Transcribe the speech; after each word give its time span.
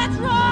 That's 0.00 0.16
wrong? 0.18 0.49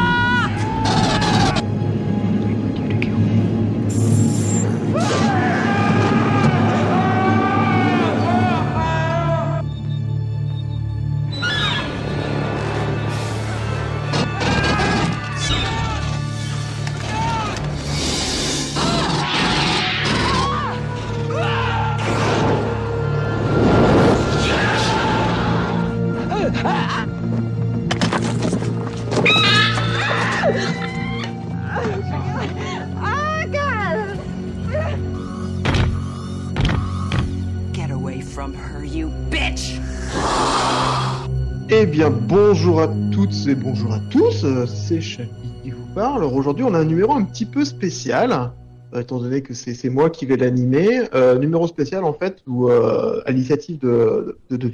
Bonjour 42.49 42.81
à 42.81 42.89
toutes 43.13 43.47
et 43.47 43.55
bonjour 43.55 43.93
à 43.93 44.01
tous, 44.11 44.43
euh, 44.43 44.65
c'est 44.65 45.03
Chapi 45.03 45.29
qui 45.63 45.69
vous 45.71 45.85
parle. 45.95 46.25
Aujourd'hui, 46.25 46.65
on 46.65 46.73
a 46.73 46.79
un 46.79 46.87
numéro 46.87 47.13
un 47.13 47.23
petit 47.23 47.45
peu 47.45 47.63
spécial, 47.63 48.53
euh, 48.95 49.01
étant 49.03 49.19
donné 49.19 49.43
que 49.43 49.53
c'est 49.53 49.91
moi 49.91 50.09
qui 50.09 50.25
vais 50.25 50.39
l'animer. 50.39 51.03
Euh, 51.15 51.39
numéro 51.39 51.67
spécial, 51.67 52.05
en 52.05 52.15
fait, 52.15 52.39
où, 52.47 52.71
euh, 52.71 53.21
à 53.27 53.33
l'initiative 53.33 53.79
de, 53.81 54.39
de, 54.49 54.57
de 54.57 54.67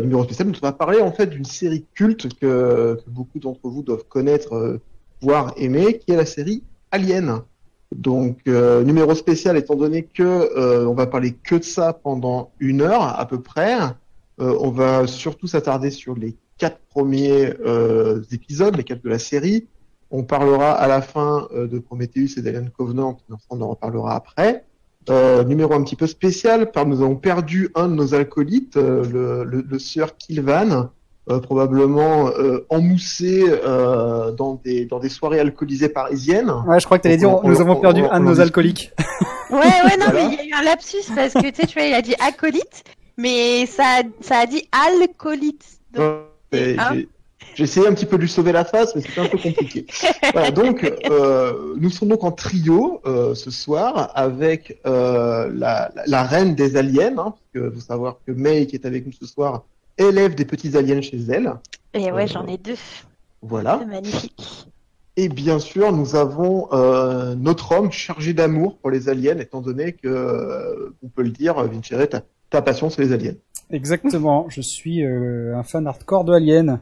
numéro 0.00 0.24
spécial, 0.24 0.48
où 0.48 0.50
on 0.50 0.66
va 0.66 0.72
parler 0.72 1.00
en 1.00 1.12
fait 1.12 1.26
d'une 1.26 1.44
série 1.44 1.84
culte 1.94 2.26
que, 2.40 2.98
beaucoup 3.06 3.38
d'entre 3.38 3.68
vous 3.68 3.84
doivent 3.84 4.08
connaître, 4.08 4.80
voire 5.22 5.54
aimer, 5.58 5.98
qui 5.98 6.10
est 6.10 6.16
la 6.16 6.26
série 6.26 6.64
Alien. 6.90 7.42
Donc, 7.94 8.38
numéro 8.46 9.14
spécial, 9.14 9.56
étant 9.56 9.76
donné 9.76 10.02
que 10.02 10.24
euh, 10.24 10.88
on 10.88 10.94
va 10.94 11.06
parler 11.06 11.34
que 11.34 11.54
de 11.54 11.62
ça 11.62 11.92
pendant 11.92 12.50
une 12.58 12.82
heure 12.82 13.02
à 13.02 13.28
peu 13.28 13.40
près. 13.40 13.78
Euh, 14.40 14.56
on 14.60 14.70
va 14.70 15.06
surtout 15.06 15.46
s'attarder 15.46 15.90
sur 15.90 16.14
les 16.14 16.36
quatre 16.58 16.78
premiers 16.88 17.52
euh, 17.64 18.22
épisodes, 18.32 18.76
les 18.76 18.84
quatre 18.84 19.02
de 19.02 19.08
la 19.10 19.18
série. 19.18 19.66
On 20.10 20.24
parlera 20.24 20.72
à 20.72 20.88
la 20.88 21.02
fin 21.02 21.46
euh, 21.54 21.66
de 21.66 21.78
Prometheus 21.78 22.36
et 22.38 22.42
d'Alien 22.42 22.68
Covenant, 22.70 23.18
mais 23.28 23.36
on 23.50 23.60
en 23.60 23.68
reparlera 23.68 24.14
après. 24.14 24.64
Euh, 25.08 25.44
numéro 25.44 25.72
un 25.72 25.82
petit 25.82 25.96
peu 25.96 26.06
spécial, 26.06 26.70
car 26.72 26.84
nous 26.86 27.00
avons 27.02 27.16
perdu 27.16 27.70
un 27.74 27.88
de 27.88 27.94
nos 27.94 28.14
alcoolites, 28.14 28.76
euh, 28.76 29.02
le, 29.10 29.44
le, 29.44 29.64
le 29.68 29.78
sieur 29.78 30.16
Kilvan, 30.16 30.90
euh, 31.30 31.38
probablement 31.40 32.28
euh, 32.28 32.66
emmoussé 32.70 33.44
euh, 33.48 34.30
dans, 34.32 34.60
des, 34.64 34.84
dans 34.84 34.98
des 34.98 35.08
soirées 35.08 35.40
alcoolisées 35.40 35.88
parisiennes. 35.88 36.50
Ouais, 36.66 36.80
je 36.80 36.84
crois 36.84 36.98
que 36.98 37.04
t'allais 37.04 37.16
dire, 37.16 37.30
On- 37.30 37.48
nous 37.48 37.56
on- 37.56 37.60
avons 37.60 37.76
perdu 37.76 38.02
on- 38.02 38.10
un 38.10 38.20
de 38.20 38.24
nos 38.26 38.40
alcooliques. 38.40 38.92
Ouais, 39.50 39.56
ouais, 39.58 39.96
non, 39.98 40.06
Voilà. 40.10 40.12
mais 40.28 40.34
il 40.34 40.34
y 40.34 40.40
a 40.40 40.44
eu 40.58 40.60
un 40.60 40.64
lapsus 40.64 40.96
parce 41.14 41.32
que 41.34 41.50
tu 41.50 41.54
sais, 41.62 41.66
tu 41.66 41.78
vois, 41.78 41.88
il 41.88 41.94
a 41.94 42.02
dit 42.02 42.14
acolyte, 42.20 42.84
mais 43.20 43.66
ça, 43.66 44.00
a- 44.00 44.22
ça 44.28 44.38
a 44.40 44.46
dit 44.46 44.68
alcoolite. 44.72 45.64
Donc, 45.92 46.04
Hein 46.52 46.94
j'ai- 46.94 47.08
essayé 47.64 47.86
un 47.86 47.94
petit 47.94 48.06
peu 48.06 48.16
de 48.16 48.22
lui 48.22 48.28
sauver 48.28 48.52
la 48.52 48.64
face, 48.64 48.94
mais 48.94 49.02
c'était 49.02 49.20
un 49.20 49.28
peu 49.28 49.38
compliqué. 49.38 49.86
voilà, 50.32 50.50
donc, 50.50 50.90
euh, 51.10 51.74
nous 51.78 51.90
sommes 51.90 52.08
donc 52.08 52.24
en 52.24 52.32
trio 52.32 53.00
euh, 53.06 53.34
ce 53.34 53.50
soir 53.50 54.10
avec 54.14 54.80
euh, 54.86 55.50
la, 55.52 55.90
la, 55.94 56.02
la 56.06 56.22
reine 56.24 56.54
des 56.54 56.76
aliens, 56.76 57.16
hein, 57.18 57.34
parce 57.34 57.50
que 57.54 57.70
faut 57.70 57.80
savoir 57.80 58.16
que 58.26 58.32
May, 58.32 58.66
qui 58.66 58.76
est 58.76 58.86
avec 58.86 59.06
nous 59.06 59.12
ce 59.12 59.26
soir, 59.26 59.64
élève 59.98 60.34
des 60.34 60.44
petits 60.44 60.76
aliens 60.76 61.00
chez 61.02 61.18
elle. 61.28 61.52
Et 61.94 62.10
ouais, 62.12 62.24
Euh, 62.24 62.26
j'en 62.26 62.46
ai 62.46 62.56
deux. 62.56 62.76
Voilà. 63.42 63.76
Magnifique. 63.86 64.66
Et 65.16 65.28
bien 65.28 65.58
sûr, 65.58 65.92
nous 65.92 66.16
avons 66.16 66.68
notre 67.36 67.72
homme 67.72 67.90
chargé 67.92 68.32
d'amour 68.32 68.78
pour 68.78 68.90
les 68.90 69.08
aliens, 69.08 69.38
étant 69.38 69.60
donné 69.60 69.92
que, 69.92 70.94
on 71.02 71.08
peut 71.08 71.22
le 71.22 71.30
dire, 71.30 71.54
Vincere, 71.64 72.22
ta, 72.50 72.62
passion, 72.62 72.90
c'est 72.90 73.02
les 73.02 73.12
aliens. 73.12 73.34
Exactement, 73.70 74.46
je 74.48 74.60
suis 74.60 75.04
euh, 75.04 75.56
un 75.56 75.62
fan 75.62 75.86
hardcore 75.86 76.24
de 76.24 76.32
Alien. 76.32 76.80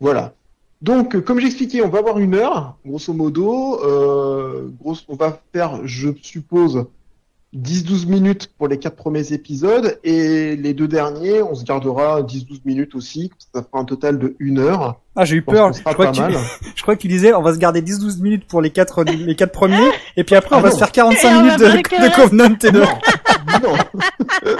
Voilà. 0.00 0.34
Donc, 0.80 1.14
euh, 1.14 1.20
comme 1.20 1.38
j'expliquais, 1.38 1.80
on 1.82 1.88
va 1.88 2.00
avoir 2.00 2.18
une 2.18 2.34
heure, 2.34 2.76
grosso 2.84 3.12
modo. 3.12 3.80
Euh, 3.84 4.68
grosso, 4.80 5.02
on 5.08 5.14
va 5.14 5.40
faire, 5.52 5.86
je 5.86 6.10
suppose, 6.22 6.86
10-12 7.56 8.06
minutes 8.08 8.50
pour 8.58 8.66
les 8.66 8.78
quatre 8.78 8.96
premiers 8.96 9.32
épisodes. 9.32 10.00
Et 10.02 10.56
les 10.56 10.74
deux 10.74 10.88
derniers, 10.88 11.40
on 11.40 11.54
se 11.54 11.64
gardera 11.64 12.22
10-12 12.22 12.62
minutes 12.64 12.96
aussi. 12.96 13.30
Ça 13.54 13.62
fera 13.62 13.80
un 13.80 13.84
total 13.84 14.18
de 14.18 14.34
une 14.40 14.58
heur. 14.58 15.00
Ah, 15.14 15.24
j'ai 15.24 15.36
eu 15.36 15.42
peur. 15.42 15.72
Je 15.72 15.78
sera 15.78 15.92
crois 15.92 16.06
pas 16.06 16.10
que, 16.10 16.16
tu... 16.16 16.22
mal. 16.22 16.34
je 16.74 16.82
crois 16.82 16.96
que 16.96 17.02
tu 17.02 17.08
disais, 17.08 17.32
on 17.32 17.42
va 17.42 17.54
se 17.54 17.58
garder 17.58 17.80
10-12 17.80 18.20
minutes 18.20 18.46
pour 18.48 18.60
les 18.60 18.70
quatre, 18.70 19.04
les 19.04 19.36
quatre 19.36 19.52
premiers, 19.52 19.90
et 20.16 20.24
puis 20.24 20.34
après, 20.34 20.56
on 20.56 20.58
Ah 20.58 20.62
va 20.62 20.68
non. 20.70 20.74
se 20.74 20.78
faire 20.78 20.90
45 20.90 21.28
Et 21.28 21.34
on 21.34 21.42
minutes 21.42 21.58
de, 21.60 22.08
de 22.08 22.16
Covenant 22.16 22.56
et 22.64 22.70
de... 22.72 22.82
Non. 23.62 23.74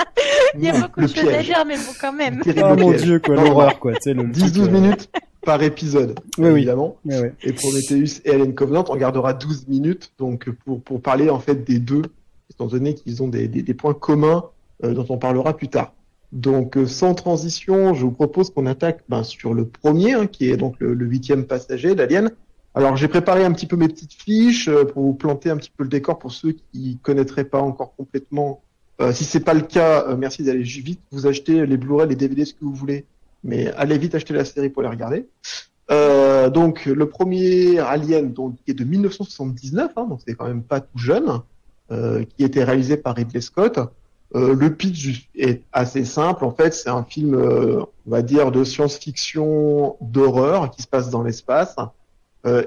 Il 0.54 0.64
y 0.64 0.68
a 0.68 0.72
Non, 0.72 0.80
beaucoup 0.80 1.00
le 1.00 1.06
de 1.06 1.12
choses 1.14 1.24
à 1.28 1.32
piège. 1.32 1.46
dire, 1.46 1.64
mais 1.66 1.76
bon, 1.76 1.92
quand 2.00 2.12
même. 2.12 2.40
Oh 2.46 2.76
mon 2.76 2.92
dieu, 2.92 3.18
quoi, 3.20 3.36
l'horreur, 3.36 3.78
quoi. 3.78 3.92
Tu 3.94 3.98
sais, 4.02 4.14
le, 4.14 4.22
le 4.24 4.28
10-12 4.32 4.52
truc, 4.52 4.56
euh, 4.66 4.70
minutes 4.70 5.10
par 5.44 5.62
épisode, 5.62 6.18
Oui, 6.38 6.46
oui. 6.50 6.50
évidemment. 6.58 6.96
ouais, 7.04 7.20
ouais. 7.20 7.34
Et 7.42 7.52
Prometheus 7.52 8.20
et 8.24 8.30
Alien 8.30 8.54
Covenant, 8.54 8.84
on 8.88 8.96
gardera 8.96 9.32
12 9.32 9.66
minutes 9.68 10.12
donc 10.18 10.48
pour, 10.64 10.80
pour 10.82 11.00
parler 11.00 11.30
en 11.30 11.40
fait 11.40 11.64
des 11.64 11.78
deux, 11.80 12.02
étant 12.50 12.66
donné 12.66 12.94
qu'ils 12.94 13.22
ont 13.22 13.28
des, 13.28 13.48
des, 13.48 13.62
des 13.62 13.74
points 13.74 13.94
communs 13.94 14.44
euh, 14.84 14.94
dont 14.94 15.06
on 15.08 15.18
parlera 15.18 15.56
plus 15.56 15.68
tard. 15.68 15.94
Donc 16.30 16.76
euh, 16.76 16.86
sans 16.86 17.14
transition, 17.14 17.92
je 17.92 18.02
vous 18.02 18.12
propose 18.12 18.50
qu'on 18.50 18.66
attaque 18.66 19.00
ben, 19.08 19.24
sur 19.24 19.52
le 19.52 19.66
premier, 19.66 20.12
hein, 20.12 20.26
qui 20.28 20.48
est 20.50 20.56
donc 20.56 20.76
le, 20.78 20.94
le 20.94 21.06
huitième 21.06 21.44
passager 21.44 21.94
d'Alien. 21.96 22.30
Alors 22.74 22.96
j'ai 22.96 23.08
préparé 23.08 23.44
un 23.44 23.52
petit 23.52 23.66
peu 23.66 23.76
mes 23.76 23.88
petites 23.88 24.14
fiches 24.14 24.68
euh, 24.68 24.84
pour 24.84 25.02
vous 25.02 25.12
planter 25.14 25.50
un 25.50 25.56
petit 25.56 25.72
peu 25.76 25.82
le 25.82 25.90
décor 25.90 26.18
pour 26.20 26.30
ceux 26.32 26.52
qui 26.72 26.98
connaîtraient 27.02 27.44
pas 27.44 27.60
encore 27.60 27.94
complètement. 27.96 28.62
Euh, 29.02 29.12
si 29.12 29.24
c'est 29.24 29.40
pas 29.40 29.54
le 29.54 29.62
cas, 29.62 30.06
euh, 30.06 30.16
merci 30.16 30.44
d'aller 30.44 30.62
vite 30.62 31.00
vous 31.10 31.26
acheter 31.26 31.66
les 31.66 31.76
Blu-ray, 31.76 32.08
les 32.08 32.14
DVD, 32.14 32.44
ce 32.44 32.54
que 32.54 32.64
vous 32.64 32.74
voulez. 32.74 33.04
Mais 33.42 33.72
allez 33.72 33.98
vite 33.98 34.14
acheter 34.14 34.32
la 34.32 34.44
série 34.44 34.68
pour 34.68 34.82
les 34.82 34.88
regarder. 34.88 35.26
Euh, 35.90 36.48
donc 36.50 36.86
le 36.86 37.08
premier 37.08 37.80
Alien, 37.80 38.32
est 38.68 38.74
de 38.74 38.84
1979, 38.84 39.90
hein, 39.96 40.06
donc 40.08 40.20
c'est 40.24 40.34
quand 40.34 40.46
même 40.46 40.62
pas 40.62 40.80
tout 40.80 40.98
jeune, 40.98 41.40
euh, 41.90 42.24
qui 42.24 42.44
été 42.44 42.62
réalisé 42.62 42.96
par 42.96 43.16
Ridley 43.16 43.40
Scott. 43.40 43.80
Le 44.34 44.68
pitch 44.70 45.28
est 45.34 45.62
assez 45.74 46.06
simple, 46.06 46.46
en 46.46 46.52
fait, 46.52 46.72
c'est 46.72 46.88
un 46.88 47.04
film, 47.04 47.34
on 47.34 48.10
va 48.10 48.22
dire, 48.22 48.50
de 48.50 48.64
science-fiction 48.64 49.96
d'horreur 50.00 50.70
qui 50.70 50.80
se 50.80 50.88
passe 50.88 51.10
dans 51.10 51.22
l'espace. 51.22 51.76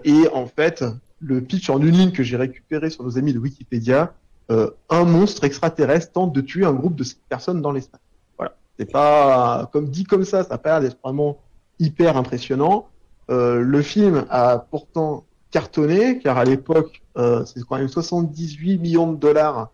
Et 0.03 0.27
en 0.31 0.45
fait, 0.45 0.85
le 1.21 1.41
pitch 1.41 1.71
en 1.71 1.81
une 1.81 1.89
ligne 1.97 2.11
que 2.11 2.21
j'ai 2.21 2.37
récupéré 2.37 2.91
sur 2.91 3.03
nos 3.03 3.17
amis 3.17 3.33
de 3.33 3.39
Wikipédia, 3.39 4.13
euh, 4.51 4.69
un 4.89 5.05
monstre 5.05 5.43
extraterrestre 5.43 6.11
tente 6.11 6.33
de 6.33 6.41
tuer 6.41 6.65
un 6.65 6.73
groupe 6.73 6.95
de 6.95 7.03
personnes 7.29 7.61
dans 7.61 7.71
l'espace. 7.71 8.01
Voilà, 8.37 8.55
c'est 8.77 8.91
pas 8.91 9.69
comme 9.73 9.89
dit 9.89 10.03
comme 10.03 10.23
ça, 10.23 10.43
ça 10.43 10.59
a 10.63 10.79
d'être 10.79 10.97
vraiment 11.03 11.39
hyper 11.79 12.15
impressionnant. 12.15 12.87
Euh, 13.31 13.59
le 13.59 13.81
film 13.81 14.25
a 14.29 14.59
pourtant 14.59 15.25
cartonné, 15.49 16.19
car 16.19 16.37
à 16.37 16.45
l'époque, 16.45 17.01
euh, 17.17 17.43
c'est 17.45 17.63
quand 17.63 17.77
même 17.77 17.87
78 17.87 18.77
millions 18.77 19.11
de 19.11 19.17
dollars 19.17 19.71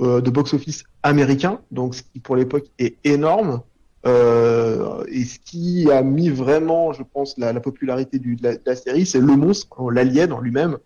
de 0.00 0.28
box-office 0.28 0.82
américain, 1.04 1.60
donc 1.70 1.94
ce 1.94 2.02
qui 2.02 2.18
pour 2.18 2.34
l'époque 2.34 2.64
est 2.80 2.96
énorme. 3.04 3.60
Et 4.04 5.24
ce 5.24 5.38
qui 5.38 5.88
a 5.90 6.02
mis 6.02 6.30
vraiment, 6.30 6.92
je 6.92 7.04
pense, 7.04 7.38
la, 7.38 7.52
la 7.52 7.60
popularité 7.60 8.18
de, 8.18 8.36
la, 8.42 8.54
de 8.54 8.62
la 8.66 8.74
série, 8.74 9.06
c'est 9.06 9.20
le 9.20 9.36
monstre, 9.36 9.92
l'alien 9.92 10.32
en 10.32 10.40
lui-même, 10.40 10.78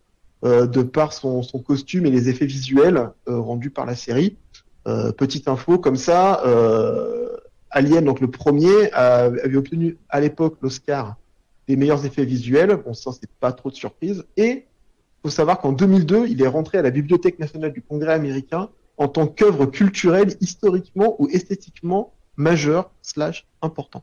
de 0.43 0.82
par 0.82 1.12
son, 1.12 1.43
son 1.43 1.59
costume 1.59 2.06
et 2.06 2.10
les 2.10 2.28
effets 2.28 2.47
visuels 2.47 3.10
euh, 3.28 3.41
rendus 3.41 3.71
par 3.71 3.87
la 3.87 3.97
série. 3.97 4.37
Euh, 4.87 5.12
petite 5.12 5.49
info 5.49 5.78
comme 5.78 5.97
ça, 5.97 6.43
euh, 6.47 7.37
Alien, 7.71 8.04
donc 8.04 8.21
le 8.21 8.31
premier, 8.31 8.91
avait 8.93 9.56
obtenu 9.56 9.99
à 10.09 10.21
l'époque 10.21 10.56
l'Oscar 10.62 11.16
des 11.66 11.76
meilleurs 11.76 12.06
effets 12.06 12.25
visuels. 12.25 12.81
Bon, 12.85 12.94
ça, 12.94 13.11
c'est 13.12 13.29
pas 13.40 13.52
trop 13.52 13.70
de 13.70 13.75
surprise. 13.75 14.25
Et 14.37 14.64
faut 15.23 15.29
savoir 15.29 15.58
qu'en 15.58 15.73
2002, 15.73 16.29
il 16.29 16.40
est 16.40 16.49
rentré 16.49 16.79
à 16.79 16.82
la 16.82 16.90
Bibliothèque 16.90 17.38
nationale 17.38 17.73
du 17.73 17.82
Congrès 17.82 18.14
américain 18.14 18.70
en 18.96 19.08
tant 19.08 19.26
qu'œuvre 19.26 19.67
culturelle 19.67 20.35
historiquement 20.40 21.17
ou 21.19 21.29
esthétiquement 21.29 22.14
majeure 22.37 22.90
slash 23.02 23.46
important. 23.61 24.02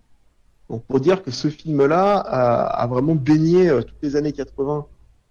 Donc 0.69 0.83
pour 0.85 0.99
dire 0.99 1.23
que 1.23 1.31
ce 1.31 1.47
film-là 1.47 2.17
a, 2.17 2.65
a 2.83 2.87
vraiment 2.87 3.15
baigné 3.15 3.69
euh, 3.69 3.81
toutes 3.81 4.01
les 4.01 4.15
années 4.15 4.33
80 4.33 4.85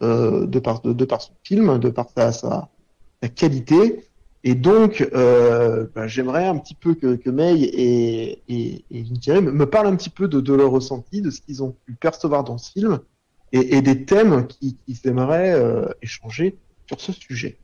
euh, 0.05 0.47
de, 0.47 0.59
par, 0.59 0.83
de, 0.83 1.05
par 1.05 1.23
son 1.23 1.33
film, 1.43 1.79
de 1.79 1.89
par 1.89 2.09
sa, 2.17 2.33
sa, 2.33 2.69
qualité. 3.35 4.05
Et 4.45 4.55
donc, 4.55 5.09
euh, 5.15 5.87
bah, 5.95 6.07
j'aimerais 6.07 6.47
un 6.47 6.59
petit 6.59 6.75
peu 6.75 6.95
que, 6.95 7.17
que 7.17 7.31
May 7.31 7.63
et, 7.63 8.43
et, 8.49 8.85
et 8.91 9.03
me, 9.41 9.65
parlent 9.65 9.87
un 9.87 9.97
petit 9.97 10.11
peu 10.11 10.29
de, 10.29 10.41
de 10.41 10.53
leur 10.53 10.71
ressenti, 10.71 11.23
de 11.23 11.31
ce 11.31 11.41
qu'ils 11.41 11.63
ont 11.63 11.75
pu 11.87 11.95
percevoir 11.95 12.45
dans 12.45 12.59
ce 12.59 12.71
film 12.73 13.01
et, 13.53 13.81
des 13.81 14.05
thèmes 14.05 14.47
qu'ils 14.47 14.77
qu'ils 14.85 15.09
aimeraient 15.09 15.55
euh, 15.55 15.87
échanger 16.03 16.59
sur 16.87 17.01
ce 17.01 17.13
sujet. 17.13 17.57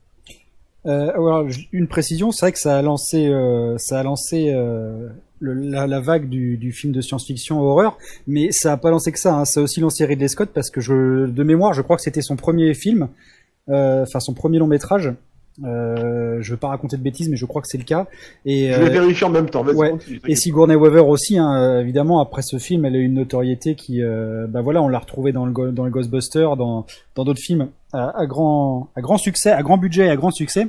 Une 0.87 1.89
précision, 1.89 2.33
c'est 2.33 2.47
vrai 2.47 2.53
que 2.53 2.59
ça 2.59 2.79
a 2.79 2.83
lancé, 2.83 3.31
ça 3.77 4.01
a 4.01 4.03
lancé 4.03 4.51
le- 5.41 5.55
la, 5.55 5.87
la 5.89 6.01
vague 6.01 6.29
du, 6.29 6.57
du 6.57 6.71
film 6.73 6.93
de 6.93 7.01
science-fiction 7.01 7.61
horreur, 7.61 7.99
mais 8.27 8.53
ça 8.53 8.73
a 8.73 8.77
pas 8.77 8.91
lancé 8.91 9.11
que 9.11 9.19
ça. 9.19 9.35
Hein. 9.35 9.45
Ça 9.45 9.61
a 9.61 9.63
aussi 9.65 9.81
lancé 9.81 10.05
Ridley 10.05 10.29
Scott 10.29 10.51
parce 10.55 10.71
que 10.71 10.81
je, 10.81 11.27
de 11.27 11.43
mémoire, 11.43 11.73
je 11.75 11.83
crois 11.83 11.97
que 11.97 12.03
c'était 12.03 12.23
son 12.23 12.37
premier 12.37 12.73
film, 12.75 13.09
euh, 13.69 14.03
enfin 14.03 14.21
son 14.21 14.35
premier 14.35 14.59
long 14.59 14.67
métrage. 14.69 15.13
Euh, 15.65 16.39
je 16.41 16.53
veux 16.53 16.57
pas 16.57 16.69
raconter 16.69 16.97
de 16.97 17.03
bêtises, 17.03 17.29
mais 17.29 17.37
je 17.37 17.45
crois 17.45 17.61
que 17.61 17.69
c'est 17.69 17.77
le 17.77 17.85
cas. 17.85 18.07
Et, 18.47 18.73
Je 18.73 18.81
vais 18.81 18.87
euh, 18.87 18.91
vérifier 18.91 19.27
en 19.27 19.31
même 19.31 19.51
temps. 19.51 19.63
Ouais. 19.67 19.91
continue, 19.91 20.21
et. 20.27 20.35
Sigourney 20.37 20.75
Weaver 20.75 21.01
aussi, 21.07 21.37
hein, 21.39 21.81
évidemment, 21.81 22.21
après 22.21 22.41
ce 22.43 22.57
film, 22.59 22.85
elle 22.87 22.95
a 22.95 22.99
eu 22.99 23.05
une 23.05 23.15
notoriété 23.15 23.75
qui, 23.75 24.01
euh, 24.03 24.47
bah 24.49 24.63
voilà, 24.63 24.81
on 24.81 24.89
l'a 24.89 25.01
retrouvée 25.01 25.33
dans 25.33 25.45
le, 25.45 25.73
dans 25.73 25.85
le 25.85 25.91
Ghostbusters, 25.91 26.57
dans 26.57 26.87
dans 27.15 27.25
d'autres 27.25 27.43
films 27.43 27.69
à, 27.93 28.19
à 28.19 28.27
grand 28.27 28.89
à 28.97 29.01
grand 29.03 29.19
succès, 29.19 29.51
à 29.51 29.63
grand 29.63 29.77
budget 29.77 30.07
et 30.07 30.11
à 30.11 30.17
grand 30.17 30.31
succès. 30.31 30.69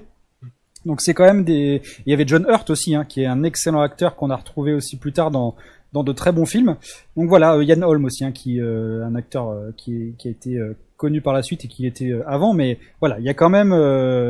Donc 0.85 1.01
c'est 1.01 1.13
quand 1.13 1.25
même 1.25 1.43
des. 1.43 1.81
Il 2.05 2.11
y 2.11 2.13
avait 2.13 2.27
John 2.27 2.45
Hurt 2.49 2.69
aussi, 2.69 2.95
hein, 2.95 3.05
qui 3.05 3.21
est 3.21 3.27
un 3.27 3.43
excellent 3.43 3.81
acteur 3.81 4.15
qu'on 4.15 4.29
a 4.29 4.35
retrouvé 4.35 4.73
aussi 4.73 4.97
plus 4.97 5.13
tard 5.13 5.31
dans 5.31 5.55
dans 5.93 6.03
de 6.03 6.11
très 6.11 6.31
bons 6.31 6.45
films. 6.45 6.77
Donc 7.17 7.29
voilà, 7.29 7.55
euh, 7.55 7.63
Yann 7.63 7.83
Holm 7.83 8.05
aussi, 8.05 8.23
hein, 8.23 8.31
qui 8.31 8.59
euh, 8.59 9.05
un 9.05 9.15
acteur 9.15 9.49
euh, 9.49 9.71
qui 9.75 10.15
a 10.23 10.29
été 10.29 10.57
euh, 10.57 10.75
connu 10.97 11.21
par 11.21 11.33
la 11.33 11.41
suite 11.41 11.65
et 11.65 11.67
qui 11.67 11.85
était 11.85 12.11
avant, 12.27 12.53
mais 12.53 12.77
voilà, 12.99 13.17
il 13.19 13.25
y 13.25 13.29
a 13.29 13.33
quand 13.33 13.49
même, 13.49 13.71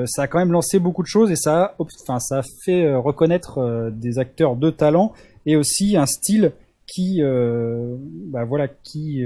ça 0.08 0.22
a 0.22 0.28
quand 0.28 0.40
même 0.40 0.54
lancé 0.54 0.80
beaucoup 0.80 1.02
de 1.02 1.08
choses 1.08 1.30
et 1.30 1.36
ça, 1.36 1.64
a, 1.64 1.76
enfin, 1.80 2.18
ça 2.20 2.38
a 2.38 2.42
fait 2.64 2.96
reconnaître 2.96 3.92
des 3.92 4.20
acteurs 4.20 4.56
de 4.56 4.70
talent 4.70 5.12
et 5.46 5.58
aussi 5.58 5.98
un 5.98 6.06
style 6.06 6.54
qui, 6.88 7.22
bah 7.22 8.46
voilà, 8.46 8.70
qui 8.70 9.22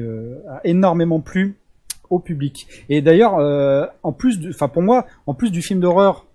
a 0.50 0.60
énormément 0.64 1.20
plu 1.20 1.56
au 2.10 2.18
public. 2.18 2.66
Et 2.90 3.04
d'ailleurs, 3.04 3.36
en 4.02 4.12
plus, 4.12 4.40
enfin 4.50 4.68
pour 4.68 4.82
moi, 4.82 5.06
en 5.28 5.36
plus 5.36 5.52
du 5.52 5.62
film 5.62 5.80
d'horreur 5.80 6.26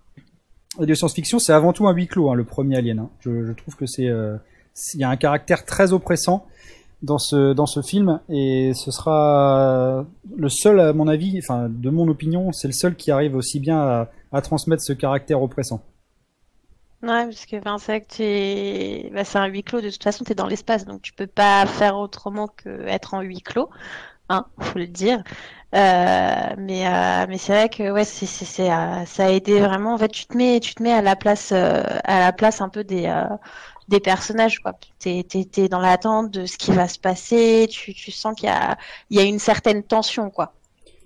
de 0.79 0.95
science-fiction, 0.95 1.39
c'est 1.39 1.53
avant 1.53 1.73
tout 1.73 1.89
un 1.89 1.93
huis 1.93 2.07
clos, 2.07 2.31
hein, 2.31 2.35
le 2.35 2.45
premier 2.45 2.77
Alien. 2.77 3.01
hein. 3.01 3.11
Je, 3.21 3.53
trouve 3.53 3.77
que 3.77 3.87
c'est, 3.87 4.09
euh, 4.09 4.37
il 4.95 5.01
y 5.01 5.05
a 5.05 5.11
un 5.11 5.17
caractère 5.17 5.65
très 5.65 5.93
oppressant 5.93 6.47
dans 7.03 7.19
ce 7.19 7.55
dans 7.55 7.67
ce 7.67 7.81
film 7.81 8.21
et 8.29 8.73
ce 8.75 8.91
sera 8.91 10.05
le 10.37 10.49
seul 10.51 10.81
à 10.81 10.93
mon 10.93 11.09
avis 11.09 11.39
enfin 11.39 11.69
de 11.71 11.89
mon 11.89 12.07
opinion 12.09 12.53
c'est 12.53 12.69
le 12.69 12.75
seul 12.75 12.95
qui 12.95 13.11
arrive 13.11 13.37
aussi 13.37 13.59
bien 13.59 14.07
à, 14.33 14.41
transmettre 14.43 14.83
ce 14.83 14.93
caractère 14.93 15.43
oppressant 15.43 15.83
Ouais, 17.03 17.25
parce 17.25 17.47
que 17.47 17.59
ben, 17.59 17.79
c'est 17.79 18.03
que 18.03 19.11
bah, 19.15 19.25
c'est 19.25 19.39
un 19.39 19.47
huis 19.47 19.63
clos, 19.63 19.81
de 19.81 19.89
toute 19.89 20.03
façon, 20.03 20.23
tu 20.23 20.33
es 20.33 20.35
dans 20.35 20.47
l'espace, 20.47 20.85
donc 20.85 21.01
tu 21.01 21.15
peux 21.15 21.27
pas 21.27 21.65
faire 21.65 21.97
autrement 21.97 22.47
que 22.47 22.69
être 22.87 23.15
en 23.15 23.23
huis 23.23 23.41
clos, 23.41 23.71
hein, 24.29 24.45
faut 24.59 24.79
le 24.79 24.87
dire. 24.87 25.25
Euh, 25.75 26.55
mais 26.59 26.87
euh, 26.89 27.27
mais 27.29 27.39
c'est 27.39 27.53
vrai 27.53 27.69
que 27.69 27.93
ouais, 27.93 28.05
c'est, 28.05 28.27
c'est, 28.27 28.45
c'est, 28.45 28.73
euh, 28.73 29.05
ça 29.07 29.27
a 29.27 29.31
aidé 29.31 29.61
vraiment. 29.61 29.95
En 29.95 29.99
fait, 29.99 30.09
tu 30.09 30.27
te 30.27 30.37
mets, 30.37 30.59
tu 30.61 30.75
te 30.75 30.83
mets 30.83 30.93
à 30.93 31.01
la 31.03 31.15
place, 31.17 31.53
euh, 31.53 31.83
à 32.05 32.21
la 32.21 32.33
place 32.33 32.61
un 32.61 32.69
peu 32.69 32.83
des, 32.83 33.07
euh, 33.07 33.25
des 33.89 34.01
personnages, 34.01 34.59
quoi. 34.61 34.75
T'es, 34.99 35.25
t'es, 35.29 35.45
t'es 35.45 35.69
dans 35.69 35.79
l'attente 35.81 36.31
de 36.33 36.47
ce 36.47 36.57
qui 36.59 36.73
va 36.73 36.89
se 36.89 36.99
passer, 36.99 37.69
tu, 37.71 37.95
tu 37.95 38.11
sens 38.11 38.35
qu'il 38.35 38.49
y 38.49 38.53
a, 38.53 38.77
il 39.11 39.17
y 39.19 39.21
a 39.21 39.25
une 39.25 39.39
certaine 39.39 39.83
tension, 39.85 40.31
quoi. 40.31 40.55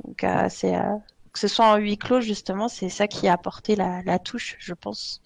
Donc, 0.04 0.24
euh, 0.24 0.48
c'est, 0.50 0.74
euh, 0.76 0.96
que 1.32 1.38
ce 1.38 1.48
soit 1.48 1.66
en 1.72 1.76
huis 1.76 1.98
clos, 1.98 2.20
justement, 2.20 2.68
c'est 2.68 2.88
ça 2.88 3.06
qui 3.08 3.28
a 3.28 3.34
apporté 3.34 3.76
la, 3.76 4.02
la 4.04 4.18
touche, 4.18 4.56
je 4.60 4.74
pense. 4.74 5.20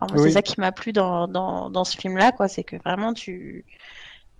Enfin, 0.00 0.12
moi, 0.14 0.22
Oui. 0.22 0.28
C'est 0.28 0.34
ça 0.34 0.42
qui 0.42 0.60
m'a 0.60 0.72
plu 0.72 0.92
dans, 0.92 1.28
dans, 1.28 1.70
dans 1.70 1.84
ce 1.84 1.96
film-là, 1.96 2.32
quoi. 2.32 2.48
C'est 2.48 2.64
que 2.64 2.76
vraiment, 2.76 3.12
tu 3.14 3.66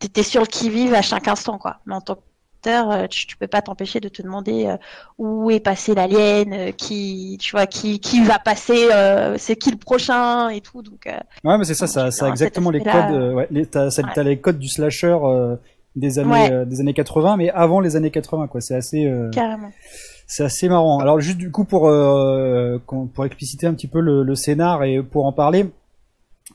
étais 0.00 0.22
sur 0.22 0.42
le 0.42 0.46
qui-vive 0.46 0.94
à 0.94 1.02
chaque 1.02 1.28
instant, 1.28 1.58
quoi. 1.58 1.80
Mais 1.86 1.94
en 1.94 2.00
tant 2.00 2.16
qu'acteur, 2.16 2.27
euh, 2.66 3.06
tu, 3.06 3.26
tu 3.26 3.36
peux 3.36 3.46
pas 3.46 3.62
t'empêcher 3.62 4.00
de 4.00 4.08
te 4.08 4.20
demander 4.22 4.66
euh, 4.66 4.76
où 5.18 5.50
est 5.50 5.60
passé 5.60 5.94
l'alien, 5.94 6.52
euh, 6.52 6.70
qui, 6.72 7.38
tu 7.40 7.52
vois, 7.52 7.66
qui, 7.66 8.00
qui 8.00 8.22
va 8.24 8.38
passer, 8.38 8.88
c'est 9.38 9.56
qui 9.56 9.70
le 9.70 9.76
prochain 9.78 10.48
et 10.50 10.60
tout. 10.60 10.82
Donc, 10.82 11.06
ouais 11.06 11.58
mais 11.58 11.64
c'est 11.64 11.74
ça 11.74 11.86
Donc, 12.04 12.12
ça, 12.12 12.26
a 12.26 12.28
exactement 12.28 12.70
les 12.70 12.80
codes 12.82 13.34
ouais, 13.34 13.46
les, 13.50 13.66
t'as, 13.66 13.90
ça- 13.90 14.02
ouais. 14.02 14.08
t'as 14.14 14.22
les 14.22 14.38
codes 14.40 14.58
du 14.58 14.68
slasher 14.68 15.16
des 15.96 16.18
années 16.18 16.30
Ouais. 16.30 16.52
euh, 16.52 16.64
des 16.64 16.80
années 16.80 16.92
80 16.94 17.36
mais 17.38 17.50
avant 17.50 17.80
les 17.80 17.96
années 17.96 18.10
80 18.10 18.46
quoi 18.48 18.60
c'est 18.60 18.74
assez 18.76 19.04
euh, 19.06 19.30
carrément. 19.30 19.70
C'est 20.26 20.44
assez 20.44 20.68
marrant. 20.68 20.98
Alors 21.00 21.20
juste 21.20 21.38
du 21.38 21.50
coup 21.50 21.64
pour 21.64 21.88
euh, 21.88 22.78
pour 22.86 23.24
expliciter 23.24 23.66
un 23.66 23.72
petit 23.74 23.88
peu 23.88 24.00
le, 24.00 24.22
le 24.22 24.34
scénar 24.34 24.84
et 24.84 25.02
pour 25.02 25.24
en 25.26 25.32
parler, 25.32 25.70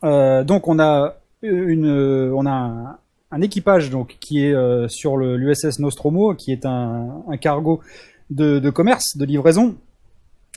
donc 0.02 0.68
on 0.68 0.80
a 0.80 1.16
une 1.42 2.32
on 2.34 2.46
a 2.46 2.52
un, 2.52 2.98
un 3.34 3.42
équipage 3.42 3.90
donc 3.90 4.18
qui 4.20 4.46
est 4.46 4.54
euh, 4.54 4.88
sur 4.88 5.18
l'USS 5.18 5.80
Nostromo 5.80 6.36
qui 6.36 6.52
est 6.52 6.66
un, 6.66 7.24
un 7.28 7.38
cargo 7.38 7.82
de, 8.30 8.70
commerce 8.70 9.18
de 9.18 9.26
livraison. 9.26 9.76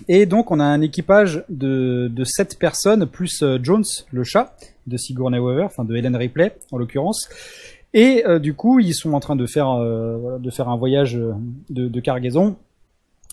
Et 0.09 0.27
donc 0.27 0.51
on 0.51 0.61
a 0.61 0.65
un 0.65 0.83
équipage 0.83 1.45
de 1.49 2.09
de 2.09 2.25
sept 2.25 2.59
personnes 2.59 3.07
plus 3.07 3.43
euh, 3.43 3.59
Jones 3.63 3.85
le 4.13 4.25
chat 4.25 4.55
de 4.87 4.99
Sigourney 4.99 5.39
Weaver 5.39 5.65
enfin 5.65 5.85
de 5.85 5.97
Helen 5.97 6.15
Ripley 6.17 6.55
en 6.71 6.77
l'occurrence. 6.77 7.29
Et 7.95 8.25
euh, 8.27 8.39
du 8.39 8.53
coup 8.53 8.79
ils 8.79 8.95
sont 8.95 9.15
en 9.15 9.21
train 9.21 9.37
de 9.37 9.47
faire 9.47 9.71
euh, 9.71 10.39
de 10.39 10.51
faire 10.51 10.69
un 10.69 10.77
voyage 10.77 11.19
de 11.71 12.01
cargaison 12.01 12.57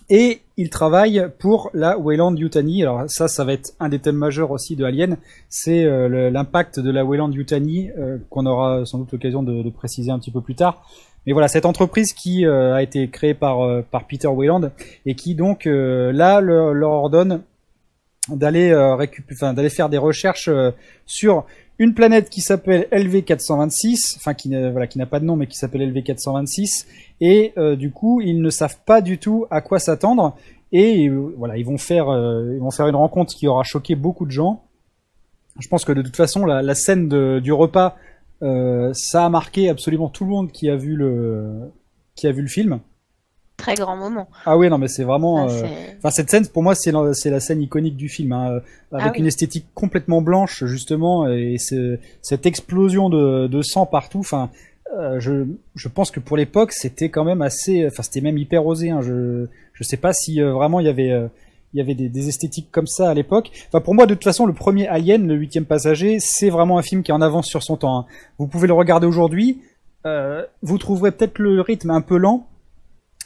et 0.09 0.41
il 0.57 0.69
travaille 0.69 1.29
pour 1.39 1.69
la 1.73 1.97
Wayland 1.97 2.35
Yutani. 2.35 2.83
Alors 2.83 3.03
ça, 3.07 3.27
ça 3.27 3.43
va 3.43 3.53
être 3.53 3.73
un 3.79 3.89
des 3.89 3.99
thèmes 3.99 4.17
majeurs 4.17 4.51
aussi 4.51 4.75
de 4.75 4.85
Alien, 4.85 5.17
c'est 5.49 5.83
euh, 5.83 6.29
l'impact 6.29 6.79
de 6.79 6.91
la 6.91 7.05
Wayland 7.05 7.31
Yutani 7.31 7.89
euh, 7.97 8.17
qu'on 8.29 8.45
aura 8.45 8.85
sans 8.85 8.99
doute 8.99 9.11
l'occasion 9.11 9.43
de, 9.43 9.69
préciser 9.69 10.11
un 10.11 10.19
petit 10.19 10.31
peu 10.31 10.41
plus 10.41 10.55
tard. 10.55 10.85
Mais 11.25 11.33
voilà, 11.33 11.47
cette 11.47 11.65
entreprise 11.65 12.13
qui 12.13 12.45
euh, 12.45 12.75
a 12.75 12.83
été 12.83 13.09
créée 13.09 13.33
par 13.33 13.83
par 13.85 14.07
Peter 14.07 14.27
Wayland 14.27 14.71
et 15.05 15.15
qui 15.15 15.35
donc 15.35 15.65
là 15.65 16.41
leur, 16.41 16.91
ordonne 16.91 17.41
d'aller 18.29 18.71
récup- 18.71 19.31
enfin 19.31 19.53
d'aller 19.53 19.69
faire 19.69 19.89
des 19.89 19.97
recherches 19.97 20.49
sur 21.05 21.45
une 21.79 21.93
planète 21.93 22.29
qui 22.29 22.41
s'appelle 22.41 22.87
LV426, 22.91 24.17
enfin 24.17 24.33
qui 24.33 24.49
n'a 24.49 25.05
pas 25.05 25.19
de 25.19 25.25
nom 25.25 25.35
mais 25.35 25.47
qui 25.47 25.57
s'appelle 25.57 25.91
LV426 25.91 26.85
et 27.21 27.53
euh, 27.57 27.75
du 27.75 27.91
coup 27.91 28.21
ils 28.21 28.41
ne 28.41 28.49
savent 28.49 28.79
pas 28.85 29.01
du 29.01 29.17
tout 29.17 29.45
à 29.49 29.61
quoi 29.61 29.79
s'attendre 29.79 30.35
et 30.71 31.07
euh, 31.07 31.33
voilà 31.37 31.57
ils 31.57 31.65
vont 31.65 31.77
faire 31.77 32.09
euh, 32.09 32.53
ils 32.53 32.59
vont 32.59 32.71
faire 32.71 32.87
une 32.87 32.95
rencontre 32.95 33.35
qui 33.35 33.47
aura 33.47 33.63
choqué 33.63 33.95
beaucoup 33.95 34.25
de 34.25 34.31
gens. 34.31 34.63
Je 35.59 35.67
pense 35.67 35.85
que 35.85 35.91
de 35.91 36.01
toute 36.01 36.15
façon 36.15 36.45
la, 36.45 36.75
scène 36.75 37.09
du 37.39 37.53
repas 37.53 37.95
ça 38.41 39.25
a 39.25 39.29
marqué 39.29 39.69
absolument 39.69 40.09
tout 40.09 40.25
le 40.25 40.31
monde 40.31 40.51
qui 40.51 40.69
a 40.69 40.75
vu 40.75 40.95
le 40.95 41.71
film. 42.47 42.79
Très 43.57 43.75
grand 43.75 43.95
moment. 43.95 44.27
Ah 44.45 44.57
oui 44.57 44.69
non 44.69 44.77
mais 44.77 44.87
c'est 44.87 45.03
vraiment 45.03 45.47
euh, 45.47 45.61
Enfin, 45.99 46.09
cette 46.09 46.29
scène, 46.29 46.45
pour 46.47 46.63
moi, 46.63 46.75
c'est 46.75 46.91
la, 46.91 47.13
c'est 47.13 47.29
la 47.29 47.39
scène 47.39 47.61
iconique 47.61 47.95
du 47.95 48.09
film, 48.09 48.33
hein, 48.33 48.51
euh, 48.51 48.59
avec 48.91 49.07
Ah 49.07 49.11
oui. 49.13 49.19
une 49.19 49.25
esthétique 49.27 49.67
complètement 49.73 50.21
blanche, 50.21 50.65
justement, 50.65 51.27
et 51.27 51.57
cette 51.59 52.45
explosion 52.45 53.09
de, 53.09 53.47
de 53.47 53.61
sang 53.61 53.85
partout. 53.85 54.19
Enfin, 54.19 54.49
euh, 54.97 55.19
je, 55.19 55.45
je 55.75 55.87
pense 55.87 56.11
que 56.11 56.19
pour 56.19 56.35
l'époque, 56.35 56.71
c'était 56.73 57.09
quand 57.09 57.23
même 57.23 57.41
assez, 57.41 57.85
enfin, 57.87 58.03
c'était 58.03 58.21
même 58.21 58.37
hyper 58.37 58.65
osé. 58.65 58.89
Hein, 58.89 59.01
je, 59.01 59.45
je 59.73 59.83
sais 59.83 59.97
pas 59.97 60.13
si 60.13 60.41
euh, 60.41 60.51
vraiment 60.51 60.79
il 60.81 60.87
y 60.87 60.89
avait, 60.89 61.13
il 61.73 61.77
y 61.77 61.81
avait 61.81 61.95
des, 61.95 62.09
des 62.09 62.27
esthétiques 62.27 62.69
comme 62.71 62.87
ça 62.87 63.09
à 63.09 63.13
l'époque. 63.13 63.49
Enfin, 63.69 63.79
pour 63.81 63.93
moi, 63.95 64.07
de 64.07 64.13
toute 64.13 64.23
façon, 64.25 64.45
le 64.45 64.53
premier 64.53 64.87
Alien, 64.87 65.25
le 65.27 65.35
huitième 65.35 65.65
passager, 65.65 66.17
c'est 66.19 66.49
vraiment 66.49 66.77
un 66.79 66.83
film 66.83 67.01
qui 67.03 67.11
est 67.11 67.15
en 67.15 67.21
avance 67.21 67.47
sur 67.47 67.63
son 67.63 67.77
temps. 67.77 67.97
hein. 67.99 68.05
Vous 68.39 68.47
pouvez 68.47 68.67
le 68.67 68.73
regarder 68.73 69.07
aujourd'hui. 69.07 69.61
Vous 70.63 70.77
trouverez 70.79 71.11
peut-être 71.11 71.39
le 71.39 71.61
rythme 71.61 71.91
un 71.91 72.01
peu 72.01 72.17
lent, 72.17 72.47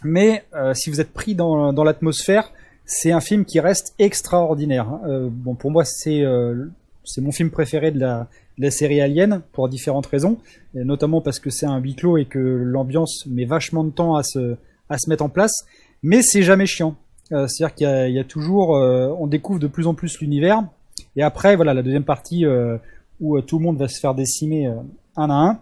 mais 0.04 0.44
euh, 0.56 0.74
si 0.74 0.90
vous 0.90 1.02
êtes 1.02 1.12
pris 1.12 1.36
dans, 1.36 1.74
dans 1.74 1.84
l'atmosphère, 1.84 2.52
c'est 2.86 3.12
un 3.12 3.20
film 3.20 3.46
qui 3.46 3.60
reste 3.60 3.94
extraordinaire. 4.00 4.88
hein. 4.88 5.02
Euh, 5.08 5.30
bon, 5.32 5.56
pour 5.56 5.72
moi, 5.72 5.84
c'est 5.86 6.22
euh, 6.22 6.68
c'est 7.04 7.22
mon 7.22 7.32
film 7.32 7.50
préféré 7.52 7.92
de 7.92 8.00
la, 8.00 8.28
de 8.58 8.64
la 8.64 8.72
série 8.72 9.02
Alien 9.02 9.42
pour 9.54 9.70
différentes 9.70 10.08
raisons, 10.08 10.38
et 10.76 10.84
notamment 10.84 11.22
parce 11.22 11.40
que 11.40 11.50
c'est 11.50 11.66
un 11.66 11.78
huis 11.80 11.96
clos 11.96 12.18
et 12.18 12.26
que 12.26 12.40
l'ambiance 12.40 13.26
met 13.28 13.46
vachement 13.46 13.84
de 13.84 13.92
temps 13.92 14.16
à 14.16 14.24
se 14.24 14.56
à 14.90 14.98
se 14.98 15.10
mettre 15.10 15.24
en 15.24 15.30
place. 15.30 15.66
Mais 16.04 16.22
c'est 16.22 16.44
jamais 16.44 16.66
chiant. 16.66 16.96
Euh, 17.34 17.48
C'est-à-dire 17.48 17.76
qu'il 17.76 18.10
y 18.12 18.14
y 18.14 18.20
a 18.20 18.24
toujours, 18.24 18.78
euh, 18.78 19.14
on 19.20 19.28
découvre 19.28 19.60
de 19.60 19.68
plus 19.68 19.88
en 19.88 19.94
plus 19.94 20.20
l'univers. 20.20 20.64
Et 21.16 21.24
après, 21.24 21.56
voilà, 21.56 21.74
la 21.74 21.82
deuxième 21.82 22.06
partie 22.06 22.46
euh, 22.46 22.78
où 23.20 23.40
tout 23.42 23.58
le 23.58 23.66
monde 23.66 23.78
va 23.78 23.88
se 23.88 24.00
faire 24.00 24.14
décimer 24.14 24.68
un 25.16 25.30
à 25.30 25.34
un, 25.34 25.60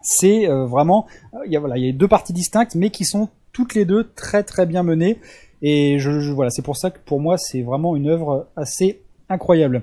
c'est 0.00 0.46
vraiment, 0.46 1.06
il 1.44 1.52
y 1.52 1.56
a 1.56 1.60
voilà, 1.60 1.76
il 1.76 1.84
y 1.84 1.88
a 1.88 1.92
deux 1.92 2.06
parties 2.06 2.32
distinctes, 2.32 2.76
mais 2.76 2.90
qui 2.90 3.04
sont 3.04 3.28
toutes 3.58 3.74
les 3.74 3.84
deux 3.84 4.04
très 4.14 4.44
très 4.44 4.66
bien 4.66 4.84
menées. 4.84 5.18
Et 5.62 5.98
je, 5.98 6.20
je- 6.20 6.30
voilà, 6.30 6.50
c'est 6.50 6.62
pour 6.62 6.76
ça 6.76 6.92
que 6.92 6.98
pour 7.04 7.18
moi 7.20 7.36
c'est 7.38 7.62
vraiment 7.62 7.96
une 7.96 8.08
œuvre 8.08 8.46
assez 8.54 9.00
incroyable. 9.28 9.82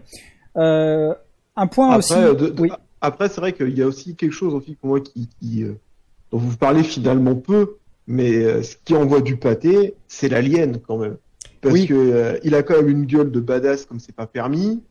Euh, 0.56 1.14
un 1.58 1.68
point 1.68 1.88
Après, 1.90 1.98
aussi. 1.98 2.14
euh, 2.14 2.34
de- 2.34 2.48
de- 2.48 2.62
oui. 2.62 2.70
après 3.02 3.28
c'est 3.28 3.42
vrai 3.42 3.52
qu'il 3.52 3.78
y 3.78 3.82
a 3.82 3.86
aussi 3.88 4.16
quelque 4.16 4.32
chose 4.32 4.54
aussi 4.54 4.76
pour 4.76 4.88
moi 4.92 5.02
qui, 5.02 5.28
qui, 5.42 5.64
euh, 5.64 5.74
dont 6.32 6.38
vous 6.38 6.56
parlez 6.56 6.84
finalement 6.84 7.36
peu, 7.36 7.76
mais 8.08 8.34
euh, 8.38 8.64
ce 8.64 8.78
qui 8.86 8.96
envoie 8.96 9.20
du 9.20 9.36
pâté, 9.36 9.96
c'est 10.08 10.30
l'alien 10.30 10.80
quand 10.88 10.98
même. 10.98 11.18
Parce 11.60 11.74
Oui. 11.74 11.88
que 11.88 12.40
il 12.46 12.56
a 12.56 12.64
quand 12.64 12.78
même 12.78 12.88
une 12.90 13.06
gueule 13.06 13.30
de 13.32 13.42
badass 13.42 13.86
comme 13.86 14.00
c'est 14.00 14.16
pas 14.16 14.28
permis. 14.28 14.82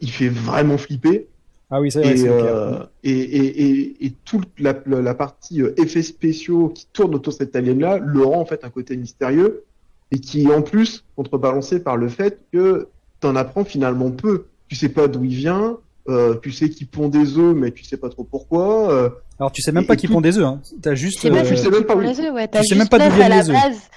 il 0.00 0.10
fait 0.10 0.28
vraiment 0.28 0.78
flipper. 0.78 1.28
Ah 1.74 1.80
oui, 1.80 1.90
c'est 1.90 2.00
vrai. 2.02 2.18
Et, 2.18 2.28
euh, 2.28 2.78
et, 3.02 3.10
et, 3.12 3.62
et, 3.64 4.06
et 4.06 4.12
toute 4.26 4.48
la, 4.58 4.74
partie 5.14 5.62
euh, 5.62 5.72
effets 5.78 6.02
spéciaux 6.02 6.68
qui 6.68 6.86
tourne 6.92 7.14
autour 7.14 7.32
de 7.32 7.38
cet 7.38 7.56
alien-là 7.56 7.98
le 7.98 8.22
rend 8.22 8.40
en 8.40 8.44
fait 8.44 8.62
un 8.64 8.68
côté 8.70 8.94
mystérieux 8.96 9.64
et 10.10 10.18
qui 10.18 10.42
est 10.42 10.52
en 10.54 10.60
plus 10.60 11.04
contrebalancé 11.16 11.80
par 11.80 11.96
le 11.96 12.08
fait 12.08 12.38
que 12.52 12.88
t'en 13.20 13.34
apprends 13.36 13.64
finalement 13.64 14.10
peu. 14.10 14.44
Tu 14.68 14.76
sais 14.76 14.90
pas 14.90 15.08
d'où 15.08 15.24
il 15.24 15.34
vient, 15.34 15.78
Euh, 16.08 16.34
tu 16.42 16.50
sais 16.50 16.68
qu'ils 16.68 16.88
pondent 16.88 17.12
des 17.12 17.38
œufs, 17.38 17.54
mais 17.54 17.70
tu 17.70 17.84
sais 17.84 17.96
pas 17.96 18.08
trop 18.08 18.24
pourquoi. 18.24 18.90
euh, 18.92 19.08
Alors 19.38 19.52
tu 19.52 19.62
sais 19.62 19.70
même 19.70 19.84
Et- 19.84 19.86
pas 19.86 19.94
qu'ils 19.94 20.08
tout- 20.08 20.14
pond 20.16 20.20
des 20.20 20.36
œufs. 20.36 20.44
Hein. 20.44 20.60
T'as 20.82 20.96
juste. 20.96 21.20
Tu 21.20 21.28
euh, 21.28 21.44
sais 21.56 21.70
même 21.70 21.84
pas 21.84 21.94
où- 21.94 22.00
les 22.00 22.08
ouais. 22.28 22.48
Tu 22.48 22.58
sais 22.58 22.62
juste 22.64 22.76
même 22.76 22.88
pas 22.88 22.98
d'où 22.98 23.14
viennent 23.14 23.30
les 23.32 23.50
œufs. 23.50 23.56
base. 23.56 23.90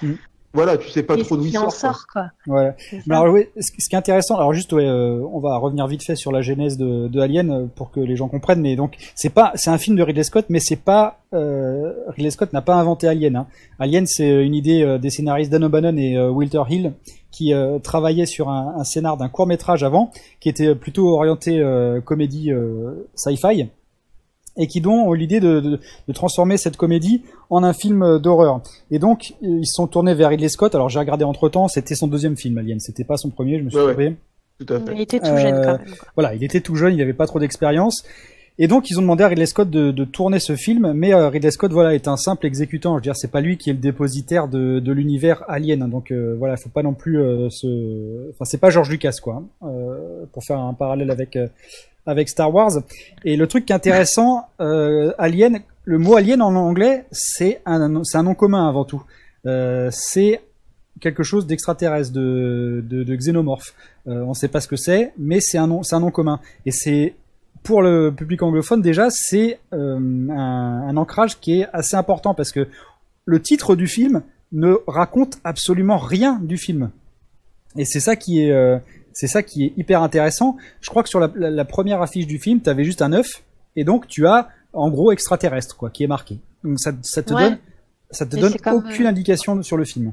Voilà, 0.56 0.76
tu 0.76 0.88
sais 0.88 1.02
pas 1.04 1.16
et 1.16 1.22
trop 1.22 1.36
d'où 1.36 1.46
sortent. 1.48 1.64
quoi. 1.64 1.70
sort, 1.70 2.06
quoi. 2.12 2.74
Alors 3.08 3.32
oui, 3.32 3.46
ce 3.60 3.70
qui 3.70 3.94
est 3.94 3.98
intéressant, 3.98 4.36
alors 4.36 4.52
juste 4.52 4.72
ouais, 4.72 4.86
euh, 4.86 5.20
on 5.32 5.38
va 5.38 5.56
revenir 5.58 5.86
vite 5.86 6.02
fait 6.02 6.16
sur 6.16 6.32
la 6.32 6.40
genèse 6.40 6.76
de, 6.76 7.06
de 7.06 7.20
Alien 7.20 7.50
euh, 7.50 7.66
pour 7.72 7.90
que 7.90 8.00
les 8.00 8.16
gens 8.16 8.28
comprennent. 8.28 8.62
Mais 8.62 8.74
donc 8.74 8.96
c'est 9.14 9.30
pas, 9.30 9.52
c'est 9.54 9.70
un 9.70 9.78
film 9.78 9.96
de 9.96 10.02
Ridley 10.02 10.24
Scott, 10.24 10.46
mais 10.48 10.58
c'est 10.58 10.82
pas 10.82 11.20
euh, 11.34 11.92
Ridley 12.08 12.30
Scott 12.30 12.52
n'a 12.52 12.62
pas 12.62 12.74
inventé 12.74 13.06
Alien. 13.06 13.36
Hein. 13.36 13.46
Alien 13.78 14.06
c'est 14.06 14.44
une 14.44 14.54
idée 14.54 14.82
euh, 14.82 14.98
des 14.98 15.10
scénaristes 15.10 15.52
Dan 15.52 15.62
O'Bannon 15.64 15.96
et 15.98 16.16
euh, 16.16 16.30
Wilter 16.30 16.62
Hill 16.68 16.94
qui 17.30 17.52
euh, 17.52 17.78
travaillaient 17.78 18.24
sur 18.24 18.48
un, 18.48 18.76
un 18.78 18.84
scénar 18.84 19.18
d'un 19.18 19.28
court 19.28 19.46
métrage 19.46 19.84
avant, 19.84 20.10
qui 20.40 20.48
était 20.48 20.74
plutôt 20.74 21.08
orienté 21.08 21.60
euh, 21.60 22.00
comédie 22.00 22.50
euh, 22.50 23.06
sci-fi 23.14 23.68
et 24.56 24.66
qui 24.66 24.80
donc 24.80 25.06
ont 25.06 25.14
eu 25.14 25.18
l'idée 25.18 25.40
de, 25.40 25.60
de, 25.60 25.80
de 26.08 26.12
transformer 26.12 26.56
cette 26.56 26.76
comédie 26.76 27.22
en 27.50 27.62
un 27.62 27.72
film 27.72 28.02
euh, 28.02 28.18
d'horreur. 28.18 28.60
Et 28.90 28.98
donc 28.98 29.34
ils 29.42 29.66
se 29.66 29.74
sont 29.74 29.86
tournés 29.86 30.14
vers 30.14 30.28
Ridley 30.30 30.48
Scott. 30.48 30.74
Alors 30.74 30.88
j'ai 30.88 30.98
regardé 30.98 31.24
entre 31.24 31.48
temps, 31.48 31.68
c'était 31.68 31.94
son 31.94 32.06
deuxième 32.08 32.36
film 32.36 32.58
Alien, 32.58 32.80
c'était 32.80 33.04
pas 33.04 33.16
son 33.16 33.30
premier, 33.30 33.58
je 33.58 33.64
me 33.64 33.70
suis 33.70 33.78
Ouais, 33.78 33.86
ouais. 33.86 33.92
trompé. 33.94 34.16
Tout 34.58 34.72
à 34.72 34.80
fait. 34.80 34.92
Il 34.94 35.00
était 35.02 35.18
tout 35.20 35.36
jeune, 35.36 35.54
Euh, 35.54 35.64
quand 35.64 35.78
même. 35.78 35.94
Voilà, 36.16 36.34
il 36.34 36.42
était 36.42 36.60
tout 36.60 36.76
jeune, 36.76 36.94
il 36.94 37.02
avait 37.02 37.12
pas 37.12 37.26
trop 37.26 37.38
d'expérience. 37.38 38.04
Et 38.58 38.68
donc 38.68 38.88
ils 38.90 38.98
ont 38.98 39.02
demandé 39.02 39.22
à 39.22 39.28
Ridley 39.28 39.44
Scott 39.44 39.68
de, 39.68 40.04
tourner 40.04 40.38
ce 40.38 40.56
film, 40.56 40.92
mais 40.94 41.12
euh, 41.12 41.28
Ridley 41.28 41.50
Scott 41.50 41.72
voilà 41.72 41.94
est 41.94 42.08
un 42.08 42.16
simple 42.16 42.46
exécutant. 42.46 42.92
Je 42.92 42.96
veux 42.96 43.02
dire, 43.02 43.16
c'est 43.16 43.30
pas 43.30 43.42
lui 43.42 43.58
qui 43.58 43.68
est 43.68 43.74
le 43.74 43.78
dépositaire 43.78 44.48
de, 44.48 44.92
l'univers 44.92 45.44
Alien. 45.48 45.82
hein. 45.82 45.88
donc 45.88 46.10
euh, 46.10 46.34
voilà, 46.38 46.56
faut 46.56 46.70
pas 46.70 46.82
non 46.82 46.94
plus 46.94 47.20
euh, 47.20 47.50
se, 47.50 48.30
enfin 48.30 48.44
c'est 48.44 48.58
pas 48.58 48.70
George 48.70 48.88
Lucas 48.88 49.16
quoi, 49.22 49.42
hein, 49.42 49.68
euh, 49.68 50.24
pour 50.32 50.42
faire 50.42 50.58
un 50.58 50.72
parallèle 50.72 51.10
avec 51.10 51.36
euh, 51.36 51.48
avec 52.06 52.28
Star 52.30 52.54
Wars. 52.54 52.72
Et 53.24 53.36
le 53.36 53.46
truc 53.46 53.66
qui 53.66 53.72
est 53.72 53.76
intéressant, 53.76 54.46
Alien, 54.58 55.60
le 55.84 55.98
mot 55.98 56.16
Alien 56.16 56.40
en 56.40 56.54
anglais, 56.54 57.04
c'est 57.10 57.60
un 57.66 58.04
c'est 58.04 58.16
un 58.16 58.22
nom 58.22 58.34
commun 58.34 58.68
avant 58.68 58.84
tout. 58.84 59.02
C'est 59.90 60.40
quelque 61.00 61.24
chose 61.24 61.46
d'extraterrestre, 61.46 62.12
de, 62.12 62.82
de, 62.88 63.02
de 63.02 63.16
xénomorphe. 63.16 63.74
On 64.06 64.34
sait 64.34 64.46
pas 64.46 64.60
ce 64.60 64.68
que 64.68 64.76
c'est, 64.76 65.12
mais 65.18 65.40
c'est 65.40 65.58
un 65.58 65.82
c'est 65.82 65.96
un 65.96 66.00
nom 66.00 66.12
commun. 66.12 66.38
Et 66.64 66.70
c'est 66.70 67.16
pour 67.66 67.82
le 67.82 68.10
public 68.14 68.42
anglophone 68.42 68.80
déjà, 68.80 69.08
c'est 69.10 69.58
euh, 69.72 69.98
un, 70.30 70.88
un 70.88 70.96
ancrage 70.96 71.38
qui 71.40 71.60
est 71.60 71.66
assez 71.72 71.96
important 71.96 72.32
parce 72.34 72.52
que 72.52 72.68
le 73.24 73.42
titre 73.42 73.74
du 73.76 73.86
film 73.86 74.22
ne 74.52 74.74
raconte 74.86 75.38
absolument 75.44 75.98
rien 75.98 76.38
du 76.42 76.56
film. 76.56 76.90
Et 77.76 77.84
c'est 77.84 78.00
ça 78.00 78.16
qui 78.16 78.42
est, 78.42 78.52
euh, 78.52 78.78
c'est 79.12 79.26
ça 79.26 79.42
qui 79.42 79.64
est 79.66 79.72
hyper 79.76 80.02
intéressant. 80.02 80.56
Je 80.80 80.88
crois 80.90 81.02
que 81.02 81.08
sur 81.08 81.20
la, 81.20 81.30
la- 81.34 81.50
la 81.50 81.64
première 81.64 82.00
affiche 82.00 82.26
du 82.26 82.38
film, 82.38 82.60
tu 82.62 82.70
avais 82.70 82.84
juste 82.84 83.02
un 83.02 83.12
œuf, 83.12 83.42
et 83.74 83.84
donc 83.84 84.06
tu 84.06 84.26
as 84.26 84.48
en 84.72 84.88
gros 84.90 85.10
extraterrestre 85.12 85.76
quoi, 85.76 85.90
qui 85.90 86.04
est 86.04 86.06
marqué. 86.06 86.38
Donc 86.64 86.78
ça, 86.78 86.92
ça 87.02 87.22
te 87.22 87.34
Ouais. 87.34 87.42
donne, 87.50 87.58
ça 88.10 88.24
te 88.26 88.36
Mais 88.36 88.42
donne 88.42 88.54
aucune 88.72 89.06
euh, 89.06 89.10
indication 89.10 89.62
sur 89.62 89.76
le 89.76 89.84
film. 89.84 90.12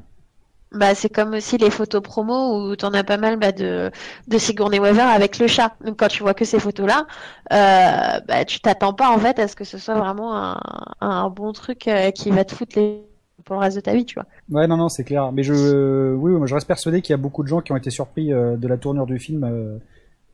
Bah, 0.73 0.95
c'est 0.95 1.09
comme 1.09 1.33
aussi 1.33 1.57
les 1.59 1.69
photos 1.69 2.01
promo 2.01 2.57
où 2.71 2.75
t'en 2.75 2.91
as 2.93 3.03
pas 3.03 3.17
mal 3.17 3.37
bah, 3.37 3.51
de, 3.51 3.91
de 4.27 4.37
Sigourney 4.39 4.79
Weaver 4.79 5.01
avec 5.01 5.37
le 5.37 5.47
chat. 5.47 5.73
Donc 5.85 5.99
quand 5.99 6.07
tu 6.07 6.23
vois 6.23 6.33
que 6.33 6.45
ces 6.45 6.59
photos-là, 6.59 7.05
euh, 7.51 8.19
bah, 8.27 8.43
tu 8.45 8.59
t'attends 8.59 8.93
pas 8.93 9.11
en 9.11 9.19
fait 9.19 9.37
à 9.37 9.47
ce 9.47 9.55
que 9.55 9.65
ce 9.65 9.77
soit 9.77 9.93
vraiment 9.95 10.35
un, 10.35 10.59
un 10.99 11.29
bon 11.29 11.53
truc 11.53 11.87
euh, 11.87 12.09
qui 12.09 12.31
va 12.31 12.43
te 12.43 12.55
foutre 12.55 12.77
les 12.79 13.03
pour 13.45 13.55
le 13.57 13.61
reste 13.61 13.75
de 13.75 13.81
ta 13.81 13.93
vie, 13.93 14.05
tu 14.05 14.15
vois. 14.15 14.25
Ouais, 14.49 14.67
non, 14.67 14.77
non, 14.77 14.89
c'est 14.89 15.03
clair. 15.03 15.31
Mais 15.31 15.43
je, 15.43 16.13
oui, 16.15 16.31
moi, 16.31 16.47
je 16.47 16.53
reste 16.55 16.65
persuadé 16.67 17.01
qu'il 17.01 17.11
y 17.11 17.13
a 17.13 17.17
beaucoup 17.17 17.43
de 17.43 17.49
gens 17.49 17.61
qui 17.61 17.71
ont 17.73 17.75
été 17.77 17.89
surpris 17.89 18.31
euh, 18.31 18.55
de 18.55 18.67
la 18.67 18.77
tournure 18.77 19.05
du 19.05 19.19
film 19.19 19.79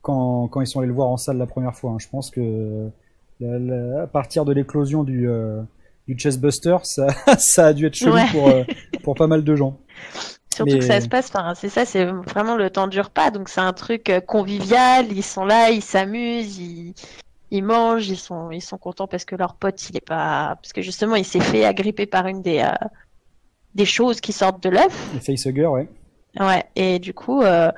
quand, 0.01 0.47
quand 0.47 0.61
ils 0.61 0.67
sont 0.67 0.79
allés 0.79 0.87
le 0.87 0.93
voir 0.93 1.09
en 1.09 1.17
salle 1.17 1.37
la 1.37 1.47
première 1.47 1.75
fois. 1.75 1.91
hein. 1.91 1.97
Je 1.99 2.07
pense 2.07 2.29
que 2.29 2.89
à 3.41 4.07
partir 4.07 4.45
de 4.45 4.53
l'éclosion 4.53 5.03
du, 5.03 5.27
du 6.09 6.17
Chessbuster, 6.19 6.77
ça, 6.83 7.07
ça 7.37 7.67
a 7.67 7.73
dû 7.73 7.85
être 7.85 7.95
chelou 7.95 8.13
Ouais. 8.15 8.25
pour, 8.31 8.47
euh, 8.49 8.63
pour 9.03 9.15
pas 9.15 9.27
mal 9.27 9.43
de 9.43 9.55
gens. 9.55 9.77
Surtout 10.53 10.73
Mais- 10.73 10.79
que 10.79 10.85
ça 10.85 10.99
se 10.99 11.07
passe, 11.07 11.29
enfin, 11.29 11.53
c'est 11.55 11.69
ça, 11.69 11.85
c'est 11.85 12.05
vraiment 12.05 12.55
le 12.55 12.69
temps 12.69 12.87
dure 12.87 13.11
pas, 13.11 13.31
donc 13.31 13.47
c'est 13.49 13.61
un 13.61 13.71
truc 13.71 14.09
euh, 14.09 14.19
convivial, 14.19 15.05
ils 15.11 15.23
sont 15.23 15.45
là, 15.45 15.69
ils 15.69 15.81
s'amusent, 15.83 16.57
ils, 16.57 16.93
ils 17.51 17.63
mangent, 17.63 18.09
ils 18.09 18.17
sont, 18.17 18.49
ils 18.51 18.61
sont 18.61 18.77
contents 18.77 19.07
parce 19.07 19.23
que 19.25 19.35
leur 19.35 19.53
pote, 19.55 19.89
il 19.89 19.95
est 19.97 20.05
pas, 20.05 20.57
parce 20.61 20.73
que 20.73 20.81
justement, 20.81 21.15
il 21.15 21.23
s'est 21.25 21.39
fait 21.39 21.63
agripper 21.65 22.07
par 22.07 22.27
une 22.27 22.41
des, 22.41 22.59
euh, 22.59 22.87
des 23.75 23.85
choses 23.85 24.19
qui 24.19 24.33
sortent 24.33 24.61
de 24.63 24.69
l'œuf. 24.69 25.09
Les 25.13 25.19
facehuggers, 25.21 25.67
ouais. 25.67 25.87
Ouais, 26.39 26.63
et 26.75 26.99
du 26.99 27.13
coup, 27.13 27.41
euh, 27.41 27.71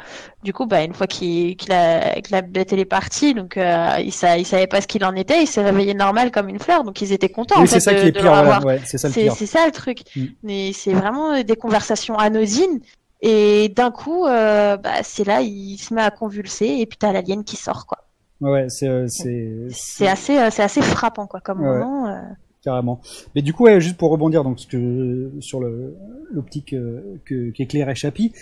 du 0.44 0.52
coup, 0.52 0.66
bah, 0.66 0.84
une 0.84 0.94
fois 0.94 1.08
qu'il 1.08 1.56
a, 1.72 2.20
que 2.22 2.32
la 2.32 2.42
bête 2.42 2.74
elle 2.74 2.80
est 2.80 2.86
partie, 2.86 3.34
donc 3.34 3.56
euh, 3.56 3.96
il, 4.04 4.12
sa- 4.12 4.38
il 4.38 4.46
savait 4.46 4.68
pas 4.68 4.82
ce 4.82 4.88
qu'il 4.88 5.06
en 5.06 5.16
était, 5.16 5.42
il 5.44 5.48
s'est 5.48 5.64
réveillé 5.64 5.94
normal 5.94 6.32
comme 6.32 6.50
une 6.50 6.60
fleur, 6.60 6.84
donc 6.84 7.02
ils 7.02 7.14
étaient 7.14 7.30
contents 7.30 7.60
en 7.60 7.62
oui, 7.62 7.68
c'est 7.70 7.80
ça 7.80 7.94
de, 7.94 8.00
qui 8.02 8.08
est 8.08 8.12
pire, 8.12 8.24
voilà. 8.24 8.60
Ouais, 8.66 8.82
c'est 8.86 8.98
ça 8.98 9.08
le 9.08 9.14
pire. 9.14 9.34
c'est 9.38 9.46
ça 9.46 9.66
le 9.66 9.72
truc. 9.72 10.00
Mm. 10.18 10.26
Mais 10.44 10.74
c'est 10.74 10.94
vraiment 10.94 11.42
des 11.42 11.56
conversations 11.56 12.18
anodines. 12.18 12.82
Et 13.22 13.70
d'un 13.70 13.90
coup, 13.92 14.26
euh, 14.26 14.76
bah, 14.78 15.02
c'est 15.04 15.24
là, 15.24 15.42
il 15.42 15.78
se 15.78 15.94
met 15.94 16.02
à 16.02 16.12
convulser 16.12 16.78
et 16.80 16.86
puis 16.86 16.98
t'as 16.98 17.14
l'alien 17.14 17.44
qui 17.46 17.56
sort, 17.56 17.86
quoi. 17.86 18.00
Ouais, 18.42 18.66
c'est, 18.70 18.90
c'est, 19.08 19.50
C'est 19.70 20.08
assez, 20.08 20.38
c'est 20.52 20.64
assez 20.64 20.82
frappant, 20.82 21.26
quoi, 21.28 21.40
comme 21.40 21.62
Ouais. 21.62 21.68
moment. 21.80 22.22
Euh. 22.62 22.64
carrément. 22.64 23.02
Mais 23.36 23.42
du 23.42 23.54
coup, 23.54 23.66
ouais, 23.66 23.82
juste 23.82 23.98
pour 23.98 24.12
rebondir 24.12 24.44
donc 24.44 24.60
ce 24.60 24.68
que, 24.68 25.32
sur 25.40 25.60
le, 25.60 25.96
l'optique 26.32 26.74
euh, 26.74 27.20
qu'éclairait 27.54 27.96
Chappie, 27.96 28.34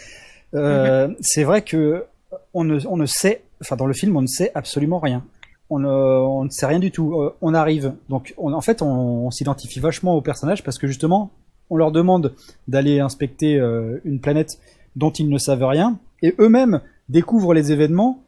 euh, 0.55 1.09
c'est 1.21 1.43
vrai 1.43 1.61
que 1.61 2.05
on 2.53 2.63
ne, 2.63 2.79
on 2.88 2.97
ne 2.97 3.05
sait, 3.05 3.43
enfin 3.61 3.75
dans 3.75 3.85
le 3.88 3.93
film, 3.93 4.15
on 4.17 4.21
ne 4.21 4.27
sait 4.27 4.51
absolument 4.55 4.99
rien. 4.99 5.23
On 5.71 5.79
ne, 5.79 5.88
on 5.88 6.45
ne 6.45 6.49
sait 6.49 6.65
rien 6.65 6.79
du 6.79 6.91
tout. 6.91 7.21
Euh, 7.21 7.35
on 7.41 7.53
arrive, 7.53 7.93
donc 8.09 8.33
on, 8.38 8.53
en 8.53 8.61
fait, 8.61 8.81
on, 8.81 9.27
on 9.27 9.31
s'identifie 9.31 9.79
vachement 9.79 10.15
aux 10.15 10.21
personnages 10.21 10.63
parce 10.63 10.79
que 10.79 10.88
justement, 10.88 11.31
on 11.69 11.77
leur 11.77 11.91
demande 11.91 12.33
d'aller 12.67 12.99
inspecter 12.99 13.59
euh, 13.59 13.99
une 14.03 14.19
planète 14.19 14.59
dont 14.95 15.11
ils 15.11 15.29
ne 15.29 15.38
savent 15.38 15.63
rien, 15.63 15.99
et 16.21 16.35
eux-mêmes 16.39 16.81
découvrent 17.09 17.53
les 17.53 17.71
événements 17.71 18.23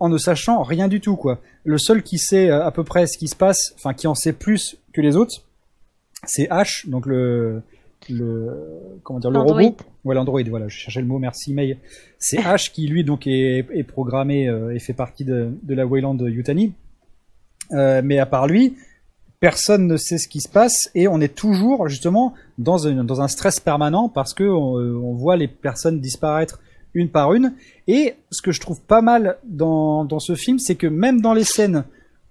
en 0.00 0.08
ne 0.08 0.18
sachant 0.18 0.62
rien 0.62 0.88
du 0.88 1.00
tout, 1.00 1.16
quoi. 1.16 1.40
Le 1.64 1.78
seul 1.78 2.02
qui 2.02 2.18
sait 2.18 2.50
euh, 2.50 2.64
à 2.64 2.70
peu 2.72 2.84
près 2.84 3.06
ce 3.06 3.18
qui 3.18 3.28
se 3.28 3.36
passe, 3.36 3.74
enfin 3.76 3.94
qui 3.94 4.06
en 4.06 4.14
sait 4.14 4.32
plus 4.32 4.76
que 4.92 5.00
les 5.00 5.16
autres, 5.16 5.42
c'est 6.24 6.48
H, 6.48 6.88
donc 6.88 7.06
le, 7.06 7.62
le 8.08 8.98
comment 9.02 9.20
dire, 9.20 9.30
le 9.30 9.38
robot. 9.38 9.76
Ouais, 10.04 10.14
l'android, 10.14 10.42
voilà, 10.48 10.68
je 10.68 10.76
cherchais 10.76 11.00
le 11.00 11.06
mot, 11.06 11.18
merci 11.18 11.52
May. 11.52 11.78
C'est 12.18 12.38
H 12.38 12.72
qui, 12.72 12.86
lui, 12.86 13.04
donc, 13.04 13.26
est, 13.26 13.66
est 13.72 13.84
programmé 13.84 14.48
euh, 14.48 14.74
et 14.74 14.78
fait 14.78 14.94
partie 14.94 15.24
de, 15.24 15.50
de 15.62 15.74
la 15.74 15.86
Wayland 15.86 16.16
Yutani. 16.18 16.72
Euh, 17.72 18.00
mais 18.02 18.18
à 18.18 18.26
part 18.26 18.46
lui, 18.46 18.76
personne 19.38 19.86
ne 19.86 19.96
sait 19.96 20.18
ce 20.18 20.26
qui 20.26 20.40
se 20.40 20.48
passe 20.48 20.90
et 20.94 21.06
on 21.06 21.20
est 21.20 21.34
toujours, 21.34 21.88
justement, 21.88 22.34
dans 22.58 22.86
un, 22.86 23.04
dans 23.04 23.20
un 23.20 23.28
stress 23.28 23.60
permanent 23.60 24.08
parce 24.08 24.34
que 24.34 24.44
on, 24.44 24.74
on 24.74 25.14
voit 25.14 25.36
les 25.36 25.48
personnes 25.48 26.00
disparaître 26.00 26.60
une 26.94 27.08
par 27.08 27.34
une. 27.34 27.54
Et 27.86 28.14
ce 28.30 28.42
que 28.42 28.52
je 28.52 28.60
trouve 28.60 28.80
pas 28.80 29.02
mal 29.02 29.38
dans, 29.44 30.04
dans 30.04 30.18
ce 30.18 30.34
film, 30.34 30.58
c'est 30.58 30.74
que 30.74 30.86
même 30.86 31.20
dans 31.20 31.34
les 31.34 31.44
scènes 31.44 31.84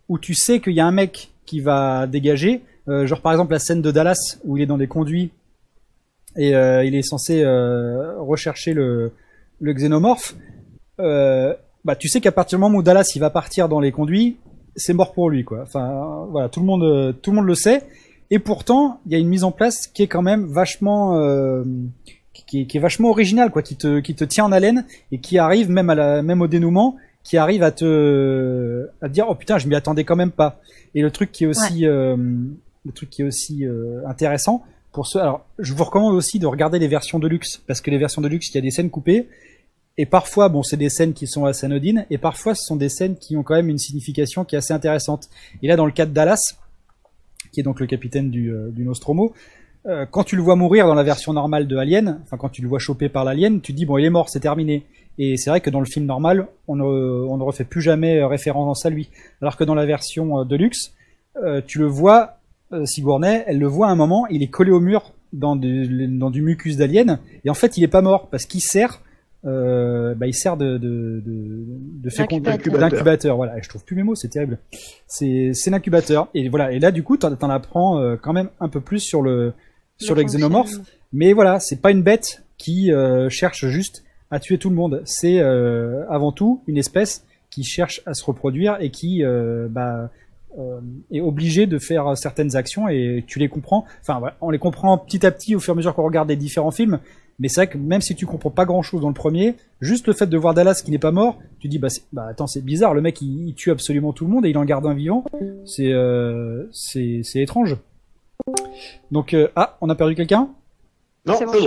où 0.10 0.18
tu 0.18 0.34
sais 0.34 0.60
qu'il 0.60 0.74
y 0.74 0.80
a 0.80 0.86
un 0.86 0.92
mec 0.92 1.32
qui 1.50 1.62
va 1.62 2.06
dégager, 2.06 2.62
euh, 2.88 3.08
genre 3.08 3.22
par 3.22 3.32
exemple 3.32 3.54
la 3.54 3.60
scène 3.60 3.82
de 3.82 3.90
Dallas 3.90 4.38
où 4.46 4.56
il 4.56 4.62
est 4.62 4.68
dans 4.68 4.78
des 4.78 4.88
conduits 4.88 5.32
et 6.38 6.56
euh, 6.56 6.84
il 6.84 6.94
est 6.94 7.02
censé 7.02 7.42
euh, 7.42 8.20
rechercher 8.20 8.74
le, 8.74 9.14
le 9.60 9.74
xénomorphe, 9.74 10.36
bah 11.00 11.96
tu 11.98 12.08
sais 12.08 12.22
qu'à 12.22 12.32
partir 12.32 12.60
du 12.60 12.62
moment 12.62 12.78
où 12.78 12.84
Dallas 12.84 13.14
il 13.16 13.20
va 13.20 13.32
partir 13.32 13.68
dans 13.68 13.80
les 13.80 13.92
conduits, 13.92 14.38
c'est 14.76 14.94
mort 14.94 15.12
pour 15.12 15.32
lui 15.32 15.44
quoi. 15.44 15.62
Enfin 15.64 16.28
voilà, 16.30 16.50
tout 16.50 16.60
le 16.60 16.68
monde 16.68 17.16
tout 17.20 17.32
le 17.32 17.38
monde 17.38 17.48
le 17.48 17.56
sait. 17.56 17.82
Et 18.30 18.38
pourtant, 18.38 19.00
il 19.08 19.14
y 19.14 19.16
a 19.16 19.18
une 19.18 19.28
mise 19.28 19.44
en 19.44 19.52
place 19.52 19.88
qui 19.88 20.04
est 20.04 20.08
quand 20.08 20.22
même 20.22 20.46
vachement 20.46 21.20
qui, 22.34 22.62
est, 22.62 22.66
qui 22.68 22.78
est 22.78 22.80
vachement 22.80 23.10
originale 23.10 23.50
quoi, 23.50 23.64
qui 23.64 23.76
te 23.76 24.02
qui 24.02 24.14
te 24.14 24.24
tient 24.24 24.46
en 24.46 24.52
haleine 24.52 24.86
et 25.12 25.20
qui 25.20 25.40
arrive 25.40 25.72
même 25.72 25.90
à 25.90 25.96
la 25.96 26.22
même 26.22 26.42
au 26.42 26.48
dénouement, 26.48 26.98
qui 27.30 27.38
arrive 27.38 27.62
à 27.62 27.72
te 27.72 28.90
à 29.02 29.08
te 29.08 29.14
dire 29.14 29.28
oh 29.30 29.36
putain, 29.36 29.60
je 29.60 29.68
m'y 29.68 29.76
attendais 29.76 30.04
quand 30.04 30.16
même 30.16 30.32
pas. 30.32 30.60
Et 30.96 31.04
le 31.04 31.12
truc 31.12 31.32
qui 31.32 31.44
est 31.44 31.48
aussi 31.48 31.86
euh, 31.86 32.18
le 32.18 32.92
truc 32.92 33.12
qui 33.12 33.22
est 33.22 33.26
aussi 33.26 33.68
euh, 33.68 34.02
intéressant 34.08 34.64
pour 34.92 35.06
ceux 35.06 35.20
alors 35.20 35.46
je 35.60 35.76
vous 35.76 35.84
recommande 35.84 36.16
aussi 36.16 36.40
de 36.40 36.48
regarder 36.48 36.80
les 36.80 36.88
versions 36.88 37.20
de 37.20 37.28
luxe 37.28 37.62
parce 37.68 37.82
que 37.82 37.92
les 37.92 38.00
versions 38.00 38.24
de 38.24 38.28
luxe 38.28 38.50
il 38.50 38.56
y 38.56 38.58
a 38.58 38.62
des 38.62 38.72
scènes 38.72 38.90
coupées. 38.90 39.28
Et 40.00 40.08
parfois 40.08 40.50
bon 40.50 40.64
c'est 40.64 40.78
des 40.78 40.90
scènes 40.90 41.14
qui 41.14 41.28
sont 41.28 41.46
assez 41.46 41.68
anodines 41.68 42.08
et 42.10 42.18
parfois 42.18 42.56
ce 42.56 42.66
sont 42.66 42.78
des 42.78 42.90
scènes 42.90 43.16
qui 43.16 43.38
ont 43.38 43.44
quand 43.44 43.54
même 43.54 43.70
une 43.70 43.78
signification 43.78 44.44
qui 44.44 44.56
est 44.56 44.58
assez 44.58 44.74
intéressante. 44.74 45.30
Et 45.62 45.68
là 45.68 45.76
dans 45.76 45.86
le 45.86 45.92
cas 45.92 46.08
de 46.08 46.14
Dallas 46.14 46.56
qui 47.54 47.60
est 47.60 47.64
donc 47.64 47.80
le 47.80 47.86
capitaine 47.86 48.32
du, 48.32 48.52
euh, 48.52 48.72
du 48.72 48.84
Nostromo 48.86 49.36
euh, 49.86 50.08
quand 50.10 50.24
tu 50.24 50.36
le 50.36 50.42
vois 50.42 50.56
mourir 50.56 50.88
dans 50.88 50.96
la 50.96 51.04
version 51.04 51.34
normale 51.34 51.68
de 51.68 51.78
Alien 51.78 52.22
enfin 52.24 52.38
quand 52.38 52.50
tu 52.50 52.64
le 52.64 52.68
vois 52.68 52.80
choper 52.80 53.08
par 53.08 53.24
l'alien 53.24 53.62
tu 53.62 53.72
te 53.72 53.78
dis 53.78 53.86
bon 53.86 54.00
il 54.00 54.06
est 54.06 54.10
mort 54.10 54.30
c'est 54.30 54.40
terminé 54.40 54.88
et 55.20 55.38
c'est 55.38 55.52
vrai 55.52 55.62
que 55.62 55.70
dans 55.70 55.80
le 55.80 55.86
film 55.86 56.06
normal 56.08 56.48
on 56.68 56.76
ne, 56.76 56.84
on 56.84 57.38
ne 57.38 57.44
refait 57.44 57.66
plus 57.66 57.82
jamais 57.82 58.18
euh, 58.20 58.26
référence 58.28 58.86
à 58.88 58.90
lui 58.90 59.10
alors 59.42 59.56
que 59.58 59.64
dans 59.64 59.76
la 59.76 59.86
version 59.86 60.40
euh, 60.40 60.46
de 60.46 60.56
luxe 60.56 60.94
euh, 61.44 61.62
tu 61.66 61.78
le 61.78 61.86
vois 61.86 62.38
euh, 62.74 62.86
Sigourney, 62.86 63.44
elle 63.48 63.60
le 63.60 63.68
voit 63.68 63.88
à 63.88 63.92
un 63.92 63.96
moment, 63.96 64.28
il 64.28 64.44
est 64.44 64.48
collé 64.48 64.72
au 64.72 64.80
mur 64.80 65.14
dans 65.34 65.56
du, 65.56 66.08
dans 66.08 66.30
du 66.30 66.42
mucus 66.42 66.76
d'alien, 66.78 67.20
et 67.46 67.50
en 67.50 67.54
fait 67.54 67.78
il 67.78 67.84
est 67.84 67.88
pas 67.88 68.02
mort, 68.02 68.30
parce 68.30 68.46
qu'il 68.46 68.62
sert 68.62 69.02
euh, 69.46 70.14
bah, 70.16 70.28
il 70.28 70.34
sert 70.34 70.58
de, 70.58 70.78
de, 70.78 71.24
de, 71.26 71.66
de 72.04 72.10
fécond- 72.10 72.42
D'incubateur. 72.42 73.38
Voilà, 73.38 73.58
et 73.58 73.64
je 73.64 73.70
trouve 73.70 73.84
plus 73.86 73.96
mes 73.96 74.04
mots, 74.04 74.14
c'est 74.16 74.28
terrible. 74.28 74.60
C'est, 75.08 75.54
l'incubateur. 75.68 76.28
Et 76.34 76.50
voilà, 76.50 76.72
et 76.74 76.80
là, 76.80 76.92
du 76.92 77.04
coup, 77.04 77.16
t'en, 77.16 77.34
t'en 77.36 77.50
apprends 77.50 78.18
quand 78.22 78.34
même 78.34 78.50
un 78.60 78.68
peu 78.70 78.82
plus 78.82 79.00
sur 79.00 79.22
le, 79.22 79.54
sur 79.98 80.14
le 80.14 80.24
xénomorphe. 80.24 80.74
Mais 81.14 81.32
voilà, 81.34 81.60
c'est 81.60 81.82
pas 81.82 81.92
une 81.92 82.04
bête 82.04 82.44
qui 82.58 82.92
cherche 83.30 83.66
juste 83.68 84.04
à 84.32 84.40
tuer 84.40 84.58
tout 84.58 84.70
le 84.70 84.76
monde. 84.76 85.02
C'est 85.06 85.40
euh, 85.40 86.06
avant 86.10 86.32
tout 86.32 86.62
une 86.68 86.78
espèce 86.78 87.26
qui 87.50 87.64
cherche 87.64 88.02
à 88.06 88.14
se 88.14 88.24
reproduire 88.24 88.78
et 88.80 88.92
qui 88.92 89.24
euh, 89.24 89.68
bah, 89.70 90.10
euh, 90.58 90.80
est 91.12 91.22
obligée 91.22 91.66
de 91.66 91.80
faire 91.80 92.18
certaines 92.18 92.56
actions 92.56 92.88
et 92.88 93.24
tu 93.28 93.40
les 93.40 93.50
comprends. 93.50 93.86
Enfin, 94.02 94.20
voilà, 94.20 94.36
on 94.42 94.50
les 94.50 94.60
comprend 94.60 94.98
petit 94.98 95.26
à 95.26 95.32
petit 95.32 95.56
au 95.56 95.60
fur 95.60 95.74
et 95.74 95.76
à 95.76 95.78
mesure 95.78 95.96
qu'on 95.96 96.04
regarde 96.04 96.30
les 96.30 96.36
différents 96.36 96.72
films. 96.72 97.00
Mais 97.40 97.48
c'est 97.48 97.62
vrai 97.62 97.68
que 97.68 97.78
même 97.78 98.02
si 98.02 98.16
tu 98.16 98.26
comprends 98.26 98.50
pas 98.50 98.66
grand 98.66 98.82
chose 98.82 99.02
dans 99.02 99.08
le 99.08 99.14
premier, 99.14 99.56
juste 99.80 100.08
le 100.08 100.14
fait 100.14 100.28
de 100.28 100.38
voir 100.38 100.54
Dallas 100.54 100.82
qui 100.84 100.92
n'est 100.92 101.00
pas 101.00 101.12
mort, 101.12 101.40
tu 101.60 101.70
dis 101.70 101.80
bah, 101.80 101.88
bah 102.12 102.28
attends 102.30 102.48
c'est 102.48 102.64
bizarre, 102.64 102.94
le 102.94 103.02
mec 103.02 103.22
il, 103.22 103.54
tue 103.56 103.72
absolument 103.72 104.12
tout 104.12 104.26
le 104.26 104.32
monde 104.32 104.46
et 104.46 104.50
il 104.50 104.58
en 104.58 104.66
garde 104.66 104.86
un 104.86 104.94
vivant. 104.94 105.24
C'est 105.66 105.92
euh, 105.92 106.66
c'est 106.72 107.24
étrange. 107.36 107.78
Donc 109.12 109.34
euh, 109.34 109.48
ah 109.56 109.78
on 109.80 109.90
a 109.90 109.96
perdu 109.96 110.16
quelqu'un? 110.16 110.50
Non, 111.30 111.36
C'est 111.38 111.46
bon, 111.46 111.52
il 111.56 111.62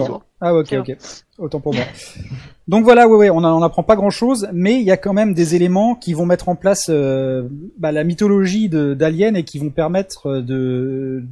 retour. 0.00 0.24
Ah 0.40 0.54
ok 0.54 0.72
ok. 0.80 0.96
Autant 1.38 1.60
pour 1.60 1.74
moi. 1.74 1.84
Donc 2.68 2.84
voilà, 2.84 3.08
ouais, 3.08 3.16
ouais, 3.16 3.30
on 3.30 3.40
n'en 3.40 3.60
apprend 3.62 3.82
pas 3.82 3.96
grand-chose, 3.96 4.48
mais 4.52 4.74
il 4.76 4.82
y 4.84 4.90
a 4.92 4.96
quand 4.96 5.12
même 5.12 5.34
des 5.34 5.54
éléments 5.56 5.94
qui 5.94 6.14
vont 6.14 6.26
mettre 6.26 6.48
en 6.48 6.54
place 6.56 6.86
euh, 6.90 7.48
bah, 7.78 7.90
la 7.92 8.04
mythologie 8.04 8.68
d'Alien 8.68 9.36
et 9.36 9.42
qui 9.44 9.58
vont 9.58 9.70
permettre 9.70 10.38
de 10.40 11.24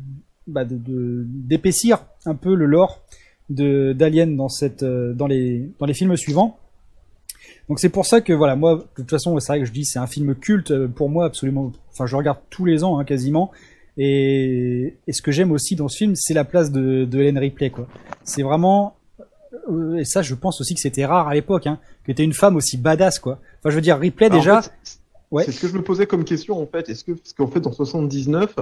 bah, 0.46 0.64
de- 0.64 0.76
de- 0.76 1.24
d'épaissir 1.26 2.04
un 2.26 2.34
peu 2.34 2.54
le 2.54 2.66
lore 2.66 3.00
d'Alien 3.48 4.36
dans 4.36 4.48
cette 4.48 4.82
euh, 4.82 5.12
dans 5.12 5.26
les 5.26 5.70
dans 5.78 5.86
les 5.86 5.94
films 5.94 6.16
suivants. 6.16 6.56
Donc 7.68 7.78
c'est 7.78 7.88
pour 7.88 8.06
ça 8.06 8.20
que 8.20 8.32
voilà, 8.32 8.56
moi 8.56 8.76
de 8.76 8.82
toute 8.96 9.10
façon, 9.10 9.38
c'est 9.38 9.52
vrai 9.52 9.60
que 9.60 9.66
je 9.66 9.72
dis 9.72 9.84
c'est 9.84 9.98
un 10.00 10.06
film 10.08 10.34
culte 10.34 10.72
euh, 10.72 10.88
pour 10.88 11.08
moi 11.08 11.26
absolument. 11.26 11.70
Enfin, 11.92 12.06
je 12.06 12.16
regarde 12.16 12.38
tous 12.50 12.64
les 12.64 12.82
ans 12.84 12.98
hein, 12.98 13.04
quasiment. 13.04 13.50
Et, 14.02 14.96
et 15.06 15.12
ce 15.12 15.20
que 15.20 15.30
j'aime 15.30 15.52
aussi 15.52 15.76
dans 15.76 15.88
ce 15.88 15.96
film, 15.98 16.14
c'est 16.16 16.32
la 16.32 16.44
place 16.44 16.72
de, 16.72 17.04
de 17.04 17.18
Helen 17.20 17.36
Ripley 17.38 17.68
quoi. 17.70 17.86
C'est 18.24 18.42
vraiment 18.42 18.94
euh, 19.70 19.96
et 19.98 20.04
ça 20.04 20.22
je 20.22 20.34
pense 20.34 20.60
aussi 20.62 20.74
que 20.74 20.80
c'était 20.80 21.04
rare 21.04 21.28
à 21.28 21.34
l'époque 21.34 21.66
hein, 21.66 21.78
que 22.04 22.12
t'aies 22.12 22.24
une 22.24 22.32
femme 22.32 22.56
aussi 22.56 22.76
badass 22.78 23.18
quoi. 23.18 23.40
Enfin 23.58 23.70
je 23.70 23.74
veux 23.74 23.80
dire 23.82 23.98
Ripley 23.98 24.26
Alors, 24.26 24.38
déjà 24.38 24.58
en 24.58 24.62
fait, 24.62 24.70
c'est- 24.82 24.98
Ouais. 25.32 25.44
Ce 25.48 25.60
que 25.60 25.68
je 25.68 25.74
me 25.76 25.82
posais 25.82 26.06
comme 26.06 26.24
question 26.24 26.60
en 26.60 26.66
fait. 26.66 26.88
Est-ce 26.88 27.04
que 27.04 27.12
parce 27.12 27.32
qu'en 27.34 27.46
fait 27.46 27.60
dans 27.60 27.70
79, 27.72 28.56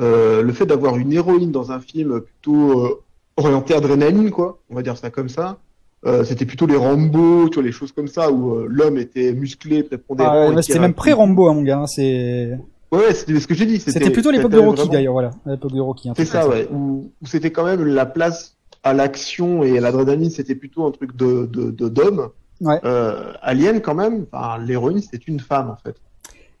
euh, 0.00 0.42
le 0.42 0.52
fait 0.52 0.66
d'avoir 0.66 0.96
une 0.96 1.12
héroïne 1.12 1.52
dans 1.52 1.70
un 1.70 1.78
film 1.78 2.20
plutôt 2.22 2.84
euh, 2.84 3.02
orienté 3.36 3.74
adrénaline 3.74 4.30
quoi, 4.30 4.58
on 4.70 4.74
va 4.74 4.82
dire 4.82 4.96
ça 4.96 5.10
comme 5.10 5.28
ça. 5.28 5.58
euh, 6.06 6.24
c'était 6.24 6.46
plutôt 6.46 6.66
les 6.66 6.74
Rambo, 6.74 7.48
tu 7.48 7.54
vois, 7.56 7.62
les 7.62 7.70
choses 7.70 7.92
comme 7.92 8.08
ça 8.08 8.32
où 8.32 8.56
l'homme 8.66 8.98
était 8.98 9.32
musclé, 9.34 9.84
prépondérant. 9.84 10.48
Ah, 10.48 10.50
ouais, 10.52 10.62
c'était 10.62 10.80
même 10.80 10.90
un- 10.90 10.94
pré-Rambo 10.94 11.46
hein, 11.48 11.54
mon 11.54 11.62
gars, 11.62 11.78
hein, 11.78 11.86
c'est 11.86 12.58
Ouais, 12.92 13.14
c'était 13.14 13.38
ce 13.38 13.46
que 13.46 13.54
j'ai 13.54 13.66
dit. 13.66 13.78
c'était 13.80 14.10
plutôt 14.10 14.30
l'époque 14.30 14.50
de 14.50 14.56
c'était 14.56 14.66
Rocky 14.66 14.76
vraiment- 14.80 14.92
d'ailleurs 14.92 15.12
voilà, 15.12 15.30
l'époque 15.46 15.72
de 15.72 15.80
Rocky. 15.80 16.10
C'est 16.16 16.24
ça, 16.24 16.48
ouais. 16.48 16.66
Où, 16.72 17.12
où 17.22 17.26
c'était 17.26 17.52
quand 17.52 17.64
même 17.64 17.84
la 17.84 18.04
place 18.06 18.56
à 18.82 18.92
l'action 18.94 19.62
et 19.62 19.78
à 19.78 19.80
l'adrénaline, 19.80 20.30
c'était 20.30 20.54
plutôt 20.54 20.84
un 20.86 20.90
truc 20.90 21.14
de 21.16 21.46
de 21.46 21.70
de- 21.70 21.88
d'homme. 21.88 22.30
Ouais. 22.60 22.78
Euh, 22.84 23.32
Alien 23.42 23.80
quand 23.80 23.94
même, 23.94 24.26
enfin, 24.32 24.58
l'héroïne 24.58 25.00
c'est 25.00 25.26
une 25.28 25.40
femme 25.40 25.70
en 25.70 25.76
fait. 25.76 25.96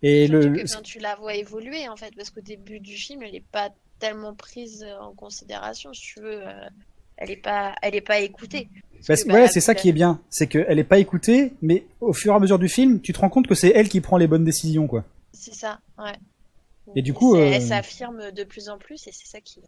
Et 0.02 0.28
Surtout 0.28 0.48
le, 0.48 0.54
que, 0.62 0.80
tu 0.82 0.98
la 0.98 1.14
vois 1.16 1.34
évoluer 1.34 1.88
en 1.88 1.96
fait, 1.96 2.12
parce 2.16 2.30
qu'au 2.30 2.40
début 2.40 2.80
du 2.80 2.94
film, 2.94 3.22
elle 3.22 3.32
n'est 3.32 3.44
pas 3.52 3.68
tellement 3.98 4.32
prise 4.34 4.86
en 5.02 5.12
considération, 5.12 5.92
si 5.92 6.14
tu 6.14 6.20
veux. 6.20 6.40
euh, 6.46 6.52
elle 7.18 7.30
est 7.30 7.36
pas, 7.36 7.74
elle 7.82 7.94
est 7.94 8.00
pas 8.00 8.20
écoutée. 8.20 8.68
Parce 9.06 9.26
bah, 9.26 9.34
ouais, 9.34 9.48
c'est 9.48 9.60
ça 9.60 9.74
qui 9.74 9.90
est 9.90 9.92
bien, 9.92 10.20
c'est 10.30 10.46
qu'elle 10.46 10.78
est 10.78 10.84
pas 10.84 10.98
écoutée, 10.98 11.52
mais 11.60 11.84
au 12.00 12.14
fur 12.14 12.32
et 12.32 12.36
à 12.36 12.38
mesure 12.38 12.58
du 12.58 12.68
film, 12.68 13.00
tu 13.02 13.12
te 13.12 13.18
rends 13.18 13.28
compte 13.28 13.46
que 13.46 13.54
c'est 13.54 13.72
elle 13.74 13.90
qui 13.90 14.00
prend 14.00 14.16
les 14.16 14.26
bonnes 14.26 14.44
décisions, 14.44 14.86
quoi. 14.86 15.04
C'est 15.32 15.54
ça, 15.54 15.78
ouais. 15.98 16.12
Et 16.96 17.02
du 17.02 17.12
coup, 17.12 17.34
c'est- 17.36 17.40
euh, 17.42 17.52
elle 17.54 17.62
s'affirme 17.62 18.30
de 18.34 18.44
plus 18.44 18.68
en 18.68 18.78
plus, 18.78 19.06
et 19.06 19.10
c'est 19.12 19.26
ça 19.26 19.40
qui. 19.40 19.60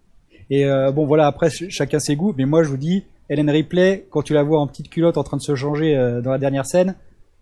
Et 0.51 0.65
euh, 0.67 0.91
bon, 0.91 1.07
voilà, 1.07 1.27
après 1.27 1.51
ch- 1.51 1.71
chacun 1.71 1.99
ses 2.01 2.17
goûts, 2.17 2.35
mais 2.37 2.47
moi 2.47 2.63
je 2.65 2.69
vous 2.69 2.77
dis, 2.77 3.05
Helen 3.29 3.49
Ripley, 3.51 4.07
quand 4.11 4.23
tu 4.23 4.35
la 4.35 4.43
vois 4.43 4.61
en 4.61 4.67
petite 4.67 4.89
culotte 4.91 5.17
en 5.19 5.23
train 5.23 5.37
de 5.37 5.43
se 5.43 5.55
changer 5.55 5.97
euh, 5.97 6.21
dans 6.21 6.31
la 6.33 6.39
dernière 6.39 6.67
scène, 6.67 6.97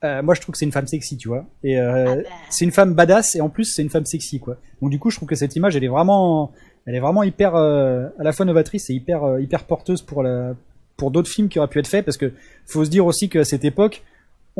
euh, 0.05 0.23
moi 0.23 0.35
je 0.35 0.41
trouve 0.41 0.53
que 0.53 0.59
c'est 0.59 0.65
une 0.67 0.73
femme 0.73 0.87
sexy, 0.87 1.17
tu 1.17 1.29
vois. 1.29 1.47
Et 1.63 1.79
euh, 1.81 2.05
Ah 2.09 2.17
bah. 2.17 2.23
c'est 2.51 2.65
une 2.65 2.73
femme 2.73 2.95
badass 2.95 3.37
et 3.37 3.41
en 3.41 3.49
plus 3.49 3.65
c'est 3.65 3.83
une 3.83 3.91
femme 3.91 4.05
sexy, 4.07 4.39
quoi. 4.41 4.57
Donc 4.83 4.91
du 4.91 4.99
coup, 4.99 5.11
je 5.11 5.17
trouve 5.17 5.29
que 5.29 5.35
cette 5.35 5.57
image, 5.57 5.77
elle 5.77 5.85
est 5.85 5.89
vraiment, 5.89 6.53
elle 6.85 6.95
est 6.95 7.01
vraiment 7.01 7.23
hyper, 7.23 7.55
euh, 7.55 8.09
à 8.19 8.23
la 8.23 8.33
fois 8.33 8.45
novatrice 8.45 8.91
et 8.91 8.95
hyper, 8.95 9.39
hyper 9.41 9.65
porteuse 9.65 10.03
pour 10.03 10.23
la, 10.23 10.55
pour 10.97 11.11
d'autres 11.11 11.31
films 11.31 11.49
qui 11.49 11.59
auraient 11.59 11.69
pu 11.69 11.79
être 11.79 11.87
faits, 11.89 12.05
parce 12.05 12.17
que 12.19 12.33
faut 12.67 12.85
se 12.85 12.91
dire 12.91 13.07
aussi 13.07 13.29
qu'à 13.31 13.45
cette 13.45 13.65
époque, 13.65 14.03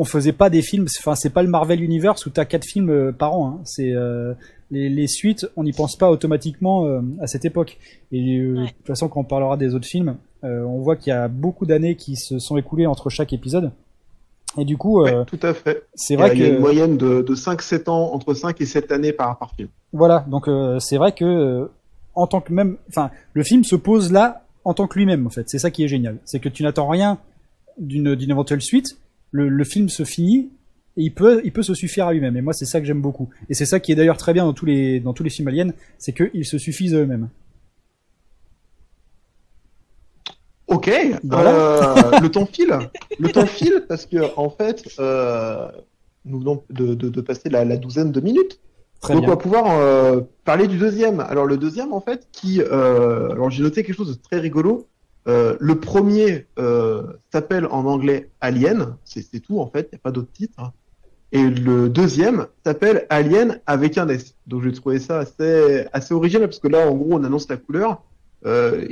on 0.01 0.05
faisait 0.05 0.31
pas 0.31 0.49
des 0.49 0.63
films, 0.63 0.87
enfin 0.99 1.13
c'est 1.13 1.29
pas 1.29 1.43
le 1.43 1.49
Marvel 1.49 1.83
Universe 1.83 2.25
où 2.25 2.31
t'as 2.31 2.45
quatre 2.45 2.65
films 2.65 2.89
euh, 2.89 3.11
par 3.11 3.35
an. 3.35 3.47
Hein. 3.47 3.61
C'est 3.65 3.91
euh, 3.93 4.33
les, 4.71 4.89
les 4.89 5.05
suites, 5.07 5.45
on 5.55 5.63
n'y 5.63 5.73
pense 5.73 5.95
pas 5.95 6.09
automatiquement 6.09 6.85
euh, 6.87 7.01
à 7.21 7.27
cette 7.27 7.45
époque. 7.45 7.77
Et 8.11 8.37
euh, 8.39 8.55
Ouais. 8.55 8.61
de 8.63 8.67
toute 8.71 8.87
façon, 8.87 9.09
quand 9.09 9.19
on 9.19 9.23
parlera 9.25 9.57
des 9.57 9.75
autres 9.75 9.85
films, 9.87 10.15
euh, 10.43 10.63
on 10.63 10.79
voit 10.79 10.95
qu'il 10.95 11.11
y 11.11 11.15
a 11.15 11.27
beaucoup 11.27 11.65
d'années 11.67 11.95
qui 11.95 12.15
se 12.15 12.39
sont 12.39 12.57
écoulées 12.57 12.87
entre 12.87 13.09
chaque 13.09 13.31
épisode. 13.31 13.71
Et 14.57 14.65
du 14.65 14.75
coup, 14.75 15.01
euh, 15.05 15.19
Ouais, 15.19 15.25
tout 15.25 15.39
à 15.43 15.53
fait. 15.53 15.83
c'est 15.93 16.15
vrai 16.15 16.31
il 16.33 16.41
y 16.41 16.45
a 16.45 16.49
une 16.49 16.59
moyenne 16.59 16.97
de, 16.97 17.21
de 17.21 17.35
5-7 17.35 17.89
ans, 17.89 18.11
entre 18.13 18.33
5 18.33 18.59
et 18.59 18.65
7 18.65 18.91
années 18.91 19.13
par, 19.13 19.37
par 19.37 19.51
film. 19.55 19.69
voilà, 19.93 20.25
donc 20.27 20.47
euh, 20.47 20.79
c'est 20.79 20.97
vrai 20.97 21.11
que 21.13 21.23
euh, 21.25 21.65
en 22.15 22.25
tant 22.27 22.41
que 22.41 22.51
même, 22.51 22.77
enfin, 22.89 23.11
le 23.33 23.43
film 23.43 23.63
se 23.63 23.75
pose 23.77 24.11
là 24.11 24.43
en 24.65 24.73
tant 24.73 24.87
que 24.87 24.97
lui-même 24.99 25.25
en 25.27 25.29
fait. 25.29 25.47
C'est 25.47 25.59
ça 25.59 25.69
qui 25.71 25.83
est 25.83 25.87
génial, 25.87 26.17
c'est 26.25 26.39
que 26.39 26.49
tu 26.49 26.63
n'attends 26.63 26.87
rien 26.89 27.17
d'une 27.77 28.15
d'une 28.15 28.31
éventuelle 28.31 28.61
suite. 28.61 28.97
Le, 29.31 29.47
le 29.49 29.63
film 29.63 29.89
se 29.89 30.03
finit 30.03 30.49
et 30.97 31.03
il 31.03 31.13
peut 31.13 31.41
il 31.45 31.53
peut 31.53 31.63
se 31.63 31.73
suffire 31.73 32.07
à 32.07 32.13
lui-même. 32.13 32.35
Et 32.37 32.41
moi, 32.41 32.53
c'est 32.53 32.65
ça 32.65 32.79
que 32.81 32.85
j'aime 32.85 33.01
beaucoup. 33.01 33.29
Et 33.49 33.53
c'est 33.53 33.65
ça 33.65 33.79
qui 33.79 33.91
est 33.91 33.95
d'ailleurs 33.95 34.17
très 34.17 34.33
bien 34.33 34.43
dans 34.45 34.53
tous 34.53 34.65
les 34.65 34.99
dans 34.99 35.13
tous 35.13 35.23
les 35.23 35.29
films 35.29 35.47
aliens, 35.47 35.71
c'est 35.97 36.13
qu'ils 36.13 36.45
se 36.45 36.57
suffisent 36.57 36.93
à 36.95 36.97
eux-mêmes. 36.99 37.29
Ok, 40.67 40.89
Voilà. 41.23 41.53
euh, 41.53 42.19
le 42.21 42.29
temps 42.29 42.45
file. 42.45 42.73
Le 43.19 43.29
temps 43.29 43.45
file 43.45 43.83
parce 43.89 44.05
que 44.05 44.17
en 44.37 44.49
fait, 44.49 44.87
euh, 44.99 45.67
nous 46.23 46.39
venons 46.39 46.63
de, 46.69 46.93
de, 46.93 47.09
de 47.09 47.21
passer 47.21 47.49
la, 47.49 47.65
la 47.65 47.75
douzaine 47.77 48.11
de 48.11 48.21
minutes. 48.21 48.59
Très 49.01 49.13
Donc 49.15 49.23
bien. 49.23 49.29
on 49.31 49.35
va 49.35 49.37
pouvoir 49.37 49.79
euh, 49.79 50.21
parler 50.45 50.67
du 50.67 50.77
deuxième. 50.77 51.19
Alors 51.19 51.45
le 51.45 51.57
deuxième 51.57 51.91
en 51.91 51.99
fait, 51.99 52.27
qui, 52.31 52.61
alors 52.61 53.49
j'ai 53.49 53.63
noté 53.63 53.83
quelque 53.83 53.95
chose 53.97 54.15
de 54.17 54.21
très 54.21 54.39
rigolo. 54.39 54.87
Euh, 55.27 55.55
le 55.59 55.75
premier 55.79 56.47
euh, 56.57 57.03
s'appelle 57.31 57.65
en 57.67 57.85
anglais 57.85 58.29
Alien, 58.41 58.95
c'est 59.05 59.39
tout 59.39 59.59
en 59.59 59.67
fait, 59.67 59.89
il 59.91 59.95
n'y 59.95 59.99
a 59.99 60.01
pas 60.01 60.11
d'autre 60.11 60.31
titre. 60.33 60.71
Et 61.31 61.43
le 61.43 61.87
deuxième 61.89 62.47
s'appelle 62.65 63.05
Alien 63.09 63.59
avec 63.67 63.97
un 63.97 64.09
S. 64.09 64.35
Donc 64.47 64.63
j'ai 64.63 64.71
trouvé 64.73 64.99
ça 64.99 65.19
assez, 65.19 65.85
assez 65.93 66.13
original 66.13 66.47
parce 66.47 66.59
que 66.59 66.67
là 66.67 66.89
en 66.89 66.95
gros 66.95 67.13
on 67.13 67.23
annonce 67.23 67.47
la 67.49 67.57
couleur. 67.57 68.01
Euh, 68.45 68.87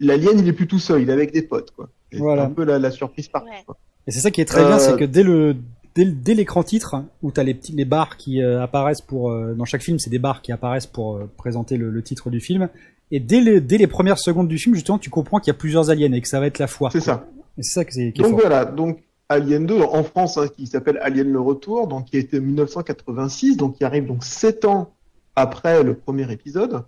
L'alien 0.00 0.38
il 0.38 0.48
est 0.48 0.52
plus 0.52 0.66
tout 0.66 0.80
seul, 0.80 1.02
il 1.02 1.08
est 1.08 1.12
avec 1.12 1.32
des 1.32 1.42
potes 1.42 1.70
quoi. 1.70 1.88
Et 2.10 2.16
c'est 2.16 2.22
Voilà. 2.22 2.44
un 2.44 2.50
peu 2.50 2.64
la, 2.64 2.78
la 2.78 2.90
surprise. 2.90 3.28
Ouais. 3.34 3.40
quoi. 3.64 3.76
Et 4.06 4.10
c'est 4.10 4.20
ça 4.20 4.30
qui 4.30 4.40
est 4.40 4.44
très 4.44 4.64
bien, 4.64 4.78
c'est 4.78 4.96
que 4.96 5.04
dès 5.04 5.22
le 5.22 5.56
dès, 5.94 6.04
le- 6.04 6.12
dès 6.12 6.34
l'écran 6.34 6.64
titre 6.64 6.96
où 7.22 7.30
t'as 7.30 7.44
les 7.44 7.54
petits 7.54 7.72
les 7.72 7.84
barres 7.84 8.16
qui 8.16 8.42
euh, 8.42 8.60
apparaissent 8.60 9.00
pour 9.00 9.30
euh, 9.30 9.54
dans 9.54 9.64
chaque 9.64 9.82
film, 9.82 9.98
c'est 10.00 10.10
des 10.10 10.18
barres 10.18 10.42
qui 10.42 10.50
apparaissent 10.52 10.88
pour 10.88 11.16
euh, 11.16 11.30
présenter 11.36 11.76
le, 11.76 11.90
le 11.90 12.02
titre 12.02 12.28
du 12.28 12.40
film. 12.40 12.68
Et 13.10 13.20
dès 13.20 13.40
les 13.40 13.60
dès 13.60 13.78
les 13.78 13.86
premières 13.86 14.18
secondes 14.18 14.48
du 14.48 14.58
film, 14.58 14.74
justement, 14.74 14.98
tu 14.98 15.10
comprends 15.10 15.38
qu'il 15.38 15.48
y 15.48 15.50
a 15.50 15.58
plusieurs 15.58 15.90
aliens 15.90 16.12
et 16.12 16.20
que 16.20 16.28
ça 16.28 16.40
va 16.40 16.46
être 16.46 16.58
la 16.58 16.66
foire. 16.66 16.92
C'est 16.92 17.00
ça. 17.00 17.26
Et 17.58 17.62
c'est 17.62 17.72
ça 17.72 17.84
que 17.84 17.92
c'est 17.92 18.10
Donc 18.12 18.30
fort. 18.30 18.40
voilà, 18.40 18.64
donc 18.64 18.98
Alien 19.28 19.66
2 19.66 19.80
en 19.80 20.02
France, 20.02 20.38
hein, 20.38 20.48
qui 20.48 20.66
s'appelle 20.66 20.98
Alien 21.02 21.30
le 21.30 21.40
Retour, 21.40 21.86
donc 21.86 22.06
qui 22.06 22.16
a 22.16 22.20
été 22.20 22.38
en 22.38 22.42
1986, 22.42 23.56
donc 23.56 23.76
qui 23.76 23.84
arrive 23.84 24.06
donc 24.06 24.24
sept 24.24 24.64
ans 24.64 24.92
après 25.36 25.82
le 25.82 25.94
premier 25.94 26.30
épisode, 26.32 26.84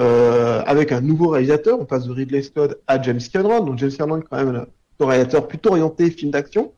euh, 0.00 0.62
avec 0.66 0.92
un 0.92 1.00
nouveau 1.00 1.28
réalisateur. 1.28 1.78
On 1.80 1.84
passe 1.84 2.06
de 2.06 2.12
Ridley 2.12 2.42
Scott 2.42 2.80
à 2.86 3.00
James 3.02 3.20
Cameron. 3.32 3.64
Donc 3.64 3.78
James 3.78 3.92
Cameron 3.96 4.22
quand 4.28 4.36
même 4.36 4.66
un 5.00 5.06
réalisateur 5.06 5.46
plutôt 5.46 5.70
orienté 5.70 6.10
film 6.10 6.30
d'action 6.30 6.72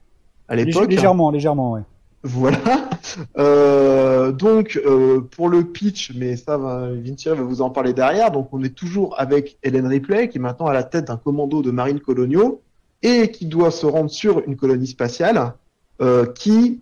à 0.48 0.56
l'époque. 0.56 0.88
légèrement, 0.88 1.30
légèrement, 1.30 1.72
ouais. 1.72 1.82
Voilà. 2.22 2.90
Euh, 3.38 4.32
donc 4.32 4.80
euh, 4.84 5.20
pour 5.20 5.48
le 5.48 5.64
pitch, 5.64 6.12
mais 6.14 6.36
ça, 6.36 6.58
va, 6.58 6.90
va 6.90 7.42
vous 7.42 7.62
en 7.62 7.70
parler 7.70 7.92
derrière. 7.92 8.30
Donc 8.30 8.48
on 8.52 8.62
est 8.62 8.74
toujours 8.74 9.18
avec 9.18 9.58
Helen 9.62 9.86
Ripley, 9.86 10.28
qui 10.28 10.38
est 10.38 10.40
maintenant 10.40 10.66
à 10.66 10.72
la 10.72 10.82
tête 10.82 11.06
d'un 11.06 11.16
commando 11.16 11.62
de 11.62 11.70
marines 11.70 12.00
coloniaux 12.00 12.60
et 13.02 13.30
qui 13.30 13.46
doit 13.46 13.70
se 13.70 13.86
rendre 13.86 14.10
sur 14.10 14.46
une 14.46 14.56
colonie 14.56 14.86
spatiale 14.86 15.54
euh, 16.00 16.26
qui 16.26 16.80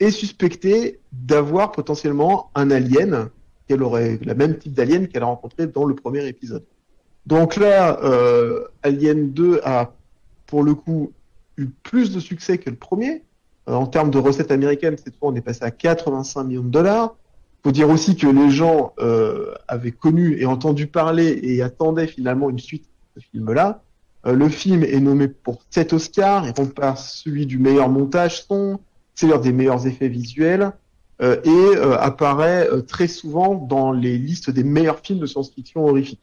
est 0.00 0.10
suspectée 0.10 1.00
d'avoir 1.12 1.72
potentiellement 1.72 2.50
un 2.54 2.70
alien 2.70 3.28
qu'elle 3.68 3.82
aurait 3.82 4.18
le 4.22 4.34
même 4.34 4.58
type 4.58 4.72
d'alien 4.72 5.08
qu'elle 5.08 5.22
a 5.22 5.26
rencontré 5.26 5.66
dans 5.66 5.84
le 5.84 5.94
premier 5.94 6.26
épisode. 6.26 6.64
Donc 7.26 7.56
là, 7.56 7.98
euh, 8.04 8.64
Alien 8.82 9.32
2 9.32 9.60
a 9.64 9.92
pour 10.46 10.62
le 10.62 10.74
coup 10.74 11.12
eu 11.56 11.66
plus 11.66 12.14
de 12.14 12.20
succès 12.20 12.58
que 12.58 12.70
le 12.70 12.76
premier. 12.76 13.22
Euh, 13.68 13.74
en 13.74 13.86
termes 13.86 14.10
de 14.10 14.18
recettes 14.18 14.50
américaines, 14.50 14.96
cette 14.96 15.16
fois, 15.16 15.30
on 15.30 15.34
est 15.34 15.40
passé 15.40 15.64
à 15.64 15.70
85 15.70 16.44
millions 16.44 16.62
de 16.62 16.68
dollars. 16.68 17.16
Faut 17.62 17.72
dire 17.72 17.88
aussi 17.88 18.16
que 18.16 18.26
les 18.26 18.50
gens 18.50 18.92
euh, 19.00 19.54
avaient 19.66 19.90
connu 19.92 20.40
et 20.40 20.46
entendu 20.46 20.86
parler 20.86 21.38
et 21.42 21.62
attendaient 21.62 22.06
finalement 22.06 22.48
une 22.48 22.60
suite 22.60 22.84
de 23.16 23.20
ce 23.20 23.26
film-là. 23.30 23.82
Euh, 24.26 24.34
le 24.34 24.48
film 24.48 24.82
est 24.82 25.00
nommé 25.00 25.28
pour 25.28 25.62
7 25.70 25.92
Oscars, 25.92 26.46
il 26.46 26.52
remplace 26.56 27.14
celui 27.24 27.46
du 27.46 27.58
meilleur 27.58 27.88
montage 27.88 28.42
son, 28.42 28.80
c'est 29.14 29.26
l'heure 29.26 29.40
des 29.40 29.52
meilleurs 29.52 29.86
effets 29.86 30.08
visuels, 30.08 30.72
euh, 31.22 31.40
et 31.44 31.76
euh, 31.76 31.96
apparaît 31.98 32.68
très 32.86 33.08
souvent 33.08 33.54
dans 33.54 33.92
les 33.92 34.18
listes 34.18 34.50
des 34.50 34.64
meilleurs 34.64 35.00
films 35.00 35.20
de 35.20 35.26
science-fiction 35.26 35.86
horrifique. 35.86 36.20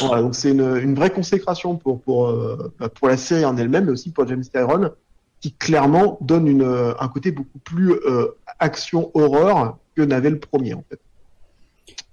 Voilà, 0.00 0.22
donc 0.22 0.34
c'est 0.34 0.50
une, 0.50 0.76
une 0.78 0.94
vraie 0.94 1.10
consécration 1.10 1.76
pour 1.76 2.00
pour 2.00 2.32
bah, 2.80 2.88
pour 2.88 3.06
la 3.06 3.16
série 3.16 3.44
en 3.44 3.56
elle-même, 3.56 3.84
mais 3.84 3.92
aussi 3.92 4.10
pour 4.10 4.26
James 4.26 4.42
Cameron, 4.52 4.90
qui 5.40 5.52
clairement 5.52 6.18
donne 6.20 6.46
une, 6.48 6.62
euh, 6.62 6.92
un 6.98 7.08
côté 7.08 7.30
beaucoup 7.30 7.58
plus 7.58 7.92
euh, 7.92 8.28
action 8.58 9.10
horreur 9.14 9.78
que 9.94 10.02
n'avait 10.02 10.30
le 10.30 10.38
premier 10.38 10.74
en 10.74 10.84
fait. 10.88 10.98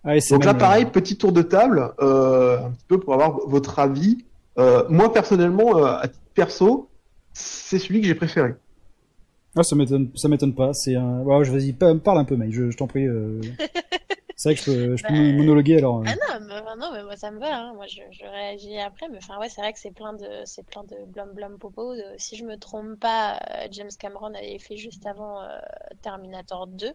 Ouais, 0.06 0.20
c'est 0.20 0.34
Donc 0.36 0.44
là, 0.46 0.54
pareil, 0.54 0.86
petit 0.86 1.18
tour 1.18 1.32
de 1.32 1.42
table, 1.42 1.94
euh, 2.02 2.60
un 2.60 2.72
petit 2.72 2.86
peu 2.88 3.00
pour 3.00 3.14
avoir 3.14 3.40
votre 3.48 3.80
avis. 3.80 4.26
Euh, 4.60 4.84
moi, 4.90 5.12
personnellement, 5.14 5.78
euh, 5.78 5.86
à 5.98 6.08
titre 6.08 6.20
perso, 6.34 6.90
c'est 7.34 7.80
celui 7.80 8.02
que 8.02 8.08
j'ai 8.08 8.16
préféré. 8.16 8.56
Ah, 9.56 9.64
ça 9.64 9.76
m'étonne, 9.76 10.10
ça 10.16 10.28
m'étonne 10.28 10.54
pas. 10.54 10.74
C'est 10.74 10.96
un. 10.96 11.20
Ouais, 11.22 11.46
je 11.46 11.52
vas-y, 11.52 11.74
pa- 11.74 11.96
parle 11.96 12.18
un 12.20 12.26
peu, 12.26 12.36
mec. 12.36 12.52
Je, 12.52 12.70
je 12.70 12.78
t'en 12.78 12.88
prie. 12.88 13.08
euh. 14.48 14.50
c'est 14.50 14.50
vrai 14.50 14.56
que 14.56 14.62
je 14.62 14.66
peux, 14.66 14.98
je 14.98 15.06
peux 15.06 15.14
Bah, 15.14 15.34
monologuer 15.34 15.78
alors. 15.78 16.00
euh. 16.02 16.04
Ah 16.06 16.16
non, 16.40 16.46
mais, 16.48 16.62
non, 16.78 16.92
mais 16.94 17.04
moi 17.04 17.16
ça 17.18 17.32
me 17.32 17.40
va. 17.40 17.58
hein. 17.58 17.74
Moi 17.76 17.88
je, 17.88 18.02
je 18.12 18.26
réagis 18.26 18.78
après. 18.80 19.08
Mais 19.10 19.18
enfin, 19.20 19.40
ouais, 19.40 19.50
c'est 19.50 19.62
vrai 19.62 19.74
que 19.74 19.80
c'est 19.80 19.92
plein 19.92 20.14
de, 20.14 20.44
c'est 20.46 20.64
plein 20.64 20.84
de 20.84 21.06
blum 21.08 21.34
blum 21.34 21.58
popo. 21.60 21.96
De- 21.96 22.16
si 22.18 22.36
je 22.38 22.46
me 22.46 22.58
trompe 22.58 23.00
pas, 23.00 23.40
euh, 23.52 23.68
James 23.72 23.90
Cameron 24.00 24.34
avait 24.34 24.60
fait 24.60 24.78
juste 24.78 25.06
avant 25.06 25.42
euh, 25.44 25.60
Terminator 26.02 26.68
2. 26.68 26.94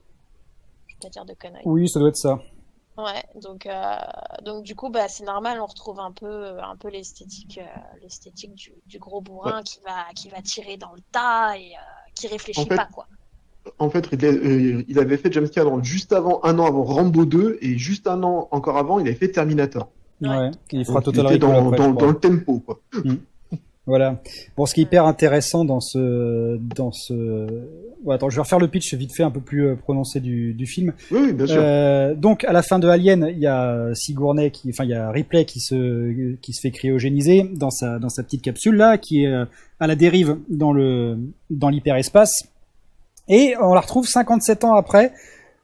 Je 0.87 0.95
vais 0.95 0.99
pas 1.03 1.09
dire 1.11 1.25
de 1.27 1.35
conneries. 1.35 1.65
Oui, 1.67 1.89
ça 1.89 2.01
doit 2.01 2.09
être 2.09 2.17
ça. 2.17 2.41
Ouais, 2.97 3.23
donc, 3.37 3.67
euh, 3.67 3.97
donc 4.43 4.65
du 4.65 4.75
coup, 4.75 4.91
bah, 4.91 5.09
c'est 5.09 5.23
normal, 5.25 5.61
on 5.61 5.67
retrouve 5.67 6.01
un 6.01 6.11
peu, 6.13 6.61
un 6.61 6.77
peu 6.77 6.89
l'esthétique, 6.89 7.59
euh, 7.59 7.97
l'esthétique 8.03 8.55
du, 8.55 8.75
du 8.87 8.99
gros 8.99 9.21
bourrin 9.21 9.63
qui 9.63 9.79
va, 9.87 10.07
qui 10.17 10.29
va 10.31 10.43
tirer 10.43 10.77
dans 10.77 10.93
le 10.93 11.01
tas 11.13 11.57
et 11.57 11.77
euh, 11.77 11.81
qui 12.17 12.27
réfléchit 12.27 12.61
En 12.61 12.65
fait, 12.67 12.75
pas, 12.75 12.87
quoi. 12.93 13.07
En 13.79 13.91
fait, 13.91 14.09
euh, 14.23 14.83
il 14.89 14.99
avait 14.99 15.17
fait 15.17 15.33
James 15.33 15.49
Cameron 15.49 15.83
juste 15.83 16.13
avant, 16.13 16.41
un 16.45 16.59
an 16.59 16.67
avant 16.67 16.85
Rambo 16.85 17.25
2, 17.25 17.59
et 17.61 17.79
juste 17.79 18.07
un 18.07 18.23
an 18.23 18.49
encore 18.51 18.79
avant, 18.79 18.99
il 18.99 19.07
avait 19.07 19.17
fait 19.17 19.29
Terminator. 19.29 19.89
Ouais. 20.21 20.51
Il 20.73 20.85
fera 20.85 21.01
Donc, 21.01 21.15
il 21.15 21.17
Total 21.17 21.27
était 21.27 21.39
dans, 21.39 21.67
après, 21.67 21.77
dans, 21.77 21.89
je 21.89 21.95
crois. 21.95 22.07
dans 22.07 22.09
le 22.09 22.19
tempo, 22.19 22.59
quoi. 22.61 22.81
Voilà. 23.89 24.21
Bon, 24.55 24.67
ce 24.67 24.75
qui 24.75 24.81
est 24.81 24.85
hyper 24.85 25.07
intéressant 25.07 25.65
dans 25.65 25.81
ce, 25.81 26.59
dans 26.59 26.93
ce, 26.93 27.47
bon, 28.05 28.11
attends, 28.11 28.29
je 28.29 28.37
vais 28.37 28.43
refaire 28.43 28.59
le 28.59 28.69
pitch 28.69 28.93
vite 28.93 29.15
fait 29.15 29.23
un 29.23 29.31
peu 29.31 29.41
plus 29.41 29.67
euh, 29.67 29.77
prononcé 29.77 30.21
du, 30.21 30.53
du 30.53 30.67
film. 30.67 30.93
Oui, 31.11 31.21
oui, 31.23 31.33
bien 31.33 31.47
sûr. 31.47 31.57
Euh, 31.59 32.15
donc 32.15 32.45
à 32.45 32.53
la 32.53 32.61
fin 32.61 32.79
de 32.79 32.87
Alien, 32.87 33.31
il 33.33 33.39
y 33.39 33.47
a 33.47 33.89
Sigourney 33.95 34.51
qui, 34.51 34.69
enfin 34.69 34.85
il 34.85 34.91
y 34.91 34.95
a 34.95 35.11
Ripley 35.11 35.47
qui 35.47 35.61
se 35.61 36.35
qui 36.43 36.53
se 36.53 36.61
fait 36.61 36.71
cryogéniser 36.71 37.51
dans 37.55 37.71
sa 37.71 37.99
dans 37.99 38.11
sa 38.11 38.23
petite 38.23 38.43
capsule 38.43 38.77
là, 38.77 38.99
qui 38.99 39.25
est 39.25 39.33
à 39.81 39.87
la 39.87 39.97
dérive 39.97 40.37
dans 40.51 40.75
le 40.75 41.17
dans 41.49 41.71
l'hyperespace. 41.71 42.43
Et 43.29 43.55
on 43.61 43.75
la 43.75 43.81
retrouve 43.81 44.07
57 44.07 44.65
ans 44.65 44.75
après. 44.75 45.13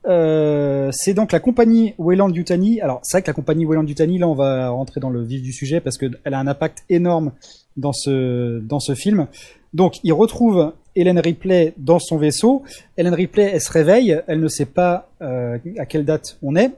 Euh, 0.07 0.91
c'est 0.93 1.15
donc 1.15 1.33
la 1.33 1.41
compagnie 1.41 1.95
Weyland 1.99 2.31
Yutani. 2.31 2.81
Alors 2.81 3.01
c'est 3.03 3.17
vrai 3.17 3.23
que 3.23 3.29
la 3.29 3.35
compagnie 3.35 3.65
Weyland 3.65 3.87
Yutani, 3.87 4.19
là 4.19 4.29
on 4.29 4.35
va 4.35 4.69
rentrer 4.69 5.01
dans 5.01 5.11
le 5.11 5.23
vif 5.23 5.43
du 5.43 5.53
sujet 5.53 5.81
parce 5.81 5.97
que 5.97 6.07
elle 6.25 6.35
a 6.35 6.39
un 6.39 6.47
impact 6.47 6.85
énorme 6.91 7.33
dans 7.77 7.93
ce 7.93 8.61
dans 8.61 8.81
ce 8.81 8.95
film. 8.95 9.27
Donc 9.73 10.01
il 10.05 10.13
retrouve 10.13 10.73
Hélène 10.97 11.19
Ripley 11.19 11.75
dans 11.77 11.99
son 11.99 12.19
vaisseau. 12.19 12.63
Hélène 12.97 13.15
Ripley, 13.15 13.51
elle 13.55 13.61
se 13.61 13.73
réveille, 13.73 14.21
elle 14.27 14.41
ne 14.41 14.49
sait 14.49 14.67
pas 14.67 15.09
euh, 15.23 15.59
à 15.79 15.87
quelle 15.87 16.05
date 16.05 16.39
on 16.43 16.57
est. 16.57 16.73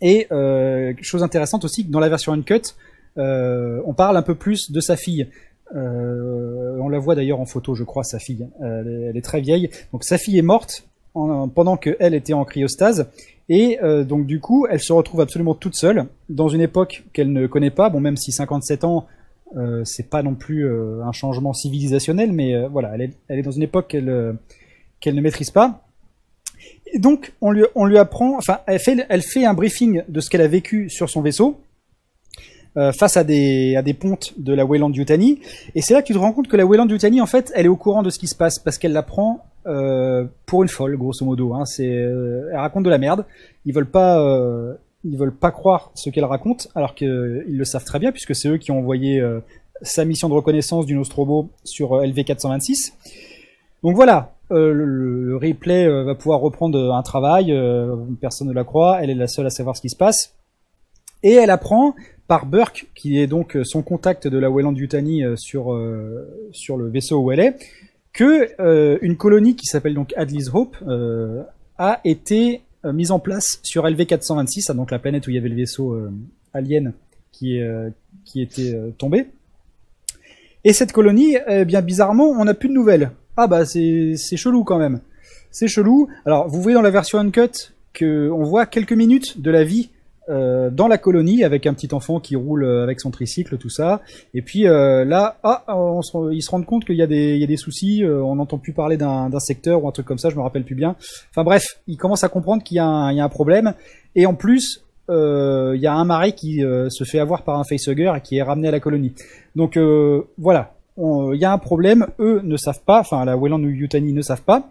Et 0.00 0.26
euh, 0.30 0.92
chose 1.00 1.22
intéressante 1.22 1.64
aussi, 1.64 1.84
dans 1.84 2.00
la 2.00 2.08
version 2.08 2.32
uncut, 2.32 2.74
euh, 3.18 3.80
on 3.86 3.94
parle 3.94 4.16
un 4.16 4.22
peu 4.22 4.34
plus 4.34 4.70
de 4.70 4.80
sa 4.80 4.96
fille. 4.96 5.28
Euh, 5.74 6.78
on 6.80 6.88
la 6.88 6.98
voit 6.98 7.14
d'ailleurs 7.14 7.40
en 7.40 7.46
photo, 7.46 7.74
je 7.74 7.84
crois, 7.84 8.04
sa 8.04 8.18
fille. 8.18 8.46
Elle 8.60 8.86
est, 8.88 9.06
elle 9.10 9.16
est 9.16 9.22
très 9.24 9.40
vieille. 9.40 9.70
Donc 9.92 10.04
sa 10.04 10.18
fille 10.18 10.38
est 10.38 10.42
morte 10.42 10.86
en- 11.14 11.48
pendant 11.48 11.76
qu'elle 11.76 12.14
était 12.14 12.32
en 12.34 12.44
cryostase. 12.44 13.08
Et 13.48 13.78
euh, 13.82 14.04
donc 14.04 14.26
du 14.26 14.40
coup, 14.40 14.66
elle 14.70 14.80
se 14.80 14.92
retrouve 14.92 15.20
absolument 15.20 15.54
toute 15.54 15.74
seule 15.76 16.06
dans 16.28 16.48
une 16.48 16.60
époque 16.60 17.04
qu'elle 17.12 17.32
ne 17.32 17.46
connaît 17.46 17.70
pas. 17.70 17.88
Bon, 17.90 18.00
même 18.00 18.16
si 18.16 18.32
57 18.32 18.84
ans, 18.84 19.06
euh, 19.56 19.82
c'est 19.84 20.08
pas 20.10 20.22
non 20.22 20.34
plus 20.34 20.66
euh, 20.66 21.02
un 21.04 21.12
changement 21.12 21.52
civilisationnel, 21.52 22.32
mais 22.32 22.54
euh, 22.54 22.68
voilà, 22.68 22.92
elle 22.96 23.38
est, 23.38 23.42
dans 23.42 23.52
une 23.52 23.62
époque 23.62 23.86
qu'elle 23.88 24.08
euh, 24.08 24.32
ne 25.06 25.20
maîtrise 25.20 25.50
pas. 25.50 25.82
Et 26.92 26.98
donc, 26.98 27.32
on 27.40 27.52
lui, 27.52 27.98
apprend, 27.98 28.36
enfin, 28.38 28.58
elle 28.66 28.80
fait 29.22 29.44
un 29.44 29.54
briefing 29.54 30.02
de 30.08 30.20
ce 30.20 30.30
qu'elle 30.30 30.40
a 30.40 30.48
vécu 30.48 30.88
sur 30.90 31.08
son 31.10 31.20
vaisseau, 31.20 31.60
euh, 32.76 32.92
face 32.92 33.16
à 33.16 33.24
des, 33.24 33.96
pontes 33.98 34.34
de 34.38 34.54
la 34.54 34.64
Weyland 34.64 34.92
Yutani. 34.92 35.40
Et 35.74 35.82
c'est 35.82 35.94
là 35.94 36.02
que 36.02 36.06
tu 36.06 36.12
te 36.12 36.18
rends 36.18 36.32
compte 36.32 36.48
que 36.48 36.56
la 36.56 36.66
Weyland 36.66 36.88
Yutani, 36.88 37.20
en 37.20 37.26
fait, 37.26 37.52
elle 37.54 37.66
est 37.66 37.70
au 37.70 37.76
courant 37.76 38.02
de 38.02 38.10
ce 38.10 38.18
qui 38.18 38.26
se 38.26 38.34
passe, 38.34 38.58
parce 38.58 38.78
qu'elle 38.78 38.92
la 38.92 39.02
prend 39.02 39.44
euh, 39.66 40.26
pour 40.46 40.62
une 40.62 40.68
folle, 40.68 40.96
grosso 40.96 41.24
modo. 41.24 41.54
Hein. 41.54 41.64
C'est, 41.64 41.90
euh, 41.90 42.50
elle 42.52 42.58
raconte 42.58 42.84
de 42.84 42.90
la 42.90 42.98
merde. 42.98 43.24
Ils 43.64 43.74
veulent 43.74 43.90
pas, 43.90 44.20
euh, 44.20 44.74
ils 45.04 45.18
veulent 45.18 45.34
pas 45.34 45.50
croire 45.50 45.90
ce 45.94 46.10
qu'elle 46.10 46.24
raconte, 46.24 46.68
alors 46.74 46.94
qu'ils 46.94 47.44
le 47.46 47.64
savent 47.64 47.84
très 47.84 47.98
bien, 47.98 48.12
puisque 48.12 48.34
c'est 48.34 48.48
eux 48.48 48.58
qui 48.58 48.70
ont 48.70 48.78
envoyé 48.78 49.22
sa 49.82 50.04
mission 50.04 50.28
de 50.28 50.34
reconnaissance 50.34 50.86
du 50.86 50.94
Nostromo 50.94 51.50
sur 51.64 51.94
euh, 51.94 52.06
LV426. 52.06 52.92
Donc 53.82 53.94
voilà, 53.94 54.32
le, 54.50 55.36
replay 55.36 55.86
va 56.04 56.14
pouvoir 56.14 56.40
reprendre 56.40 56.92
un 56.92 57.02
travail, 57.02 57.54
personne 58.20 58.48
ne 58.48 58.52
la 58.52 58.64
croit, 58.64 59.02
elle 59.02 59.10
est 59.10 59.14
la 59.14 59.28
seule 59.28 59.46
à 59.46 59.50
savoir 59.50 59.76
ce 59.76 59.80
qui 59.80 59.90
se 59.90 59.96
passe. 59.96 60.34
Et 61.22 61.34
elle 61.34 61.50
apprend 61.50 61.94
par 62.26 62.46
Burke, 62.46 62.86
qui 62.94 63.18
est 63.18 63.26
donc 63.26 63.56
euh, 63.56 63.64
son 63.64 63.82
contact 63.82 64.26
de 64.26 64.38
la 64.38 64.50
Weyland 64.50 64.74
Yutani 64.74 65.24
euh, 65.24 65.36
sur, 65.36 65.72
euh, 65.72 66.48
sur 66.52 66.76
le 66.76 66.88
vaisseau 66.88 67.18
où 67.18 67.32
elle 67.32 67.40
est, 67.40 67.56
que 68.12 68.56
une 69.02 69.18
colonie 69.18 69.56
qui 69.56 69.66
s'appelle 69.66 69.92
donc 69.92 70.14
Adley's 70.16 70.48
Hope 70.54 70.78
a 71.76 72.00
été 72.02 72.62
mise 72.82 73.10
en 73.10 73.18
place 73.18 73.60
sur 73.62 73.84
LV426, 73.84 74.68
ah, 74.70 74.72
donc 74.72 74.90
la 74.90 74.98
planète 74.98 75.26
où 75.26 75.30
il 75.30 75.34
y 75.34 75.38
avait 75.38 75.50
le 75.50 75.56
vaisseau 75.56 75.94
alien 76.54 76.94
qui, 77.30 77.60
qui 78.24 78.40
était 78.40 78.74
tombé. 78.96 79.26
Et 80.64 80.72
cette 80.72 80.92
colonie, 80.92 81.36
eh 81.46 81.66
bien 81.66 81.82
bizarrement, 81.82 82.30
on 82.30 82.46
n'a 82.46 82.54
plus 82.54 82.70
de 82.70 82.72
nouvelles. 82.72 83.10
Ah 83.36 83.48
bah 83.48 83.66
c'est 83.66 84.16
chelou 84.16 84.64
quand 84.64 84.78
même. 84.78 85.00
C'est 85.50 85.68
chelou. 85.68 86.08
Alors 86.24 86.48
vous 86.48 86.62
voyez 86.62 86.74
dans 86.74 86.80
la 86.80 86.90
version 86.90 87.18
uncut 87.18 87.74
que 87.92 88.30
on 88.30 88.44
voit 88.44 88.64
quelques 88.64 88.94
minutes 88.94 89.42
de 89.42 89.50
la 89.50 89.62
vie 89.62 89.90
euh, 90.28 90.70
dans 90.70 90.88
la 90.88 90.98
colonie 90.98 91.44
avec 91.44 91.66
un 91.66 91.74
petit 91.74 91.94
enfant 91.94 92.18
qui 92.18 92.34
roule 92.34 92.64
euh, 92.64 92.82
avec 92.82 93.00
son 93.00 93.12
tricycle, 93.12 93.58
tout 93.58 93.68
ça. 93.68 94.00
Et 94.34 94.42
puis 94.42 94.66
euh, 94.66 95.04
là, 95.04 95.38
ah, 95.44 95.64
ils 96.32 96.42
se 96.42 96.50
rendent 96.50 96.66
compte 96.66 96.84
qu'il 96.84 96.96
y 96.96 97.02
a 97.02 97.06
des, 97.06 97.56
soucis. 97.56 98.02
on 98.04 98.34
n'entend 98.34 98.58
plus 98.58 98.72
parler 98.72 98.96
d'un 98.96 99.30
secteur 99.38 99.84
ou 99.84 99.88
un 99.88 99.92
truc 99.92 100.06
comme 100.06 100.18
ça. 100.18 100.28
Je 100.28 100.36
me 100.36 100.40
rappelle 100.40 100.64
plus 100.64 100.74
bien. 100.74 100.96
Enfin 101.30 101.44
bref, 101.44 101.80
ils 101.86 101.96
commencent 101.96 102.24
à 102.24 102.28
comprendre 102.28 102.62
qu'il 102.64 102.76
y, 102.76 102.80
a 102.80 102.84
un- 102.86 103.28
problème. 103.28 103.74
Et 104.14 104.26
en 104.26 104.34
plus, 104.34 104.84
il 105.08 105.78
y 105.80 105.86
a 105.86 105.94
un 105.94 106.04
marais 106.04 106.32
qui 106.32 106.60
se 106.88 107.04
fait 107.04 107.18
avoir 107.18 107.42
par 107.42 107.58
un 107.58 107.64
facehugger 107.64 108.12
et 108.16 108.20
qui 108.20 108.36
est 108.36 108.42
ramené 108.42 108.68
à 108.68 108.72
la 108.72 108.80
colonie. 108.80 109.12
Donc 109.54 109.78
voilà, 110.38 110.74
il 110.98 111.38
y 111.38 111.44
a 111.44 111.52
un 111.52 111.58
problème. 111.58 112.06
Eux 112.18 112.40
ne 112.42 112.56
savent 112.56 112.82
pas. 112.84 113.00
Enfin, 113.00 113.24
la 113.24 113.36
Weyland 113.36 113.62
ou 113.62 113.68
Yutani 113.68 114.12
ne 114.12 114.22
savent 114.22 114.42
pas. 114.42 114.68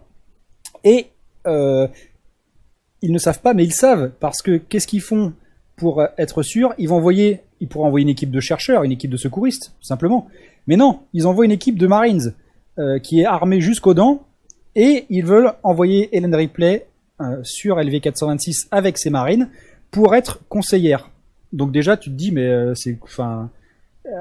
Et 0.84 1.06
ils 1.46 3.12
ne 3.12 3.18
savent 3.18 3.40
pas, 3.40 3.54
mais 3.54 3.64
ils 3.64 3.74
savent 3.74 4.10
parce 4.20 4.42
que 4.42 4.56
qu'est-ce 4.58 4.86
qu'ils 4.86 5.02
font? 5.02 5.32
Pour 5.76 6.00
euh, 6.00 6.06
être 6.18 6.42
sûrs 6.42 6.74
Ils 6.78 6.88
vont 6.88 6.96
envoyer, 6.96 7.40
ils 7.60 7.68
pourraient 7.68 7.86
envoyer 7.86 8.02
une 8.02 8.10
équipe 8.10 8.30
de 8.30 8.40
chercheurs, 8.40 8.82
une 8.82 8.92
équipe 8.92 9.10
de 9.10 9.16
secouristes, 9.16 9.74
tout 9.78 9.86
simplement. 9.86 10.26
Mais 10.66 10.76
non, 10.76 11.00
ils 11.12 11.26
envoient 11.26 11.44
une 11.44 11.52
équipe 11.52 11.78
de 11.78 11.86
Marines 11.86 12.34
euh, 12.78 12.98
qui 12.98 13.20
est 13.20 13.26
armée 13.26 13.60
jusqu'aux 13.60 13.94
dents 13.94 14.26
et 14.74 15.06
ils 15.08 15.24
veulent 15.24 15.52
envoyer 15.62 16.14
Helen 16.16 16.34
Ripley 16.34 16.86
euh, 17.20 17.38
sur 17.42 17.76
LV426 17.76 18.68
avec 18.70 18.98
ses 18.98 19.10
marines 19.10 19.48
pour 19.90 20.14
être 20.14 20.40
conseillère. 20.48 21.10
Donc 21.52 21.72
déjà, 21.72 21.96
tu 21.96 22.10
te 22.10 22.14
dis, 22.16 22.32
mais 22.32 22.74
c'est, 22.74 22.98
enfin, 23.02 23.50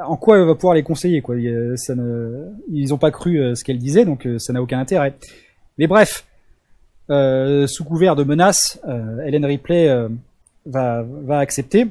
en 0.06 0.16
quoi 0.16 0.38
elle 0.38 0.46
va 0.46 0.56
pouvoir 0.56 0.76
les 0.76 0.84
conseiller 0.84 1.22
quoi? 1.22 1.36
Ils 1.38 2.94
ont 2.94 2.98
pas 2.98 3.12
cru 3.12 3.56
ce 3.56 3.64
qu'elle 3.64 3.80
disait, 3.80 4.06
donc 4.06 4.28
ça 4.38 4.54
n'a 4.54 4.62
aucun 4.62 4.80
intérêt. 4.80 5.16
Mais 5.78 5.88
bref, 5.88 6.26
sous 7.10 7.84
couvert 7.84 8.16
de 8.16 8.24
menaces, 8.24 8.80
Helen 9.26 9.44
Ripley 9.44 9.90
va, 10.66 11.04
va 11.04 11.40
accepter. 11.40 11.88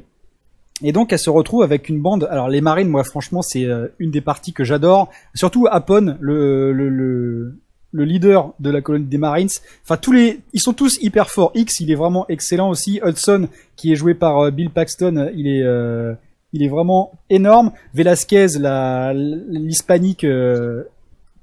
Et 0.82 0.92
donc 0.92 1.12
elle 1.12 1.18
se 1.18 1.30
retrouve 1.30 1.62
avec 1.62 1.88
une 1.88 2.00
bande. 2.00 2.26
Alors 2.30 2.48
les 2.48 2.60
marines, 2.60 2.88
moi 2.88 3.04
franchement, 3.04 3.42
c'est 3.42 3.64
euh, 3.64 3.88
une 3.98 4.10
des 4.10 4.20
parties 4.20 4.52
que 4.52 4.64
j'adore. 4.64 5.08
Surtout 5.34 5.66
Apon, 5.70 6.16
le, 6.20 6.72
le, 6.72 6.88
le, 6.88 7.58
le 7.92 8.04
leader 8.04 8.52
de 8.58 8.70
la 8.70 8.80
colonie 8.80 9.06
des 9.06 9.18
Marines. 9.18 9.48
Enfin 9.84 9.96
tous 9.96 10.10
les, 10.12 10.40
ils 10.52 10.60
sont 10.60 10.72
tous 10.72 10.98
hyper 11.00 11.30
forts. 11.30 11.52
X, 11.54 11.78
il 11.80 11.92
est 11.92 11.94
vraiment 11.94 12.26
excellent 12.28 12.68
aussi. 12.70 13.00
Hudson, 13.04 13.48
qui 13.76 13.92
est 13.92 13.96
joué 13.96 14.14
par 14.14 14.38
euh, 14.40 14.50
Bill 14.50 14.70
Paxton, 14.70 15.30
il 15.36 15.46
est, 15.46 15.62
euh, 15.62 16.12
il 16.52 16.64
est 16.64 16.68
vraiment 16.68 17.12
énorme. 17.30 17.70
Velasquez, 17.94 18.58
la, 18.58 19.12
l'hispanique 19.14 20.24
euh, 20.24 20.82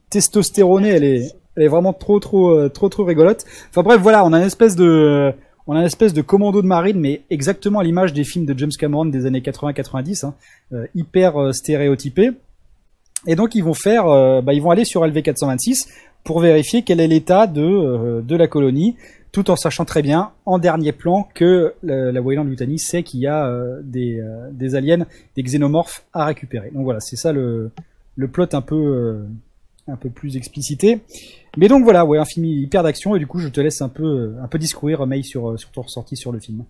testostéronée, 0.09 0.89
elle 0.89 1.05
est, 1.05 1.31
elle 1.55 1.63
est 1.63 1.69
vraiment 1.69 1.93
trop, 1.93 2.19
trop, 2.19 2.51
euh, 2.51 2.67
trop, 2.67 2.89
trop 2.89 3.05
rigolote. 3.05 3.45
Enfin 3.69 3.81
bref, 3.81 4.01
voilà, 4.01 4.25
on 4.25 4.33
a 4.33 4.39
une 4.39 4.45
espèce 4.45 4.75
de, 4.75 5.33
on 5.71 5.75
a 5.75 5.79
une 5.79 5.85
espèce 5.85 6.13
de 6.13 6.21
commando 6.21 6.61
de 6.61 6.67
marine, 6.67 6.99
mais 6.99 7.21
exactement 7.29 7.79
à 7.79 7.83
l'image 7.85 8.11
des 8.11 8.25
films 8.25 8.45
de 8.45 8.59
James 8.59 8.73
Cameron 8.77 9.05
des 9.05 9.25
années 9.25 9.39
80-90, 9.39 10.25
hein, 10.25 10.33
euh, 10.73 10.85
hyper 10.95 11.41
euh, 11.41 11.53
stéréotypé. 11.53 12.31
Et 13.25 13.37
donc 13.37 13.55
ils 13.55 13.63
vont 13.63 13.73
faire, 13.73 14.05
euh, 14.07 14.41
bah, 14.41 14.53
ils 14.53 14.61
vont 14.61 14.71
aller 14.71 14.83
sur 14.83 15.01
LV426 15.05 15.87
pour 16.25 16.41
vérifier 16.41 16.81
quel 16.81 16.99
est 16.99 17.07
l'état 17.07 17.47
de, 17.47 18.19
de 18.19 18.35
la 18.35 18.47
colonie, 18.47 18.97
tout 19.31 19.49
en 19.49 19.55
sachant 19.55 19.85
très 19.85 20.01
bien, 20.01 20.31
en 20.45 20.59
dernier 20.59 20.91
plan, 20.91 21.29
que 21.33 21.73
la, 21.83 22.11
la 22.11 22.21
Wayland 22.21 22.47
Yutani 22.47 22.77
sait 22.77 23.03
qu'il 23.03 23.21
y 23.21 23.27
a 23.27 23.49
des, 23.81 24.21
aliens, 24.75 25.05
des 25.37 25.41
xénomorphes 25.41 26.03
à 26.11 26.25
récupérer. 26.25 26.71
Donc 26.71 26.83
voilà, 26.83 26.99
c'est 26.99 27.15
ça 27.15 27.31
le, 27.31 27.71
plot 28.17 28.47
un 28.51 28.61
peu, 28.61 29.23
un 29.87 29.95
peu 29.95 30.09
plus 30.09 30.37
explicité. 30.37 31.01
Mais 31.57 31.67
donc 31.67 31.83
voilà, 31.83 32.05
ouais, 32.05 32.17
un 32.17 32.25
film 32.25 32.45
hyper 32.45 32.83
d'action, 32.83 33.15
et 33.15 33.19
du 33.19 33.27
coup 33.27 33.39
je 33.39 33.47
te 33.49 33.59
laisse 33.59 33.81
un 33.81 33.89
peu, 33.89 34.35
un 34.41 34.47
peu 34.47 34.57
discourir, 34.59 35.05
May, 35.07 35.23
sur, 35.23 35.59
sur 35.59 35.71
ton 35.71 35.81
ressenti 35.81 36.15
sur 36.15 36.31
le 36.31 36.39
film. 36.39 36.63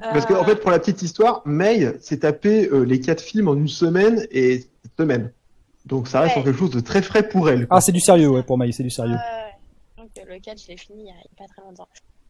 Parce 0.00 0.26
qu'en 0.26 0.40
en 0.40 0.44
fait, 0.44 0.56
pour 0.56 0.70
la 0.70 0.78
petite 0.78 1.02
histoire, 1.02 1.42
May 1.44 1.92
s'est 2.00 2.20
tapé 2.20 2.68
euh, 2.68 2.84
les 2.84 3.00
quatre 3.00 3.20
films 3.20 3.48
en 3.48 3.54
une 3.54 3.66
semaine 3.68 4.26
et 4.30 4.60
cette 4.82 4.92
semaine. 4.96 5.32
Donc 5.86 6.06
ça 6.06 6.20
reste 6.20 6.36
Ouais. 6.36 6.44
quelque 6.44 6.56
chose 6.58 6.70
de 6.70 6.80
très 6.80 7.02
frais 7.02 7.26
pour 7.28 7.50
elle. 7.50 7.66
quoi. 7.66 7.78
Ah, 7.78 7.80
c'est 7.80 7.90
du 7.92 8.00
sérieux, 8.00 8.28
ouais, 8.28 8.42
pour 8.44 8.56
May, 8.58 8.70
c'est 8.70 8.84
du 8.84 8.90
sérieux. 8.90 9.14
Euh, 9.16 9.98
donc 10.02 10.10
le 10.24 10.38
4, 10.38 10.62
je 10.62 10.68
l'ai 10.68 10.76
fini 10.76 11.02
il 11.02 11.06
y 11.06 11.10
a 11.10 11.14
pas 11.36 11.46
très 11.52 11.62
longtemps. 11.62 11.88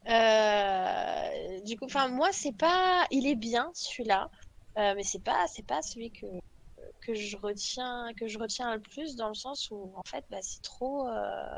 Euh, 0.09 1.61
du 1.67 1.77
coup, 1.77 1.85
enfin 1.85 2.09
moi 2.09 2.29
c'est 2.33 2.57
pas, 2.57 3.05
il 3.11 3.27
est 3.27 3.35
bien 3.37 3.69
celui-là, 3.75 4.31
euh, 4.79 4.95
mais 4.97 5.03
c'est 5.03 5.23
pas, 5.23 5.45
c'est 5.55 5.67
pas 5.67 5.83
celui 5.83 6.11
que 6.11 6.27
que 7.09 7.15
je 7.15 7.39
retiens, 7.39 8.13
que 8.21 8.29
je 8.29 8.39
retiens 8.39 8.75
le 8.75 8.83
plus 8.83 9.17
dans 9.17 9.29
le 9.29 9.35
sens 9.35 9.71
où 9.71 9.93
en 9.97 10.03
fait 10.07 10.25
bah, 10.29 10.43
c'est 10.43 10.61
trop, 10.61 11.09
euh, 11.09 11.57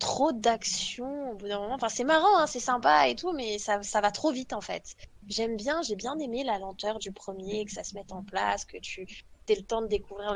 trop 0.00 0.32
d'action 0.32 1.30
au 1.30 1.36
bout 1.36 1.46
d'un 1.46 1.60
moment. 1.60 1.76
Enfin 1.76 1.88
c'est 1.88 2.04
marrant, 2.04 2.38
hein, 2.38 2.48
c'est 2.48 2.60
sympa 2.60 3.08
et 3.08 3.14
tout, 3.14 3.32
mais 3.32 3.58
ça, 3.58 3.80
ça 3.84 4.00
va 4.00 4.10
trop 4.10 4.32
vite 4.32 4.52
en 4.52 4.60
fait. 4.60 4.96
J'aime 5.28 5.56
bien, 5.56 5.80
j'ai 5.82 5.94
bien 5.94 6.18
aimé 6.18 6.42
la 6.42 6.58
lenteur 6.58 6.98
du 6.98 7.12
premier, 7.12 7.64
que 7.64 7.70
ça 7.70 7.84
se 7.84 7.94
mette 7.94 8.10
en 8.10 8.24
place, 8.24 8.64
que 8.64 8.78
tu 8.78 9.02
aies 9.48 9.54
le 9.54 9.62
temps 9.62 9.82
de 9.82 9.86
découvrir 9.86 10.34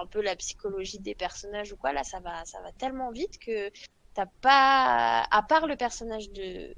un 0.00 0.06
peu 0.06 0.22
la 0.22 0.34
psychologie 0.36 0.98
des 0.98 1.14
personnages 1.14 1.72
ou 1.72 1.76
quoi. 1.76 1.92
Là, 1.92 2.02
ça 2.02 2.20
va, 2.20 2.46
ça 2.46 2.62
va 2.62 2.72
tellement 2.72 3.10
vite 3.10 3.38
que 3.38 3.70
t'as 4.14 4.26
pas, 4.40 5.26
à 5.30 5.42
part 5.42 5.66
le 5.66 5.76
personnage 5.76 6.30
de 6.30 6.74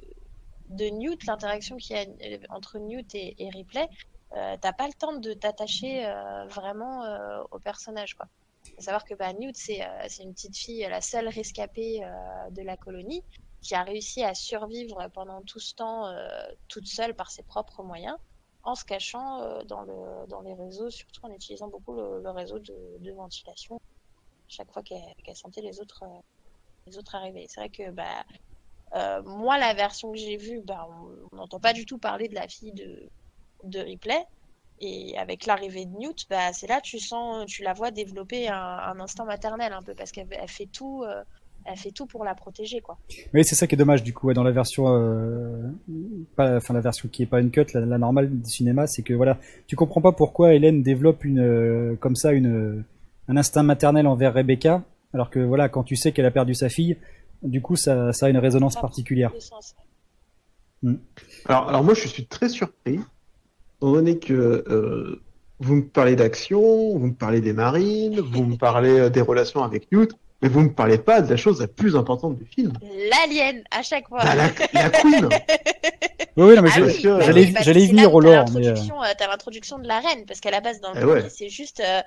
de 0.68 0.84
Newt, 0.90 1.24
l'interaction 1.24 1.76
qu'il 1.78 1.96
y 1.96 1.98
a 1.98 2.38
entre 2.50 2.78
Newt 2.78 3.14
et 3.14 3.48
Ripley, 3.54 3.88
euh, 4.36 4.56
t'as 4.60 4.72
pas 4.72 4.86
le 4.86 4.92
temps 4.92 5.14
de 5.14 5.32
t'attacher 5.32 6.04
euh, 6.04 6.46
vraiment 6.48 7.04
euh, 7.04 7.42
au 7.50 7.58
personnage, 7.58 8.14
quoi. 8.14 8.26
Faut 8.74 8.82
savoir 8.82 9.04
que 9.04 9.14
bah, 9.14 9.32
Newt, 9.32 9.56
c'est 9.56 9.82
euh, 9.82 10.08
une 10.20 10.34
petite 10.34 10.56
fille, 10.56 10.86
la 10.88 11.00
seule 11.00 11.28
rescapée 11.28 12.00
de 12.50 12.62
la 12.62 12.76
colonie, 12.76 13.24
qui 13.62 13.74
a 13.74 13.82
réussi 13.82 14.22
à 14.22 14.34
survivre 14.34 15.08
pendant 15.14 15.42
tout 15.42 15.58
ce 15.58 15.74
temps 15.74 16.14
toute 16.68 16.86
seule 16.86 17.14
par 17.14 17.30
ses 17.30 17.42
propres 17.42 17.82
moyens, 17.82 18.16
en 18.62 18.74
se 18.74 18.84
cachant 18.84 19.64
dans, 19.64 19.82
le, 19.82 20.26
dans 20.28 20.42
les 20.42 20.54
réseaux, 20.54 20.90
surtout 20.90 21.24
en 21.24 21.30
utilisant 21.30 21.68
beaucoup 21.68 21.94
le, 21.94 22.30
réseau 22.30 22.58
de, 22.58 23.12
ventilation, 23.12 23.80
chaque 24.48 24.70
fois 24.70 24.82
qu'elle 24.82 25.36
sentait 25.36 25.62
les 25.62 25.80
autres, 25.80 26.04
les 26.86 26.98
autres 26.98 27.14
arriver. 27.14 27.46
C'est 27.48 27.60
vrai 27.60 27.70
que 27.70 27.90
bah, 27.90 28.24
moi, 29.24 29.58
la 29.58 29.74
version 29.74 30.12
que 30.12 30.18
j'ai 30.18 30.36
vue, 30.36 30.60
bah, 30.60 30.86
on 31.32 31.36
n'entend 31.36 31.58
pas 31.58 31.72
du 31.72 31.86
tout 31.86 31.98
parler 31.98 32.28
de 32.28 32.34
la 32.34 32.46
fille 32.46 32.72
de, 32.72 33.10
de 33.64 33.80
Ripley. 33.80 34.24
Et 34.80 35.18
avec 35.18 35.46
l'arrivée 35.46 35.86
de 35.86 35.96
Newt, 35.98 36.26
bah, 36.30 36.52
c'est 36.52 36.68
là 36.68 36.80
tu 36.80 37.00
sens, 37.00 37.46
tu 37.46 37.64
la 37.64 37.72
vois 37.72 37.90
développer 37.90 38.48
un, 38.48 38.54
un 38.54 39.00
instinct 39.00 39.24
maternel 39.24 39.72
un 39.72 39.82
peu 39.82 39.92
parce 39.94 40.12
qu'elle 40.12 40.28
elle 40.30 40.48
fait 40.48 40.66
tout, 40.66 41.02
euh, 41.04 41.24
elle 41.64 41.76
fait 41.76 41.90
tout 41.90 42.06
pour 42.06 42.24
la 42.24 42.36
protéger 42.36 42.80
quoi. 42.80 42.96
Oui, 43.34 43.44
c'est 43.44 43.56
ça 43.56 43.66
qui 43.66 43.74
est 43.74 43.78
dommage 43.78 44.04
du 44.04 44.14
coup 44.14 44.28
ouais, 44.28 44.34
dans 44.34 44.44
la 44.44 44.52
version, 44.52 44.84
euh, 44.86 45.72
pas, 46.36 46.58
enfin 46.58 46.74
la 46.74 46.80
version 46.80 47.08
qui 47.08 47.24
est 47.24 47.26
pas 47.26 47.40
une 47.40 47.50
cut, 47.50 47.66
la, 47.74 47.80
la 47.80 47.98
normale 47.98 48.30
du 48.30 48.48
cinéma, 48.48 48.86
c'est 48.86 49.02
que 49.02 49.14
voilà, 49.14 49.38
tu 49.66 49.74
comprends 49.74 50.00
pas 50.00 50.12
pourquoi 50.12 50.54
Hélène 50.54 50.84
développe 50.84 51.24
une, 51.24 51.40
euh, 51.40 51.96
comme 51.96 52.14
ça, 52.14 52.30
une, 52.30 52.84
un 53.26 53.36
instinct 53.36 53.64
maternel 53.64 54.06
envers 54.06 54.32
Rebecca, 54.32 54.84
alors 55.12 55.28
que 55.28 55.40
voilà, 55.40 55.68
quand 55.68 55.82
tu 55.82 55.96
sais 55.96 56.12
qu'elle 56.12 56.26
a 56.26 56.30
perdu 56.30 56.54
sa 56.54 56.68
fille, 56.68 56.96
du 57.42 57.60
coup 57.60 57.74
ça, 57.74 58.12
ça 58.12 58.26
a 58.26 58.28
une 58.28 58.38
résonance 58.38 58.76
particulière. 58.80 59.32
Sens. 59.40 59.74
Alors, 61.46 61.68
alors 61.68 61.82
moi, 61.82 61.94
je 61.94 62.06
suis 62.06 62.26
très 62.26 62.48
surpris, 62.48 63.00
étant 63.78 63.92
donné 63.92 64.18
que 64.18 64.32
euh, 64.68 65.22
vous 65.60 65.76
me 65.76 65.86
parlez 65.88 66.16
d'action, 66.16 66.60
vous 66.98 67.06
me 67.06 67.14
parlez 67.14 67.40
des 67.40 67.52
marines, 67.52 68.20
vous 68.20 68.44
me 68.44 68.56
parlez 68.56 68.98
euh, 68.98 69.10
des 69.10 69.20
relations 69.20 69.62
avec 69.62 69.90
Newt, 69.92 70.12
mais 70.42 70.48
vous 70.48 70.60
me 70.60 70.72
parlez 70.72 70.98
pas 70.98 71.20
de 71.20 71.30
la 71.30 71.36
chose 71.36 71.60
la 71.60 71.68
plus 71.68 71.96
importante 71.96 72.36
du 72.36 72.44
film. 72.44 72.72
L'alien 72.82 73.62
à 73.70 73.82
chaque 73.82 74.08
fois. 74.08 74.20
Ah, 74.22 74.34
la, 74.34 74.48
la 74.72 74.90
Queen 74.90 75.28
Oui, 76.36 76.46
oui, 76.50 76.54
non, 76.56 76.62
mais 76.62 76.70
Ah 76.72 76.80
oui, 76.80 77.02
bah 77.02 77.20
j'allais, 77.20 77.46
oui, 77.46 77.52
bah 77.52 77.60
venir 77.62 78.14
au 78.14 78.20
lore, 78.20 78.44
mais 78.52 78.66
euh, 78.66 78.70
l'introduction, 78.70 78.94
t'as 79.18 79.26
l'introduction 79.28 79.78
de 79.80 79.88
la 79.88 79.98
reine, 80.00 80.24
parce 80.26 80.40
qu'à 80.40 80.50
la 80.52 80.60
base, 80.60 80.80
dans 80.80 80.92
le 80.92 80.98
Eh 80.98 81.00
premier, 81.00 81.22
ouais. 81.22 81.30
c'est 81.30 81.48
juste, 81.48 81.80
euh, 81.80 82.00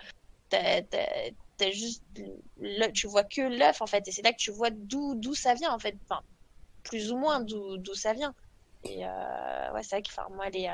t'as- 0.50 0.82
t'as- 0.84 1.32
t'as 1.58 1.72
juste 1.72 2.04
le- 2.62 2.92
tu 2.94 3.08
vois 3.08 3.24
que 3.24 3.42
l'œuf, 3.42 3.82
en 3.82 3.88
fait, 3.88 4.08
et 4.08 4.12
c'est 4.12 4.22
là 4.22 4.32
que 4.32 4.38
tu 4.38 4.52
vois 4.52 4.70
d'où 4.72 5.16
d'où 5.16 5.34
ça 5.36 5.54
vient, 5.54 5.74
en 5.74 5.80
fait, 5.80 5.96
enfin, 6.10 6.22
plus 6.84 7.12
ou 7.12 7.18
moins 7.18 7.42
d'où 7.42 7.76
d'où 7.78 7.94
ça 7.94 8.14
vient. 8.14 8.34
Et 8.86 9.06
euh, 9.06 9.74
ouais, 9.74 9.82
c'est 9.84 9.96
vrai 9.98 10.02
que, 10.02 10.34
moi, 10.36 10.48
est, 10.54 10.70
euh, 10.70 10.74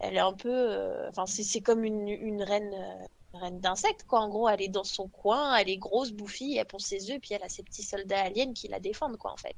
elle 0.00 0.14
est 0.14 0.20
un 0.20 0.32
peu, 0.32 0.50
euh, 0.52 1.08
enfin, 1.08 1.24
c'est 1.26 1.60
comme 1.60 1.84
une, 1.84 2.08
une 2.08 2.42
reine, 2.42 2.72
euh, 2.74 3.04
une 3.34 3.40
reine 3.40 3.60
d'insectes, 3.60 4.04
quoi. 4.06 4.20
En 4.20 4.28
gros, 4.28 4.48
elle 4.48 4.62
est 4.62 4.68
dans 4.68 4.84
son 4.84 5.08
coin, 5.08 5.56
elle 5.56 5.68
est 5.68 5.78
grosse, 5.78 6.12
bouffie, 6.12 6.56
elle 6.56 6.66
pond 6.66 6.78
ses 6.78 7.10
œufs, 7.10 7.18
puis 7.20 7.34
elle 7.34 7.42
a 7.42 7.48
ses 7.48 7.62
petits 7.62 7.82
soldats 7.82 8.22
aliens 8.22 8.52
qui 8.54 8.68
la 8.68 8.80
défendent, 8.80 9.16
quoi, 9.16 9.32
en 9.32 9.36
fait. 9.36 9.56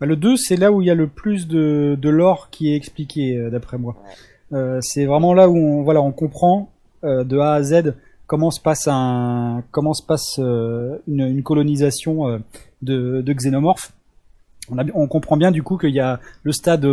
Bah, 0.00 0.06
le 0.06 0.16
2, 0.16 0.36
c'est 0.36 0.56
là 0.56 0.72
où 0.72 0.82
il 0.82 0.86
y 0.86 0.90
a 0.90 0.94
le 0.94 1.08
plus 1.08 1.46
de, 1.46 1.96
de 2.00 2.08
lore 2.08 2.50
qui 2.50 2.72
est 2.72 2.76
expliqué, 2.76 3.36
euh, 3.36 3.50
d'après 3.50 3.78
moi. 3.78 3.96
Ouais. 4.04 4.14
Euh, 4.52 4.78
c'est 4.82 5.06
vraiment 5.06 5.34
là 5.34 5.48
où 5.48 5.56
on, 5.56 5.82
voilà, 5.82 6.02
on 6.02 6.12
comprend 6.12 6.70
euh, 7.04 7.24
de 7.24 7.38
A 7.38 7.54
à 7.54 7.62
Z 7.62 7.94
comment 8.26 8.50
se 8.50 8.60
passe, 8.60 8.86
un, 8.88 9.62
comment 9.70 9.94
se 9.94 10.04
passe 10.04 10.38
euh, 10.38 10.98
une, 11.08 11.20
une 11.20 11.42
colonisation 11.42 12.40
de, 12.82 13.22
de 13.22 13.32
xénomorphes. 13.32 13.92
On, 14.70 14.78
a, 14.78 14.84
on 14.94 15.08
comprend 15.08 15.36
bien 15.36 15.50
du 15.50 15.62
coup 15.62 15.78
qu'il 15.78 15.94
y 15.94 16.00
a 16.00 16.20
le 16.44 16.52
stade 16.52 16.86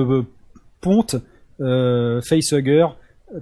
ponte, 0.82 1.16
euh, 1.62 2.22
facehugger, 2.22 2.88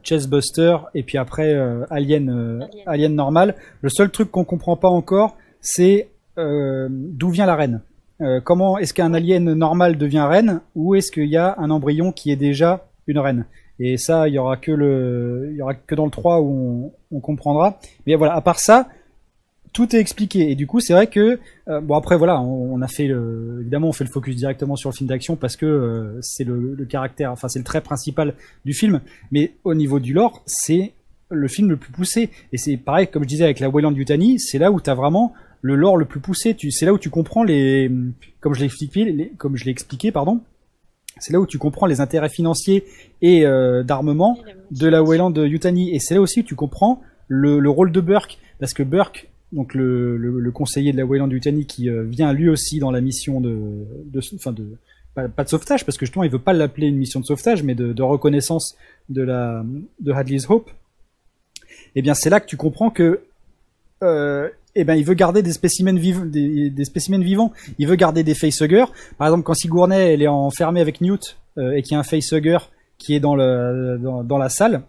chestbuster, 0.04 0.78
et 0.94 1.04
puis 1.04 1.18
après 1.18 1.54
euh, 1.54 1.86
alien, 1.90 2.30
euh, 2.30 2.60
Alien. 2.66 2.84
alien 2.88 3.16
normal. 3.16 3.56
Le 3.82 3.90
seul 3.90 4.10
truc 4.10 4.32
qu'on 4.32 4.44
comprend 4.46 4.76
pas 4.76 4.90
encore, 4.90 5.38
c'est 5.62 6.10
euh, 6.38 6.88
d'où 6.90 7.30
vient 7.30 7.46
la 7.46 7.56
reine. 7.56 7.82
Euh, 8.22 8.40
comment 8.42 8.78
est-ce 8.78 8.94
qu'un 8.94 9.14
alien 9.14 9.54
normal 9.54 9.98
devient 9.98 10.26
reine 10.28 10.62
ou 10.76 10.96
est-ce 10.96 11.12
qu'il 11.12 11.28
y 11.28 11.38
a 11.38 11.56
un 11.58 11.70
embryon 11.70 12.12
qui 12.12 12.32
est 12.32 12.38
déjà 12.38 12.88
une 13.08 13.20
reine? 13.20 13.46
Et 13.78 13.98
ça, 13.98 14.30
il 14.30 14.34
y 14.34 14.38
aura 14.38 14.56
que 14.56 14.72
le, 14.72 15.50
il 15.52 15.58
y 15.58 15.62
aura 15.62 15.76
que 15.76 15.96
dans 15.96 16.06
le 16.06 16.12
3 16.12 16.40
où 16.40 16.92
on, 17.12 17.18
on 17.18 17.20
comprendra. 17.20 17.80
Mais 18.08 18.16
voilà, 18.16 18.34
à 18.34 18.42
part 18.42 18.60
ça, 18.60 18.88
tout 19.76 19.96
est 19.96 20.00
expliqué. 20.00 20.50
Et 20.50 20.56
du 20.56 20.66
coup, 20.66 20.80
c'est 20.80 20.94
vrai 20.94 21.08
que 21.08 21.38
euh, 21.68 21.82
bon 21.82 21.96
après 21.96 22.18
voilà, 22.18 22.42
on, 22.42 22.74
on 22.74 22.82
a 22.82 22.88
fait 22.88 23.08
le, 23.08 23.58
évidemment 23.62 23.90
on 23.90 23.92
fait 23.92 24.06
le 24.06 24.10
focus 24.10 24.36
directement 24.36 24.76
sur 24.76 24.90
le 24.90 24.96
film 24.96 25.08
d'action 25.10 25.36
parce 25.36 25.56
que 25.56 25.66
euh, 25.68 26.18
c'est 26.22 26.46
le, 26.46 26.74
le 26.74 26.86
caractère, 26.86 27.32
enfin 27.32 27.48
c'est 27.50 27.60
le 27.60 27.66
trait 27.66 27.82
principal 27.82 28.34
du 28.64 28.74
film. 28.74 29.02
Mais 29.32 29.54
au 29.64 29.76
niveau 29.76 30.00
du 30.00 30.14
lore, 30.14 30.42
c'est 30.46 30.94
le 31.30 31.48
film 31.48 31.70
le 31.70 31.78
plus 31.78 31.92
poussé. 31.92 32.30
Et 32.54 32.58
c'est 32.58 32.78
pareil, 32.78 33.08
comme 33.08 33.24
je 33.24 33.28
disais 33.28 33.44
avec 33.44 33.60
la 33.60 33.70
Wayland 33.70 33.94
Yutani, 33.94 34.40
c'est 34.40 34.58
là 34.60 34.72
où 34.72 34.80
t'as 34.80 34.96
vraiment 34.96 35.34
le 35.62 35.76
lore 35.76 35.98
le 35.98 36.06
plus 36.06 36.20
poussé. 36.20 36.54
Tu, 36.54 36.72
c'est 36.72 36.86
là 36.86 36.94
où 36.94 37.00
tu 37.00 37.10
comprends 37.10 37.44
les, 37.44 37.92
comme 38.40 38.54
je 38.54 38.60
l'ai 38.62 38.66
expliqué, 38.68 39.04
les- 39.06 39.30
comme 39.38 39.58
je 39.58 39.66
l'ai 39.66 39.72
expliqué, 39.72 40.12
pardon. 40.12 40.42
C'est 41.20 41.34
là 41.34 41.40
où 41.40 41.48
tu 41.48 41.58
comprends 41.58 41.86
les 41.88 42.00
intérêts 42.02 42.30
financiers 42.30 42.84
et 43.22 43.46
euh, 43.46 43.84
d'armement 43.84 44.38
de 44.72 44.88
la 44.88 45.02
Wayland 45.02 45.34
Yutani. 45.36 45.96
Et 45.96 46.00
c'est 46.00 46.14
là 46.14 46.22
aussi 46.22 46.42
où 46.42 46.44
tu 46.44 46.56
comprends 46.56 47.02
le, 47.28 47.60
le 47.60 47.70
rôle 47.70 47.92
de 47.92 48.02
Burke. 48.02 48.38
Parce 48.60 48.74
que 48.74 48.84
Burke, 48.84 49.30
donc 49.56 49.74
le, 49.74 50.18
le, 50.18 50.40
le 50.40 50.52
conseiller 50.52 50.92
de 50.92 50.98
la 50.98 51.06
Wayland 51.06 51.30
Yutani, 51.30 51.66
qui 51.66 51.90
euh, 51.90 52.04
vient 52.04 52.34
lui 52.34 52.50
aussi 52.50 52.80
dans 52.80 52.92
la 52.92 53.00
mission 53.00 53.40
de, 53.40 53.86
enfin 54.36 54.52
de, 54.52 54.68
pas, 55.16 55.44
de 55.44 55.50
sauvetage, 55.50 55.86
parce 55.86 55.98
que 55.98 56.06
justement 56.06 56.26
il 56.26 56.30
veut 56.30 56.40
pas 56.40 56.52
l'appeler 56.52 56.88
une 56.88 56.98
mission 56.98 57.22
de 57.22 57.26
sauvetage, 57.26 57.64
mais 57.64 57.74
de, 57.74 58.02
reconnaissance 58.04 58.76
de 59.10 59.22
la 59.22 59.64
de 60.02 60.12
Hadley's 60.12 60.50
Hope. 60.50 60.70
Eh 61.96 62.02
bien, 62.02 62.14
c'est 62.14 62.30
là 62.30 62.42
que 62.42 62.46
tu 62.46 62.58
comprends 62.58 62.90
que, 62.90 63.22
euh, 64.04 64.50
eh 64.76 64.84
ben, 64.84 64.96
il 64.96 65.06
veut 65.06 65.14
garder 65.14 65.42
des 65.42 65.54
spécimens 65.54 65.98
vivants, 65.98 66.26
des, 66.26 66.84
spécimens 66.84 67.24
vivants. 67.24 67.54
Il 67.80 67.88
veut 67.88 67.96
garder 67.96 68.24
des 68.24 68.36
facehuggers. 68.36 68.86
Par 69.18 69.28
exemple, 69.28 69.44
quand 69.44 69.54
Sigourney 69.54 69.96
elle 69.96 70.22
est 70.22 70.28
enfermée 70.28 70.82
avec 70.82 71.00
Newt 71.00 71.38
euh, 71.58 71.72
et 71.72 71.82
qu'il 71.82 71.94
y 71.94 71.96
a 71.96 72.00
un 72.00 72.04
facehugger 72.04 72.58
qui 72.98 73.16
est 73.16 73.22
dans 73.22 73.36
le 73.36 73.98
dans, 74.24 74.38
la 74.38 74.50
salle. 74.50 74.82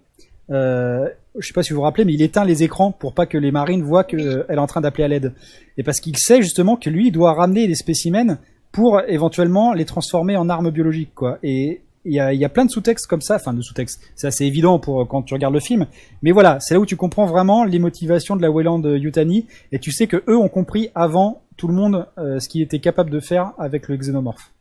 Je 1.38 1.46
sais 1.46 1.53
pas 1.53 1.62
si 1.62 1.72
vous 1.72 1.77
vous 1.77 1.83
rappelez, 1.83 2.05
mais 2.05 2.14
il 2.14 2.22
éteint 2.22 2.44
les 2.44 2.62
écrans 2.62 2.92
pour 2.92 3.14
pas 3.14 3.27
que 3.27 3.38
les 3.38 3.51
marines 3.51 3.83
voient 3.83 4.05
qu'elle 4.05 4.44
est 4.49 4.59
en 4.59 4.66
train 4.66 4.81
d'appeler 4.81 5.05
à 5.05 5.09
l'aide. 5.09 5.33
Et 5.77 5.83
parce 5.83 6.01
qu'il 6.01 6.16
sait 6.16 6.42
justement 6.42 6.77
que 6.77 6.90
lui, 6.90 7.09
il 7.09 7.12
doit 7.12 7.35
ramener 7.35 7.66
des 7.66 7.75
spécimens 7.75 8.38
pour 8.72 9.01
éventuellement 9.07 9.72
les 9.72 9.85
transformer 9.85 10.37
en 10.37 10.49
armes 10.49 10.70
biologiques, 10.70 11.14
quoi. 11.14 11.38
Et 11.42 11.83
il 12.05 12.12
y 12.12 12.20
a, 12.20 12.33
il 12.33 12.40
y 12.40 12.44
a 12.44 12.49
plein 12.49 12.64
de 12.64 12.70
sous-textes 12.70 13.07
comme 13.07 13.20
ça, 13.20 13.37
enfin 13.37 13.53
de 13.53 13.62
sous-textes. 13.62 14.01
C'est 14.14 14.29
assez 14.29 14.44
évident 14.44 14.79
pour 14.79 15.09
quand 15.09 15.22
tu 15.22 15.35
regardes 15.35 15.55
le 15.55 15.61
film. 15.61 15.87
Mais 16.22 16.31
voilà, 16.31 16.59
c'est 16.61 16.75
là 16.75 16.81
où 16.81 16.87
tu 16.87 16.96
comprends 16.96 17.27
vraiment 17.27 17.64
les 17.64 17.79
motivations 17.79 18.37
de 18.37 18.42
la 18.42 18.51
Wayland 18.51 18.83
Yutani 18.83 19.46
et 19.72 19.79
tu 19.79 19.90
sais 19.90 20.07
que 20.07 20.22
eux 20.29 20.37
ont 20.37 20.49
compris 20.49 20.90
avant 20.94 21.42
tout 21.57 21.68
le 21.68 21.75
monde 21.75 22.07
euh, 22.18 22.38
ce 22.38 22.49
qu'ils 22.49 22.62
étaient 22.62 22.79
capables 22.79 23.11
de 23.11 23.20
faire 23.20 23.53
avec 23.59 23.88
le 23.88 23.96
xénomorphe. 23.96 24.53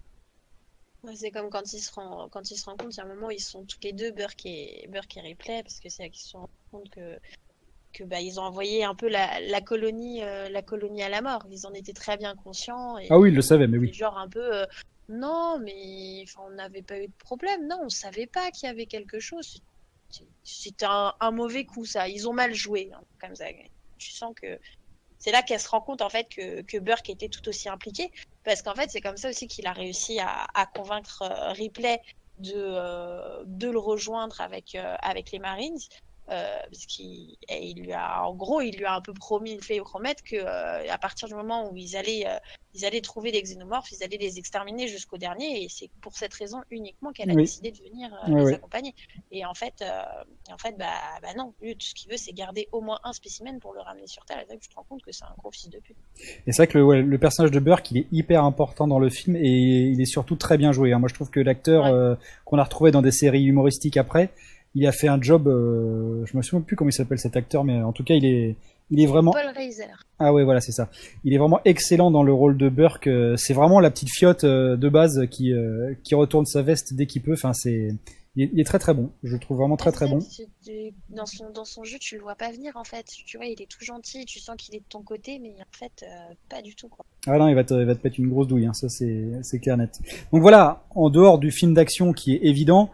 C'est 1.15 1.31
comme 1.31 1.49
quand 1.49 1.73
ils 1.73 1.79
se 1.81 1.91
rendent, 1.93 2.29
quand 2.31 2.51
ils 2.51 2.57
se 2.57 2.65
rendent 2.65 2.79
compte, 2.79 2.93
il 2.93 2.97
y 2.97 3.01
a 3.01 3.03
un 3.05 3.07
moment 3.07 3.27
où 3.27 3.31
ils 3.31 3.39
sont 3.39 3.63
tous 3.65 3.77
les 3.83 3.93
deux, 3.93 4.11
Burke 4.11 4.45
et, 4.45 4.87
Burke 4.89 5.17
et 5.17 5.21
Ripley, 5.21 5.63
parce 5.63 5.79
que 5.79 5.89
c'est 5.89 6.03
là 6.03 6.09
qu'ils 6.09 6.21
se 6.23 6.35
rendent 6.37 6.47
compte 6.71 6.89
que, 6.89 7.17
que 7.93 8.03
bah, 8.03 8.19
ils 8.21 8.39
ont 8.39 8.43
envoyé 8.43 8.83
un 8.83 8.95
peu 8.95 9.07
la, 9.07 9.39
la 9.39 9.61
colonie, 9.61 10.23
euh, 10.23 10.49
la 10.49 10.61
colonie 10.61 11.03
à 11.03 11.09
la 11.09 11.21
mort. 11.21 11.45
Ils 11.49 11.65
en 11.65 11.73
étaient 11.73 11.93
très 11.93 12.17
bien 12.17 12.35
conscients. 12.35 12.97
Et, 12.97 13.07
Ah 13.09 13.17
oui, 13.17 13.29
ils 13.29 13.35
le 13.35 13.41
savaient, 13.41 13.67
mais 13.67 13.77
oui. 13.77 13.93
Genre 13.93 14.17
un 14.17 14.29
peu, 14.29 14.55
euh, 14.55 14.65
non, 15.09 15.59
mais 15.63 16.25
on 16.39 16.49
n'avait 16.51 16.81
pas 16.81 16.99
eu 16.99 17.07
de 17.07 17.13
problème. 17.19 17.67
Non, 17.67 17.79
on 17.83 17.89
savait 17.89 18.27
pas 18.27 18.51
qu'il 18.51 18.67
y 18.67 18.69
avait 18.71 18.87
quelque 18.87 19.19
chose. 19.19 19.59
C'est- 20.09 20.25
C'était 20.43 20.85
un, 20.85 21.13
un 21.19 21.31
mauvais 21.31 21.65
coup, 21.65 21.85
ça. 21.85 22.07
Ils 22.07 22.27
ont 22.27 22.33
mal 22.33 22.53
joué, 22.53 22.91
hein, 22.93 23.01
comme 23.19 23.35
ça. 23.35 23.45
Tu 23.97 24.11
sens 24.11 24.33
que 24.35 24.59
c'est 25.17 25.31
là 25.31 25.41
qu'elle 25.41 25.59
se 25.59 25.69
rend 25.69 25.81
compte 25.81 26.01
en 26.01 26.09
fait 26.09 26.27
que, 26.29 26.61
que 26.61 26.77
Burke 26.77 27.09
était 27.09 27.29
tout 27.29 27.47
aussi 27.49 27.69
impliqué, 27.69 28.11
parce 28.45 28.61
qu'en 28.61 28.75
fait 28.75 28.89
c'est 28.89 29.01
comme 29.01 29.17
ça 29.17 29.29
aussi 29.29 29.47
qu'il 29.47 29.67
a 29.67 29.73
réussi 29.73 30.19
à, 30.19 30.65
convaincre 30.73 31.23
euh, 31.23 31.51
Ripley 31.51 31.99
de, 32.37 32.53
euh, 32.55 33.43
de 33.45 33.69
le 33.69 33.79
rejoindre 33.79 34.39
avec, 34.39 34.75
euh, 34.75 34.95
avec 35.01 35.31
les 35.31 35.39
Marines. 35.39 35.77
Euh, 36.31 36.57
parce 36.71 36.87
qu'il 36.87 37.35
il 37.51 37.83
lui 37.83 37.93
a 37.93 38.23
en 38.25 38.33
gros 38.33 38.59
il 38.59 38.75
lui 38.75 38.85
a 38.85 38.95
un 38.95 39.01
peu 39.01 39.13
promis 39.13 39.51
il 39.51 39.63
fait 39.63 39.77
promettre 39.79 40.23
que 40.23 40.35
euh, 40.35 40.91
à 40.91 40.97
partir 40.97 41.27
du 41.27 41.35
moment 41.35 41.69
où 41.69 41.77
ils 41.77 41.95
allaient 41.95 42.23
euh, 42.25 42.39
ils 42.73 42.83
allaient 42.83 43.01
trouver 43.01 43.31
les 43.31 43.43
xénomorphes 43.43 43.91
ils 43.91 44.03
allaient 44.03 44.17
les 44.17 44.39
exterminer 44.39 44.87
jusqu'au 44.87 45.17
dernier 45.19 45.63
et 45.63 45.67
c'est 45.69 45.91
pour 46.01 46.17
cette 46.17 46.33
raison 46.33 46.61
uniquement 46.71 47.11
qu'elle 47.11 47.29
a 47.29 47.35
Oui. 47.35 47.43
décidé 47.43 47.69
de 47.69 47.77
venir 47.77 48.11
euh, 48.11 48.31
Ouais, 48.31 48.43
les 48.49 48.53
accompagner 48.55 48.95
et 49.29 49.45
en 49.45 49.53
fait 49.53 49.83
et 49.83 50.51
en 50.53 50.57
fait 50.57 50.75
bah, 50.79 50.87
bah 51.21 51.27
non 51.37 51.53
lui 51.61 51.75
tout 51.77 51.85
ce 51.85 51.93
qu'il 51.93 52.09
veut 52.09 52.17
c'est 52.17 52.33
garder 52.33 52.69
au 52.71 52.81
moins 52.81 52.97
un 53.03 53.13
spécimen 53.13 53.59
pour 53.59 53.73
le 53.75 53.81
ramener 53.81 54.07
sur 54.07 54.25
terre 54.25 54.39
et 54.39 54.51
là 54.51 54.57
tu 54.59 54.67
te 54.67 54.73
rends 54.75 54.85
compte 54.89 55.03
que 55.03 55.11
c'est 55.11 55.25
un 55.25 55.35
gros 55.37 55.51
fils 55.51 55.69
de 55.69 55.77
pute 55.77 55.97
Et 56.47 56.53
c'est 56.53 56.63
vrai 56.63 56.67
que 56.67 56.79
le, 56.79 56.83
ouais, 56.85 57.01
le 57.03 57.17
personnage 57.19 57.51
de 57.51 57.59
Burke, 57.59 57.91
il 57.91 57.97
est 57.99 58.07
hyper 58.11 58.43
important 58.45 58.87
dans 58.87 58.97
le 58.97 59.11
film 59.11 59.35
et 59.35 59.47
il 59.93 60.01
est 60.01 60.05
surtout 60.05 60.37
très 60.37 60.57
bien 60.57 60.71
joué. 60.71 60.91
hein. 60.91 60.97
Moi, 60.97 61.07
je 61.09 61.13
trouve 61.13 61.29
que 61.29 61.39
l'acteur 61.39 61.83
Ouais. 61.93 62.15
qu'on 62.45 62.57
a 62.57 62.63
retrouvé 62.63 62.89
dans 62.89 63.01
des 63.03 63.11
séries 63.11 63.43
humoristiques 63.43 63.97
après, 63.97 64.29
il 64.75 64.85
a 64.85 64.91
fait 64.91 65.07
un 65.07 65.21
job. 65.21 65.47
euh, 65.47 66.25
je 66.25 66.37
me 66.37 66.41
souviens 66.41 66.61
plus 66.61 66.75
comment 66.75 66.89
il 66.89 66.93
s'appelle 66.93 67.19
cet 67.19 67.35
acteur, 67.35 67.63
mais 67.63 67.81
en 67.81 67.91
tout 67.93 68.03
cas, 68.03 68.13
il 68.13 68.25
est, 68.25 68.55
il 68.91 68.99
est 69.01 69.05
vraiment. 69.07 69.31
Paul 69.31 69.51
Reiser 69.55 69.85
Ah 70.19 70.31
ouais, 70.33 70.43
voilà, 70.43 70.61
c'est 70.61 70.71
ça. 70.71 70.89
Il 71.23 71.33
est 71.33 71.37
vraiment 71.37 71.59
excellent 71.65 72.11
dans 72.11 72.23
le 72.23 72.33
rôle 72.33 72.57
de 72.57 72.69
Burke. 72.69 73.07
euh, 73.07 73.35
C'est 73.37 73.53
vraiment 73.53 73.79
la 73.79 73.89
petite 73.89 74.09
fiotte 74.09 74.43
euh, 74.43 74.77
de 74.77 74.89
base 74.89 75.27
qui 75.31 75.53
euh, 75.53 75.93
qui 76.03 76.13
retourne 76.15 76.45
sa 76.45 76.61
veste 76.61 76.93
dès 76.93 77.05
qu'il 77.07 77.21
peut. 77.21 77.33
Enfin, 77.33 77.53
c'est 77.53 77.89
il 78.37 78.59
est, 78.59 78.65
très 78.65 78.79
très 78.79 78.93
bon. 78.93 79.11
Je 79.23 79.33
le 79.33 79.39
trouve 79.39 79.57
vraiment 79.59 79.77
très 79.77 79.93
très 79.93 80.09
bon. 80.09 80.19
dans 81.09 81.25
son 81.25 81.49
dans 81.51 81.63
son 81.63 81.85
jeu 81.85 81.97
tu 82.01 82.15
le 82.17 82.21
vois 82.21 82.35
pas 82.35 82.51
venir 82.51 82.73
en 82.75 82.83
fait 82.83 83.05
tu 83.25 83.37
vois 83.37 83.45
il 83.45 83.61
est 83.61 83.69
tout 83.69 83.83
gentil 83.83 84.25
tu 84.25 84.39
sens 84.39 84.57
qu'il 84.57 84.75
est 84.75 84.79
de 84.79 84.85
ton 84.89 85.01
côté 85.01 85.39
mais 85.41 85.53
en 85.53 85.71
fait 85.71 86.03
euh, 86.03 86.33
pas 86.49 86.61
du 86.61 86.75
tout 86.75 86.89
quoi 86.89 87.05
Ah 87.27 87.37
non, 87.37 87.47
il 87.47 87.55
va 87.55 87.63
te, 87.63 87.73
il 87.73 87.85
va 87.85 87.95
te 87.95 88.01
mettre 88.05 88.19
une 88.19 88.27
grosse 88.27 88.47
douille, 88.47 88.65
hein, 88.65 88.73
ça 88.73 88.89
c'est 88.89 89.23
c'est 89.41 89.59
clair 89.59 89.77
net. 89.77 89.99
Donc 90.33 90.41
voilà, 90.41 90.83
en 90.95 91.09
dehors 91.09 91.39
du 91.39 91.49
film 91.49 91.73
d'action 91.73 92.11
qui 92.11 92.33
est 92.33 92.39
évident, 92.43 92.89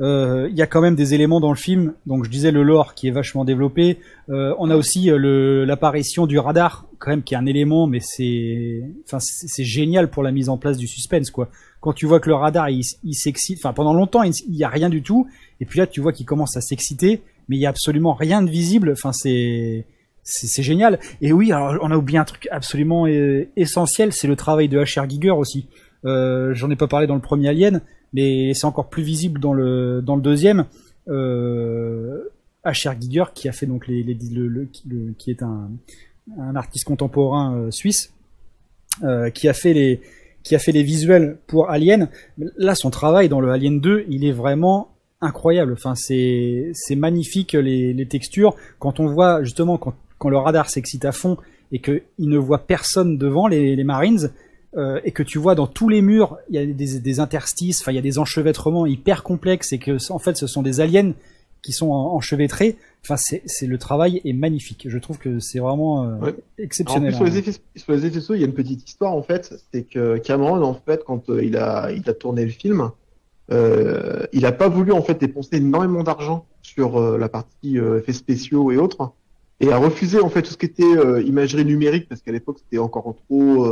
euh, 0.00 0.48
il 0.50 0.56
y 0.56 0.62
a 0.62 0.66
quand 0.66 0.80
même 0.80 0.96
des 0.96 1.14
éléments 1.14 1.40
dans 1.40 1.50
le 1.50 1.56
film. 1.56 1.94
Donc 2.06 2.24
je 2.24 2.30
disais 2.30 2.50
le 2.50 2.62
lore 2.62 2.94
qui 2.94 3.08
est 3.08 3.12
vachement 3.12 3.44
développé. 3.44 3.98
Euh, 4.28 4.54
on 4.58 4.70
a 4.70 4.76
aussi 4.76 5.10
euh, 5.10 5.64
l'apparition 5.64 6.26
du 6.26 6.38
radar, 6.38 6.86
quand 6.98 7.10
même 7.10 7.22
qui 7.22 7.34
est 7.34 7.36
un 7.36 7.46
élément, 7.46 7.86
mais 7.86 8.00
c'est, 8.00 8.82
enfin 9.06 9.18
c'est 9.20 9.64
génial 9.64 10.10
pour 10.10 10.22
la 10.22 10.32
mise 10.32 10.48
en 10.48 10.58
place 10.58 10.76
du 10.76 10.88
suspense 10.88 11.30
quoi. 11.30 11.48
Quand 11.80 11.92
tu 11.92 12.06
vois 12.06 12.18
que 12.18 12.28
le 12.28 12.34
radar 12.34 12.70
il, 12.70 12.82
s'excite, 13.12 13.58
enfin 13.58 13.72
pendant 13.72 13.92
longtemps 13.92 14.22
il, 14.22 14.32
il 14.48 14.56
y 14.56 14.64
a 14.64 14.68
rien 14.68 14.88
du 14.88 15.02
tout, 15.02 15.28
et 15.60 15.66
puis 15.66 15.78
là 15.78 15.86
tu 15.86 16.00
vois 16.00 16.12
qu'il 16.12 16.26
commence 16.26 16.56
à 16.56 16.60
s'exciter, 16.60 17.22
mais 17.48 17.56
il 17.56 17.60
y 17.60 17.66
a 17.66 17.70
absolument 17.70 18.14
rien 18.14 18.42
de 18.42 18.50
visible. 18.50 18.90
Enfin 18.92 19.12
c'est 19.12 19.86
c'est 20.24 20.46
c'est 20.46 20.62
génial. 20.62 20.98
Et 21.20 21.32
oui, 21.32 21.52
alors 21.52 21.78
on 21.82 21.90
a 21.90 21.96
oublié 21.96 22.18
un 22.18 22.24
truc 22.24 22.48
absolument 22.50 23.06
euh, 23.06 23.46
essentiel, 23.56 24.12
c'est 24.12 24.26
le 24.26 24.36
travail 24.36 24.68
de 24.68 24.80
H.R. 24.80 25.08
Giger 25.08 25.30
aussi. 25.30 25.68
Euh, 26.04 26.52
J'en 26.54 26.70
ai 26.70 26.76
pas 26.76 26.88
parlé 26.88 27.06
dans 27.06 27.14
le 27.14 27.20
premier 27.20 27.48
Alien, 27.48 27.82
mais 28.14 28.54
c'est 28.54 28.64
encore 28.66 28.88
plus 28.88 29.02
visible 29.02 29.38
dans 29.40 29.52
le 29.52 30.00
dans 30.02 30.16
le 30.16 30.22
deuxième. 30.22 30.64
Euh, 31.08 32.24
H.R. 32.64 32.94
Giger 32.98 33.24
qui 33.34 33.46
a 33.48 33.52
fait 33.52 33.66
donc 33.66 33.86
les, 33.86 34.02
les- 34.02 34.16
le, 34.32 34.48
le- 34.48 34.68
le- 34.88 35.12
qui 35.18 35.30
est 35.30 35.42
un, 35.42 35.70
artiste 36.54 36.86
contemporain 36.86 37.54
euh, 37.56 37.70
suisse, 37.70 38.10
euh, 39.02 39.28
qui 39.28 39.48
a 39.48 39.52
fait 39.52 39.74
les 39.74 40.00
qui 40.42 40.54
a 40.54 40.58
fait 40.58 40.72
les 40.72 40.82
visuels 40.82 41.36
pour 41.46 41.70
Alien. 41.70 42.08
Là, 42.56 42.74
son 42.74 42.90
travail 42.90 43.28
dans 43.28 43.40
le 43.40 43.50
Alien 43.50 43.80
2, 43.80 44.04
il 44.08 44.24
est 44.24 44.32
vraiment 44.32 44.88
incroyable. 45.20 45.72
Enfin, 45.74 45.94
c'est 45.94 46.70
c'est 46.74 46.96
magnifique 46.96 47.52
les, 47.52 47.92
les 47.92 48.06
textures. 48.06 48.54
Quand 48.78 48.98
on 49.00 49.06
voit 49.06 49.42
justement 49.42 49.76
quand, 49.78 49.94
quand 50.18 50.28
le 50.30 50.38
radar 50.38 50.70
s'excite 50.70 51.04
à 51.04 51.12
fond 51.12 51.36
et 51.72 51.80
qu'il 51.80 52.02
ne 52.18 52.38
voit 52.38 52.66
personne 52.66 53.18
devant 53.18 53.46
les, 53.46 53.76
les 53.76 53.84
Marines 53.84 54.30
euh, 54.76 55.00
et 55.04 55.12
que 55.12 55.22
tu 55.22 55.38
vois 55.38 55.54
dans 55.54 55.66
tous 55.66 55.88
les 55.88 56.02
murs 56.02 56.36
il 56.48 56.56
y 56.56 56.58
a 56.58 56.66
des, 56.66 56.98
des 56.98 57.20
interstices, 57.20 57.80
enfin 57.80 57.92
il 57.92 57.96
y 57.96 57.98
a 57.98 58.02
des 58.02 58.18
enchevêtrements 58.18 58.86
hyper 58.86 59.22
complexes 59.22 59.72
et 59.72 59.78
que 59.78 59.96
en 60.12 60.18
fait 60.18 60.36
ce 60.36 60.46
sont 60.46 60.62
des 60.62 60.80
aliens 60.80 61.12
qui 61.62 61.72
sont 61.72 61.90
en- 61.90 62.14
enchevêtrés. 62.14 62.76
Enfin, 63.02 63.16
c'est 63.16 63.66
le 63.66 63.76
travail 63.78 64.20
est 64.24 64.32
magnifique. 64.32 64.86
Je 64.88 64.98
trouve 64.98 65.18
que 65.18 65.38
c'est 65.38 65.58
vraiment 65.58 66.04
euh, 66.04 66.16
Ouais. 66.20 66.30
En 66.30 66.62
exceptionnel. 66.62 67.14
sur 67.14 67.24
les, 67.24 67.32
hein. 67.36 67.38
effets, 67.40 67.52
sur 67.76 67.92
les 67.92 67.98
effets 68.06 68.10
spéciaux, 68.16 68.34
il 68.34 68.40
y 68.40 68.44
a 68.44 68.46
une 68.46 68.54
petite 68.54 68.88
histoire 68.88 69.12
en 69.12 69.22
fait. 69.22 69.54
C'est 69.72 69.82
que 69.82 70.16
Cameron, 70.18 70.62
en 70.62 70.74
fait, 70.74 71.04
quand 71.04 71.28
euh, 71.28 71.44
il 71.44 71.56
a, 71.58 71.90
il 71.92 72.08
a 72.08 72.14
tourné 72.14 72.44
le 72.44 72.50
film, 72.50 72.90
il 73.50 74.46
a 74.46 74.52
pas 74.52 74.68
voulu 74.68 74.92
en 74.92 75.02
fait 75.02 75.20
dépenser 75.20 75.56
énormément 75.56 76.02
d'argent 76.02 76.46
sur 76.62 76.98
la 77.18 77.28
partie 77.28 77.76
effets 77.76 78.12
spéciaux 78.14 78.70
et 78.72 78.78
autres, 78.78 79.12
et 79.60 79.70
a 79.70 79.76
refusé 79.76 80.18
en 80.20 80.28
fait 80.30 80.42
tout 80.42 80.52
ce 80.52 80.56
qui 80.56 80.66
était 80.66 81.22
imagerie 81.26 81.64
numérique 81.66 82.08
parce 82.08 82.20
qu'à 82.22 82.32
l'époque 82.32 82.58
c'était 82.58 82.78
encore 82.78 83.14
trop, 83.28 83.66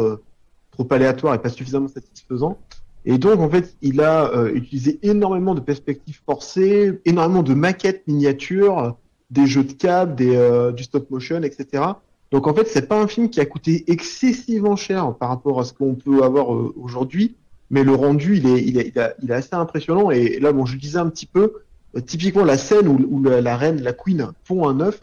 trop 0.73 0.87
aléatoire 0.91 1.35
et 1.35 1.39
pas 1.39 1.49
suffisamment 1.49 1.89
satisfaisant. 1.89 2.59
Et 3.05 3.19
donc 3.19 3.41
en 3.41 3.49
fait, 3.49 3.77
il 3.83 4.01
a 4.01 4.31
euh, 4.33 4.53
utilisé 4.55 4.99
énormément 5.03 5.55
de 5.55 5.61
perspectives 5.61 6.21
forcées, 6.27 7.01
énormément 7.05 7.43
de 7.43 7.55
maquettes 7.55 8.07
miniatures, 8.07 8.97
des 9.31 9.47
jeux 9.47 9.65
de 9.65 9.73
câbles, 9.73 10.15
des, 10.15 10.37
euh, 10.37 10.73
du 10.73 10.85
stop 10.85 11.11
motion, 11.11 11.43
etc. 11.43 11.85
Donc 12.31 12.47
en 12.47 12.55
fait, 12.55 12.67
c'est 12.67 12.89
pas 12.89 13.01
un 13.01 13.07
film 13.07 13.29
qui 13.29 13.41
a 13.41 13.47
coûté 13.47 13.85
excessivement 13.89 14.77
cher 14.77 15.15
par 15.15 15.29
rapport 15.29 15.61
à 15.61 15.65
ce 15.65 15.73
qu'on 15.73 15.95
peut 15.95 16.23
avoir 16.23 16.55
euh, 16.55 16.73
aujourd'hui, 16.77 17.37
mais 17.71 17.85
le 17.85 17.95
rendu, 17.95 18.37
il 18.37 18.47
est, 18.47 18.63
il 18.63 18.79
est, 18.79 18.89
il 18.89 18.99
est, 18.99 19.15
il 19.23 19.31
est 19.31 19.35
assez 19.35 19.55
impressionnant. 19.55 20.11
Et 20.11 20.39
là, 20.39 20.53
bon, 20.53 20.67
je 20.67 20.77
disais 20.77 20.99
un 20.99 21.09
petit 21.09 21.27
peu, 21.27 21.55
euh, 21.97 22.01
typiquement 22.01 22.45
la 22.45 22.59
scène 22.59 22.89
où, 22.89 22.99
où 23.11 23.23
la, 23.23 23.57
reine, 23.57 23.83
la 23.83 23.93
queen, 23.93 24.33
fond 24.45 24.69
un 24.69 24.81
œuf. 24.81 25.01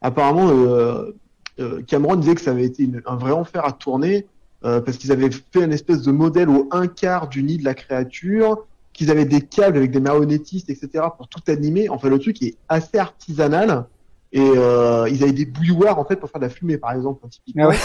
Apparemment, 0.00 0.48
euh, 0.50 1.12
euh, 1.60 1.82
Cameron 1.82 2.16
disait 2.16 2.34
que 2.34 2.40
ça 2.40 2.50
avait 2.50 2.64
été 2.64 2.88
un 3.06 3.16
vrai 3.16 3.32
enfer 3.32 3.64
à 3.64 3.72
tourner 3.72 4.26
euh, 4.64 4.80
parce 4.80 4.96
qu'ils 4.96 5.12
avaient 5.12 5.30
fait 5.30 5.64
une 5.64 5.72
espèce 5.72 6.02
de 6.02 6.12
modèle 6.12 6.48
au 6.48 6.68
un 6.72 6.86
quart 6.86 7.28
du 7.28 7.42
nid 7.42 7.58
de 7.58 7.64
la 7.64 7.74
créature, 7.74 8.66
qu'ils 8.92 9.10
avaient 9.10 9.24
des 9.24 9.40
câbles 9.40 9.76
avec 9.76 9.90
des 9.90 10.00
marionnettistes, 10.00 10.70
etc. 10.70 11.04
pour 11.16 11.28
tout 11.28 11.42
animer. 11.48 11.88
Enfin, 11.88 12.08
le 12.08 12.18
truc 12.18 12.42
est 12.42 12.54
assez 12.68 12.98
artisanal. 12.98 13.86
Et 14.36 14.40
euh, 14.40 15.08
ils 15.08 15.22
avaient 15.22 15.32
des 15.32 15.46
bouilloires 15.46 15.98
en 16.00 16.04
fait 16.04 16.16
pour 16.16 16.28
faire 16.28 16.40
de 16.40 16.46
la 16.46 16.50
fumée, 16.50 16.76
par 16.76 16.92
exemple, 16.92 17.20
hein, 17.24 17.28
typiquement. 17.30 17.66
Ah 17.66 17.68
ouais. 17.68 17.76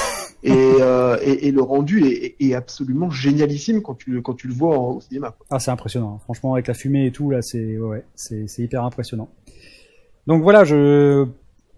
et, 0.42 0.54
euh, 0.82 1.15
et, 1.22 1.48
et 1.48 1.52
le 1.52 1.62
rendu 1.62 2.04
est, 2.08 2.36
est 2.39 2.56
absolument 2.56 3.12
génialissime 3.12 3.84
quand 3.84 3.94
tu, 3.94 4.20
quand 4.24 4.34
tu 4.34 4.48
le 4.48 4.54
vois 4.56 4.76
en- 4.76 4.92
au 4.94 5.02
cinéma. 5.02 5.30
quoi. 5.38 5.46
Ah, 5.52 5.60
c'est 5.60 5.70
impressionnant. 5.70 6.18
Franchement, 6.24 6.54
avec 6.56 6.65
la 6.68 6.74
fumée 6.74 7.06
et 7.06 7.12
tout, 7.12 7.30
là, 7.30 7.44
c'est 7.44 7.78
ouais, 7.78 7.88
ouais, 7.89 8.06
c'est 8.15 8.48
c'est 8.48 8.63
hyper 8.63 8.84
impressionnant. 8.84 9.30
Donc 10.26 10.42
voilà, 10.42 10.63
je 10.63 11.28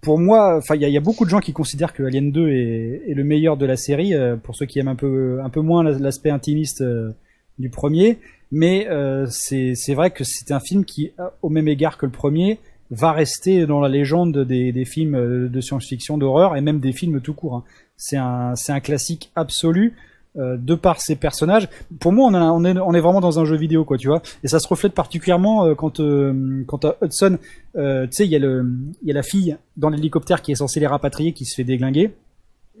pour 0.02 0.18
moi, 0.18 0.56
enfin, 0.56 0.74
il 0.74 0.82
y 0.82 0.96
a, 0.96 1.00
beaucoup 1.00 1.24
de 1.24 1.30
gens 1.30 1.38
qui 1.38 1.52
considèrent 1.52 1.92
que 1.94 2.02
Alien 2.02 2.32
2 2.32 2.48
est, 2.48 3.14
le 3.14 3.24
meilleur 3.24 3.56
de 3.56 3.64
la 3.64 3.76
série. 3.76 4.14
euh, 4.14 4.36
pour 4.36 4.56
ceux 4.56 4.66
qui 4.66 4.80
aiment 4.80 4.88
un 4.88 4.96
peu 4.96 5.40
un 5.42 5.48
peu 5.48 5.60
moins 5.60 5.84
la- 5.84 5.96
l'aspect 5.98 6.30
intimiste 6.30 6.80
euh, 6.82 7.12
du 7.60 7.70
premier, 7.70 8.18
mais 8.50 8.88
euh, 8.90 9.26
c'est 9.30 9.94
vrai 9.94 10.10
que 10.10 10.24
c'est 10.24 10.50
un 10.50 10.58
film 10.60 10.84
qui, 10.84 11.12
euh, 11.20 11.28
au 11.42 11.48
même 11.50 11.68
égard 11.68 11.98
que 11.98 12.06
le 12.06 12.12
premier, 12.12 12.58
va 12.90 13.12
rester 13.12 13.64
dans 13.64 13.80
la 13.80 13.88
légende 13.88 14.44
des, 14.44 14.72
des 14.72 14.84
films 14.84 15.48
de 15.48 15.60
science-fiction, 15.60 16.18
d'horreur 16.18 16.56
et 16.56 16.60
même 16.60 16.80
des 16.80 16.92
films 16.92 17.20
tout 17.20 17.32
court. 17.32 17.54
hein. 17.54 17.64
C'est 17.96 18.16
un 18.18 18.54
un 18.68 18.80
classique 18.80 19.30
absolu. 19.36 19.94
Euh, 20.38 20.56
de 20.58 20.74
par 20.74 21.00
ses 21.00 21.14
personnages, 21.16 21.68
pour 22.00 22.12
moi, 22.12 22.28
on, 22.30 22.34
a- 22.34 22.40
on, 22.52 22.64
est, 22.64 22.78
on 22.78 22.94
est 22.94 23.00
vraiment 23.00 23.20
dans 23.20 23.38
un 23.38 23.44
jeu 23.44 23.56
vidéo, 23.56 23.84
quoi, 23.84 23.98
tu 23.98 24.08
vois. 24.08 24.22
Et 24.42 24.48
ça 24.48 24.58
se 24.58 24.66
reflète 24.68 24.94
particulièrement 24.94 25.66
euh, 25.66 25.74
quand, 25.74 26.00
euh, 26.00 26.64
quand 26.66 26.84
à 26.86 26.96
Hudson, 27.02 27.38
euh, 27.76 28.06
tu 28.06 28.12
sais, 28.12 28.24
il 28.26 28.30
y, 28.30 28.36
a 28.36 28.38
le- 28.38 28.66
y 29.04 29.10
a 29.10 29.14
la 29.14 29.22
fille 29.22 29.56
dans 29.76 29.88
l'hélicoptère 29.90 30.40
qui 30.42 30.52
est 30.52 30.56
censée 30.56 30.80
les 30.80 30.86
rapatrier, 30.86 31.32
qui 31.32 31.44
se 31.44 31.54
fait 31.54 31.64
déglinguer. 31.64 32.12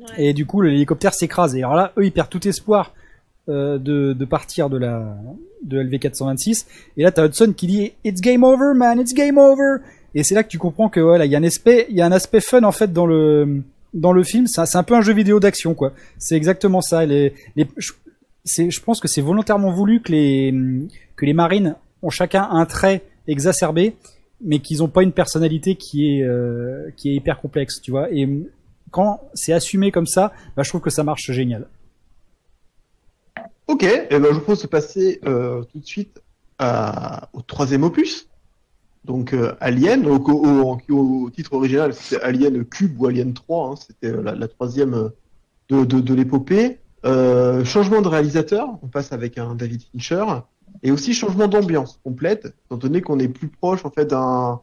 Ouais. 0.00 0.06
Et 0.26 0.32
du 0.32 0.46
coup, 0.46 0.62
l'hélicoptère 0.62 1.12
s'écrase. 1.14 1.54
Et 1.54 1.58
alors 1.58 1.74
là, 1.76 1.92
eux, 1.98 2.04
ils 2.06 2.12
perdent 2.12 2.30
tout 2.30 2.48
espoir 2.48 2.94
euh, 3.48 3.76
de, 3.78 4.12
de 4.14 4.24
partir 4.24 4.70
de 4.70 4.78
la 4.78 5.14
de 5.62 5.82
LV426. 5.82 6.66
Et 6.96 7.02
là, 7.02 7.12
t'as 7.12 7.26
Hudson 7.26 7.52
qui 7.56 7.66
dit 7.66 7.92
It's 8.04 8.20
game 8.20 8.44
over, 8.44 8.72
man, 8.74 8.98
it's 8.98 9.12
game 9.14 9.36
over. 9.38 9.82
Et 10.14 10.22
c'est 10.24 10.34
là 10.34 10.42
que 10.42 10.48
tu 10.48 10.58
comprends 10.58 10.88
que 10.88 11.00
voilà, 11.00 11.24
il 11.26 11.32
y 11.32 11.36
a 11.36 11.38
un 11.38 11.42
aspect, 11.44 11.86
il 11.88 11.96
y 11.96 12.00
a 12.02 12.06
un 12.06 12.12
aspect 12.12 12.40
fun 12.40 12.62
en 12.64 12.72
fait 12.72 12.92
dans 12.92 13.06
le 13.06 13.62
dans 13.94 14.12
le 14.12 14.22
film. 14.22 14.46
C'est 14.46 14.76
un- 14.76 14.82
peu 14.82 14.94
un 14.94 15.00
jeu 15.00 15.12
vidéo 15.12 15.40
d'action, 15.40 15.74
quoi. 15.74 15.92
C'est 16.18 16.36
exactement 16.36 16.80
ça. 16.80 17.06
Je, 17.06 18.80
pense 18.80 19.00
que 19.00 19.08
c'est 19.08 19.20
volontairement 19.20 19.72
voulu 19.72 20.00
que 20.00 20.12
les 20.12 20.54
que 21.16 21.26
les 21.26 21.34
marines 21.34 21.76
ont 22.02 22.10
chacun 22.10 22.48
un 22.50 22.66
trait 22.66 23.02
exacerbé, 23.26 23.94
mais 24.40 24.58
qu'ils 24.58 24.78
n'ont 24.78 24.88
pas 24.88 25.02
une 25.02 25.12
personnalité 25.12 25.76
qui 25.76 26.16
est 26.18 26.22
euh, 26.24 26.90
qui 26.96 27.10
est 27.10 27.14
hyper 27.14 27.40
complexe, 27.40 27.80
tu 27.80 27.90
vois. 27.90 28.10
Et 28.12 28.28
quand 28.90 29.20
c'est 29.34 29.52
assumé 29.52 29.90
comme 29.92 30.06
ça, 30.06 30.32
bah, 30.56 30.62
je 30.62 30.68
trouve 30.68 30.80
que 30.80 30.90
ça 30.90 31.04
marche 31.04 31.30
génial. 31.30 31.68
Ok, 33.68 33.84
et 33.84 34.06
ben, 34.10 34.26
je 34.32 34.38
propose 34.38 34.62
de 34.62 34.66
passer 34.66 35.20
euh, 35.24 35.62
tout 35.64 35.78
de 35.78 35.86
suite 35.86 36.20
au 37.32 37.42
troisième 37.42 37.82
opus. 37.82 38.28
Donc 39.04 39.32
euh, 39.32 39.52
Alien, 39.60 40.06
au, 40.06 40.16
au- 40.18 40.78
au 40.90 41.30
titre 41.30 41.52
original, 41.54 41.92
c'était 41.92 42.22
Alien 42.22 42.64
Cube 42.64 43.00
ou 43.00 43.06
Alien 43.06 43.34
3, 43.34 43.68
hein, 43.70 43.74
c'était 43.76 44.12
la, 44.22 44.34
la 44.34 44.48
troisième 44.48 45.10
de, 45.68 45.84
de, 45.84 46.00
de 46.00 46.14
l'épopée. 46.14 46.78
Euh, 47.04 47.64
changement 47.64 48.00
de 48.00 48.06
réalisateur, 48.08 48.68
on 48.82 48.86
passe 48.86 49.12
avec 49.12 49.38
un 49.38 49.56
David 49.56 49.82
Fincher, 49.90 50.24
et 50.84 50.92
aussi 50.92 51.14
changement 51.14 51.48
d'ambiance 51.48 51.98
complète, 52.04 52.54
étant 52.66 52.76
donné 52.76 53.00
qu'on 53.02 53.18
est 53.18 53.28
plus 53.28 53.48
proche 53.48 53.84
en 53.84 53.90
fait 53.90 54.06
d'un 54.06 54.60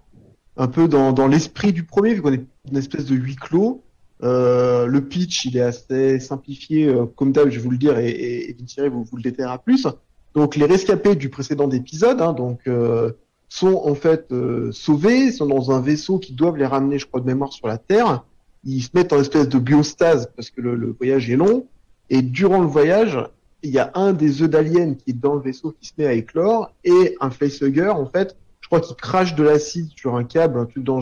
un 0.58 0.68
peu 0.68 0.88
dans, 0.90 1.14
dans 1.14 1.28
l'esprit 1.28 1.72
du 1.74 1.84
premier, 1.84 2.14
vu 2.14 2.22
qu'on 2.22 2.34
est 2.34 2.44
une 2.70 2.78
espèce 2.78 3.06
de 3.06 3.16
huis 3.16 3.36
clos. 3.38 3.84
Euh, 4.24 4.86
le 4.88 5.00
pitch, 5.06 5.46
il 5.46 5.56
est 5.56 5.62
assez 5.62 6.20
simplifié, 6.20 6.88
euh, 6.88 7.06
comme 7.06 7.32
d'hab, 7.32 7.50
je 7.50 7.56
vais 7.58 7.64
vous 7.64 7.72
le 7.72 7.78
dire, 7.78 7.98
et, 7.98 8.10
et, 8.10 8.58
vous, 8.90 9.04
vous 9.06 9.16
le 9.18 9.22
détaillera 9.24 9.58
plus. 9.60 9.88
Donc 10.36 10.58
les 10.58 10.66
rescapés 10.66 11.16
du 11.16 11.30
précédent 11.30 11.70
épisode, 11.70 12.22
hein, 12.22 12.34
donc 12.34 12.60
euh, 12.68 13.12
sont 13.50 13.82
en 13.84 13.96
fait 13.96 14.32
euh, 14.32 14.72
sauvés, 14.72 15.32
sont 15.32 15.48
dans 15.48 15.72
un 15.72 15.82
vaisseau 15.82 16.20
qui 16.20 16.34
doivent 16.34 16.58
les 16.58 16.66
ramener, 16.66 17.00
je 17.00 17.08
crois 17.08 17.20
de 17.20 17.26
mémoire, 17.26 17.52
sur 17.52 17.68
la 17.68 17.78
Terre. 17.78 18.24
Ils 18.64 18.82
se 18.82 18.90
mettent 18.94 19.12
en 19.12 19.20
espèce 19.20 19.50
de 19.50 19.58
biostase 19.58 20.32
parce 20.36 20.50
que 20.50 20.62
le, 20.62 20.76
le 20.76 20.96
voyage 20.98 21.30
est 21.30 21.36
long. 21.36 21.66
Et 22.10 22.22
durant 22.22 22.62
le 22.62 22.68
voyage, 22.68 23.18
il 23.64 23.72
y 23.72 23.80
a 23.80 23.92
un 23.96 24.14
des 24.14 24.42
œufs 24.42 24.50
d'alien 24.50 24.96
qui 24.96 25.12
est 25.12 25.20
dans 25.20 25.36
le 25.36 25.42
vaisseau 25.42 25.74
qui 25.80 25.88
se 25.88 25.94
met 25.98 26.06
à 26.06 26.14
éclore 26.14 26.72
et 26.84 27.16
un 27.20 27.30
facehugger, 27.30 27.90
en 27.90 28.06
fait, 28.06 28.36
je 28.62 28.68
crois 28.68 28.80
qu'il 28.80 28.96
crache 28.96 29.36
de 29.36 29.44
l'acide 29.44 29.90
sur 29.96 30.16
un 30.16 30.24
câble, 30.24 30.60
un 30.60 30.66
truc 30.66 30.84
dans 30.84 31.02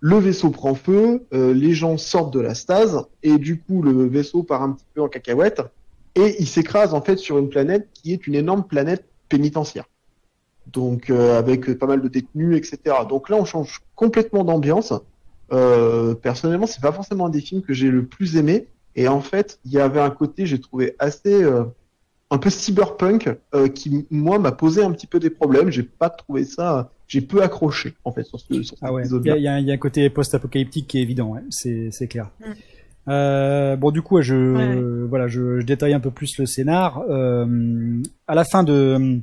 le 0.00 0.18
vaisseau 0.18 0.50
prend 0.50 0.74
feu, 0.74 1.26
euh, 1.34 1.52
les 1.52 1.74
gens 1.74 1.98
sortent 1.98 2.32
de 2.32 2.40
la 2.40 2.54
stase 2.54 3.04
et 3.22 3.36
du 3.36 3.60
coup 3.60 3.82
le 3.82 4.06
vaisseau 4.06 4.42
part 4.42 4.62
un 4.62 4.72
petit 4.72 4.86
peu 4.94 5.02
en 5.02 5.08
cacahuète 5.08 5.60
et 6.14 6.36
il 6.38 6.46
s'écrase 6.46 6.94
en 6.94 7.02
fait 7.02 7.16
sur 7.16 7.38
une 7.38 7.48
planète 7.48 7.88
qui 7.92 8.12
est 8.12 8.26
une 8.26 8.34
énorme 8.34 8.64
planète 8.64 9.04
pénitentiaire. 9.28 9.84
Donc 10.72 11.10
euh, 11.10 11.38
avec 11.38 11.72
pas 11.78 11.86
mal 11.86 12.02
de 12.02 12.08
détenus, 12.08 12.56
etc. 12.56 12.96
Donc 13.08 13.28
là 13.30 13.36
on 13.36 13.44
change 13.44 13.80
complètement 13.94 14.44
d'ambiance. 14.44 14.92
Euh, 15.52 16.14
personnellement, 16.14 16.66
c'est 16.66 16.82
pas 16.82 16.92
forcément 16.92 17.26
un 17.26 17.30
des 17.30 17.40
films 17.40 17.62
que 17.62 17.72
j'ai 17.72 17.90
le 17.90 18.04
plus 18.04 18.36
aimé. 18.36 18.66
Et 18.96 19.08
en 19.08 19.20
fait, 19.20 19.60
il 19.64 19.72
y 19.72 19.78
avait 19.78 20.00
un 20.00 20.10
côté, 20.10 20.44
j'ai 20.44 20.60
trouvé 20.60 20.94
assez 20.98 21.42
euh, 21.42 21.64
un 22.30 22.36
peu 22.38 22.50
cyberpunk 22.50 23.34
euh, 23.54 23.68
qui 23.68 24.06
moi 24.10 24.38
m'a 24.38 24.52
posé 24.52 24.82
un 24.82 24.90
petit 24.92 25.06
peu 25.06 25.18
des 25.20 25.30
problèmes. 25.30 25.70
J'ai 25.70 25.84
pas 25.84 26.10
trouvé 26.10 26.44
ça, 26.44 26.90
j'ai 27.06 27.20
peu 27.22 27.42
accroché 27.42 27.94
en 28.04 28.12
fait 28.12 28.24
sur 28.24 28.38
ce 28.40 28.62
sur 28.62 28.76
Ah 28.82 28.92
ouais, 28.92 29.04
il 29.06 29.26
y, 29.26 29.30
a- 29.30 29.36
il 29.36 29.42
y 29.42 29.48
a 29.48 29.58
il 29.60 29.66
y 29.66 29.70
a 29.70 29.74
un 29.74 29.78
côté 29.78 30.10
post-apocalyptique 30.10 30.86
qui 30.88 30.98
est 30.98 31.02
évident, 31.02 31.28
ouais, 31.32 31.40
c'est 31.50 32.08
clair. 32.08 32.30
Mm. 32.40 32.44
Euh, 33.10 33.76
bon, 33.76 33.90
du 33.90 34.02
coup, 34.02 34.20
je 34.20 34.34
Ouais. 34.34 35.06
voilà, 35.08 35.28
je, 35.28 35.60
je 35.60 35.64
détaille 35.64 35.94
un 35.94 36.00
peu 36.00 36.10
plus 36.10 36.36
le 36.38 36.44
scénar. 36.44 37.02
Euh, 37.08 38.02
à 38.26 38.34
la 38.34 38.44
fin 38.44 38.62
de 38.64 39.20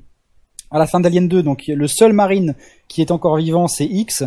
à 0.75 0.79
la 0.79 0.87
fin 0.87 0.99
d'Alien 0.99 1.27
2, 1.29 1.41
donc 1.41 1.63
le 1.67 1.87
seul 1.87 2.11
marine 2.11 2.53
qui 2.89 3.01
est 3.01 3.11
encore 3.11 3.37
vivant, 3.37 3.67
c'est 3.67 3.85
X, 3.85 4.25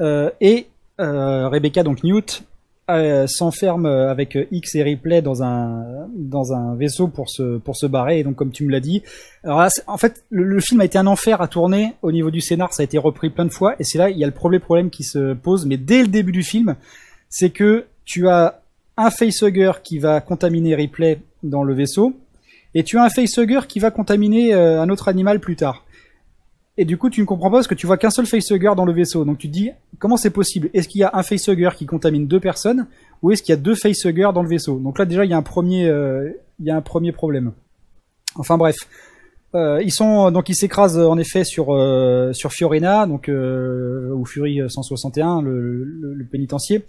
euh, 0.00 0.30
et 0.40 0.68
euh, 1.00 1.48
Rebecca, 1.48 1.82
donc 1.82 2.04
Newt, 2.04 2.44
euh, 2.88 3.26
s'enferme 3.26 3.84
avec 3.84 4.38
X 4.50 4.76
et 4.76 4.82
Ripley 4.82 5.20
dans 5.20 5.42
un 5.42 6.08
dans 6.14 6.54
un 6.54 6.74
vaisseau 6.76 7.08
pour 7.08 7.28
se 7.28 7.58
pour 7.58 7.76
se 7.76 7.86
barrer. 7.86 8.20
Et 8.20 8.22
donc, 8.22 8.36
comme 8.36 8.52
tu 8.52 8.64
me 8.64 8.70
l'as 8.70 8.80
dit, 8.80 9.02
alors 9.42 9.58
là, 9.58 9.68
en 9.88 9.98
fait, 9.98 10.24
le, 10.30 10.60
film 10.60 10.80
a 10.80 10.84
été 10.84 10.98
un 10.98 11.06
enfer 11.08 11.42
à 11.42 11.48
tourner 11.48 11.94
au 12.02 12.12
niveau 12.12 12.30
du 12.30 12.40
scénar, 12.40 12.72
ça 12.72 12.82
a 12.82 12.84
été 12.84 12.96
repris 12.96 13.28
plein 13.28 13.44
de 13.44 13.52
fois, 13.52 13.74
et 13.80 13.84
c'est 13.84 13.98
là 13.98 14.08
il 14.08 14.18
y 14.18 14.22
a 14.22 14.26
le 14.26 14.32
premier 14.32 14.60
problème 14.60 14.90
qui 14.90 15.02
se 15.02 15.34
pose. 15.34 15.66
Mais 15.66 15.78
dès 15.78 16.02
le 16.02 16.08
début 16.08 16.32
du 16.32 16.44
film, 16.44 16.76
c'est 17.28 17.50
que 17.50 17.86
tu 18.04 18.28
as 18.28 18.60
un 18.96 19.10
facehugger 19.10 19.72
qui 19.82 19.98
va 19.98 20.20
contaminer 20.20 20.76
Ripley 20.76 21.20
dans 21.42 21.64
le 21.64 21.74
vaisseau, 21.74 22.14
et 22.74 22.84
tu 22.84 22.98
as 22.98 23.02
un 23.02 23.10
facehugger 23.10 23.66
qui 23.66 23.80
va 23.80 23.90
contaminer 23.90 24.54
un 24.54 24.88
autre 24.88 25.08
animal 25.08 25.40
plus 25.40 25.56
tard. 25.56 25.84
Et 26.80 26.84
du 26.84 26.96
coup, 26.96 27.10
tu 27.10 27.20
ne 27.20 27.26
comprends 27.26 27.50
pas 27.50 27.58
parce 27.58 27.66
que 27.66 27.74
tu 27.74 27.86
vois 27.86 27.98
qu'un 27.98 28.08
seul 28.10 28.24
facehugger 28.24 28.72
dans 28.76 28.84
le 28.86 28.92
vaisseau. 28.92 29.24
Donc 29.24 29.38
tu 29.38 29.48
te 29.48 29.52
dis, 29.52 29.70
comment 29.98 30.16
c'est 30.16 30.30
possible? 30.30 30.70
Est-ce 30.72 30.88
qu'il 30.88 31.00
y 31.00 31.04
a 31.04 31.10
un 31.12 31.22
facehugger 31.24 31.70
qui 31.76 31.84
contamine 31.86 32.26
deux 32.26 32.40
personnes 32.40 32.86
ou 33.20 33.32
est-ce 33.32 33.42
qu'il 33.42 33.52
y 33.52 33.58
a 33.58 33.60
deux 33.60 33.74
facehuggers 33.74 34.30
dans 34.32 34.42
le 34.42 34.48
vaisseau? 34.48 34.78
Donc 34.78 34.98
là, 34.98 35.04
déjà, 35.04 35.24
il 35.24 35.30
y 35.30 35.34
a 35.34 35.36
un 35.36 35.42
premier, 35.42 35.88
euh, 35.88 36.30
il 36.60 36.66
y 36.66 36.70
a 36.70 36.76
un 36.76 36.80
premier 36.80 37.12
problème. 37.12 37.52
Enfin 38.36 38.56
bref, 38.56 38.76
Euh, 39.54 39.80
ils 39.82 39.92
sont 39.92 40.30
donc 40.30 40.50
ils 40.50 40.54
s'écrasent 40.54 40.98
en 40.98 41.16
effet 41.16 41.42
sur 41.42 41.74
euh, 41.74 42.34
sur 42.34 42.52
Fiorina, 42.52 43.06
donc 43.06 43.30
euh, 43.30 44.12
ou 44.14 44.26
Fury 44.26 44.60
161, 44.68 45.40
le, 45.40 45.84
le, 45.84 46.12
le 46.12 46.24
pénitencier. 46.26 46.84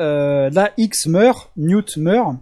Euh, 0.00 0.50
là, 0.50 0.72
X 0.76 1.06
meurt, 1.06 1.52
Newt 1.56 1.96
meurt. 1.96 2.34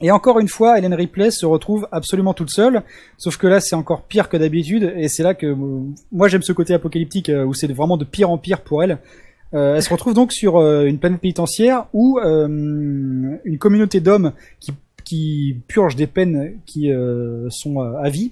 Et 0.00 0.10
encore 0.10 0.40
une 0.40 0.48
fois, 0.48 0.78
Helen 0.78 0.94
Ripley 0.94 1.30
se 1.30 1.44
retrouve 1.44 1.86
absolument 1.92 2.32
toute 2.32 2.50
seule, 2.50 2.82
sauf 3.18 3.36
que 3.36 3.46
là 3.46 3.60
c'est 3.60 3.76
encore 3.76 4.02
pire 4.02 4.28
que 4.28 4.36
d'habitude, 4.36 4.94
et 4.96 5.08
c'est 5.08 5.22
là 5.22 5.34
que 5.34 5.46
euh, 5.46 5.80
moi 6.10 6.28
j'aime 6.28 6.42
ce 6.42 6.52
côté 6.52 6.72
apocalyptique 6.72 7.28
euh, 7.28 7.44
où 7.44 7.52
c'est 7.52 7.70
vraiment 7.72 7.98
de 7.98 8.04
pire 8.04 8.30
en 8.30 8.38
pire 8.38 8.62
pour 8.62 8.82
elle. 8.82 8.98
Euh, 9.52 9.76
elle 9.76 9.82
se 9.82 9.90
retrouve 9.90 10.14
donc 10.14 10.32
sur 10.32 10.58
une 10.60 10.98
planète 10.98 11.20
pénitentiaire 11.20 11.86
où 11.92 12.18
une 12.20 13.58
communauté 13.58 14.00
d'hommes 14.00 14.32
qui, 14.60 14.72
qui 15.04 15.56
purgent 15.66 15.96
des 15.96 16.06
peines 16.06 16.52
qui 16.66 16.90
sont 17.48 17.80
à 17.80 18.08
vie 18.10 18.30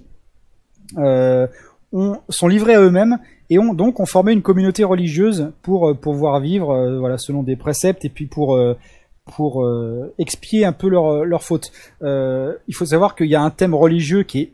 ont, 0.95 2.17
sont 2.29 2.47
livrés 2.47 2.75
à 2.75 2.81
eux-mêmes 2.81 3.17
et 3.49 3.59
ont 3.59 3.73
donc 3.73 3.99
ont 3.99 4.05
formé 4.05 4.31
une 4.31 4.41
communauté 4.41 4.85
religieuse 4.85 5.51
pour 5.61 5.93
pouvoir 5.97 6.39
vivre 6.39 6.97
voilà 6.99 7.17
selon 7.17 7.43
des 7.43 7.57
préceptes 7.57 8.05
et 8.05 8.09
puis 8.09 8.25
pour 8.25 8.57
pour 9.35 9.63
euh, 9.63 10.13
expier 10.17 10.65
un 10.65 10.73
peu 10.73 10.89
leur 10.89 11.25
leur 11.25 11.43
faute. 11.43 11.71
Euh, 12.01 12.53
il 12.67 12.75
faut 12.75 12.85
savoir 12.85 13.15
qu'il 13.15 13.27
y 13.27 13.35
a 13.35 13.41
un 13.41 13.49
thème 13.49 13.75
religieux 13.75 14.23
qui 14.23 14.39
est 14.41 14.51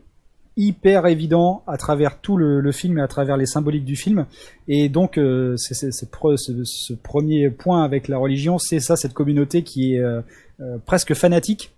hyper 0.56 1.06
évident 1.06 1.62
à 1.66 1.76
travers 1.76 2.18
tout 2.18 2.36
le, 2.38 2.72
film 2.72 2.98
et 2.98 3.02
à 3.02 3.08
travers 3.08 3.36
les 3.36 3.44
symboliques 3.44 3.84
du 3.84 3.94
film 3.94 4.24
et 4.68 4.88
donc 4.88 5.18
euh, 5.18 5.54
ce, 5.58 6.94
premier 6.94 7.50
point 7.50 7.84
avec 7.84 8.08
la 8.08 8.16
religion 8.16 8.58
c'est 8.58 8.80
ça 8.80 8.96
cette 8.96 9.12
communauté 9.12 9.62
qui 9.62 9.94
est 9.94 9.98
euh, 9.98 10.22
euh, 10.60 10.78
presque 10.86 11.12
fanatique 11.12 11.72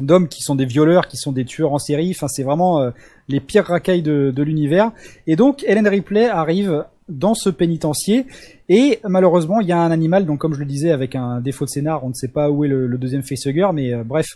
d'hommes 0.00 0.26
qui 0.26 0.42
sont 0.42 0.56
des 0.56 0.64
violeurs, 0.64 1.06
qui 1.06 1.16
sont 1.16 1.30
des 1.30 1.44
tueurs 1.44 1.72
en 1.72 1.78
série. 1.78 2.10
Enfin, 2.10 2.28
c'est 2.28 2.42
vraiment 2.42 2.80
euh, 2.80 2.90
les 3.28 3.38
pires 3.38 3.66
racailles 3.66 4.02
de, 4.02 4.32
de 4.34 4.42
l'univers. 4.42 4.90
Et 5.28 5.36
donc, 5.36 5.64
Helen 5.64 5.86
Ripley 5.86 6.28
arrive 6.28 6.84
dans 7.08 7.34
ce 7.34 7.50
pénitencier 7.50 8.26
et 8.68 9.00
malheureusement, 9.04 9.60
il 9.60 9.66
y 9.68 9.72
a 9.72 9.78
un 9.78 9.90
animal. 9.90 10.24
Donc, 10.26 10.38
comme 10.40 10.54
je 10.54 10.60
le 10.60 10.66
disais, 10.66 10.90
avec 10.90 11.14
un 11.14 11.40
défaut 11.40 11.64
de 11.64 11.70
scénar, 11.70 12.04
on 12.04 12.08
ne 12.08 12.14
sait 12.14 12.28
pas 12.28 12.50
où 12.50 12.64
est 12.64 12.68
le, 12.68 12.86
le 12.86 12.98
deuxième 12.98 13.22
facehugger, 13.22 13.68
mais 13.74 13.92
euh, 13.92 14.02
bref. 14.04 14.26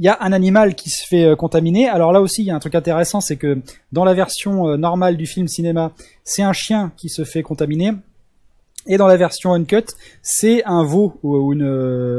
Il 0.00 0.04
y 0.04 0.08
a 0.08 0.16
un 0.20 0.32
animal 0.32 0.76
qui 0.76 0.90
se 0.90 1.04
fait 1.04 1.24
euh, 1.24 1.34
contaminer. 1.34 1.88
Alors 1.88 2.12
là 2.12 2.20
aussi, 2.20 2.42
il 2.42 2.44
y 2.46 2.52
a 2.52 2.54
un 2.54 2.60
truc 2.60 2.76
intéressant, 2.76 3.20
c'est 3.20 3.34
que 3.34 3.58
dans 3.90 4.04
la 4.04 4.14
version 4.14 4.68
euh, 4.68 4.76
normale 4.76 5.16
du 5.16 5.26
film 5.26 5.48
cinéma, 5.48 5.90
c'est 6.22 6.42
un 6.42 6.52
chien 6.52 6.92
qui 6.96 7.08
se 7.08 7.24
fait 7.24 7.42
contaminer. 7.42 7.90
Et 8.86 8.96
dans 8.96 9.08
la 9.08 9.16
version 9.16 9.52
uncut, 9.54 9.82
c'est 10.22 10.62
un 10.64 10.84
veau 10.84 11.18
ou, 11.24 11.36
ou 11.36 11.52
une, 11.52 11.62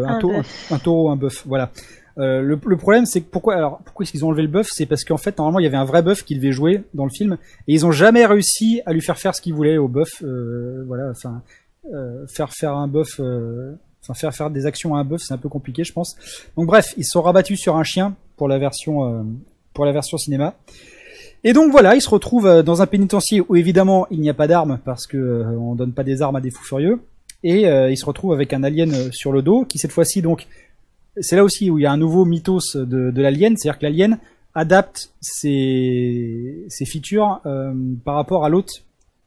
un, 0.05 0.15
Un 0.15 0.19
tau- 0.19 0.27
bœuf. 0.34 0.71
un 0.73 0.77
taureau, 0.77 1.09
un 1.09 1.15
bœuf. 1.15 1.43
Voilà. 1.47 1.71
Euh, 2.20 2.41
le, 2.41 2.78
problème, 2.78 3.05
c'est 3.05 3.22
que 3.22 3.30
pourquoi 3.30 3.55
alors 3.55 3.80
pourquoi 3.86 4.03
est-ce 4.03 4.11
qu'ils 4.11 4.26
ont 4.26 4.28
enlevé 4.28 4.41
le 4.41 4.49
bœuf? 4.49 4.67
C'est 4.72 4.86
parce 4.86 5.03
qu'en 5.03 5.17
fait, 5.17 5.38
normalement, 5.38 5.59
il 5.59 5.63
y 5.63 5.67
avait 5.67 5.78
un 5.78 5.86
vrai 5.86 6.01
bœuf 6.01 6.24
qui 6.24 6.36
devait 6.36 6.51
jouer 6.51 6.84
dans 6.93 7.05
le 7.05 7.11
film, 7.11 7.38
et 7.67 7.74
ils 7.74 7.86
ont 7.86 7.91
jamais 7.91 8.26
réussi 8.26 8.82
à 8.86 8.93
lui 8.93 9.01
faire 9.01 9.17
faire 9.17 9.34
ce 9.36 9.41
qu'ils 9.41 9.53
voulaient 9.53 9.78
au 9.78 9.88
bœuf. 9.88 10.22
Euh, 10.24 10.84
voilà, 10.86 11.09
enfin, 11.09 11.41
euh, 11.93 12.28
faire 12.28 12.51
faire 12.51 12.76
un 12.76 12.88
bœuf, 12.88 13.20
euh, 13.20 13.74
enfin 14.03 14.13
faire 14.13 14.36
faire 14.36 14.49
des 14.49 14.65
actions 14.65 14.95
à 14.95 14.99
un 14.99 15.05
bœuf, 15.05 15.22
c'est 15.26 15.34
un 15.34 15.38
peu 15.38 15.49
compliqué, 15.49 15.84
je 15.84 15.93
pense. 15.93 16.15
Donc 16.55 16.67
bref, 16.67 16.93
ils 16.97 17.05
se 17.05 17.11
sont 17.11 17.22
rabattus 17.22 17.59
sur 17.59 17.78
un 17.78 17.84
chien 17.84 18.15
pour 18.36 18.47
la 18.47 18.59
version 18.59 19.05
euh, 19.05 19.24
pour 19.74 19.86
la 19.86 19.91
version 19.93 20.17
cinéma. 20.17 20.55
Et 21.43 21.53
donc 21.53 21.72
voilà, 21.72 21.95
ils 21.95 22.01
se 22.01 22.09
retrouvent 22.09 22.63
dans 22.63 22.82
un 22.82 22.86
pénitencier 22.86 23.41
où 23.47 23.55
évidemment 23.55 24.07
il 24.11 24.20
n'y 24.20 24.30
a 24.30 24.34
pas 24.34 24.47
d'armes 24.47 24.80
parce 24.84 25.07
que 25.07 25.45
on 25.57 25.74
donne 25.74 25.93
pas 25.93 26.03
des 26.03 26.22
armes 26.22 26.36
à 26.36 26.41
des 26.41 26.51
fous 26.51 26.65
furieux. 26.65 26.99
Et 27.43 27.61
ils 27.61 27.97
se 27.97 28.05
retrouvent 28.05 28.34
avec 28.34 28.51
un 28.51 28.63
alien 28.63 28.91
sur 29.13 29.32
le 29.32 29.41
dos 29.41 29.63
qui 29.63 29.78
cette 29.78 29.93
fois-ci 29.93 30.22
donc 30.22 30.47
c'est 31.18 31.36
là 31.36 31.43
aussi 31.43 31.70
où 31.70 31.78
il 31.78 31.84
y 31.84 31.86
a 31.86 31.91
un 31.91 31.97
nouveau 31.97 32.26
mythos 32.26 32.76
de, 32.76 33.12
de 33.12 33.22
l'alien, 33.22 33.55
c'est-à-dire 33.57 33.80
que 33.80 33.86
l'alien 33.86 34.18
adapte 34.55 35.12
ses, 35.22 36.66
ses 36.68 36.86
features 36.86 37.41
euh, 37.45 37.74
par 38.03 38.16
rapport 38.16 38.45
à 38.45 38.49
l'autre 38.49 38.74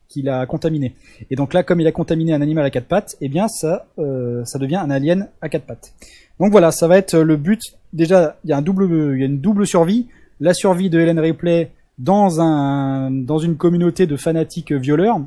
qu'il 0.09 0.29
a 0.29 0.45
contaminé. 0.47 0.95
Et 1.31 1.37
donc 1.37 1.55
là, 1.55 1.63
comme 1.63 1.81
il 1.81 1.87
a 1.87 1.93
contaminé 1.93 2.35
un 2.35 2.43
animal 2.43 2.65
à 2.65 2.71
quatre 2.71 2.87
pattes, 2.87 3.17
eh 3.21 3.29
bien 3.29 3.49
ça, 3.49 3.87
euh, 3.99 4.45
ça 4.45 4.59
devient 4.59 4.77
un 4.77 4.91
alien 4.91 5.29
à 5.41 5.49
quatre 5.49 5.65
pattes. 5.65 5.95
Donc 6.39 6.51
voilà, 6.53 6.71
ça 6.71 6.87
va 6.89 6.99
être 6.99 7.17
le 7.19 7.37
but. 7.37 7.61
Déjà, 7.93 8.37
il 8.45 8.51
y 8.51 8.53
a 8.53 8.61
il 8.61 9.19
y 9.21 9.23
a 9.23 9.27
une 9.27 9.41
double 9.41 9.67
survie. 9.67 10.09
La 10.41 10.55
survie 10.55 10.91
de 10.91 10.99
Helen 10.99 11.19
Ripley 11.19 11.71
dans 11.99 12.41
un, 12.41 13.11
dans 13.11 13.39
une 13.39 13.57
communauté 13.57 14.07
de 14.07 14.17
fanatiques 14.17 14.73
violeurs 14.73 15.21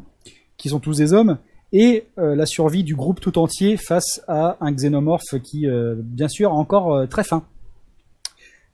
qui 0.58 0.70
sont 0.70 0.80
tous 0.80 0.98
des 0.98 1.14
hommes, 1.14 1.38
et 1.78 2.06
euh, 2.18 2.38
la 2.38 2.46
survie 2.46 2.86
du 2.86 2.96
groupe 2.96 3.20
tout 3.20 3.38
entier 3.38 3.76
face 3.76 4.22
à 4.30 4.56
un 4.62 4.72
xénomorphe 4.72 5.38
qui, 5.44 5.68
euh, 5.68 5.96
bien 5.98 6.30
sûr, 6.30 6.50
est 6.50 6.54
encore 6.54 6.96
euh, 6.96 7.06
très 7.06 7.26
fin. 7.26 7.44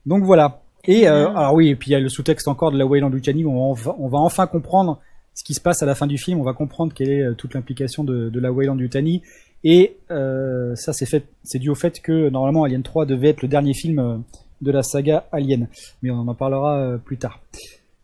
Donc 0.06 0.24
voilà. 0.24 0.62
Et 0.86 1.08
alors 1.08 1.56
oui, 1.56 1.70
et 1.70 1.76
puis 1.76 1.90
il 1.90 1.94
y 1.94 1.96
a 1.96 2.00
le 2.00 2.10
sous-texte 2.10 2.48
encore 2.48 2.72
de 2.72 2.78
la 2.78 2.86
Wayland 2.88 3.10
Luciani 3.10 3.44
où 3.44 3.52
on 3.52 3.74
va, 3.74 3.96
on 4.00 4.08
va 4.08 4.18
enfin 4.18 4.48
comprendre 4.48 5.00
ce 5.36 5.44
qui 5.44 5.54
se 5.54 5.62
passe 5.62 5.84
à 5.84 5.86
la 5.88 5.94
fin 5.94 6.08
du 6.08 6.18
film. 6.18 6.40
On 6.40 6.44
va 6.44 6.54
comprendre 6.54 6.92
quelle 6.94 7.12
est 7.12 7.36
toute 7.36 7.54
l'implication 7.54 8.04
de, 8.04 8.30
de 8.30 8.40
la 8.40 8.52
Wayland 8.52 8.78
Yutani. 8.78 9.22
Et 9.64 9.98
ça, 10.10 10.92
c'est 10.94 11.60
dû 11.60 11.70
au 11.70 11.76
fait 11.76 12.02
que 12.02 12.30
normalement 12.30 12.64
Alien 12.64 12.82
3 12.82 13.06
devait 13.06 13.30
être 13.30 13.44
le 13.44 13.48
dernier 13.48 13.76
film 13.76 14.24
de 14.62 14.72
la 14.72 14.82
saga 14.82 15.28
Alien, 15.32 15.68
mais 16.02 16.10
on 16.10 16.28
en 16.28 16.34
parlera 16.34 16.98
plus 17.06 17.18
tard. 17.18 17.40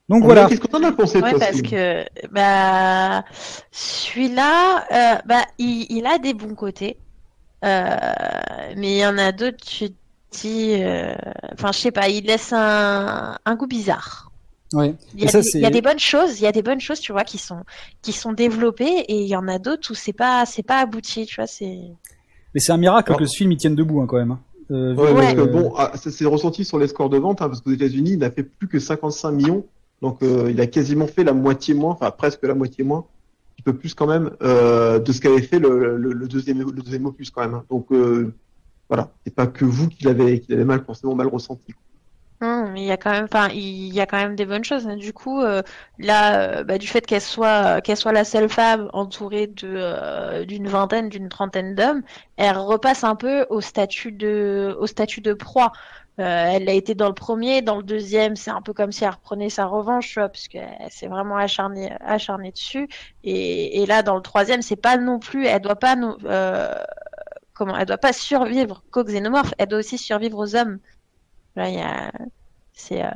Donc 0.10 0.24
voilà. 0.24 0.46
Qu'est-ce 0.48 0.62
que 0.62 0.68
t'en 0.68 0.82
as 0.84 0.92
pensé, 0.94 1.20
Ouais, 1.22 1.32
toi, 1.32 1.40
parce 1.40 1.62
que 1.62 2.06
bah 2.32 3.24
celui-là, 3.72 4.86
euh, 4.92 5.22
bah 5.26 5.42
il, 5.58 5.86
il 5.90 6.06
a 6.06 6.18
des 6.18 6.34
bons 6.34 6.56
côtés, 6.56 6.98
Euh, 7.66 7.86
mais 8.78 8.92
il 8.94 8.98
y 9.00 9.06
en 9.06 9.18
a 9.18 9.32
d'autres. 9.32 9.58
Tu 9.66 9.90
te 9.90 9.94
dis, 10.32 10.76
euh, 10.80 11.14
enfin 11.54 11.72
je 11.72 11.80
sais 11.80 11.92
pas, 11.92 12.08
il 12.08 12.26
laisse 12.26 12.54
un, 12.54 13.38
un 13.46 13.56
goût 13.56 13.68
bizarre. 13.68 14.32
Ouais. 14.74 14.94
Il 15.16 15.24
y, 15.24 15.28
a 15.28 15.30
ça, 15.32 15.42
des, 15.42 15.48
il 15.56 15.62
y 15.62 15.64
a 15.64 15.68
c'est- 15.68 15.74
des 15.74 15.82
bonnes 15.82 16.00
choses, 16.00 16.40
il 16.40 16.44
y 16.44 16.48
a 16.48 16.52
des 16.52 16.62
bonnes 16.62 16.82
choses, 16.82 17.00
tu 17.00 17.12
vois, 17.14 17.24
qui 17.24 17.38
sont 17.38 17.64
qui 18.02 18.12
sont 18.14 18.34
développées, 18.34 19.06
et 19.08 19.22
il 19.22 19.28
y 19.28 19.36
en 19.36 19.48
a 19.48 19.60
d'autres 19.60 19.92
où 19.92 19.96
c'est 19.96 20.14
pas 20.14 20.46
c'est 20.46 20.64
pas 20.64 20.80
abouti, 20.80 21.26
tu 21.26 21.36
vois, 21.38 21.48
c'est. 21.48 21.80
Mais 22.54 22.60
c'est 22.60 22.72
un 22.72 22.78
miracle 22.78 23.12
Alors- 23.12 23.20
que 23.20 23.26
ce 23.26 23.36
film 23.38 23.52
il 23.52 23.58
tienne 23.58 23.76
debout 23.76 24.02
hein, 24.02 24.06
quand 24.08 24.18
même. 24.18 24.32
hein. 24.32 24.40
Euh, 24.72 24.94
Ouais, 24.96 25.08
que- 25.08 25.14
parce 25.22 25.34
que 25.34 25.42
bon, 25.42 25.74
ah, 25.78 25.92
ça 25.96 26.12
s'est 26.12 26.26
ressenti 26.26 26.64
sur 26.66 26.78
les 26.78 26.88
scores 26.90 27.10
de 27.10 27.18
vente, 27.18 27.42
hein, 27.42 27.48
parce 27.48 27.62
qu'aux 27.62 27.72
États-Unis, 27.72 28.12
il 28.14 28.20
n'a 28.20 28.30
fait 28.32 28.44
plus 28.44 28.68
que 28.68 28.80
55 28.80 29.32
millions, 29.32 29.66
donc 30.02 30.22
euh, 30.24 30.50
il 30.52 30.62
a 30.62 30.68
quasiment 30.68 31.08
fait 31.08 31.24
la 31.24 31.34
moitié 31.34 31.74
moins, 31.74 31.92
enfin 31.92 32.12
presque 32.12 32.44
la 32.44 32.54
moitié 32.54 32.84
moins, 32.84 33.06
un 33.60 33.64
peu 33.64 33.74
plus 33.78 33.94
quand 33.94 34.08
même, 34.08 34.32
euh, 34.44 35.00
de 35.00 35.12
ce 35.12 35.20
qu'avait 35.22 35.42
fait 35.42 35.60
le, 35.60 36.28
deuxième, 36.28 36.60
le 36.60 36.82
deuxième 36.82 37.06
opus 37.08 37.32
quand 37.32 37.42
même. 37.42 37.56
hein. 37.56 37.66
Donc 37.70 37.92
euh, 37.92 38.34
voilà, 38.90 39.12
c'est 39.26 39.34
pas 39.36 39.48
que 39.48 39.66
vous 39.66 39.88
qui 39.90 40.04
l'avez, 40.06 40.44
mal 40.66 40.84
forcément 40.86 41.16
mal 41.16 41.28
ressenti. 41.28 41.74
Il 42.40 42.84
y 42.84 42.92
a 42.92 42.98
quand 42.98 43.10
même, 43.12 43.24
enfin, 43.26 43.50
il 43.52 43.92
y 43.94 44.00
a 44.00 44.06
quand 44.06 44.18
même 44.18 44.36
des 44.36 44.46
bonnes 44.46 44.64
choses. 44.64 44.88
hein. 44.88 44.96
Du 44.96 45.12
coup, 45.12 45.42
euh, 45.42 45.64
là, 45.98 46.64
bah, 46.64 46.78
du 46.78 46.88
fait 46.88 47.04
qu'elle 47.06 47.22
soit, 47.22 47.82
qu'elle 47.82 47.98
soit 47.98 48.12
la 48.12 48.24
seule 48.24 48.48
femme 48.50 48.90
entourée 48.94 49.48
d'une 49.48 50.68
vingtaine, 50.68 51.10
d'une 51.10 51.30
trentaine 51.30 51.74
d'hommes, 51.74 52.04
elle 52.36 52.58
repasse 52.58 53.04
un 53.04 53.16
peu 53.16 53.48
au 53.50 53.60
statut 53.62 54.12
de, 54.12 54.76
au 54.80 54.86
statut 54.86 55.22
de 55.22 55.34
proie. 55.34 55.72
Euh, 56.20 56.24
elle 56.52 56.68
a 56.68 56.74
été 56.74 56.96
dans 56.96 57.08
le 57.08 57.14
premier, 57.14 57.62
dans 57.62 57.78
le 57.78 57.84
deuxième, 57.84 58.36
c'est 58.36 58.50
un 58.52 58.62
peu 58.64 58.74
comme 58.74 58.92
si 58.92 59.04
elle 59.04 59.12
reprenait 59.12 59.50
sa 59.52 59.66
revanche, 59.68 60.08
tu 60.10 60.20
vois, 60.20 60.30
parce 60.30 60.48
qu'elle 60.48 60.90
s'est 60.90 61.08
vraiment 61.08 61.38
acharnée, 61.38 61.92
acharnée 62.02 62.52
dessus. 62.52 62.88
Et, 63.24 63.82
et 63.84 63.86
là, 63.86 64.02
dans 64.04 64.16
le 64.16 64.22
troisième, 64.24 64.62
c'est 64.64 64.76
pas 64.76 64.98
non 64.98 65.20
plus, 65.20 65.46
elle 65.46 65.62
doit 65.62 65.76
pas 65.76 65.96
nous, 65.96 66.16
euh, 66.26 66.74
comment, 67.54 67.78
elle 67.78 67.86
doit 67.86 67.98
pas 68.00 68.14
survivre 68.14 68.84
qu'aux 68.92 69.04
xénomorphes, 69.04 69.54
elle 69.60 69.68
doit 69.68 69.80
aussi 69.80 69.98
survivre 70.00 70.38
aux 70.40 70.56
hommes. 70.56 70.80
Là, 71.56 71.70
il 71.70 71.76
y 71.76 71.82
a, 71.82 72.12
c'est, 72.74 73.06
euh, 73.06 73.10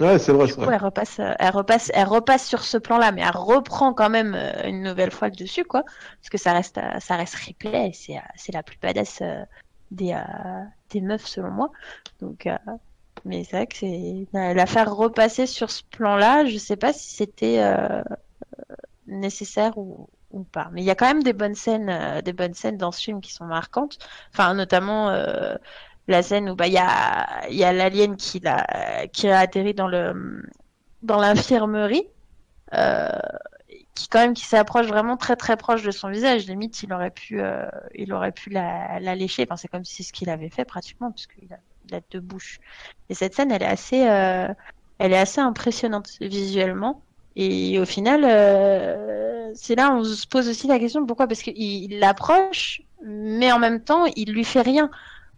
Ouais, 0.00 0.18
c'est 0.18 0.32
vrai, 0.32 0.46
du 0.46 0.52
c'est 0.52 0.58
coup, 0.58 0.64
vrai. 0.64 0.74
elle 0.74 0.82
repasse, 0.84 1.20
euh, 1.20 1.32
elle 1.38 1.50
repasse, 1.50 1.90
elle 1.94 2.08
repasse 2.08 2.46
sur 2.48 2.64
ce 2.64 2.76
plan-là, 2.78 3.12
mais 3.12 3.20
elle 3.22 3.36
reprend 3.36 3.94
quand 3.94 4.10
même 4.10 4.34
euh, 4.34 4.64
une 4.68 4.82
nouvelle 4.82 5.12
fois 5.12 5.28
le 5.28 5.36
dessus, 5.36 5.64
quoi, 5.64 5.84
parce 5.84 6.30
que 6.30 6.38
ça 6.38 6.52
reste, 6.52 6.78
euh, 6.78 6.98
ça 6.98 7.16
reste 7.16 7.34
Ripley, 7.36 7.92
c'est, 7.94 8.16
euh, 8.16 8.20
c'est 8.34 8.52
la 8.52 8.62
plus 8.64 8.78
badass 8.78 9.20
euh, 9.22 9.44
des, 9.92 10.12
euh, 10.14 10.64
des 10.90 11.00
meufs 11.00 11.26
selon 11.26 11.50
moi. 11.50 11.70
Donc, 12.20 12.46
euh, 12.46 12.56
mais 13.24 13.44
c'est 13.44 13.56
vrai 13.56 13.66
que 13.66 13.76
c'est 13.76 14.26
la 14.32 14.66
faire 14.66 14.94
repasser 14.94 15.46
sur 15.46 15.70
ce 15.70 15.82
plan-là, 15.84 16.44
je 16.46 16.58
sais 16.58 16.76
pas 16.76 16.92
si 16.92 17.14
c'était 17.14 17.62
euh, 17.62 18.02
nécessaire 19.06 19.76
ou, 19.78 20.08
ou 20.30 20.44
pas. 20.44 20.68
Mais 20.72 20.82
il 20.82 20.84
y 20.84 20.90
a 20.90 20.94
quand 20.94 21.06
même 21.06 21.22
des 21.22 21.32
bonnes 21.32 21.54
scènes, 21.54 21.88
euh, 21.90 22.22
des 22.22 22.32
bonnes 22.32 22.54
scènes 22.54 22.76
dans 22.78 22.92
ce 22.92 23.02
film 23.02 23.20
qui 23.20 23.32
sont 23.32 23.44
marquantes. 23.46 23.98
Enfin, 24.32 24.54
notamment 24.54 25.10
euh, 25.10 25.56
la 26.08 26.22
scène 26.22 26.50
où 26.50 26.56
bah 26.56 26.66
il 26.66 26.72
y 26.74 26.78
a, 26.78 27.48
y 27.50 27.64
a 27.64 27.72
l'alien 27.72 28.16
qui 28.16 28.40
l'a, 28.40 29.06
qui 29.12 29.28
a 29.28 29.38
atterri 29.40 29.74
dans 29.74 29.88
le, 29.88 30.42
dans 31.02 31.18
l'infirmerie. 31.18 32.08
Qui 33.94 34.08
quand 34.08 34.20
même 34.20 34.32
qui 34.32 34.46
s'approche 34.46 34.86
vraiment 34.86 35.18
très 35.18 35.36
très 35.36 35.56
proche 35.56 35.82
de 35.82 35.90
son 35.90 36.08
visage. 36.08 36.46
Limite 36.46 36.82
il 36.82 36.92
aurait 36.94 37.10
pu 37.10 37.40
euh, 37.40 37.66
il 37.94 38.12
aurait 38.14 38.32
pu 38.32 38.48
la, 38.48 38.98
la 39.00 39.14
lécher. 39.14 39.42
Enfin 39.42 39.56
c'est 39.56 39.68
comme 39.68 39.84
si 39.84 39.96
c'est 39.96 40.02
ce 40.02 40.12
qu'il 40.14 40.30
avait 40.30 40.48
fait 40.48 40.64
pratiquement 40.64 41.10
puisqu'il 41.12 41.52
a, 41.52 41.58
il 41.88 41.94
a 41.94 42.00
deux 42.10 42.20
bouches. 42.20 42.58
Et 43.10 43.14
cette 43.14 43.34
scène 43.34 43.52
elle 43.52 43.62
est 43.62 43.66
assez 43.66 44.08
euh, 44.08 44.48
elle 44.98 45.12
est 45.12 45.18
assez 45.18 45.40
impressionnante 45.42 46.08
visuellement. 46.20 47.02
Et 47.36 47.78
au 47.78 47.84
final 47.84 48.24
euh, 48.24 49.50
c'est 49.54 49.74
là 49.74 49.92
on 49.92 50.04
se 50.04 50.26
pose 50.26 50.48
aussi 50.48 50.66
la 50.68 50.78
question 50.78 51.04
pourquoi? 51.04 51.26
Parce 51.26 51.42
qu'il 51.42 51.58
il 51.58 51.98
l'approche 51.98 52.80
mais 53.04 53.52
en 53.52 53.58
même 53.58 53.82
temps 53.82 54.06
il 54.16 54.32
lui 54.32 54.44
fait 54.44 54.62
rien 54.62 54.90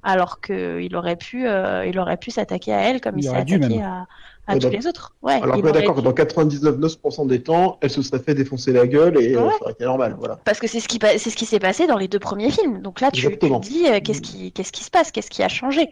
alors 0.04 0.40
que 0.40 0.80
il 0.80 0.94
aurait 0.94 1.16
pu 1.16 1.48
euh, 1.48 1.84
il 1.86 1.98
aurait 1.98 2.16
pu 2.18 2.30
s'attaquer 2.30 2.72
à 2.72 2.80
elle 2.82 3.00
comme 3.00 3.18
Il 3.18 3.24
il, 3.24 3.28
s'est 3.30 3.34
attaqué 3.36 3.58
même. 3.58 3.82
à, 3.82 4.06
à 4.46 4.52
Ouais, 4.52 4.58
tous 4.58 4.66
donc- 4.66 4.72
les 4.74 4.86
autres 4.86 5.14
ouais 5.22 5.40
Alors 5.42 5.60
d'accord 5.62 5.94
que 5.94 6.00
dû. 6.00 6.04
dans 6.04 6.12
99% 6.12 7.26
des 7.26 7.42
temps, 7.42 7.78
elle 7.80 7.88
se 7.90 8.02
serait 8.02 8.18
fait 8.18 8.34
défoncer 8.34 8.72
la 8.72 8.86
gueule 8.86 9.18
et 9.20 9.34
euh, 9.34 9.42
Ouais. 9.46 9.50
ça 9.52 9.62
aurait 9.62 9.72
été 9.72 9.84
normal, 9.84 10.14
voilà. 10.18 10.38
Parce 10.44 10.60
que 10.60 10.66
c'est 10.66 10.80
ce 10.80 10.86
qui 10.88 10.98
c'est 11.02 11.30
ce 11.30 11.34
qui 11.36 11.46
s'est 11.46 11.58
passé 11.58 11.86
dans 11.86 11.96
les 11.96 12.08
deux 12.08 12.18
premiers 12.18 12.50
films. 12.50 12.82
Donc 12.82 13.00
là, 13.00 13.10
tu, 13.10 13.22
te 13.38 13.58
dis 13.60 13.86
euh, 13.86 14.00
qu'est-ce 14.04 14.20
qui 14.20 14.52
qu'est-ce 14.52 14.72
qui 14.72 14.84
se 14.84 14.90
passe, 14.90 15.10
qu'est-ce 15.10 15.30
qui 15.30 15.42
a 15.42 15.48
changé? 15.48 15.88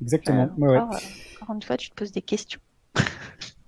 Exactement. 0.00 0.44
Euh, 0.44 0.62
ouais, 0.62 0.68
ouais. 0.70 0.78
encore, 0.78 0.98
encore 1.42 1.54
une 1.56 1.62
fois, 1.62 1.76
tu 1.76 1.90
te 1.90 1.94
poses 1.94 2.12
des 2.12 2.22
questions. 2.22 2.60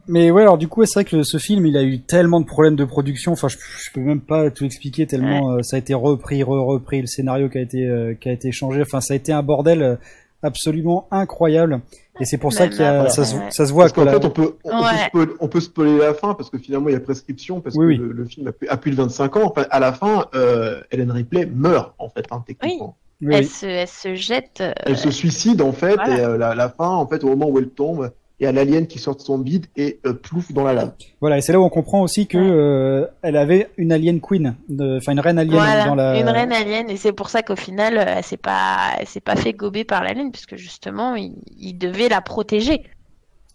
Mais 0.09 0.30
ouais, 0.30 0.42
alors 0.42 0.59
du 0.59 0.66
coup, 0.68 0.84
c'est 0.84 0.94
vrai 0.94 1.05
que 1.05 1.22
ce 1.22 1.38
film, 1.38 1.64
il 1.66 1.76
a 1.76 1.82
eu 1.82 2.00
tellement 2.00 2.40
de 2.40 2.46
problèmes 2.46 2.74
de 2.76 2.84
production. 2.84 3.32
Enfin, 3.32 3.48
je, 3.48 3.57
je 3.59 3.90
peux 3.92 4.00
même 4.00 4.20
pas 4.20 4.50
tout 4.50 4.64
expliquer 4.64 5.07
tellement 5.07 5.53
euh, 5.53 5.62
ça 5.62 5.76
a 5.76 5.78
été 5.78 5.94
repris, 5.94 6.42
re 6.42 6.48
repris, 6.64 7.00
le 7.00 7.07
scénario 7.07 7.48
qui 7.48 7.59
a 7.59 7.61
été 7.61 7.86
euh, 7.86 8.14
qui 8.14 8.28
a 8.28 8.32
été 8.32 8.50
changé. 8.53 8.82
Enfin, 8.82 9.00
ça 9.00 9.14
a 9.14 9.16
été 9.16 9.32
un 9.32 9.42
bordel 9.42 9.82
euh, 9.82 9.96
absolument 10.42 11.07
incroyable. 11.11 11.80
Et 12.20 12.24
c'est 12.24 12.36
pour 12.36 12.53
ça 12.53 12.64
Même 12.64 12.70
qu'il 12.72 12.80
y 12.80 12.84
a, 12.84 13.00
après, 13.03 13.11
ça, 13.11 13.24
se, 13.24 13.36
ouais. 13.36 13.50
ça 13.50 13.64
se 13.66 13.72
voit 13.72 13.84
Parce 13.84 13.92
que 13.92 14.00
qu'en 14.00 14.05
la- 14.05 14.12
fait, 14.12 14.26
on 14.26 14.30
peut, 14.30 14.57
on, 14.64 14.70
Ouais. 14.82 14.90
peut 14.90 14.98
spoiler, 15.20 15.32
on 15.40 15.48
peut 15.48 15.61
spoiler 15.61 15.98
la 15.98 16.14
fin 16.14 16.34
parce 16.34 16.50
que 16.50 16.59
finalement 16.59 16.88
il 16.88 16.92
y 16.92 16.96
a 16.96 17.00
prescription 17.00 17.61
parce 17.61 17.76
Oui, 17.76 17.96
que 17.96 18.03
oui. 18.03 18.09
Le, 18.09 18.12
le 18.12 18.24
film 18.26 18.48
a 18.48 18.53
plus, 18.53 18.68
a 18.68 18.76
plus 18.76 18.90
de 18.90 18.96
25 18.96 19.36
ans. 19.36 19.53
Enfin, 19.55 19.66
à 19.70 19.78
la 19.80 19.92
fin, 19.92 20.26
euh, 20.34 20.80
Helen 20.90 21.11
Ripley 21.12 21.46
meurt 21.46 21.94
en 21.98 22.09
fait, 22.11 22.26
hein, 22.30 22.42
techniquement. 22.46 22.96
Oui, 23.22 23.28
elle, 23.34 23.44
oui. 23.44 23.46
se, 23.46 23.66
elle 23.66 23.86
se 23.88 24.14
jette. 24.16 24.59
euh, 24.61 24.72
Elle 24.84 24.98
se 24.98 25.12
suicide 25.12 25.62
en 25.62 25.72
fait 25.72 25.94
Voilà. 25.94 26.18
et 26.18 26.24
euh, 26.24 26.36
la, 26.36 26.55
la 26.57 26.68
fin, 26.68 26.88
en 26.88 27.07
fait, 27.07 27.22
au 27.22 27.28
moment 27.28 27.48
où 27.48 27.59
elle 27.59 27.68
tombe, 27.70 28.11
il 28.43 28.47
y 28.47 28.49
a 28.49 28.53
l'alien 28.53 28.88
qui 28.88 28.99
sort 28.99 29.14
de 29.14 29.20
son 29.20 29.38
bide 29.38 29.66
et 29.76 30.01
euh, 30.05 30.14
plouf 30.14 30.51
dans 30.51 30.64
la 30.64 30.72
lave. 30.72 30.93
Voilà, 31.20 31.38
et 31.38 31.40
c'est 31.40 31.53
là 31.53 31.61
où 31.61 31.64
on 31.64 31.68
comprend 31.68 32.03
aussi 32.03 32.26
que 32.26 32.36
euh, 32.36 33.07
elle 33.22 33.36
avait 33.36 33.70
une 33.76 33.93
alien 33.93 34.20
queen, 34.20 34.57
de- 34.68 34.97
enfin 34.97 35.12
une 35.12 35.20
reine 35.20 35.38
alien 35.38 35.55
voilà, 35.55 35.84
dans 35.86 35.95
la. 35.95 36.18
une 36.18 36.28
reine 36.28 36.53
alien, 36.53 36.90
et 36.90 36.97
c'est 36.97 37.12
pour 37.12 37.28
ça 37.30 37.43
qu'au 37.43 37.55
final, 37.55 37.97
euh, 37.99 38.05
elle 38.16 38.24
s'est 38.24 38.36
pas, 38.36 38.95
elle 38.99 39.07
s'est 39.07 39.20
pas 39.20 39.36
fait 39.36 39.53
gober 39.53 39.84
par 39.84 40.03
l'alien, 40.03 40.32
puisque 40.32 40.57
justement, 40.57 41.14
il, 41.14 41.34
il 41.57 41.74
devait 41.78 42.09
la 42.09 42.20
protéger, 42.20 42.82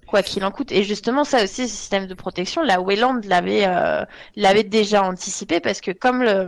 quoi 0.08 0.24
qu'il 0.24 0.46
en 0.46 0.52
coûte. 0.52 0.72
Et 0.72 0.84
justement, 0.84 1.26
ça 1.26 1.44
aussi, 1.44 1.68
ce 1.68 1.76
système 1.76 2.08
de 2.08 2.14
protection, 2.14 2.62
la 2.64 2.80
Wayland 2.80 3.20
l'avait, 3.28 3.66
euh, 3.68 4.06
l'avait 4.38 4.64
déjà 4.64 5.04
anticipé, 5.04 5.60
parce 5.60 5.82
que 5.82 5.92
comme 5.92 6.24
le, 6.24 6.48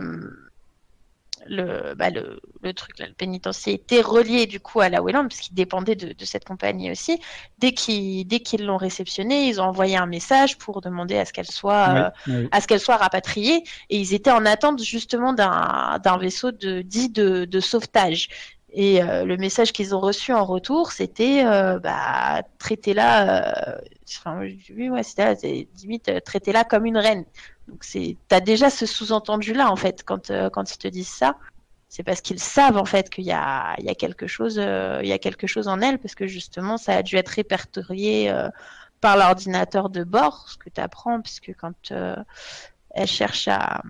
le, 1.50 1.94
bah, 1.94 2.10
le, 2.10 2.40
le 2.62 2.72
truc, 2.72 2.98
là, 2.98 3.06
le 3.06 3.12
pénitencier 3.12 3.74
était 3.74 4.00
relié 4.00 4.46
du 4.46 4.60
coup 4.60 4.80
à 4.80 4.88
la 4.88 5.02
Wayland, 5.02 5.24
parce 5.28 5.40
qu'il 5.40 5.54
dépendait 5.54 5.96
de, 5.96 6.12
de 6.12 6.24
cette 6.24 6.44
compagnie 6.44 6.90
aussi. 6.90 7.18
Dès 7.58 7.72
qu'ils, 7.72 8.26
dès 8.26 8.40
qu'ils 8.40 8.64
l'ont 8.64 8.76
réceptionnée, 8.78 9.48
ils 9.48 9.60
ont 9.60 9.64
envoyé 9.64 9.96
un 9.96 10.06
message 10.06 10.56
pour 10.56 10.80
demander 10.80 11.18
à 11.18 11.24
ce 11.24 11.32
qu'elle 11.32 11.50
soit, 11.50 12.12
euh, 12.28 12.46
à 12.52 12.60
ce 12.60 12.66
qu'elle 12.66 12.80
soit 12.80 12.96
rapatriée 12.96 13.64
et 13.90 13.98
ils 13.98 14.14
étaient 14.14 14.30
en 14.30 14.46
attente 14.46 14.82
justement 14.82 15.32
d'un 15.32 15.98
d'un 16.02 16.16
vaisseau 16.16 16.52
de 16.52 16.82
dit 16.82 17.10
de, 17.10 17.44
de 17.44 17.60
sauvetage. 17.60 18.28
Et 18.72 19.02
euh, 19.02 19.24
le 19.24 19.36
message 19.36 19.72
qu'ils 19.72 19.96
ont 19.96 20.00
reçu 20.00 20.32
en 20.32 20.44
retour, 20.44 20.92
c'était 20.92 21.42
euh, 21.44 21.80
bah 21.80 22.42
traitez-la, 22.60 23.74
euh, 23.74 23.78
enfin 24.08 24.38
oui 24.40 24.88
ouais 24.88 25.02
c'était 25.02 25.68
limite 25.82 26.08
euh, 26.08 26.20
traitez-la 26.20 26.62
comme 26.62 26.86
une 26.86 26.96
reine. 26.96 27.24
Donc 27.70 27.84
c'est 27.84 28.16
t'as 28.28 28.40
déjà 28.40 28.68
ce 28.68 28.84
sous-entendu 28.84 29.52
là 29.52 29.70
en 29.70 29.76
fait 29.76 30.02
quand 30.04 30.30
euh, 30.30 30.50
quand 30.50 30.74
ils 30.74 30.78
te 30.78 30.88
disent 30.88 31.08
ça, 31.08 31.36
c'est 31.88 32.02
parce 32.02 32.20
qu'ils 32.20 32.40
savent 32.40 32.76
en 32.76 32.84
fait 32.84 33.10
qu'il 33.10 33.24
y 33.24 33.32
a 33.32 33.74
il 33.78 33.84
y 33.84 33.88
a 33.88 33.94
quelque 33.94 34.26
chose 34.26 34.58
euh, 34.58 34.98
il 35.02 35.08
y 35.08 35.12
a 35.12 35.18
quelque 35.18 35.46
chose 35.46 35.68
en 35.68 35.80
elle 35.80 35.98
parce 35.98 36.16
que 36.16 36.26
justement 36.26 36.78
ça 36.78 36.96
a 36.96 37.02
dû 37.02 37.16
être 37.16 37.28
répertorié 37.28 38.28
euh, 38.30 38.48
par 39.00 39.16
l'ordinateur 39.16 39.88
de 39.88 40.02
bord, 40.02 40.48
ce 40.48 40.58
que 40.58 40.68
tu 40.68 40.80
apprends, 40.80 41.20
puisque 41.22 41.54
quand 41.58 41.92
elle 42.90 43.06
cherche 43.06 43.48
à, 43.48 43.80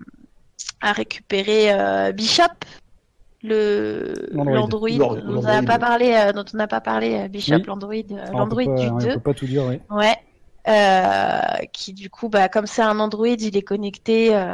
à 0.79 0.93
récupérer 0.93 2.13
Bishop, 2.13 2.45
le 3.43 4.13
L'android. 4.31 4.89
dont 4.89 5.17
on 5.19 5.41
n'a 5.41 5.63
pas 5.63 5.79
parlé, 5.79 6.31
dont 6.33 6.45
on 6.53 6.57
n'a 6.57 6.67
pas 6.67 6.79
parlé, 6.79 7.27
Bishop, 7.27 7.57
l'android, 7.67 7.93
du 8.01 8.15
on 8.31 8.45
2. 8.45 9.13
peut 9.15 9.19
pas 9.19 9.33
tout 9.33 9.47
dire, 9.47 9.65
oui. 9.65 9.81
Ouais. 9.89 10.15
Euh, 10.67 11.65
qui 11.73 11.93
du 11.93 12.09
coup, 12.11 12.29
bah, 12.29 12.47
comme 12.47 12.67
c'est 12.67 12.83
un 12.83 12.99
Android, 12.99 13.25
il 13.27 13.57
est 13.57 13.63
connecté 13.63 14.35
euh, 14.35 14.53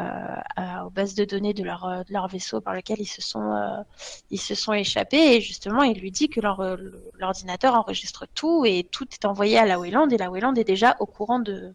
à- 0.56 0.86
aux 0.86 0.90
bases 0.90 1.16
de 1.16 1.26
données 1.26 1.54
de 1.54 1.64
leur, 1.64 1.84
euh, 1.86 2.04
de 2.04 2.14
leur 2.14 2.28
vaisseau 2.30 2.62
par 2.62 2.74
lequel 2.74 2.98
ils 3.02 3.06
se 3.06 3.22
sont, 3.22 3.52
euh, 3.54 3.84
ils 4.30 4.40
se 4.40 4.56
sont 4.56 4.72
échappés. 4.74 5.36
Et 5.36 5.42
justement, 5.42 5.84
il 5.84 6.00
lui 6.00 6.12
dit 6.12 6.30
que 6.30 6.40
euh, 6.40 6.78
l'ordinateur 7.20 7.74
enregistre 7.76 8.26
tout 8.34 8.64
et 8.66 8.86
tout 8.90 9.06
est 9.12 9.26
envoyé 9.26 9.58
à 9.58 9.66
la 9.66 9.80
Wayland. 9.80 10.08
Et 10.10 10.18
la 10.18 10.32
Wayland 10.32 10.54
est 10.56 10.64
déjà 10.64 10.96
au 11.00 11.06
courant 11.06 11.40
de, 11.40 11.74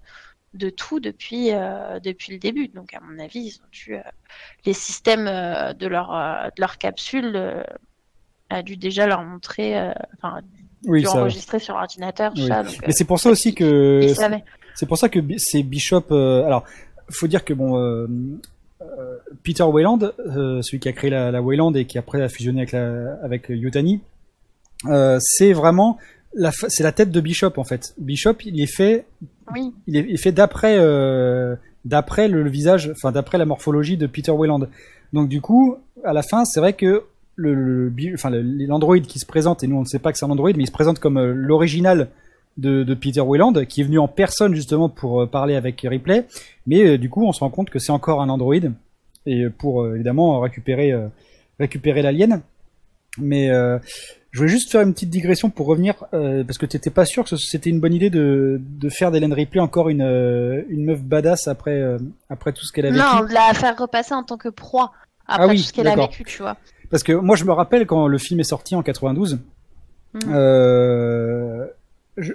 de 0.54 0.70
tout 0.70 1.00
depuis, 1.00 1.50
depuis 2.02 2.32
le 2.32 2.38
début. 2.38 2.68
Donc, 2.68 2.94
à 2.94 3.00
mon 3.00 3.18
avis, 3.18 3.40
ils 3.40 3.60
ont 3.62 3.68
dû, 3.72 3.96
les 4.66 4.72
systèmes 4.74 5.26
de 5.26 5.86
leur, 5.86 6.08
de 6.56 6.60
leur 6.60 6.78
capsule 6.78 7.64
a 8.50 8.62
dû 8.62 8.76
déjà 8.76 9.06
leur 9.06 9.22
montrer, 9.24 9.92
enfin, 10.14 10.40
Oui, 10.86 11.04
ça. 11.04 11.20
enregistrer 11.20 11.58
sur 11.58 11.74
l'ordinateur, 11.76 12.32
Oui. 12.36 12.48
Donc, 12.48 12.66
Mais 12.86 12.92
c'est 12.92 13.04
pour 13.04 13.20
ça 13.20 13.30
aussi 13.30 13.54
que 13.54 13.64
euh. 13.64 14.38
C'est 14.74 14.86
pour 14.86 14.98
ça 14.98 15.08
que 15.08 15.18
c'est 15.38 15.62
Bishop. 15.62 16.04
euh, 16.10 16.44
alors, 16.44 16.64
faut 17.10 17.26
dire 17.26 17.44
que 17.44 17.52
bon, 17.54 17.76
euh, 17.78 18.06
euh, 18.80 19.16
Peter 19.44 19.62
Wayland, 19.64 19.98
euh, 20.26 20.60
celui 20.62 20.80
qui 20.80 20.88
a 20.88 20.92
créé 20.92 21.10
la, 21.10 21.30
la 21.30 21.42
Wayland 21.42 21.74
et 21.74 21.84
qui 21.84 21.98
après 21.98 22.22
a 22.22 22.28
fusionné 22.28 22.60
avec, 22.62 22.72
la, 22.72 23.14
avec 23.22 23.48
Yutani, 23.48 24.00
euh, 24.88 25.18
c'est 25.20 25.52
vraiment 25.52 25.98
c'est 26.68 26.82
la 26.82 26.92
tête 26.92 27.10
de 27.10 27.20
Bishop 27.20 27.52
en 27.58 27.64
fait. 27.64 27.94
Bishop, 27.98 28.36
il 28.46 28.60
est 28.62 28.66
fait, 28.66 29.04
Oui. 29.54 29.72
il 29.86 29.96
est, 29.98 30.06
il 30.08 30.14
est 30.14 30.22
fait 30.22 30.32
d'après, 30.32 30.76
euh, 30.78 31.54
d'après 31.84 32.26
le, 32.26 32.42
le 32.42 32.48
visage, 32.50 32.90
enfin 32.96 33.12
d'après 33.12 33.36
la 33.36 33.44
morphologie 33.44 33.98
de 33.98 34.06
Peter 34.06 34.30
Wayland. 34.32 34.66
Donc 35.12 35.28
du 35.28 35.42
coup, 35.42 35.76
à 36.04 36.14
la 36.14 36.22
fin, 36.22 36.46
c'est 36.46 36.58
vrai 36.60 36.72
que 36.72 37.04
le, 37.36 37.54
le, 37.54 37.92
enfin 38.14 38.30
l'androïde 38.30 39.06
qui 39.06 39.18
se 39.18 39.26
présente 39.26 39.62
et 39.62 39.66
nous 39.66 39.76
on 39.76 39.80
ne 39.80 39.86
sait 39.86 39.98
pas 39.98 40.12
que 40.12 40.18
c'est 40.18 40.24
un 40.24 40.30
androïde, 40.30 40.56
mais 40.56 40.64
il 40.64 40.68
se 40.68 40.72
présente 40.72 40.98
comme 40.98 41.18
euh, 41.18 41.32
l'original 41.34 42.08
de, 42.58 42.82
de 42.82 42.94
Peter 42.94 43.20
Wayland, 43.20 43.52
qui 43.66 43.80
est 43.80 43.84
venu 43.84 43.98
en 43.98 44.08
personne 44.08 44.54
justement 44.54 44.88
pour 44.88 45.22
euh, 45.22 45.26
parler 45.26 45.54
avec 45.54 45.80
Ripley. 45.82 46.26
Mais 46.66 46.86
euh, 46.86 46.98
du 46.98 47.08
coup, 47.08 47.26
on 47.26 47.32
se 47.32 47.40
rend 47.40 47.50
compte 47.50 47.70
que 47.70 47.78
c'est 47.78 47.92
encore 47.92 48.20
un 48.20 48.28
androïde 48.28 48.72
et 49.24 49.48
pour 49.48 49.86
évidemment 49.94 50.40
récupérer 50.40 50.92
récupérer 51.60 52.02
l'alien. 52.02 52.42
Mais 53.18 53.50
euh, 53.50 53.78
je 54.30 54.38
voulais 54.38 54.50
juste 54.50 54.70
faire 54.72 54.80
une 54.80 54.94
petite 54.94 55.10
digression 55.10 55.50
pour 55.50 55.66
revenir 55.66 56.04
euh, 56.14 56.42
parce 56.44 56.56
que 56.56 56.64
t'étais 56.64 56.90
pas 56.90 57.04
sûr 57.04 57.24
que 57.24 57.36
c'était 57.36 57.68
une 57.68 57.80
bonne 57.80 57.92
idée 57.92 58.08
de, 58.08 58.58
de 58.60 58.88
faire 58.88 59.10
d'Hélène 59.10 59.34
Ripley 59.34 59.60
encore 59.60 59.90
une 59.90 60.00
euh, 60.02 60.62
une 60.70 60.86
meuf 60.86 61.02
badass 61.02 61.48
après 61.48 61.78
euh, 61.78 61.98
après 62.30 62.52
tout 62.52 62.64
ce 62.64 62.72
qu'elle 62.72 62.86
a 62.86 62.90
vécu. 62.90 63.02
Non, 63.02 63.26
de 63.26 63.34
la 63.34 63.52
faire 63.52 63.76
repasser 63.76 64.14
en 64.14 64.22
tant 64.22 64.38
que 64.38 64.48
proie 64.48 64.92
après 65.26 65.44
Ah 65.44 65.48
oui, 65.48 65.56
tout 65.56 65.62
ce 65.62 65.72
qu'elle 65.74 65.88
a 65.88 65.96
vécu, 65.96 66.24
tu 66.24 66.40
vois. 66.40 66.56
Parce 66.92 67.02
que 67.02 67.12
moi 67.12 67.34
je 67.34 67.44
me 67.44 67.50
rappelle 67.52 67.86
quand 67.86 68.06
le 68.06 68.18
film 68.18 68.38
est 68.38 68.44
sorti 68.44 68.76
en 68.76 68.82
92. 68.84 69.40
Mhm. 70.14 70.20
Euh, 70.32 71.66
je- 72.16 72.32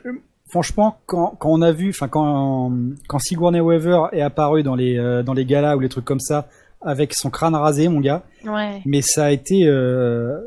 franchement, 0.49 0.97
quand, 1.05 1.35
quand 1.39 1.49
on 1.51 1.61
a 1.61 1.71
vu, 1.71 1.89
enfin 1.91 2.07
quand 2.09 2.71
quand 3.07 3.19
Sigourney 3.19 3.61
Weaver 3.61 4.07
est 4.11 4.21
apparu 4.21 4.63
dans 4.63 4.75
les 4.75 4.97
euh, 4.97 5.23
dans 5.23 5.33
les 5.33 5.45
galas 5.45 5.75
ou 5.77 5.79
les 5.79 5.89
trucs 5.89 6.05
comme 6.05 6.19
ça 6.19 6.47
avec 6.81 7.13
son 7.13 7.29
crâne 7.29 7.55
rasé, 7.55 7.87
mon 7.87 8.01
gars, 8.01 8.23
Ouais. 8.45 8.81
mais 8.85 9.01
ça 9.01 9.25
a 9.25 9.31
été, 9.31 9.65
euh, 9.67 10.37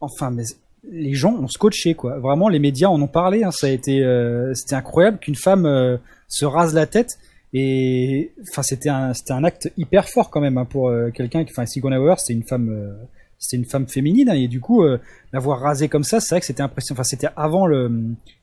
enfin, 0.00 0.30
mais 0.30 0.42
les 0.90 1.14
gens 1.14 1.32
ont 1.34 1.48
scotché 1.48 1.94
quoi. 1.94 2.18
Vraiment, 2.18 2.48
les 2.48 2.58
médias 2.58 2.88
en 2.88 3.00
ont 3.00 3.06
parlé. 3.06 3.44
Hein. 3.44 3.50
Ça 3.52 3.68
a 3.68 3.70
été, 3.70 4.02
euh, 4.02 4.52
c'était 4.54 4.74
incroyable 4.74 5.18
qu'une 5.18 5.34
femme 5.36 5.98
se 6.28 6.44
rase 6.44 6.74
la 6.74 6.86
tête. 6.86 7.10
Et 7.54 8.32
enfin, 8.50 8.62
c'était 8.62 8.88
un, 8.88 9.12
c'était 9.14 9.32
un 9.34 9.44
acte 9.44 9.70
hyper 9.76 10.08
fort 10.08 10.30
quand 10.30 10.40
même 10.40 10.56
hein, 10.58 10.64
pour 10.64 10.90
quelqu'un. 11.14 11.42
Enfin, 11.50 11.66
Sigourney 11.66 11.96
Weaver, 11.98 12.14
c'est 12.18 12.32
une 12.32 12.44
femme, 12.44 12.96
c'était 13.42 13.56
une 13.56 13.64
femme 13.68 13.88
féminine 13.88 14.30
hein, 14.30 14.34
et 14.34 14.46
du 14.46 14.60
coup, 14.60 14.82
euh, 14.84 14.98
l'avoir 15.32 15.58
rasée 15.60 15.88
comme 15.88 16.04
ça, 16.04 16.20
c'est 16.20 16.34
vrai 16.34 16.40
que 16.40 16.46
c'était 16.46 16.62
impressionnant. 16.62 16.94
Enfin, 16.96 17.02
c'était 17.04 17.28
avant 17.36 17.66
le, 17.66 17.90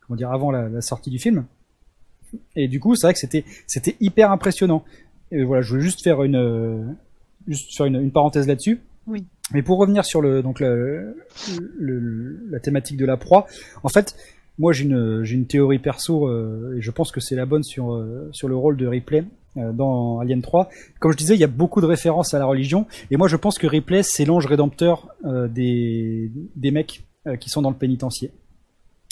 comment 0.06 0.18
dire, 0.18 0.30
avant 0.32 0.52
la, 0.52 0.68
la 0.68 0.82
sortie 0.82 1.10
du 1.10 1.20
film. 1.20 1.46
Et 2.56 2.68
du 2.68 2.80
coup, 2.80 2.96
c'est 2.96 3.08
vrai 3.08 3.14
que 3.14 3.20
c'était, 3.20 3.46
c'était 3.66 3.96
hyper 4.02 4.30
impressionnant. 4.32 4.84
Et 5.32 5.44
voilà, 5.44 5.62
je 5.62 5.70
voulais 5.70 5.82
juste 5.82 6.04
faire 6.04 6.22
une, 6.24 6.36
euh, 6.36 6.84
juste 7.48 7.76
faire 7.78 7.86
une, 7.86 7.96
une 7.96 8.12
parenthèse 8.12 8.46
là-dessus. 8.48 8.82
Oui. 9.08 9.26
Mais 9.54 9.64
pour 9.64 9.80
revenir 9.80 10.04
sur 10.06 10.22
le 10.22 10.44
donc 10.44 10.60
le, 10.60 11.16
le- 11.78 12.46
la 12.52 12.60
thématique 12.60 12.98
de 12.98 13.06
la 13.06 13.18
proie, 13.18 13.48
en 13.84 13.90
fait, 13.90 14.16
moi 14.60 14.74
j'ai 14.74 14.84
une 14.86 15.24
j'ai 15.24 15.36
une 15.36 15.48
théorie 15.48 15.80
perso 15.80 16.28
euh, 16.28 16.76
et 16.78 16.82
je 16.82 16.92
pense 16.92 17.12
que 17.12 17.20
c'est 17.20 17.36
la 17.36 17.46
bonne 17.46 17.64
sur 17.64 17.94
euh, 17.94 18.30
sur 18.32 18.48
le 18.50 18.56
rôle 18.56 18.78
de 18.78 18.86
Ripley 18.86 19.24
dans 19.56 20.20
Alien 20.20 20.42
3. 20.42 20.70
Comme 21.00 21.12
je 21.12 21.18
disais, 21.18 21.34
il 21.34 21.40
y 21.40 21.44
a 21.44 21.48
beaucoup 21.48 21.82
de 21.82 21.86
références 21.86 22.34
à 22.34 22.40
la 22.40 22.46
religion 22.46 22.86
et 23.12 23.18
moi 23.18 23.28
je 23.28 23.36
pense 23.36 23.58
que 23.58 23.68
Ripley 23.68 24.04
c'est 24.04 24.26
l'ange 24.26 24.46
rédempteur 24.46 25.08
euh, 25.26 25.48
des 25.48 26.32
des 26.56 26.72
mecs 26.72 27.04
euh, 27.28 27.36
qui 27.36 27.50
sont 27.50 27.62
dans 27.62 27.70
le 27.70 27.76
pénitencier. 27.76 28.32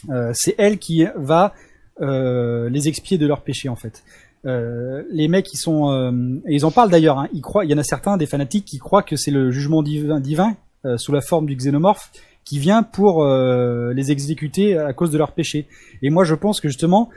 Euh, 0.10 0.32
c'est 0.34 0.56
elle 0.58 0.78
qui 0.78 1.06
va 1.16 1.54
euh, 2.02 2.70
les 2.70 2.88
expier 2.88 3.18
de 3.18 3.28
leurs 3.28 3.42
péchés 3.42 3.70
en 3.70 3.76
fait. 3.76 4.04
Euh, 4.46 5.04
les 5.10 5.28
mecs 5.28 5.52
ils 5.54 5.58
sont 5.58 5.92
euh, 5.92 6.12
et 6.48 6.56
ils 6.56 6.66
en 6.66 6.72
parlent 6.72 6.92
d'ailleurs 6.92 7.18
hein, 7.18 7.28
il 7.34 7.70
y 7.70 7.74
en 7.74 7.78
a 7.78 7.84
certains 7.84 8.18
des 8.18 8.28
fanatiques 8.28 8.66
qui 8.66 8.78
croient 8.78 9.02
que 9.02 9.16
c'est 9.16 9.32
le 9.32 9.50
jugement 9.50 9.82
divin, 9.82 10.20
divin 10.20 10.56
euh, 10.86 10.98
sous 10.98 11.12
la 11.12 11.22
forme 11.22 11.48
du 11.48 11.56
xénomorphe 11.56 12.12
qui 12.46 12.60
vient 12.60 12.84
pour 12.84 13.24
euh, 13.24 13.94
les 13.94 14.12
exécuter 14.12 14.78
à 14.78 14.94
cause 14.94 15.10
de 15.10 15.18
leurs 15.18 15.32
péchés 15.32 15.68
et 16.04 16.12
moi 16.12 16.24
je 16.24 16.36
pense 16.36 16.62
que 16.62 16.70
justement 16.70 17.10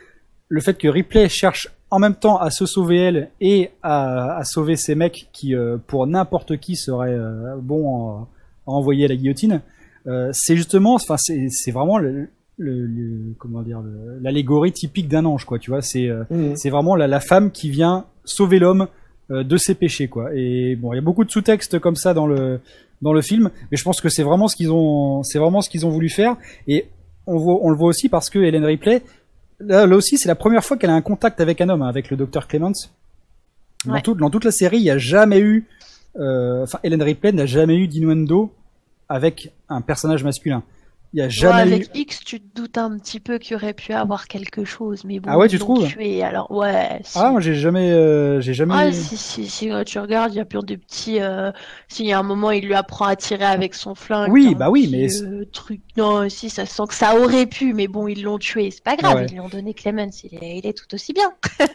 le 0.52 0.60
fait 0.60 0.76
que 0.76 0.88
Ripley 0.88 1.28
cherche 1.30 1.68
en 1.90 1.98
même 1.98 2.14
temps 2.14 2.36
à 2.36 2.50
se 2.50 2.66
sauver 2.66 2.98
elle 2.98 3.30
et 3.40 3.70
à, 3.82 4.36
à 4.36 4.44
sauver 4.44 4.76
ces 4.76 4.94
mecs 4.94 5.28
qui 5.32 5.54
euh, 5.54 5.78
pour 5.86 6.06
n'importe 6.06 6.58
qui 6.58 6.76
seraient 6.76 7.14
euh, 7.14 7.56
bons 7.56 8.10
à, 8.10 8.28
envoyer 8.66 9.06
à 9.06 9.08
la 9.08 9.16
guillotine 9.16 9.62
euh, 10.06 10.28
c'est 10.32 10.56
justement 10.56 10.94
enfin 10.94 11.16
c'est 11.16 11.70
vraiment 11.72 11.98
le, 11.98 12.28
le- 12.58 12.86
le- 12.86 13.34
comment 13.38 13.62
dire 13.62 13.80
l'allégorie 14.20 14.72
typique 14.72 15.08
d'un 15.08 15.24
ange 15.24 15.44
quoi 15.44 15.58
tu 15.58 15.70
vois 15.70 15.82
c'est 15.82 16.08
euh, 16.08 16.24
c'est 16.56 16.70
vraiment 16.70 16.94
la, 16.96 17.06
la 17.06 17.20
femme 17.20 17.50
qui 17.50 17.70
vient 17.70 18.04
sauver 18.24 18.58
l'homme 18.58 18.86
de 19.30 19.56
ses 19.56 19.74
péchés 19.76 20.08
quoi. 20.08 20.30
Et 20.34 20.74
bon 20.74 20.92
il 20.92 20.96
y 20.96 20.98
a 20.98 21.02
beaucoup 21.02 21.24
de 21.24 21.30
sous-textes 21.30 21.78
comme 21.78 21.94
ça 21.94 22.14
dans 22.14 22.26
le 22.26 22.58
dans 23.00 23.12
le 23.12 23.22
film 23.22 23.50
mais 23.70 23.76
je 23.76 23.84
pense 23.84 24.00
que 24.00 24.08
c'est 24.08 24.24
vraiment 24.24 24.48
ce 24.48 24.56
qu'ils 24.56 24.72
ont 24.72 25.22
c'est 25.22 25.38
vraiment 25.38 25.60
ce 25.60 25.70
qu'ils 25.70 25.86
ont 25.86 25.90
voulu 25.90 26.08
faire. 26.08 26.36
Et 26.66 26.86
on 27.28 27.36
voit 27.38 27.58
on 27.62 27.70
le 27.70 27.76
voit 27.76 27.88
aussi 27.88 28.08
parce 28.08 28.28
que 28.28 28.40
Hélène 28.40 28.64
Ripley 28.64 29.02
là, 29.60 29.86
là 29.86 29.96
aussi 29.96 30.18
c'est 30.18 30.28
la 30.28 30.34
première 30.34 30.64
fois 30.64 30.76
qu'elle 30.76 30.90
a 30.90 30.94
un 30.94 31.02
contact 31.02 31.40
avec 31.40 31.60
un 31.60 31.68
homme 31.68 31.82
hein, 31.82 31.88
avec 31.88 32.10
le 32.10 32.16
docteur 32.16 32.48
Clements 32.48 32.72
dans, 33.84 33.92
Ouais. 33.94 34.02
toute- 34.02 34.18
dans 34.18 34.30
toute 34.30 34.44
la 34.44 34.50
série 34.52 34.78
il 34.78 34.82
n'y 34.82 34.90
a 34.90 34.98
jamais 34.98 35.38
eu 35.40 35.66
euh, 36.18 36.62
enfin 36.64 36.78
Hélène 36.82 37.02
Ripley 37.02 37.32
n'a 37.32 37.46
jamais 37.46 37.76
eu 37.76 37.86
d'innuendo 37.86 38.52
avec 39.08 39.52
un 39.68 39.80
personnage 39.80 40.24
masculin 40.24 40.62
il 41.12 41.18
y 41.18 41.22
a 41.22 41.24
Ouais, 41.24 41.30
jamais 41.30 41.70
eu 41.70 41.74
avec 41.74 41.90
X, 41.96 42.20
tu 42.24 42.40
te 42.40 42.60
doutes 42.60 42.78
un 42.78 42.96
petit 42.98 43.20
peu 43.20 43.38
qu'il 43.38 43.56
aurait 43.56 43.74
pu 43.74 43.92
avoir 43.92 44.26
quelque 44.28 44.64
chose, 44.64 45.02
mais 45.04 45.18
bon, 45.20 45.28
Ah 45.32 45.38
ouais, 45.38 45.48
tu 45.48 45.56
ils 45.56 45.58
l'ont 45.58 45.64
trouves 45.74 45.88
tué, 45.88 46.22
alors 46.22 46.50
ouais. 46.50 47.00
si. 47.02 47.18
ah 47.20 47.30
moi 47.30 47.40
j'ai 47.40 47.54
jamais 47.54 47.90
euh, 47.90 48.40
j'ai 48.40 48.54
jamais 48.54 48.74
Ah, 48.76 48.92
si, 48.92 49.16
si, 49.16 49.46
si, 49.48 49.70
tu 49.86 49.98
regardes, 49.98 50.32
il 50.32 50.36
y 50.36 50.40
a 50.40 50.44
plein 50.44 50.60
de 50.62 50.74
petits. 50.76 51.20
Euh... 51.20 51.50
S'il 51.88 52.06
y 52.06 52.12
a 52.12 52.18
un 52.18 52.22
moment, 52.22 52.50
il 52.52 52.64
lui 52.64 52.74
apprend 52.74 53.06
à 53.06 53.16
tirer 53.16 53.44
avec 53.44 53.74
son 53.74 53.94
flingue. 53.94 54.30
Oui, 54.32 54.54
bah 54.54 54.70
oui, 54.70 54.82
petit, 54.86 55.22
mais- 55.22 55.22
euh, 55.22 55.44
truc. 55.52 55.80
Non, 55.96 56.28
si, 56.28 56.48
ça 56.50 56.66
sent 56.66 56.82
que 56.88 56.94
ça 56.94 57.16
aurait 57.20 57.46
pu, 57.46 57.72
mais 57.74 57.88
bon, 57.88 58.06
ils 58.06 58.22
l'ont 58.22 58.38
tué. 58.38 58.70
C'est 58.70 58.84
pas 58.84 58.96
grave, 58.96 59.16
Ouais. 59.16 59.26
ils 59.28 59.32
lui 59.34 59.40
ont 59.40 59.48
donné 59.48 59.74
Clemens. 59.74 60.10
Il 60.30 60.38
est, 60.42 60.58
il 60.58 60.66
est 60.66 60.72
tout 60.76 60.94
aussi 60.94 61.12
bien. 61.12 61.32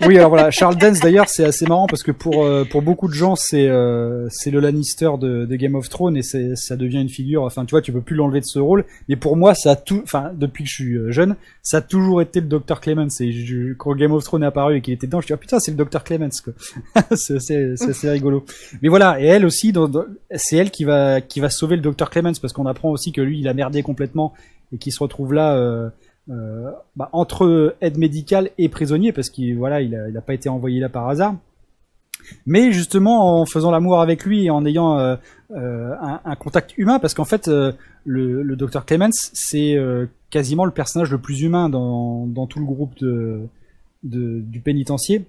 Oui, 0.08 0.18
alors 0.18 0.30
voilà, 0.30 0.50
Charles 0.52 0.78
Dance 0.78 1.00
d'ailleurs, 1.02 1.28
c'est 1.30 1.44
assez 1.44 1.66
marrant 1.66 1.88
parce 1.88 2.04
que 2.04 2.12
pour 2.12 2.44
euh, 2.46 2.64
pour 2.64 2.82
beaucoup 2.82 3.08
de 3.08 3.14
gens, 3.14 3.36
c'est 3.36 3.68
euh, 3.68 4.28
c'est 4.30 4.52
le 4.52 4.60
Lannister 4.62 5.10
de, 5.20 5.46
de 5.46 5.56
Game 5.56 5.76
of 5.76 5.90
Thrones 5.90 6.16
et 6.18 6.24
ça 6.24 6.76
devient 6.78 7.02
une 7.02 7.10
figure. 7.10 7.44
Enfin, 7.44 7.66
tu 7.66 7.72
vois, 7.72 7.82
tu 7.82 7.92
peux 7.92 8.02
plus 8.02 8.16
l'enlever 8.16 8.40
de 8.40 8.46
ce 8.46 8.60
rôle. 8.60 8.86
Mais 9.10 9.16
pour 9.26 9.38
moi, 9.38 9.56
ça 9.56 9.72
a 9.72 9.76
tout. 9.76 10.02
Enfin, 10.04 10.34
depuis 10.36 10.66
que 10.66 10.70
je 10.70 10.76
suis 10.76 10.94
euh, 10.94 11.12
jeune, 11.12 11.36
ça 11.64 11.78
a 11.78 11.82
toujours 11.82 12.22
été 12.22 12.42
le 12.42 12.48
Dr 12.48 12.80
Clemens. 12.80 13.10
Et 13.22 13.32
je- 13.32 13.74
quand 13.74 13.96
Game 13.96 14.12
of 14.12 14.24
Thrones 14.24 14.44
est 14.44 14.46
apparu 14.46 14.78
et 14.78 14.82
qu'il 14.82 14.94
était 14.94 15.08
dedans, 15.08 15.20
je 15.20 15.26
dis 15.26 15.34
ah 15.34 15.38
putain, 15.38 15.58
c'est 15.60 15.76
le 15.76 15.84
Dr 15.84 16.04
Clemens 16.04 16.42
quoi. 16.44 16.54
c'est 17.16 18.12
rigolo. 18.12 18.46
Mais 18.84 18.88
voilà, 18.88 19.20
et 19.20 19.26
elle 19.26 19.48
aussi, 19.48 19.74
c'est 20.36 20.58
elle 20.58 20.70
qui 20.70 20.84
va 20.84 21.22
qui 21.22 21.40
va 21.40 21.50
sauver 21.50 21.76
le 21.76 21.82
Dr 21.82 22.12
Clemens 22.12 22.38
parce 22.40 22.54
qu'on 22.54 22.68
apprend 22.68 22.92
aussi 22.92 23.14
que 23.14 23.22
lui, 23.22 23.40
il 23.40 23.48
a 23.48 23.56
merdé 23.56 23.82
complètement 23.82 24.36
et 24.72 24.78
qu'il 24.78 24.94
se 24.94 25.00
retrouve 25.00 25.34
là. 25.34 25.56
Euh, 25.56 25.90
euh, 26.30 26.70
bah, 26.96 27.10
entre 27.12 27.76
aide 27.82 27.98
médicale 27.98 28.52
et 28.60 28.70
prisonnier 28.70 29.12
parce 29.12 29.32
qu'il 29.32 29.56
voilà 29.58 29.82
il 29.82 29.96
a, 29.96 30.22
pas 30.22 30.34
été 30.34 30.50
envoyé 30.50 30.80
là 30.80 30.90
par 30.90 31.08
hasard 31.08 31.36
mais 32.48 32.72
justement 32.72 33.42
en 33.42 33.46
faisant 33.46 33.70
l'amour 33.70 34.02
avec 34.02 34.26
lui 34.26 34.46
et 34.46 34.50
en 34.50 34.66
ayant 34.66 35.18
un, 35.54 36.20
un 36.26 36.36
contact 36.36 36.78
humain 36.78 36.98
parce 37.00 37.14
qu'en 37.14 37.26
fait 37.26 37.48
euh, 37.48 37.72
le, 38.06 38.42
le 38.42 38.56
docteur 38.56 38.86
Clemens 38.86 39.12
c'est 39.34 39.76
euh, 39.76 40.08
quasiment 40.30 40.66
le 40.66 40.72
personnage 40.72 41.12
le 41.12 41.18
plus 41.20 41.42
humain 41.42 41.70
dans, 41.70 42.26
dans 42.26 42.48
tout 42.48 42.60
le 42.60 42.66
groupe 42.66 42.98
de, 43.00 43.42
de 44.04 44.40
du 44.42 44.60
pénitencier 44.62 45.26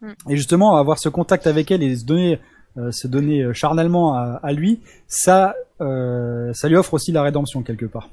Mm. 0.00 0.12
et 0.30 0.36
justement 0.36 0.76
avoir 0.76 0.96
ce 1.00 1.08
contact 1.08 1.48
avec 1.48 1.72
elle 1.72 1.82
et 1.82 1.96
se 1.96 2.04
donner 2.04 2.38
euh, 2.76 2.92
se 2.92 3.08
donner 3.08 3.42
euh, 3.42 3.52
charnellement 3.52 4.14
à, 4.14 4.38
à 4.44 4.52
lui 4.52 4.78
ça 5.08 5.56
euh, 5.80 6.52
ça 6.54 6.68
lui 6.68 6.76
offre 6.76 6.94
aussi 6.94 7.10
la 7.10 7.22
rédemption 7.24 7.64
quelque 7.64 7.86
part 7.86 8.08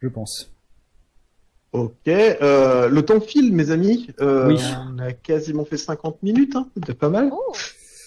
je 0.00 0.08
pense 0.08 0.50
Ok, 1.72 2.06
euh, 2.08 2.88
le 2.88 3.02
temps 3.02 3.20
file, 3.20 3.54
mes 3.54 3.70
amis. 3.70 4.08
Euh, 4.20 4.48
Oui. 4.48 4.60
On 4.94 4.98
a 4.98 5.12
quasiment 5.12 5.64
fait 5.64 5.78
50 5.78 6.22
minutes, 6.22 6.54
hein, 6.54 6.66
c'était 6.76 6.92
pas 6.92 7.08
mal. 7.08 7.30
Oh. 7.32 7.52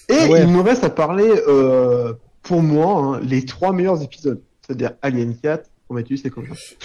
Et 0.07 0.29
Ouais. 0.29 0.43
il 0.43 0.51
nous 0.51 0.61
reste 0.61 0.83
à 0.83 0.89
parler, 0.91 1.31
euh, 1.47 2.13
pour 2.45 2.61
moi, 2.61 3.17
hein, 3.17 3.19
les 3.21 3.43
trois 3.45 3.73
meilleurs 3.73 4.01
épisodes. 4.01 4.41
C'est-à-dire 4.61 4.91
Alien 5.01 5.35
4, 5.37 5.69
Prometheus 5.87 6.15
et. 6.25 6.31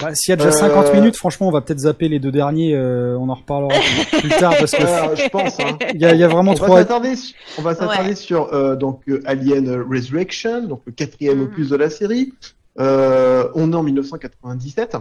Bah, 0.02 0.14
S'il 0.14 0.30
y 0.30 0.32
a 0.34 0.36
déjà 0.36 0.48
Euh, 0.48 0.52
50 0.52 0.92
minutes, 0.94 1.16
franchement, 1.16 1.48
on 1.48 1.50
va 1.52 1.60
peut-être 1.62 1.78
zapper 1.78 2.08
les 2.08 2.18
deux 2.18 2.30
derniers. 2.32 2.74
euh, 2.74 3.16
on 3.18 3.28
en 3.30 3.34
reparlera 3.34 3.78
plus 4.20 4.28
tard 4.28 4.54
parce 4.58 4.72
que 4.72 4.82
Euh, 4.82 5.16
je 5.16 5.28
pense. 5.30 5.58
Hein. 5.60 5.78
il 5.94 6.00
y 6.00 6.04
a, 6.04 6.12
il 6.14 6.20
y 6.20 6.24
a 6.24 6.28
vraiment 6.28 6.52
On 6.52 6.54
va 6.66 6.76
s'attarder 6.78 7.14
on 7.58 7.62
va 7.62 7.74
s'attarder 7.74 8.10
Ouais. 8.10 8.14
sur 8.14 8.52
euh, 8.52 8.76
donc 8.76 9.00
euh, 9.08 9.22
Alien 9.24 9.70
Resurrection, 9.88 10.66
donc 10.66 10.82
le 10.86 10.92
quatrième 10.92 11.38
Mhm. 11.38 11.44
opus 11.44 11.68
de 11.70 11.76
la 11.76 11.88
série. 11.88 12.34
Euh, 12.78 13.48
on 13.54 13.72
est 13.72 13.76
en 13.76 13.82
1997 13.82 14.96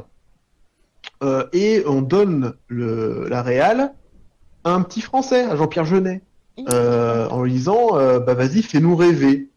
euh, 1.24 1.46
et 1.54 1.84
on 1.86 2.02
donne 2.02 2.54
le, 2.68 3.28
la 3.30 3.42
réal 3.42 3.94
à 4.64 4.72
un 4.74 4.82
petit 4.82 5.02
Français, 5.02 5.44
à 5.44 5.56
Jean-Pierre 5.56 5.86
Jeunet, 5.86 6.22
euh, 6.74 7.28
en 7.30 7.44
lui 7.44 7.52
disant 7.54 7.98
euh, 7.98 8.20
bah 8.20 8.34
vas-y 8.34 8.62
fais-nous 8.64 8.96
rêver. 8.96 9.50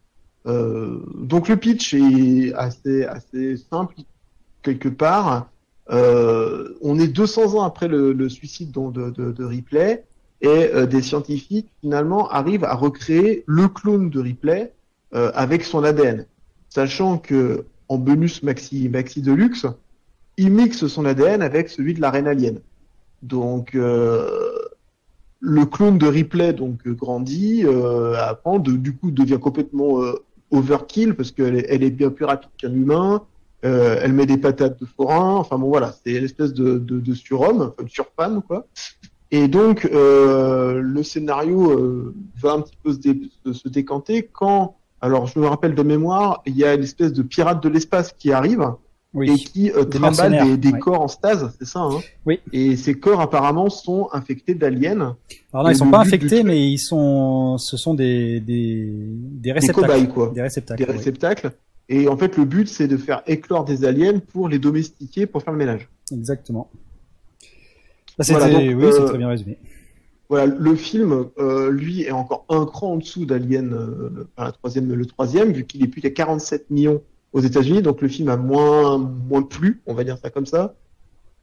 Euh, 0.47 0.99
donc 1.15 1.49
le 1.49 1.57
pitch 1.57 1.95
est 1.95 2.53
assez 2.55 3.05
assez 3.05 3.57
simple 3.57 3.95
quelque 4.63 4.89
part. 4.89 5.49
Euh, 5.91 6.77
on 6.81 6.99
est 6.99 7.09
200 7.09 7.57
ans 7.57 7.63
après 7.63 7.89
le, 7.89 8.29
suicide 8.29 8.71
de, 8.73 9.11
de, 9.11 9.33
de 9.33 9.45
Ripley 9.45 10.05
et 10.41 10.49
euh, 10.49 10.87
des 10.87 11.03
scientifiques 11.03 11.71
finalement 11.81 12.29
arrivent 12.31 12.65
à 12.65 12.75
recréer 12.75 13.45
le 13.47 13.69
clone 13.69 14.11
de 14.11 14.21
Ripley 14.21 14.73
avec 15.15 15.63
son 15.63 15.85
ADN, 15.85 16.25
sachant 16.71 17.19
que 17.19 17.67
en 17.91 17.99
bonus 17.99 18.43
maxi 18.43 18.89
maxi 18.89 19.21
deluxe, 19.21 19.67
il 20.39 20.51
mixe 20.51 20.87
son 20.87 21.05
ADN 21.05 21.43
avec 21.43 21.69
celui 21.69 21.93
de 21.93 22.01
la 22.01 22.11
reine 22.11 22.27
alien. 22.27 22.61
Donc, 23.23 23.75
le 23.75 25.65
clone 25.71 25.99
de 25.99 26.07
Ripley 26.07 26.55
donc 26.55 26.89
grandit, 26.89 27.67
apprend, 28.17 28.59
de, 28.59 28.73
du 28.73 28.97
coup 28.97 29.11
devient 29.11 29.39
complètement 29.39 30.01
overkill 30.53 31.15
parce 31.15 31.33
qu'elle 31.33 31.57
est, 31.57 31.91
bien 31.91 32.11
plus 32.11 32.25
rapide 32.25 32.51
qu'un 32.59 32.73
humain. 32.73 33.23
Euh, 33.65 34.01
elle 34.03 34.13
met 34.13 34.27
des 34.27 34.39
patates 34.39 34.81
de 34.81 34.87
forain. 34.87 35.37
Enfin 35.37 35.59
bon 35.59 35.69
voilà, 35.69 35.95
c'est 36.05 36.13
une 36.15 36.25
espèce 36.25 36.53
de, 36.53 36.79
de, 36.79 36.99
de 37.01 37.15
surhomme, 37.15 37.73
de 37.83 37.89
surfemme 37.89 38.43
quoi. 38.43 38.67
Et 39.31 39.49
donc 39.49 39.89
euh, 39.93 40.81
le 40.81 41.03
scénario 41.03 41.71
euh, 41.71 42.15
va 42.41 42.53
un 42.53 42.61
petit 42.61 42.77
peu 42.83 42.93
se- 42.93 43.53
se 43.53 43.69
décanter 43.69 44.29
quand, 44.33 44.77
alors 45.01 45.27
je 45.27 45.39
me 45.39 45.47
rappelle 45.47 45.75
de 45.75 45.83
mémoire, 45.83 46.43
il 46.45 46.57
y 46.57 46.65
a 46.65 46.75
une 46.75 46.83
espèce 46.83 47.13
de 47.13 47.23
pirate 47.23 47.63
de 47.63 47.69
l'espace 47.69 48.13
qui 48.19 48.33
arrive 48.33 48.67
et 49.21 49.35
qui 49.35 49.71
euh, 49.71 49.85
Des 49.85 49.91
trimballe 49.99 50.31
mercenaires, 50.33 50.47
des, 50.47 50.57
des 50.57 50.73
ouais. 50.73 50.79
corps 50.79 51.03
en 51.03 51.09
stase, 51.09 51.53
c'est 51.59 51.67
ça 51.67 51.81
hein? 51.81 52.01
Oui. 52.25 52.41
Et 52.53 52.77
ces 52.77 52.95
corps 52.95 53.21
apparemment 53.21 53.69
sont 53.69 54.09
infectés 54.13 54.55
d'aliens, 54.55 55.17
Alors 55.53 55.65
non, 55.65 55.71
ils 55.71 55.77
sont 55.77 55.85
le 55.85 55.91
pas 55.91 56.01
infectés, 56.01 56.43
mais 56.43 56.71
ils 56.71 56.79
sont, 56.79 57.59
ce 57.59 57.77
sont 57.77 57.95
des 57.95 58.41
des 58.41 58.87
des 58.87 59.53
des 59.53 59.53
réceptacles. 59.53 59.87
cobayes 59.87 60.09
quoi. 60.09 60.33
Des 60.35 60.43
réceptacles. 60.43 60.85
des 60.85 60.91
réceptacles. 60.91 61.53
Et 61.89 62.09
en 62.09 62.17
fait, 62.17 62.37
le 62.39 62.45
but, 62.45 62.69
c'est 62.69 62.89
de 62.89 62.97
faire 62.97 63.23
éclore 63.27 63.65
des 63.65 63.85
aliens 63.85 64.19
pour 64.19 64.49
les 64.49 64.59
domestiquer, 64.59 65.27
pour 65.27 65.43
faire 65.43 65.53
le 65.53 65.59
ménage. 65.59 65.89
Exactement. 66.11 66.71
Bah, 68.19 68.25
Voilà, 68.29 68.49
donc, 68.49 68.63
oui, 68.79 68.87
c'est 68.93 69.01
euh, 69.01 69.07
très 69.09 69.19
bien 69.19 69.29
résumé. 69.29 69.59
Voilà, 70.29 70.47
le 70.47 70.75
film, 70.75 71.27
euh, 71.39 71.71
lui, 71.71 72.03
est 72.03 72.11
encore 72.13 72.47
un 72.49 72.65
cran 72.65 72.93
en 72.93 72.97
dessous 72.97 73.27
d'Alien, 73.27 73.75
euh, 73.75 74.27
enfin, 74.37 74.53
le 74.81 75.05
troisième, 75.05 75.53
vu 75.53 75.65
qu'il 75.65 75.83
est 75.85 75.89
plus 75.89 76.01
qu'à 76.01 76.11
47 76.11 76.71
millions 76.71 77.03
aux 77.33 77.41
États-Unis, 77.41 77.83
donc 77.83 78.01
le 78.01 78.09
film 78.09 78.29
a 78.29 78.37
moins, 78.37 78.99
moins 78.99 79.43
plu, 79.43 79.83
on 79.87 79.95
va 79.95 80.05
dire 80.05 80.19
ça 80.19 80.31
comme 80.31 80.47
ça. 80.47 80.75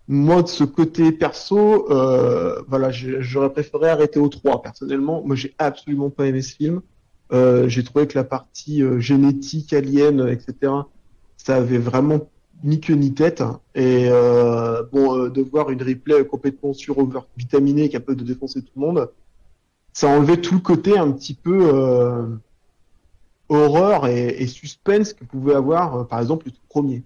Moi, 0.07 0.41
de 0.41 0.47
ce 0.47 0.63
côté 0.63 1.11
perso, 1.11 1.91
euh, 1.91 2.61
voilà, 2.67 2.89
j'aurais 2.91 3.51
préféré 3.51 3.89
arrêter 3.89 4.19
au 4.19 4.27
3, 4.27 4.61
personnellement. 4.61 5.21
Moi, 5.23 5.35
j'ai 5.35 5.53
absolument 5.59 6.09
pas 6.09 6.25
aimé 6.25 6.41
ce 6.41 6.55
film. 6.55 6.81
Euh, 7.31 7.67
j'ai 7.67 7.83
trouvé 7.83 8.07
que 8.07 8.17
la 8.17 8.23
partie 8.23 8.81
euh, 8.81 8.99
génétique, 8.99 9.71
alien, 9.71 10.27
etc., 10.27 10.73
ça 11.37 11.55
avait 11.57 11.77
vraiment 11.77 12.27
ni 12.63 12.79
queue 12.79 12.95
ni 12.95 13.13
tête. 13.13 13.43
Et 13.75 14.07
euh, 14.09 14.83
bon, 14.91 15.15
euh, 15.15 15.29
de 15.29 15.41
voir 15.41 15.69
une 15.69 15.81
replay 15.81 16.25
complètement 16.25 16.73
sur-vitaminée 16.73 17.89
capable 17.89 18.17
de 18.17 18.23
défoncer 18.23 18.61
tout 18.61 18.71
le 18.75 18.81
monde, 18.81 19.09
ça 19.93 20.07
enlevait 20.07 20.37
tout 20.37 20.55
le 20.55 20.61
côté 20.61 20.97
un 20.97 21.11
petit 21.11 21.33
peu 21.33 21.69
euh, 21.73 22.25
horreur 23.49 24.07
et, 24.07 24.27
et 24.41 24.47
suspense 24.47 25.13
que 25.13 25.25
pouvait 25.25 25.55
avoir, 25.55 25.95
euh, 25.95 26.03
par 26.05 26.19
exemple, 26.19 26.45
le 26.47 26.51
tout 26.51 26.61
premier. 26.69 27.03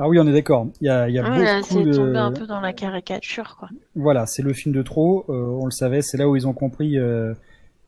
Ah 0.00 0.08
oui, 0.08 0.18
on 0.20 0.26
est 0.28 0.32
d'accord. 0.32 0.68
Il 0.80 0.86
y 0.86 0.90
a, 0.90 1.08
il 1.08 1.14
y 1.14 1.18
a 1.18 1.22
beaucoup 1.22 1.82
de. 1.84 1.92
tombé 1.92 2.18
un 2.18 2.30
peu 2.32 2.46
dans 2.46 2.60
la 2.60 2.72
caricature, 2.72 3.56
quoi. 3.58 3.68
Voilà, 3.96 4.26
c'est 4.26 4.42
le 4.42 4.52
film 4.52 4.72
de 4.74 4.82
trop. 4.82 5.24
euh, 5.28 5.32
on 5.32 5.64
le 5.64 5.72
savait. 5.72 6.02
C'est 6.02 6.16
là 6.16 6.28
où 6.28 6.36
ils 6.36 6.46
ont 6.46 6.52
compris. 6.52 6.98
euh, 6.98 7.34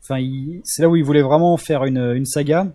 Enfin, 0.02 0.18
ils- 0.18 0.61
c'est 0.64 0.82
là 0.82 0.88
où 0.88 0.96
ils 0.96 1.04
voulaient 1.04 1.20
vraiment 1.22 1.56
faire 1.58 1.84
une, 1.84 1.98
une 1.98 2.24
saga. 2.24 2.66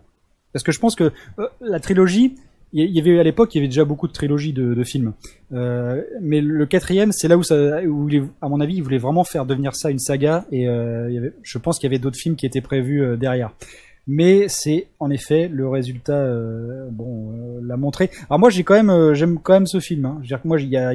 Parce 0.54 0.64
que 0.64 0.72
je 0.72 0.80
pense 0.80 0.96
que 0.96 1.12
euh, 1.40 1.48
la 1.60 1.80
trilogie, 1.82 2.36
il 2.72 2.86
y- 2.90 3.00
avait 3.02 3.20
à 3.20 3.24
l'époque, 3.24 3.54
il 3.56 3.58
y 3.58 3.62
avait 3.62 3.68
déjà 3.68 3.84
beaucoup 3.84 4.08
de 4.08 4.14
trilogies 4.14 4.54
de, 4.54 4.74
de 4.74 4.84
films. 4.84 5.12
Euh, 5.52 6.02
mais 6.22 6.40
le 6.40 6.66
quatrième, 6.66 7.12
c'est 7.12 7.28
là 7.28 7.36
où 7.36 7.44
ça, 7.44 7.82
où 7.84 8.08
il 8.08 8.16
est- 8.18 8.24
à 8.42 8.48
mon 8.48 8.62
avis, 8.62 8.76
ils 8.76 8.84
voulaient 8.84 9.00
vraiment 9.00 9.24
faire 9.26 9.46
devenir 9.46 9.76
ça 9.76 9.90
une 9.90 10.00
saga. 10.00 10.46
Et 10.52 10.70
euh, 10.70 11.10
il 11.10 11.16
y 11.16 11.18
avait, 11.18 11.34
je 11.44 11.58
pense 11.58 11.78
qu'il 11.80 11.88
y 11.90 11.92
avait 11.94 12.00
d'autres 12.00 12.18
films 12.20 12.36
qui 12.38 12.46
étaient 12.46 12.62
prévus 12.62 13.04
euh, 13.04 13.18
derrière. 13.18 13.52
Mais 14.08 14.48
c'est 14.48 14.88
en 15.00 15.10
effet 15.10 15.48
le 15.48 15.68
résultat, 15.68 16.14
euh, 16.18 16.90
bon, 16.92 17.32
euh, 17.32 17.60
l'a 17.64 17.76
montré. 17.78 18.12
Alors 18.30 18.40
moi, 18.40 18.50
j'ai 18.50 18.64
quand 18.64 18.76
même, 18.76 18.90
euh, 18.92 19.14
j'aime 19.16 19.40
quand 19.40 19.54
même 19.54 19.66
ce 19.68 19.80
film. 19.80 20.06
Hein. 20.06 20.16
Je 20.18 20.22
veux 20.24 20.28
dire 20.28 20.42
que 20.42 20.48
moi, 20.48 20.60
il 20.62 20.70
y 20.70 20.78
a, 20.78 20.94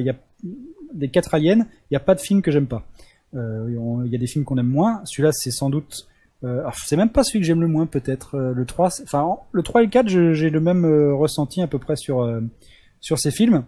des 0.93 1.09
quatre 1.09 1.33
aliens, 1.33 1.59
il 1.59 1.91
n'y 1.93 1.97
a 1.97 2.01
pas 2.01 2.15
de 2.15 2.21
film 2.21 2.41
que 2.41 2.51
j'aime 2.51 2.67
pas. 2.67 2.85
Il 3.33 4.09
y 4.11 4.15
a 4.15 4.17
des 4.17 4.27
films 4.27 4.43
qu'on 4.45 4.57
aime 4.57 4.67
moins. 4.67 5.01
Celui-là, 5.05 5.31
c'est 5.31 5.51
sans 5.51 5.69
doute. 5.69 6.07
Alors, 6.43 6.73
c'est 6.75 6.97
même 6.97 7.09
pas 7.11 7.23
celui 7.23 7.39
que 7.39 7.45
j'aime 7.45 7.61
le 7.61 7.67
moins, 7.67 7.85
peut-être. 7.85 8.37
Le 8.37 8.65
3, 8.65 8.89
c'est- 8.89 9.03
enfin, 9.03 9.21
en- 9.21 9.43
le 9.51 9.61
3 9.63 9.81
et 9.81 9.85
le 9.85 9.89
4, 9.89 10.09
je- 10.09 10.33
j'ai 10.33 10.49
le 10.49 10.59
même 10.59 10.85
ressenti 11.13 11.61
à 11.61 11.67
peu 11.67 11.79
près 11.79 11.95
sur, 11.95 12.27
sur 12.99 13.19
ces 13.19 13.31
films. 13.31 13.63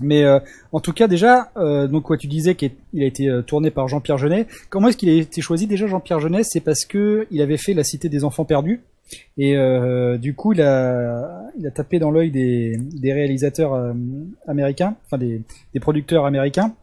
Mais 0.00 0.24
euh, 0.24 0.38
en 0.72 0.80
tout 0.80 0.92
cas, 0.92 1.06
déjà, 1.06 1.50
euh, 1.56 1.86
donc 1.86 2.04
quoi 2.04 2.16
tu 2.16 2.26
disais 2.26 2.54
qu'il 2.54 2.72
a 2.98 3.04
été 3.04 3.28
euh, 3.28 3.42
tourné 3.42 3.70
par 3.70 3.88
Jean-Pierre 3.88 4.18
Jeunet. 4.18 4.46
Comment 4.70 4.88
est-ce 4.88 4.96
qu'il 4.96 5.10
a 5.10 5.12
été 5.12 5.42
choisi 5.42 5.66
déjà 5.66 5.86
Jean-Pierre 5.86 6.20
Jeunet? 6.20 6.44
C'est 6.44 6.60
parce 6.60 6.84
que 6.84 7.26
il 7.30 7.42
avait 7.42 7.58
fait 7.58 7.74
La 7.74 7.84
Cité 7.84 8.08
des 8.08 8.24
Enfants 8.24 8.44
Perdus. 8.44 8.80
Et 9.36 9.56
euh, 9.56 10.16
du 10.16 10.34
coup, 10.34 10.54
il 10.54 10.62
a, 10.62 11.42
il 11.58 11.66
a 11.66 11.70
tapé 11.70 11.98
dans 11.98 12.10
l'œil 12.10 12.30
des, 12.30 12.78
des 12.78 13.12
réalisateurs 13.12 13.74
euh, 13.74 13.92
américains, 14.48 14.94
enfin 15.04 15.18
des, 15.18 15.42
des 15.74 15.80
producteurs 15.80 16.24
américains. 16.24 16.74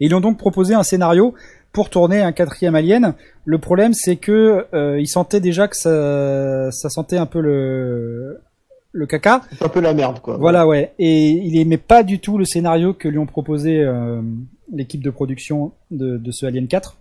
Et 0.00 0.06
ils 0.06 0.14
ont 0.14 0.20
donc 0.20 0.38
proposé 0.38 0.74
un 0.74 0.84
scénario 0.84 1.34
pour 1.72 1.90
tourner 1.90 2.20
un 2.20 2.30
quatrième 2.30 2.76
Alien. 2.76 3.14
Le 3.44 3.58
problème, 3.58 3.94
c'est 3.94 4.16
que 4.16 4.66
il 4.98 5.06
sentait 5.06 5.40
déjà 5.40 5.68
que 5.68 5.76
ça, 5.76 6.70
ça 6.70 6.88
sentait 6.88 7.16
un 7.16 7.26
peu 7.26 7.40
le, 7.40 8.40
le 8.92 9.06
caca. 9.06 9.42
C'est 9.52 9.62
un 9.64 9.68
peu 9.68 9.80
la 9.80 9.94
merde, 9.94 10.20
quoi. 10.20 10.36
Voilà, 10.36 10.66
ouais. 10.66 10.92
Et 10.98 11.28
il 11.30 11.58
aimait 11.60 11.76
pas 11.78 12.02
du 12.02 12.18
tout 12.20 12.38
le 12.38 12.44
scénario 12.44 12.94
que 12.94 13.08
lui 13.08 13.18
ont 13.18 13.26
proposé 13.26 13.80
euh, 13.80 14.20
l'équipe 14.72 15.02
de 15.02 15.10
production 15.10 15.72
de, 15.90 16.16
de 16.16 16.30
ce 16.32 16.46
Alien 16.46 16.66
4. 16.68 16.96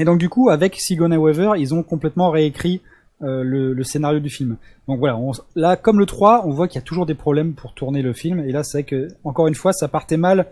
Et 0.00 0.04
donc 0.04 0.18
du 0.18 0.28
coup, 0.28 0.48
avec 0.48 0.76
Sigourney 0.76 1.16
Weaver, 1.16 1.52
ils 1.58 1.74
ont 1.74 1.82
complètement 1.82 2.30
réécrit 2.30 2.80
euh, 3.22 3.42
le, 3.42 3.72
le 3.72 3.84
scénario 3.84 4.20
du 4.20 4.30
film. 4.30 4.56
Donc 4.88 4.98
voilà, 4.98 5.16
on- 5.18 5.32
là, 5.54 5.76
comme 5.76 5.98
le 5.98 6.06
3, 6.06 6.44
on 6.46 6.50
voit 6.50 6.66
qu'il 6.66 6.76
y 6.76 6.82
a 6.82 6.86
toujours 6.86 7.04
des 7.06 7.14
problèmes 7.14 7.52
pour 7.52 7.74
tourner 7.74 8.00
le 8.02 8.12
film. 8.14 8.40
Et 8.40 8.52
là, 8.52 8.62
c'est 8.64 8.78
vrai 8.78 8.84
que, 8.84 9.08
encore 9.24 9.46
une 9.48 9.54
fois, 9.54 9.72
ça 9.72 9.88
partait 9.88 10.16
mal 10.16 10.46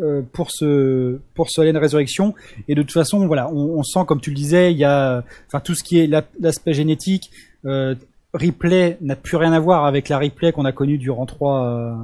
euh, 0.00 0.22
pour 0.32 0.50
ce 0.50 1.18
pour 1.34 1.50
ce 1.50 1.60
Alien 1.60 1.76
Résurrection. 1.76 2.34
Et 2.66 2.74
de 2.74 2.82
toute 2.82 2.92
façon, 2.92 3.26
voilà, 3.26 3.48
on, 3.52 3.78
on 3.78 3.82
sent, 3.82 4.00
comme 4.06 4.20
tu 4.20 4.30
le 4.30 4.36
disais, 4.36 4.72
il 4.72 4.78
y 4.78 4.84
a, 4.84 5.22
enfin, 5.48 5.60
tout 5.60 5.74
ce 5.74 5.82
qui 5.84 5.98
est 6.00 6.06
la- 6.06 6.24
l'aspect 6.40 6.72
génétique. 6.72 7.30
Euh, 7.66 7.94
Ripley 8.34 8.98
n'a 9.00 9.16
plus 9.16 9.36
rien 9.36 9.52
à 9.52 9.58
voir 9.60 9.86
avec 9.86 10.08
la 10.08 10.18
Ripley 10.18 10.52
qu'on 10.52 10.66
a 10.66 10.72
connue 10.72 10.98
durant 10.98 11.24
trois 11.24 11.64
euh, 11.64 11.94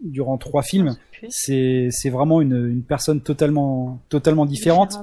durant 0.00 0.36
trois 0.36 0.62
films. 0.62 0.96
C'est 1.28 1.88
c'est 1.90 2.10
vraiment 2.10 2.40
une, 2.40 2.68
une 2.68 2.82
personne 2.82 3.20
totalement 3.20 4.00
totalement 4.08 4.44
différente. 4.44 4.96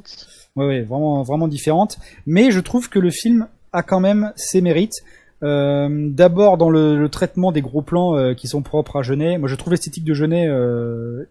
Ouais, 0.56 0.66
ouais, 0.66 0.82
vraiment, 0.82 1.24
vraiment 1.24 1.48
différente. 1.48 1.98
Mais 2.26 2.52
je 2.52 2.60
trouve 2.60 2.90
que 2.90 3.00
le 3.00 3.10
film 3.10 3.48
a 3.74 3.84
quand 3.84 4.00
même 4.00 4.34
ses 4.36 4.62
mérites. 4.62 5.04
Euh, 5.44 6.10
D'abord 6.10 6.58
dans 6.58 6.70
le, 6.70 6.98
le 6.98 7.10
traitement 7.10 7.52
des 7.52 7.62
gros 7.62 7.82
plans 7.82 8.16
euh, 8.18 8.34
qui 8.34 8.48
sont 8.48 8.62
propres 8.62 8.98
à 9.00 9.02
Genet. 9.02 9.38
Moi, 9.38 9.50
je 9.50 9.56
trouve 9.56 9.72
l'esthétique 9.72 10.06
de 10.06 10.14
Genet 10.14 10.50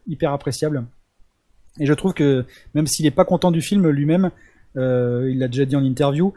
hyper 0.06 0.32
appréciable. 0.32 0.84
Et 1.80 1.86
je 1.86 1.94
trouve 1.94 2.14
que 2.14 2.44
même 2.74 2.86
s'il 2.86 3.04
est 3.06 3.10
pas 3.10 3.24
content 3.24 3.50
du 3.50 3.60
film 3.60 3.88
lui-même, 3.88 4.30
il 4.76 5.38
l'a 5.38 5.48
déjà 5.48 5.64
dit 5.64 5.76
en 5.76 5.84
interview. 5.84 6.32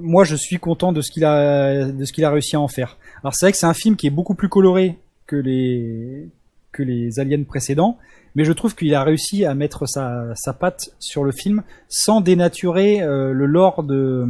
Moi, 0.00 0.24
je 0.24 0.36
suis 0.36 0.56
content 0.58 0.92
de 0.92 1.00
ce 1.02 1.10
qu'il 1.10 1.24
a 1.24 1.84
de 1.90 2.04
ce 2.04 2.12
qu'il 2.12 2.24
a 2.24 2.30
réussi 2.30 2.56
à 2.56 2.60
en 2.60 2.68
faire. 2.68 2.96
Alors 3.22 3.34
c'est 3.34 3.44
vrai 3.46 3.52
que 3.52 3.58
c'est 3.58 3.66
un 3.66 3.74
film 3.74 3.96
qui 3.96 4.06
est 4.06 4.10
beaucoup 4.10 4.34
plus 4.34 4.48
coloré 4.48 4.98
que 5.26 5.36
les 5.36 6.28
que 6.72 6.82
les 6.82 7.20
aliens 7.20 7.42
précédents, 7.42 7.98
mais 8.34 8.44
je 8.44 8.52
trouve 8.52 8.74
qu'il 8.74 8.94
a 8.94 9.04
réussi 9.04 9.44
à 9.44 9.54
mettre 9.54 9.86
sa, 9.86 10.34
sa 10.34 10.54
patte 10.54 10.94
sur 10.98 11.22
le 11.24 11.32
film 11.32 11.62
sans 11.88 12.22
dénaturer 12.22 13.02
euh, 13.02 13.32
le 13.34 13.44
lore 13.44 13.82
de, 13.82 14.24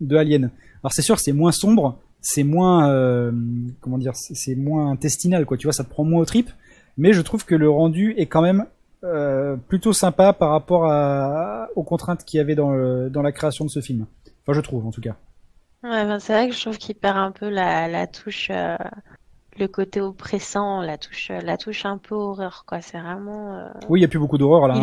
de 0.00 0.16
Alien. 0.16 0.50
Alors 0.84 0.92
c'est 0.92 1.02
sûr, 1.02 1.18
c'est 1.18 1.32
moins 1.32 1.50
sombre, 1.50 1.98
c'est 2.20 2.44
moins 2.44 2.88
euh, 2.90 3.32
comment 3.80 3.98
dire, 3.98 4.12
c'est 4.14 4.54
moins 4.54 4.90
intestinal 4.92 5.44
quoi. 5.44 5.56
Tu 5.56 5.66
vois, 5.66 5.72
ça 5.72 5.82
te 5.82 5.90
prend 5.90 6.04
moins 6.04 6.20
aux 6.20 6.24
tripes, 6.26 6.50
mais 6.96 7.12
je 7.12 7.20
trouve 7.22 7.44
que 7.44 7.56
le 7.56 7.68
rendu 7.68 8.14
est 8.16 8.26
quand 8.26 8.42
même 8.42 8.66
euh, 9.02 9.56
plutôt 9.56 9.92
sympa 9.92 10.32
par 10.32 10.50
rapport 10.50 10.86
à, 10.86 11.68
aux 11.74 11.82
contraintes 11.82 12.24
qu'il 12.24 12.38
y 12.38 12.40
avait 12.40 12.54
dans, 12.54 12.70
le- 12.70 13.10
dans 13.10 13.22
la 13.22 13.32
création 13.32 13.64
de 13.64 13.70
ce 13.70 13.80
film. 13.80 14.06
Enfin, 14.46 14.56
je 14.56 14.60
trouve 14.60 14.86
en 14.86 14.90
tout 14.90 15.00
cas. 15.00 15.16
Ouais, 15.82 16.04
ben, 16.04 16.18
c'est 16.18 16.32
vrai 16.32 16.48
que 16.48 16.54
je 16.54 16.60
trouve 16.60 16.78
qu'il 16.78 16.94
perd 16.94 17.16
un 17.16 17.32
peu 17.32 17.48
la, 17.48 17.88
la 17.88 18.06
touche, 18.06 18.48
euh, 18.50 18.76
le 19.58 19.66
côté 19.68 20.00
oppressant, 20.00 20.80
la 20.82 20.98
touche, 20.98 21.28
la 21.30 21.56
touche 21.56 21.84
un 21.86 21.98
peu 21.98 22.14
horreur, 22.14 22.64
quoi. 22.66 22.80
C'est 22.80 22.98
vraiment. 23.00 23.54
euh, 23.54 23.68
Oui, 23.88 24.00
il 24.00 24.02
y 24.02 24.04
a 24.04 24.08
plus 24.08 24.18
beaucoup 24.18 24.38
d'horreur 24.38 24.68
là. 24.68 24.74
hein. 24.76 24.80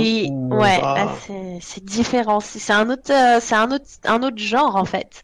Ouais, 0.51 0.80
Ah. 0.82 0.95
là, 1.05 1.14
c'est 1.22 1.57
c'est 1.61 1.84
différent. 1.84 2.39
C'est 2.39 2.74
un 2.74 2.89
autre, 2.89 3.11
euh, 3.11 3.39
c'est 3.39 3.55
un 3.55 3.72
autre, 3.72 3.86
un 4.05 4.22
autre 4.24 4.38
genre 4.38 4.76
en 4.76 4.86
fait. 4.86 5.24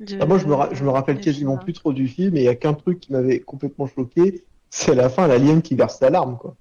de- 0.00 0.18
Ah, 0.20 0.26
moi, 0.26 0.38
je 0.38 0.46
me, 0.46 0.54
ra- 0.54 0.70
je 0.72 0.84
me 0.84 0.90
rappelle 0.90 1.20
quasiment 1.20 1.52
film. 1.52 1.64
plus 1.64 1.72
trop 1.72 1.92
du 1.92 2.08
film, 2.08 2.36
et 2.36 2.40
il 2.40 2.44
y 2.44 2.48
a 2.48 2.56
qu'un 2.56 2.74
truc 2.74 3.00
qui 3.00 3.12
m'avait 3.12 3.40
complètement 3.40 3.86
choqué, 3.86 4.44
c'est 4.70 4.92
à 4.92 4.94
la 4.96 5.08
fin 5.08 5.26
l'alien 5.28 5.62
qui 5.62 5.76
verse 5.76 5.98
sa 5.98 6.10
larme, 6.10 6.36
quoi. 6.36 6.56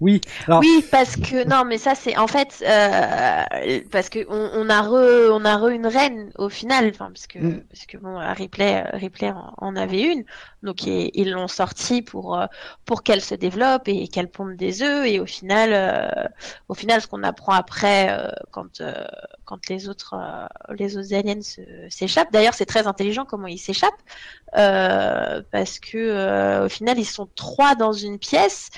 Oui, 0.00 0.20
alors 0.46 0.60
Oui, 0.60 0.84
parce 0.90 1.16
que 1.16 1.48
non, 1.48 1.64
mais 1.64 1.78
ça 1.78 1.94
c'est 1.94 2.16
en 2.18 2.26
fait 2.26 2.62
euh, 2.66 3.80
parce 3.90 4.08
que 4.08 4.18
on, 4.28 4.50
on 4.54 4.68
a 4.68 4.82
re, 4.82 5.30
on 5.32 5.44
a 5.44 5.56
re 5.56 5.68
une 5.68 5.86
reine 5.86 6.30
au 6.36 6.48
final, 6.48 6.90
enfin 6.90 7.06
parce 7.06 7.26
que 7.26 7.38
Mm. 7.38 7.60
parce 7.70 7.86
que 7.86 7.96
bon, 7.98 8.18
Ripley, 8.34 8.84
euh, 8.84 8.96
Ripley 8.96 9.30
en, 9.30 9.54
en 9.56 9.76
avait 9.76 10.02
une, 10.02 10.24
donc 10.62 10.84
ils 10.84 11.10
ils 11.14 11.30
l'ont 11.30 11.48
sortie 11.48 12.02
pour 12.02 12.38
euh, 12.38 12.46
pour 12.84 13.02
qu'elle 13.02 13.20
se 13.20 13.34
développe 13.34 13.88
et 13.88 14.08
qu'elle 14.08 14.28
pompe 14.28 14.56
des 14.56 14.82
œufs 14.82 15.06
et 15.06 15.20
au 15.20 15.26
final, 15.26 15.70
euh, 15.72 16.24
au 16.68 16.74
final, 16.74 17.00
ce 17.00 17.06
qu'on 17.06 17.22
apprend 17.22 17.52
après 17.52 18.08
euh, 18.10 18.28
quand 18.50 18.80
euh, 18.80 18.92
quand 19.44 19.68
les 19.68 19.88
autres 19.88 20.14
euh, 20.14 20.74
les 20.74 20.96
autres 20.96 21.14
aliens 21.14 21.40
s'échappent. 21.88 22.32
D'ailleurs, 22.32 22.54
c'est 22.54 22.66
très 22.66 22.86
intelligent 22.86 23.24
comment 23.24 23.46
ils 23.46 23.58
s'échappent 23.58 23.92
euh, 24.56 25.42
parce 25.50 25.78
que 25.78 25.98
euh, 25.98 26.66
au 26.66 26.68
final, 26.68 26.98
ils 26.98 27.04
sont 27.04 27.28
trois 27.34 27.74
dans 27.74 27.92
une 27.92 28.18
pièce. 28.18 28.70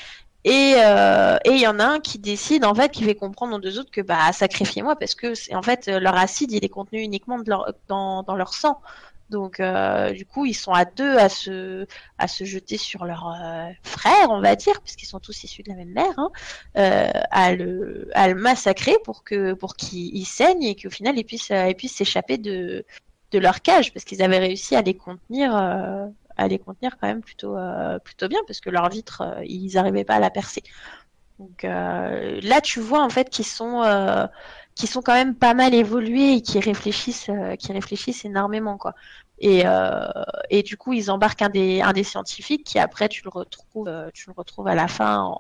Et 0.47 0.75
euh, 0.77 1.39
et 1.45 1.51
il 1.51 1.61
y 1.61 1.67
en 1.67 1.81
a 1.81 1.85
un 1.85 1.99
qui 1.99 2.21
décide 2.21 2.65
en 2.65 2.73
fait 2.73 2.93
qui 2.93 3.03
fait 3.03 3.17
comprendre 3.17 3.57
aux 3.57 3.59
deux 3.59 3.81
autres 3.81 3.91
que 3.91 4.01
bah 4.01 4.33
sacrifiez-moi 4.33 4.95
parce 4.95 5.17
que 5.17 5.35
en 5.57 5.63
fait 5.63 5.89
euh, 5.89 5.99
leur 5.99 6.15
acide 6.17 6.53
il 6.53 6.65
est 6.65 6.69
contenu 6.69 7.01
uniquement 7.01 7.41
de 7.41 7.51
leur, 7.51 7.75
dans 7.89 8.37
leur 8.37 8.55
sang. 8.55 8.81
Donc 9.29 9.59
euh, 9.59 10.13
du 10.13 10.25
coup 10.25 10.47
ils 10.47 10.55
sont 10.55 10.71
à 10.71 10.85
deux 10.85 11.17
à 11.19 11.29
se 11.29 11.85
à 12.19 12.29
se 12.29 12.45
jeter 12.45 12.77
sur 12.77 13.05
leur 13.05 13.37
frère 13.83 14.31
on 14.31 14.41
va 14.41 14.55
dire 14.55 14.81
puisqu'ils 14.83 15.07
sont 15.07 15.19
tous 15.19 15.43
issus 15.43 15.65
de 15.65 15.71
la 15.71 15.75
même 15.75 15.91
mère 15.91 16.15
hein, 16.17 16.31
à 16.77 17.53
le 17.53 18.09
à 18.15 18.33
massacrer 18.33 18.97
pour 19.05 19.25
que 19.25 19.53
pour 19.53 19.75
qu'il 19.75 20.15
il 20.17 20.27
saigne 20.27 20.63
et 20.63 20.77
qu'au 20.77 20.91
final 20.91 21.19
ils 21.19 21.25
puissent 21.25 21.51
s'échapper 21.97 22.39
de 22.39 22.85
de 23.33 23.39
leur 23.41 23.63
cage 23.63 23.93
parce 23.93 24.05
qu'ils 24.05 24.23
avaient 24.23 24.39
réussi 24.39 24.77
à 24.77 24.83
les 24.83 24.95
contenir 24.95 25.51
à 26.37 26.49
les 26.49 26.59
contenir 26.59 26.97
quand 27.01 27.07
même 27.09 27.23
plutôt 27.23 27.57
euh, 27.57 27.99
plutôt 27.99 28.29
bien 28.29 28.41
parce 28.47 28.61
que 28.61 28.71
leur 28.71 28.89
vitre 28.89 29.23
euh, 29.23 29.45
ils 29.45 29.75
n'arrivaient 29.75 30.05
pas 30.05 30.17
à 30.17 30.21
la 30.21 30.31
percer. 30.31 30.63
Donc 31.39 31.65
euh, 31.65 32.41
là 32.43 32.61
tu 32.61 32.81
vois 32.81 33.03
en 33.03 33.11
fait 33.11 33.29
qu'ils 33.29 33.47
sont 33.47 33.83
sont 34.77 35.03
quand 35.03 35.15
même 35.15 35.35
pas 35.35 35.55
mal 35.55 35.75
évolués 35.75 36.35
et 36.35 36.43
qui 36.43 36.61
réfléchissent 36.61 37.31
qui 37.59 37.73
réfléchissent 37.73 38.25
énormément 38.25 38.79
quoi. 38.79 38.95
Et 39.39 39.65
et 40.51 40.63
du 40.63 40.77
coup 40.79 40.93
ils 40.95 41.11
embarquent 41.11 41.43
un 41.43 41.51
des 41.51 41.83
un 41.83 41.93
des 41.93 42.05
scientifiques 42.05 42.65
qui 42.65 42.79
après 42.79 43.09
tu 43.09 43.23
le 43.25 43.31
retrouves 43.31 43.91
tu 44.15 44.29
le 44.29 44.35
retrouves 44.35 44.69
à 44.69 44.75
la 44.75 44.89
fin 44.89 45.39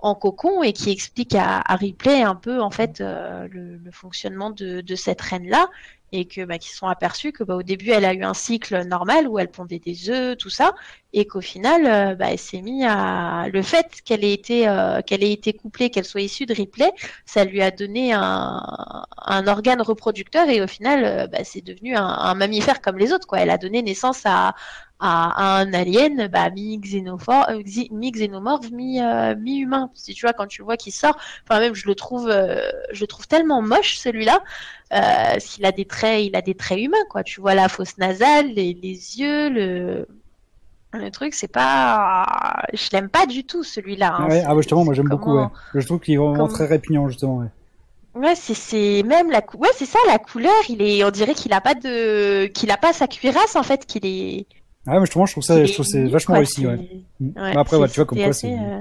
en 0.00 0.14
cocon 0.14 0.62
et 0.62 0.72
qui 0.72 0.90
explique 0.90 1.34
à, 1.34 1.60
à 1.60 1.76
Ripley 1.76 2.22
un 2.22 2.34
peu 2.36 2.60
en 2.60 2.70
fait 2.70 3.00
euh, 3.00 3.48
le, 3.50 3.76
le 3.76 3.90
fonctionnement 3.90 4.50
de, 4.50 4.80
de 4.80 4.94
cette 4.94 5.20
reine 5.20 5.48
là 5.48 5.68
et 6.12 6.24
que 6.24 6.44
bah, 6.44 6.58
qu'ils 6.58 6.74
sont 6.74 6.86
aperçus 6.86 7.32
que 7.32 7.44
bah, 7.44 7.54
au 7.56 7.62
début 7.62 7.90
elle 7.90 8.04
a 8.04 8.14
eu 8.14 8.22
un 8.22 8.32
cycle 8.32 8.86
normal 8.86 9.28
où 9.28 9.38
elle 9.38 9.50
pondait 9.50 9.78
des 9.78 10.08
œufs 10.08 10.36
tout 10.38 10.48
ça 10.50 10.74
et 11.12 11.26
qu'au 11.26 11.40
final 11.40 11.86
euh, 11.86 12.14
bah, 12.14 12.26
elle 12.30 12.38
s'est 12.38 12.62
mis 12.62 12.84
à 12.84 13.48
le 13.52 13.62
fait 13.62 13.86
qu'elle 14.04 14.24
ait 14.24 14.32
été 14.32 14.68
euh, 14.68 15.02
qu'elle 15.02 15.22
ait 15.22 15.32
été 15.32 15.52
couplée 15.52 15.90
qu'elle 15.90 16.04
soit 16.04 16.22
issue 16.22 16.46
de 16.46 16.54
Ripley 16.54 16.90
ça 17.26 17.44
lui 17.44 17.60
a 17.60 17.70
donné 17.70 18.12
un, 18.14 19.04
un 19.18 19.46
organe 19.48 19.82
reproducteur 19.82 20.48
et 20.48 20.62
au 20.62 20.66
final 20.66 21.04
euh, 21.04 21.26
bah, 21.26 21.44
c'est 21.44 21.60
devenu 21.62 21.94
un, 21.96 22.04
un 22.06 22.34
mammifère 22.34 22.80
comme 22.80 22.98
les 22.98 23.12
autres 23.12 23.26
quoi. 23.26 23.40
Elle 23.40 23.50
a 23.50 23.58
donné 23.58 23.82
naissance 23.82 24.22
à 24.24 24.54
à, 25.00 25.56
à 25.56 25.60
un 25.60 25.72
alien 25.72 26.26
bah, 26.28 26.46
euh, 26.46 26.50
mi-xénomorphe, 26.50 28.70
mi, 28.70 29.00
euh, 29.00 29.34
mi-humain. 29.36 29.90
Si 29.94 30.14
tu 30.14 30.26
vois, 30.26 30.32
quand 30.32 30.46
tu 30.46 30.60
le 30.60 30.64
vois 30.64 30.76
qui 30.76 30.90
sort, 30.90 31.16
enfin 31.44 31.60
même 31.60 31.74
je 31.74 31.86
le 31.86 31.94
trouve, 31.94 32.28
euh, 32.28 32.70
je 32.92 33.00
le 33.02 33.06
trouve 33.06 33.28
tellement 33.28 33.62
moche 33.62 33.96
celui-là, 33.98 34.40
euh, 34.92 35.38
s'il 35.38 35.64
a 35.66 35.72
des 35.72 35.84
traits, 35.84 36.24
il 36.24 36.36
a 36.36 36.42
des 36.42 36.54
traits 36.54 36.80
humains 36.80 36.96
quoi. 37.10 37.22
Tu 37.22 37.40
vois 37.40 37.54
la 37.54 37.68
fosse 37.68 37.98
nasale, 37.98 38.48
les, 38.48 38.74
les 38.74 39.20
yeux, 39.20 39.48
le 39.50 40.08
le 40.94 41.10
truc, 41.10 41.34
c'est 41.34 41.52
pas, 41.52 42.62
je 42.72 42.88
l'aime 42.92 43.10
pas 43.10 43.26
du 43.26 43.44
tout 43.44 43.62
celui-là. 43.62 44.16
hein. 44.18 44.28
ouais, 44.28 44.42
ah 44.44 44.54
bah 44.54 44.60
justement, 44.62 44.84
moi 44.84 44.94
j'aime 44.94 45.08
beaucoup. 45.08 45.36
Ouais. 45.36 45.46
Je 45.74 45.86
trouve 45.86 46.00
qu'il 46.00 46.14
est 46.14 46.16
vraiment 46.16 46.48
très 46.48 46.64
répugnant 46.64 47.08
justement. 47.08 47.36
Ouais. 47.36 47.46
Ouais, 48.14 48.34
c'est 48.34 49.02
même 49.04 49.30
la 49.30 49.42
cou... 49.42 49.58
ouais, 49.58 49.68
c'est 49.76 49.86
ça 49.86 49.98
la 50.08 50.18
couleur, 50.18 50.54
il 50.68 50.82
est 50.82 51.04
on 51.04 51.10
dirait 51.10 51.34
qu'il 51.34 51.52
a 51.52 51.60
pas 51.60 51.74
de 51.74 52.46
qu'il 52.46 52.70
a 52.70 52.76
pas 52.78 52.92
sa 52.92 53.06
cuirasse 53.06 53.54
en 53.54 53.62
fait, 53.62 53.86
qu'il 53.86 54.04
est 54.06 54.46
ouais, 54.88 54.94
mais 55.00 55.06
justement, 55.06 55.26
je 55.26 55.32
trouve 55.32 55.44
ça, 55.44 55.64
je 55.64 55.72
trouve 55.72 55.86
c'est 55.86 56.04
vachement 56.06 56.36
réussi. 56.36 56.66
Ouais. 56.66 56.72
Ouais, 57.20 57.54
Bah, 57.54 57.60
après, 57.60 57.76
ouais, 57.76 57.88
tu 57.88 57.96
vois 57.96 58.04
comme 58.06 58.18
quoi 58.18 58.32
c'est. 58.32 58.52
euh, 58.52 58.80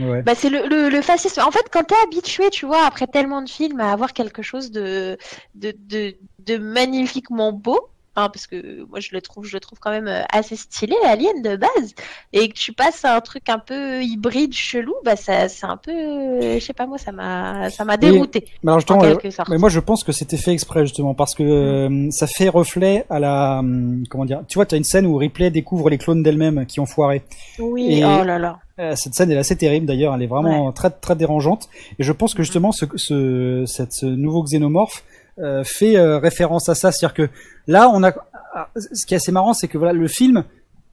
Ouais. 0.00 0.22
Bah, 0.22 0.34
c'est 0.34 0.48
le, 0.48 0.66
le, 0.68 0.88
le 0.88 1.02
fascisme. 1.02 1.42
En 1.42 1.50
fait, 1.50 1.64
quand 1.70 1.84
t'es 1.84 1.94
habitué, 2.04 2.48
tu 2.50 2.64
vois, 2.64 2.86
après 2.86 3.06
tellement 3.06 3.42
de 3.42 3.48
films, 3.50 3.78
à 3.78 3.92
avoir 3.92 4.14
quelque 4.14 4.40
chose 4.40 4.70
de, 4.70 5.18
de, 5.54 5.74
de, 5.86 6.14
de 6.46 6.56
magnifiquement 6.56 7.52
beau, 7.52 7.78
hein, 8.16 8.28
parce 8.28 8.46
que 8.46 8.84
moi 8.90 9.00
je 9.00 9.10
le 9.12 9.20
trouve, 9.20 9.44
je 9.44 9.54
le 9.54 9.60
trouve 9.60 9.78
quand 9.80 9.90
même 9.90 10.08
euh, 10.08 10.22
assez 10.32 10.56
stylé, 10.56 10.94
l'Alien 11.02 11.42
de 11.42 11.56
base, 11.56 11.94
et 12.32 12.48
que 12.48 12.54
tu 12.54 12.72
passes 12.72 13.04
à 13.04 13.16
un 13.16 13.20
truc 13.20 13.48
un 13.48 13.58
peu 13.58 14.02
hybride, 14.02 14.52
chelou, 14.54 14.94
bah 15.04 15.16
ça, 15.16 15.48
c'est 15.48 15.66
un 15.66 15.76
peu, 15.76 15.90
euh, 15.92 16.54
je 16.54 16.64
sais 16.64 16.72
pas 16.72 16.86
moi, 16.86 16.98
ça 16.98 17.12
m'a, 17.12 17.70
ça 17.70 17.84
m'a 17.84 17.96
dérouté 17.96 18.46
Mais 18.62 18.72
alors 18.72 18.82
en 18.90 19.00
quelque 19.00 19.30
sorte. 19.30 19.48
mais 19.48 19.58
moi 19.58 19.68
je 19.68 19.80
pense 19.80 20.04
que 20.04 20.12
c'était 20.12 20.36
fait 20.36 20.52
exprès 20.52 20.82
justement 20.86 21.14
parce 21.14 21.34
que 21.34 21.42
euh, 21.42 22.10
ça 22.10 22.26
fait 22.26 22.48
reflet 22.48 23.04
à 23.10 23.18
la 23.18 23.58
hum, 23.60 24.04
comment 24.10 24.24
dire. 24.24 24.42
Tu 24.48 24.56
vois, 24.58 24.66
tu 24.66 24.74
as 24.74 24.78
une 24.78 24.84
scène 24.84 25.06
où 25.06 25.16
Ripley 25.16 25.50
découvre 25.50 25.90
les 25.90 25.98
clones 25.98 26.22
d'elle-même 26.22 26.66
qui 26.66 26.80
ont 26.80 26.86
foiré. 26.86 27.22
Oui, 27.58 27.98
et- 28.00 28.04
oh 28.04 28.24
là 28.24 28.38
là. 28.38 28.58
Cette 28.96 29.14
scène 29.14 29.30
est 29.30 29.36
assez 29.36 29.54
terrible 29.54 29.86
d'ailleurs, 29.86 30.12
elle 30.14 30.22
est 30.22 30.26
vraiment 30.26 30.72
très 30.72 30.90
très 30.90 31.14
dérangeante. 31.14 31.68
Et 32.00 32.02
je 32.02 32.10
pense 32.10 32.34
que 32.34 32.42
justement 32.42 32.72
ce, 32.72 32.84
ce, 32.96 33.64
cette, 33.66 33.92
ce 33.92 34.06
nouveau 34.06 34.42
xénomorphe 34.42 35.04
euh, 35.38 35.64
fait 35.64 35.96
euh, 35.96 36.18
référence 36.18 36.68
à 36.68 36.74
ça, 36.74 36.92
c'est-à-dire 36.92 37.14
que 37.14 37.28
là 37.66 37.88
on 37.88 38.02
a, 38.02 38.12
ah, 38.54 38.68
ce 38.74 39.06
qui 39.06 39.14
est 39.14 39.16
assez 39.16 39.32
marrant, 39.32 39.54
c'est 39.54 39.66
que 39.66 39.78
voilà 39.78 39.94
le 39.94 40.06
film, 40.06 40.44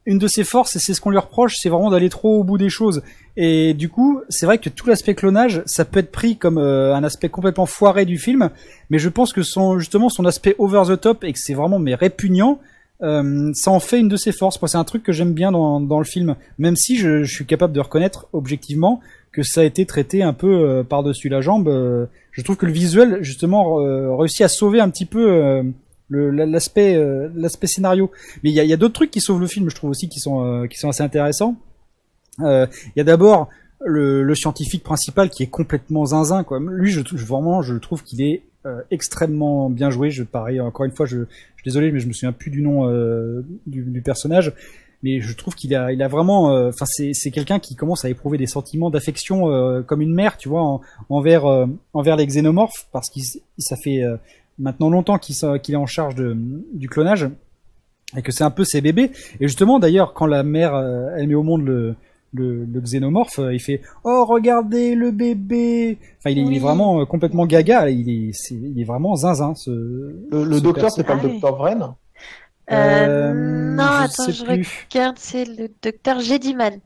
une 0.06 0.18
de 0.18 0.28
ses 0.28 0.46
forces 0.46 0.78
et 0.78 0.80
c'est 0.80 0.94
ce 0.94 1.02
qu'on 1.02 1.10
lui 1.10 1.18
reproche, 1.18 1.56
c'est 1.58 1.68
vraiment 1.68 1.90
d'aller 1.90 2.08
trop 2.08 2.40
au 2.40 2.46
bout 2.46 2.58
des 2.58 2.70
choses. 2.70 3.02
Et 3.36 3.74
du 3.74 3.90
coup, 3.90 4.22
c'est 4.30 4.46
vrai 4.46 4.58
que 4.58 4.70
tout 4.70 4.88
l'aspect 4.88 5.14
clonage, 5.14 5.62
ça 5.66 5.84
peut 5.84 6.00
être 6.00 6.12
pris 6.12 6.38
comme 6.38 6.58
euh, 6.58 6.96
un 6.96 7.04
aspect 7.04 7.28
complètement 7.28 7.66
foiré 7.66 8.06
du 8.06 8.18
film, 8.18 8.50
mais 8.90 8.98
je 8.98 9.10
pense 9.10 9.34
que 9.34 9.44
son 9.44 9.78
justement 9.78 10.08
son 10.08 10.24
aspect 10.24 10.56
over 10.58 10.84
the 10.88 11.00
top 11.00 11.26
et 11.26 11.34
que 11.34 11.40
c'est 11.40 11.54
vraiment 11.54 11.80
mais 11.80 11.96
répugnant. 11.96 12.60
Ça 13.02 13.72
en 13.72 13.80
fait 13.80 14.00
une 14.00 14.10
de 14.10 14.18
ses 14.18 14.34
forces. 14.34 14.62
Moi, 14.62 14.68
c'est 14.68 14.78
un 14.78 14.84
truc 14.84 15.04
que 15.04 15.14
j'aime 15.14 15.34
bien 15.34 15.54
dans, 15.54 15.80
dans 15.80 16.00
le 16.00 16.06
film, 16.06 16.36
même 16.58 16.76
si 16.76 16.98
je, 16.98 17.24
suis 17.24 17.46
capable 17.46 17.72
de 17.72 17.80
reconnaître 17.80 18.28
objectivement 18.34 19.00
que 19.32 19.42
ça 19.42 19.62
a 19.62 19.64
été 19.64 19.86
traité 19.86 20.22
un 20.22 20.34
peu 20.34 20.84
par-dessus 20.88 21.30
la 21.30 21.40
jambe. 21.40 22.10
Je 22.32 22.42
trouve 22.44 22.56
que 22.58 22.66
le 22.66 22.72
visuel, 22.72 23.20
justement, 23.22 23.80
euh, 23.82 24.16
réussit 24.16 24.42
à 24.42 24.48
sauver 24.48 24.80
un 24.80 24.90
petit 24.90 25.06
peu 25.06 25.30
euh, 25.32 25.64
l'aspect 26.12 26.96
euh, 26.96 27.30
l'aspect 27.36 27.68
scénario. 27.68 28.12
Mais 28.44 28.50
il 28.52 28.54
y 28.54 28.60
a, 28.60 28.64
y 28.64 28.74
a 28.74 28.78
d'autres 28.78 28.94
trucs 28.94 29.12
qui 29.12 29.22
sauvent 29.22 29.42
le 29.42 29.48
film, 29.48 29.70
je 29.70 29.76
trouve 29.76 29.90
aussi, 29.90 30.10
qui 30.10 30.20
sont 30.20 30.46
euh, 30.46 30.68
qui 30.68 30.78
sont 30.78 30.90
assez 30.90 31.04
intéressants. 31.04 31.56
Euh, 32.42 32.66
Il 32.96 33.00
y 33.00 33.02
a 33.02 33.04
d'abord 33.04 33.50
le, 33.86 34.24
le 34.24 34.36
scientifique 34.36 34.84
principal 34.84 35.30
qui 35.30 35.44
est 35.44 35.48
complètement 35.50 36.06
zinzin. 36.06 36.44
Quoi. 36.44 36.60
Lui, 36.60 36.92
je, 36.92 37.02
je- 37.06 37.26
vraiment, 37.26 37.62
je 37.62 37.76
trouve 37.76 38.04
qu'il 38.04 38.22
est 38.22 38.44
euh, 38.66 38.82
extrêmement 38.92 39.70
bien 39.70 39.90
joué. 39.90 40.10
Je 40.12 40.24
pareil, 40.24 40.60
encore 40.62 40.86
une 40.86 40.92
fois, 40.96 41.06
je, 41.06 41.18
je 41.20 41.62
suis 41.62 41.64
désolé, 41.66 41.92
mais 41.92 42.00
je 42.00 42.08
me 42.08 42.14
souviens 42.14 42.32
plus 42.34 42.52
du 42.52 42.62
nom 42.62 42.88
du, 43.68 43.84
du 43.84 44.02
personnage. 44.02 44.54
Mais 45.02 45.22
je 45.22 45.34
trouve 45.36 45.56
qu'il 45.56 45.74
a, 45.76 45.94
il 45.94 46.02
a 46.04 46.08
vraiment, 46.10 46.52
euh, 46.52 46.70
enfin, 46.70 46.86
c'est, 46.86 47.14
c'est 47.14 47.32
quelqu'un 47.32 47.60
qui 47.60 47.76
commence 47.76 48.04
à 48.04 48.10
éprouver 48.10 48.38
des 48.38 48.48
sentiments 48.48 48.90
d'affection 48.90 49.50
euh, 49.50 49.82
comme 49.82 50.02
une 50.02 50.14
mère, 50.14 50.36
tu 50.38 50.50
vois, 50.50 50.62
en- 50.62 50.82
envers, 51.10 51.46
euh, 51.46 51.66
envers 51.94 52.18
les 52.18 52.28
xénomorphes, 52.28 52.88
parce 52.92 53.10
qu'il, 53.10 53.24
ça 53.58 53.76
fait 53.78 54.04
euh, 54.04 54.18
maintenant 54.58 54.90
longtemps 54.90 55.18
qu'il, 55.18 55.36
qu'il 55.64 55.74
est 55.74 55.78
en 55.78 55.86
charge 55.86 56.16
de, 56.16 56.36
du 56.74 56.90
clonage 56.90 57.30
et 58.18 58.22
que 58.22 58.32
c'est 58.34 58.44
un 58.44 58.52
peu 58.52 58.66
ses 58.66 58.82
bébés. 58.82 59.12
Et 59.40 59.48
justement, 59.48 59.80
d'ailleurs, 59.80 60.14
quand 60.14 60.26
la 60.26 60.44
mère, 60.44 60.76
euh, 60.76 61.10
elle 61.16 61.28
met 61.30 61.36
au 61.36 61.44
monde 61.44 61.64
le, 61.64 61.96
le, 62.34 62.66
le 62.66 62.82
xénomorphe, 62.82 63.40
euh, 63.40 63.54
il 63.54 63.60
fait 63.62 63.82
Oh 64.04 64.26
regardez 64.28 64.96
le 64.96 65.12
bébé. 65.12 65.98
Enfin, 66.18 66.32
il 66.32 66.40
est, 66.40 66.42
il 66.42 66.56
est 66.58 66.60
vraiment 66.60 67.00
euh, 67.02 67.06
complètement 67.06 67.46
gaga. 67.46 67.90
Il 67.90 68.10
est, 68.10 68.32
c'est, 68.34 68.56
il 68.56 68.80
est 68.82 68.84
vraiment 68.84 69.16
zinzin. 69.16 69.56
Ce, 69.56 69.70
Le, 69.72 70.44
le 70.44 70.58
ce 70.58 70.62
docteur, 70.62 70.92
c'est 70.92 71.04
pas 71.06 71.16
le 71.16 71.22
docteur 71.22 71.56
Vren 71.56 71.96
Euh, 72.72 73.32
Euh, 73.32 73.34
non, 73.34 73.84
je 73.84 74.04
attends, 74.04 74.32
je 74.32 74.44
plus. 74.46 74.88
regarde, 74.92 75.16
c'est 75.20 75.46
le 75.46 75.70
docteur 75.82 76.20
Jediman. 76.20 76.80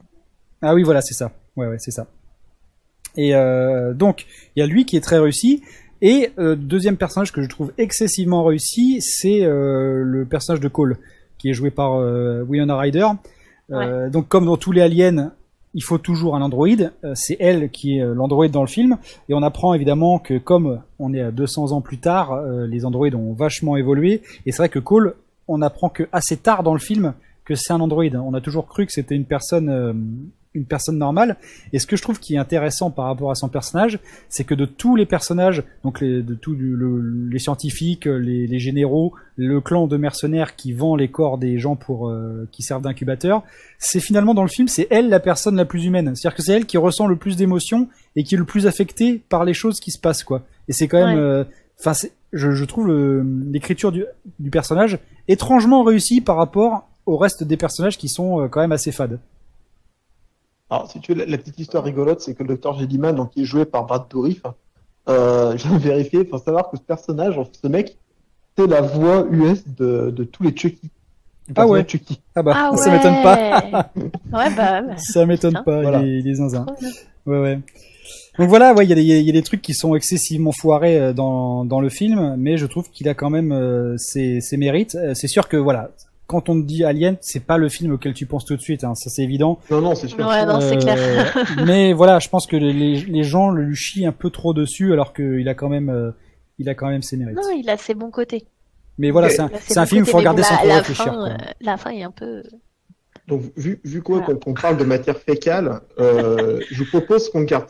Ah 0.61 0.73
oui, 0.73 0.83
voilà, 0.83 1.01
c'est 1.01 1.13
ça. 1.13 1.31
Ouais, 1.55 1.67
ouais, 1.67 1.77
c'est 1.79 1.91
ça. 1.91 2.07
Et 3.15 3.35
euh, 3.35 3.93
donc, 3.93 4.25
il 4.55 4.61
y 4.61 4.63
a 4.63 4.65
lui 4.67 4.85
qui 4.85 4.97
est 4.97 5.01
très 5.01 5.19
réussi. 5.19 5.61
Et 6.01 6.31
euh, 6.39 6.55
deuxième 6.55 6.97
personnage 6.97 7.31
que 7.31 7.41
je 7.41 7.47
trouve 7.49 7.71
excessivement 7.77 8.43
réussi, 8.43 9.01
c'est 9.01 9.41
le 9.41 10.25
personnage 10.29 10.59
de 10.59 10.67
Cole, 10.67 10.97
qui 11.37 11.49
est 11.49 11.53
joué 11.53 11.71
par 11.71 11.97
Winona 12.47 12.77
Ryder. 12.77 13.07
Donc, 13.69 14.27
comme 14.27 14.45
dans 14.45 14.57
tous 14.57 14.71
les 14.71 14.81
aliens, 14.81 15.31
il 15.73 15.81
faut 15.81 15.97
toujours 15.97 16.35
un 16.35 16.41
androïde. 16.41 16.91
C'est 17.13 17.37
elle 17.39 17.69
qui 17.69 17.97
est 17.97 18.05
l'androïde 18.05 18.51
dans 18.51 18.61
le 18.61 18.67
film. 18.67 18.97
Et 19.29 19.33
on 19.33 19.41
apprend 19.41 19.73
évidemment 19.73 20.19
que 20.19 20.37
comme 20.37 20.81
on 20.99 21.13
est 21.13 21.21
à 21.21 21.31
200 21.31 21.71
ans 21.71 21.81
plus 21.81 21.99
tard, 21.99 22.41
les 22.67 22.85
androïdes 22.85 23.15
ont 23.15 23.33
vachement 23.33 23.77
évolué. 23.77 24.21
Et 24.45 24.51
c'est 24.51 24.57
vrai 24.57 24.69
que 24.69 24.79
Cole, 24.79 25.15
on 25.47 25.61
apprend 25.61 25.89
que 25.89 26.03
assez 26.11 26.37
tard 26.37 26.63
dans 26.63 26.73
le 26.73 26.79
film 26.79 27.13
que 27.45 27.55
c'est 27.55 27.73
un 27.73 27.79
androïde. 27.81 28.15
On 28.15 28.33
a 28.33 28.41
toujours 28.41 28.67
cru 28.67 28.85
que 28.85 28.91
c'était 28.93 29.15
une 29.15 29.25
personne, 29.25 29.69
euh, 29.69 29.93
une 30.53 30.65
personne 30.65 30.97
normale. 30.97 31.35
Et 31.73 31.79
ce 31.79 31.87
que 31.87 31.97
je 31.97 32.01
trouve 32.01 32.19
qui 32.19 32.35
est 32.35 32.37
intéressant 32.37 32.89
par 32.91 33.05
rapport 33.05 33.31
à 33.31 33.35
son 33.35 33.49
personnage, 33.49 33.99
c'est 34.29 34.43
que 34.45 34.53
de 34.55 34.65
tous 34.65 34.95
les 34.95 35.05
personnages, 35.05 35.63
donc 35.83 35.99
les, 35.99 36.21
de 36.21 36.35
tous 36.35 36.55
le- 36.55 37.27
les 37.29 37.39
scientifiques, 37.39 38.05
les, 38.05 38.47
les 38.47 38.59
généraux, 38.59 39.13
le 39.35 39.59
clan 39.59 39.87
de 39.87 39.97
mercenaires 39.97 40.55
qui 40.55 40.71
vend 40.71 40.95
les 40.95 41.09
corps 41.09 41.37
des 41.37 41.57
gens 41.59 41.75
pour 41.75 42.07
euh, 42.09 42.47
qui 42.51 42.61
servent 42.61 42.83
d'incubateur, 42.83 43.43
c'est 43.79 43.99
finalement 43.99 44.33
dans 44.35 44.43
le 44.43 44.47
film, 44.49 44.67
c'est 44.69 44.87
elle 44.89 45.09
la 45.09 45.19
personne 45.19 45.55
la 45.57 45.65
plus 45.65 45.83
humaine. 45.85 46.15
C'est-à-dire 46.15 46.37
que 46.37 46.43
c'est 46.43 46.53
elle 46.53 46.65
qui 46.65 46.77
ressent 46.77 47.07
le 47.07 47.15
plus 47.17 47.35
d'émotions 47.35 47.89
et 48.15 48.23
qui 48.23 48.35
est 48.35 48.37
le 48.37 48.45
plus 48.45 48.67
affectée 48.67 49.21
par 49.27 49.43
les 49.43 49.53
choses 49.55 49.79
qui 49.81 49.91
se 49.91 49.99
passent, 49.99 50.23
quoi. 50.23 50.43
Et 50.69 50.71
c'est 50.73 50.87
quand 50.87 51.05
même, 51.05 51.17
Ouais. 51.17 51.21
euh, 51.23 51.43
enfin, 51.79 51.91
je, 52.31 52.51
je 52.51 52.63
trouve 52.65 52.89
l'écriture 53.51 53.91
du, 53.91 54.05
du 54.39 54.49
personnage 54.49 54.99
étrangement 55.27 55.83
réussie 55.83 56.21
par 56.21 56.35
rapport 56.37 56.87
au 57.05 57.17
reste 57.17 57.43
des 57.43 57.57
personnages 57.57 57.97
qui 57.97 58.09
sont 58.09 58.41
euh, 58.41 58.47
quand 58.47 58.61
même 58.61 58.71
assez 58.71 58.91
fades. 58.91 59.19
Alors, 60.69 60.89
si 60.89 60.99
tu 60.99 61.13
veux, 61.13 61.19
la, 61.19 61.25
la 61.25 61.37
petite 61.37 61.59
histoire 61.59 61.83
rigolote, 61.83 62.21
c'est 62.21 62.33
que 62.33 62.43
le 62.43 62.49
docteur 62.49 62.77
Gelliman, 62.79 63.13
donc, 63.13 63.31
qui 63.31 63.41
est 63.41 63.45
joué 63.45 63.65
par 63.65 63.85
Brad 63.85 64.05
Dourif, 64.09 64.41
euh, 65.09 65.55
j'ai 65.57 65.77
vérifié, 65.77 66.21
il 66.21 66.27
faut 66.27 66.37
savoir 66.37 66.69
que 66.69 66.77
ce 66.77 66.81
personnage, 66.81 67.39
ce 67.61 67.67
mec, 67.67 67.97
c'est 68.57 68.67
la 68.67 68.81
voix 68.81 69.25
US 69.29 69.67
de, 69.67 70.09
de 70.11 70.23
tous 70.23 70.43
les 70.43 70.55
Chucky. 70.55 70.89
Ah 71.55 71.67
ouais. 71.67 71.85
Chucky. 71.87 72.21
Ah 72.35 72.41
bah, 72.41 72.53
Ah 72.55 72.71
ouais. 72.71 72.77
ça 72.77 72.91
m'étonne 72.91 73.21
pas. 73.21 73.89
ouais, 74.31 74.55
bah, 74.55 74.81
ouais. 74.81 74.95
Ça 74.97 75.25
m'étonne 75.25 75.61
pas, 75.65 75.81
Voilà. 75.81 76.01
il 76.01 76.07
est, 76.07 76.19
il 76.19 76.27
est 76.29 76.35
zinzin. 76.35 76.65
Ouais, 77.25 77.39
ouais. 77.39 77.59
Donc 78.39 78.49
voilà, 78.49 78.73
ouais, 78.73 78.85
il 78.85 78.89
y, 78.89 78.93
a 78.93 78.95
des- 78.95 79.03
il 79.03 79.25
y 79.25 79.29
a 79.29 79.33
des 79.33 79.43
trucs 79.43 79.61
qui 79.61 79.73
sont 79.73 79.95
excessivement 79.95 80.51
foirés 80.51 80.97
euh, 80.99 81.13
dans, 81.13 81.65
dans 81.65 81.79
le 81.81 81.89
film, 81.89 82.35
mais 82.37 82.57
je 82.57 82.65
trouve 82.65 82.89
qu'il 82.89 83.07
a 83.07 83.13
quand 83.13 83.29
même 83.29 83.51
euh, 83.51 83.95
ses, 83.97 84.41
ses 84.41 84.57
mérites. 84.57 84.95
Euh, 84.95 85.13
C'est 85.13 85.27
sûr 85.27 85.47
que 85.47 85.55
voilà, 85.57 85.91
quand 86.27 86.49
on 86.49 86.59
te 86.59 86.65
dit 86.65 86.83
Alien, 86.83 87.17
c'est 87.21 87.45
pas 87.45 87.57
le 87.57 87.69
film 87.69 87.93
auquel 87.93 88.13
tu 88.13 88.25
penses 88.25 88.45
tout 88.45 88.55
de 88.55 88.61
suite, 88.61 88.83
hein, 88.83 88.95
ça 88.95 89.09
c'est 89.09 89.21
évident. 89.23 89.59
Non, 89.69 89.81
non, 89.81 89.93
c'est 89.95 90.07
sûr. 90.07 90.25
Ouais, 90.25 90.45
non, 90.45 90.59
c'est 90.61 90.77
clair. 90.77 90.97
Euh, 90.99 91.43
mais 91.65 91.93
voilà, 91.93 92.19
je 92.19 92.29
pense 92.29 92.47
que 92.47 92.55
les, 92.55 93.01
les 93.01 93.23
gens 93.23 93.49
le 93.49 93.63
lui 93.63 93.75
chient 93.75 94.05
un 94.07 94.11
peu 94.11 94.29
trop 94.31 94.53
dessus, 94.53 94.93
alors 94.93 95.13
qu'il 95.13 95.47
a 95.47 95.53
quand 95.53 95.69
même, 95.69 95.89
euh, 95.89 96.11
il 96.59 96.69
a 96.69 96.75
quand 96.75 96.87
même 96.89 97.01
ses 97.03 97.17
mérites. 97.17 97.35
Non, 97.35 97.43
il 97.55 97.69
a 97.69 97.77
ses 97.77 97.93
bons 97.93 98.09
côtés. 98.11 98.45
Mais 98.97 99.11
voilà, 99.11 99.29
c'est 99.29 99.41
un, 99.41 99.49
Il 99.49 99.85
film, 99.87 100.01
côtés, 100.01 100.11
faut 100.11 100.17
regarder 100.17 100.41
bon, 100.43 100.47
sans 100.47 100.53
la, 100.53 100.59
trop 100.59 100.67
la 100.67 100.75
réfléchir. 100.77 101.13
euh, 101.21 101.29
la 101.61 101.77
fin 101.77 101.89
est 101.91 102.03
un 102.03 102.11
peu. 102.11 102.41
Donc, 103.27 103.41
vu, 103.57 103.79
vu 103.83 104.01
quoi 104.01 104.17
Voilà. 104.19 104.33
qu'on 104.33 104.39
qu'on 104.39 104.53
parle 104.53 104.77
de 104.77 104.83
matière 104.83 105.17
fécale, 105.17 105.79
euh, 105.99 106.59
je 106.71 106.83
vous 106.83 106.89
propose 106.89 107.29
qu'on 107.29 107.41
garde 107.43 107.65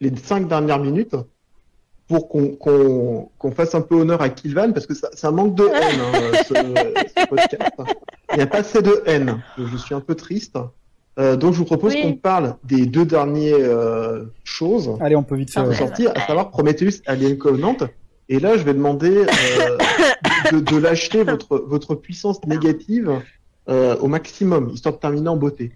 les 0.00 0.14
cinq 0.16 0.48
dernières 0.48 0.78
minutes 0.78 1.16
pour 2.08 2.28
qu'on 2.28 2.48
qu'on 2.56 3.30
qu'on 3.38 3.50
fasse 3.52 3.74
un 3.74 3.80
peu 3.82 3.96
honneur 3.96 4.22
à 4.22 4.28
Kilvan, 4.30 4.72
parce 4.72 4.86
que 4.86 4.94
ça- 4.94 5.10
c'est 5.12 5.26
un 5.26 5.30
manque 5.32 5.54
de 5.54 5.64
haine, 5.66 6.00
hein, 6.00 6.32
ce, 6.48 6.54
ce 6.54 7.26
podcast. 7.28 7.72
Il 8.32 8.36
n'y 8.36 8.42
a 8.42 8.46
pas 8.46 8.58
assez 8.58 8.80
de 8.82 9.02
haine. 9.06 9.42
Je, 9.58 9.76
suis 9.76 9.94
un 9.94 10.00
peu 10.00 10.14
triste. 10.14 10.56
Euh, 11.18 11.36
donc, 11.36 11.52
je 11.52 11.58
vous 11.58 11.64
propose 11.64 11.94
Oui. 11.94 12.02
qu'on 12.02 12.14
parle 12.14 12.54
des 12.64 12.86
deux 12.86 13.04
dernières 13.04 13.56
euh, 13.58 14.24
choses 14.44 14.96
Allez, 15.00 15.16
on 15.16 15.22
peut 15.24 15.34
vite 15.36 15.50
faire. 15.50 15.70
Sorties, 15.74 16.06
à 16.06 16.26
savoir 16.26 16.50
Prometheus, 16.50 17.02
Alien 17.06 17.36
Covenant. 17.36 17.76
Et 18.28 18.38
là, 18.38 18.56
je 18.56 18.62
vais 18.62 18.74
demander 18.74 19.24
euh, 19.26 19.78
de, 20.52 20.60
de 20.60 20.76
lâcher 20.76 21.24
votre, 21.24 21.58
votre 21.58 21.94
puissance 21.94 22.44
négative 22.46 23.10
euh, 23.68 23.96
au 23.98 24.06
maximum, 24.06 24.68
histoire 24.70 24.94
de 24.94 25.00
terminer 25.00 25.28
en 25.28 25.36
beauté. 25.36 25.72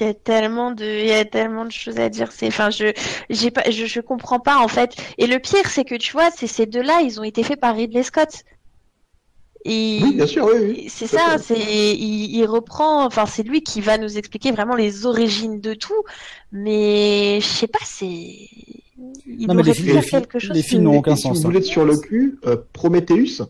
Il 0.00 0.06
y 0.06 0.10
a 0.10 0.14
tellement 0.14 0.72
de, 0.72 0.84
il 0.84 1.06
y 1.06 1.12
a 1.12 1.24
tellement 1.24 1.64
de 1.64 1.70
choses 1.70 1.98
à 1.98 2.08
dire. 2.08 2.32
C'est, 2.32 2.48
enfin, 2.48 2.70
je, 2.70 2.92
j'ai 3.30 3.50
pas, 3.50 3.70
je, 3.70 3.86
je 3.86 4.00
comprends 4.00 4.40
pas 4.40 4.58
en 4.58 4.68
fait. 4.68 4.94
Et 5.18 5.26
le 5.26 5.38
pire, 5.38 5.66
c'est 5.68 5.84
que 5.84 5.94
tu 5.94 6.12
vois, 6.12 6.30
c'est 6.30 6.46
ces 6.46 6.66
deux-là, 6.66 7.02
ils 7.02 7.20
ont 7.20 7.24
été 7.24 7.42
faits 7.42 7.60
par 7.60 7.76
Ridley 7.76 8.02
Scott. 8.02 8.42
Et 9.64 10.00
Oui, 10.02 10.14
bien 10.16 10.26
sûr, 10.26 10.44
oui, 10.46 10.58
oui. 10.60 10.86
c'est 10.88 11.06
ça, 11.06 11.38
c'est, 11.38 11.54
il, 11.94 12.34
il 12.36 12.44
reprend, 12.46 13.04
enfin, 13.06 13.26
c'est 13.26 13.44
lui 13.44 13.62
qui 13.62 13.80
va 13.80 13.96
nous 13.96 14.18
expliquer 14.18 14.50
vraiment 14.50 14.74
les 14.74 15.06
origines 15.06 15.60
de 15.60 15.74
tout. 15.74 16.02
Mais 16.50 17.38
je 17.40 17.46
sais 17.46 17.68
pas, 17.68 17.78
c'est, 17.84 18.06
il 18.06 19.46
Non, 19.46 19.56
aurait 19.60 19.72
pu 19.72 19.84
faire 19.84 20.02
quelque 20.22 20.40
chose. 20.40 20.50
les 20.56 20.62
films 20.62 20.82
n'ont 20.82 20.94
Et- 20.94 20.98
aucun 20.98 21.12
et 21.12 21.16
si 21.16 21.22
sens, 21.22 21.36
vous 21.38 21.42
hein. 21.42 21.44
voulez 21.46 21.58
être 21.60 21.64
sur 21.64 21.84
le 21.84 21.96
cul, 21.96 22.38
euh, 22.46 22.56
Prometheus 22.72 23.42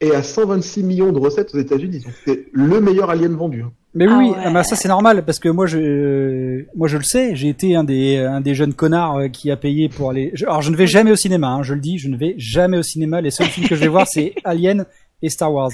est 0.00 0.10
à 0.12 0.24
126 0.24 0.82
millions 0.82 1.12
de 1.12 1.18
recettes 1.20 1.54
aux 1.54 1.58
États-Unis. 1.60 2.04
C'est 2.24 2.46
le 2.52 2.80
meilleur 2.80 3.08
alien 3.10 3.34
vendu. 3.36 3.64
Mais 3.94 4.06
Ah 4.08 4.18
oui, 4.18 4.30
ouais. 4.30 4.36
ah 4.44 4.50
bah 4.50 4.64
ça 4.64 4.74
c'est 4.76 4.88
normal 4.88 5.24
parce 5.24 5.38
que 5.38 5.48
moi 5.48 5.66
je, 5.66 6.64
moi 6.76 6.88
je 6.88 6.96
le 6.96 7.04
sais, 7.04 7.36
j'ai 7.36 7.48
été 7.48 7.76
un 7.76 7.84
des, 7.84 8.16
un 8.18 8.40
des 8.40 8.54
jeunes 8.54 8.74
connards 8.74 9.18
euh, 9.18 9.28
qui 9.28 9.50
a 9.50 9.56
payé 9.56 9.88
pour 9.88 10.10
aller. 10.10 10.30
je- 10.34 10.44
alors 10.46 10.62
je 10.62 10.70
ne 10.70 10.76
vais 10.76 10.86
jamais 10.88 11.12
au 11.12 11.16
cinéma, 11.16 11.48
hein, 11.48 11.62
je 11.62 11.74
le 11.74 11.80
dis, 11.80 11.98
je 11.98 12.08
ne 12.08 12.16
vais 12.16 12.34
jamais 12.36 12.76
au 12.76 12.82
cinéma. 12.82 13.20
Les 13.20 13.30
seuls 13.30 13.46
films 13.46 13.68
que 13.68 13.76
je 13.76 13.80
vais 13.80 13.88
voir 13.88 14.06
c'est 14.08 14.34
Alien 14.44 14.84
et 15.22 15.28
Star 15.30 15.52
Wars. 15.52 15.70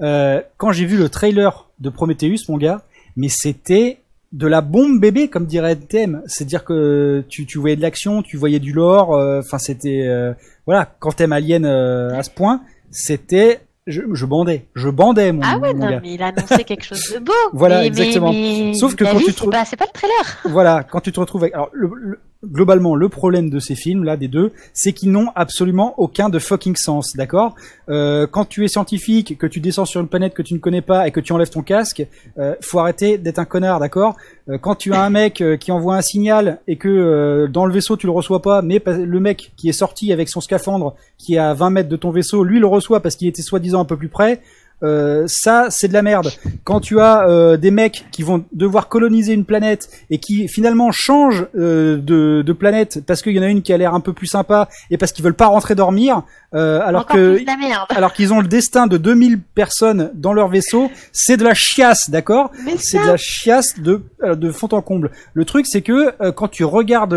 Euh, 0.00 0.40
quand 0.58 0.72
j'ai 0.72 0.84
vu 0.86 0.96
le 0.96 1.08
trailer 1.08 1.68
de 1.80 1.90
Prometheus, 1.90 2.44
mon 2.48 2.56
gars, 2.56 2.82
mais 3.16 3.28
c'était 3.28 3.98
de 4.32 4.46
la 4.46 4.60
bombe 4.60 5.00
bébé 5.00 5.28
comme 5.28 5.46
dirait 5.46 5.74
TM. 5.76 6.22
C'est-à-dire 6.26 6.64
que 6.64 7.24
tu, 7.28 7.46
tu 7.46 7.58
voyais 7.58 7.76
de 7.76 7.82
l'action, 7.82 8.22
tu 8.22 8.36
voyais 8.36 8.58
du 8.60 8.72
lore. 8.72 9.14
euh, 9.14 9.40
Enfin 9.40 9.58
c'était, 9.58 10.02
euh, 10.06 10.32
voilà, 10.66 10.88
quand 11.00 11.12
t'aimes 11.16 11.32
Alien 11.32 11.64
euh, 11.64 12.10
à 12.16 12.22
ce 12.22 12.30
point, 12.30 12.60
c'était, 12.90 13.60
je, 13.86 14.02
je 14.12 14.24
bandais, 14.26 14.66
je 14.74 14.88
bandais 14.88 15.32
mon, 15.32 15.42
Ah 15.44 15.58
ouais, 15.58 15.72
mon 15.74 15.84
non, 15.84 15.90
gars. 15.90 16.00
mais 16.02 16.14
il 16.14 16.22
a 16.22 16.26
annoncé 16.28 16.64
quelque 16.64 16.84
chose 16.84 17.12
de 17.14 17.18
beau. 17.20 17.32
Voilà, 17.52 17.80
Mais- 17.80 17.86
exactement. 17.86 18.32
mais- 18.32 18.74
Sauf 18.74 18.94
que 18.96 19.04
quand 19.04 19.18
tu 19.18 19.32
c'est 19.32 19.50
pas, 19.50 19.64
c'est 19.64 19.76
pas 19.76 19.86
le 19.86 19.92
trailer. 19.92 20.38
voilà, 20.44 20.82
quand 20.82 21.00
tu 21.00 21.12
te 21.12 21.20
retrouves 21.20 21.42
avec, 21.44 21.54
alors 21.54 21.70
le- 21.72 21.90
le- 21.94 22.20
globalement 22.44 22.94
le 22.94 23.08
problème 23.08 23.50
de 23.50 23.58
ces 23.58 23.74
films 23.74 24.04
là 24.04 24.16
des 24.16 24.28
deux, 24.28 24.52
c'est 24.72 24.92
qu'ils 24.92 25.10
n'ont 25.10 25.28
absolument 25.34 25.94
aucun 25.98 26.28
de 26.28 26.38
fucking 26.38 26.76
sens, 26.76 27.16
d'accord? 27.16 27.54
Euh, 27.88 28.26
Quand 28.26 28.44
tu 28.44 28.64
es 28.64 28.68
scientifique, 28.68 29.38
que 29.38 29.46
tu 29.46 29.60
descends 29.60 29.84
sur 29.84 30.00
une 30.00 30.08
planète 30.08 30.34
que 30.34 30.42
tu 30.42 30.54
ne 30.54 30.58
connais 30.58 30.82
pas 30.82 31.06
et 31.08 31.10
que 31.10 31.20
tu 31.20 31.32
enlèves 31.32 31.50
ton 31.50 31.62
casque, 31.62 32.06
euh, 32.38 32.54
faut 32.60 32.78
arrêter 32.78 33.18
d'être 33.18 33.38
un 33.38 33.44
connard, 33.44 33.80
d'accord? 33.80 34.16
Euh, 34.48 34.58
Quand 34.58 34.74
tu 34.74 34.92
as 34.92 35.02
un 35.02 35.10
mec 35.10 35.40
euh, 35.40 35.56
qui 35.56 35.72
envoie 35.72 35.96
un 35.96 36.02
signal 36.02 36.60
et 36.68 36.76
que 36.76 36.88
euh, 36.88 37.48
dans 37.48 37.66
le 37.66 37.72
vaisseau 37.72 37.96
tu 37.96 38.06
le 38.06 38.12
reçois 38.12 38.42
pas, 38.42 38.62
mais 38.62 38.82
le 38.86 39.20
mec 39.20 39.52
qui 39.56 39.68
est 39.68 39.72
sorti 39.72 40.12
avec 40.12 40.28
son 40.28 40.40
scaphandre 40.40 40.94
qui 41.18 41.34
est 41.34 41.38
à 41.38 41.54
20 41.54 41.70
mètres 41.70 41.88
de 41.88 41.96
ton 41.96 42.10
vaisseau, 42.10 42.44
lui 42.44 42.60
le 42.60 42.66
reçoit 42.66 43.00
parce 43.00 43.16
qu'il 43.16 43.28
était 43.28 43.42
soi-disant 43.42 43.80
un 43.80 43.84
peu 43.84 43.96
plus 43.96 44.08
près. 44.08 44.40
Euh, 44.82 45.24
ça, 45.26 45.68
c'est 45.70 45.88
de 45.88 45.92
la 45.92 46.02
merde. 46.02 46.30
Quand 46.64 46.80
tu 46.80 47.00
as 47.00 47.28
euh, 47.28 47.56
des 47.56 47.70
mecs 47.70 48.04
qui 48.10 48.22
vont 48.22 48.44
devoir 48.52 48.88
coloniser 48.88 49.32
une 49.32 49.44
planète 49.44 49.88
et 50.10 50.18
qui 50.18 50.48
finalement 50.48 50.90
changent 50.92 51.46
euh, 51.56 51.96
de, 51.96 52.42
de 52.42 52.52
planète 52.52 53.00
parce 53.06 53.22
qu'il 53.22 53.32
y 53.32 53.38
en 53.38 53.42
a 53.42 53.48
une 53.48 53.62
qui 53.62 53.72
a 53.72 53.78
l'air 53.78 53.94
un 53.94 54.00
peu 54.00 54.12
plus 54.12 54.26
sympa 54.26 54.68
et 54.90 54.98
parce 54.98 55.12
qu'ils 55.12 55.24
veulent 55.24 55.34
pas 55.34 55.46
rentrer 55.46 55.74
dormir, 55.74 56.22
euh, 56.54 56.80
alors 56.84 57.02
Encore 57.02 57.16
que 57.16 57.94
alors 57.94 58.12
qu'ils 58.12 58.32
ont 58.32 58.40
le 58.40 58.48
destin 58.48 58.86
de 58.86 58.96
2000 58.96 59.40
personnes 59.40 60.10
dans 60.14 60.32
leur 60.32 60.48
vaisseau, 60.48 60.90
c'est 61.12 61.36
de 61.36 61.44
la 61.44 61.54
chiasse, 61.54 62.10
d'accord 62.10 62.50
Mais 62.64 62.76
c'est 62.78 62.98
de 62.98 63.06
la 63.06 63.16
chiasse 63.16 63.80
de, 63.80 64.02
euh, 64.22 64.34
de 64.34 64.50
fond 64.50 64.68
en 64.72 64.82
comble. 64.82 65.10
Le 65.34 65.44
truc, 65.44 65.66
c'est 65.66 65.82
que 65.82 66.14
euh, 66.22 66.32
quand 66.32 66.48
tu 66.48 66.64
regardes 66.64 67.16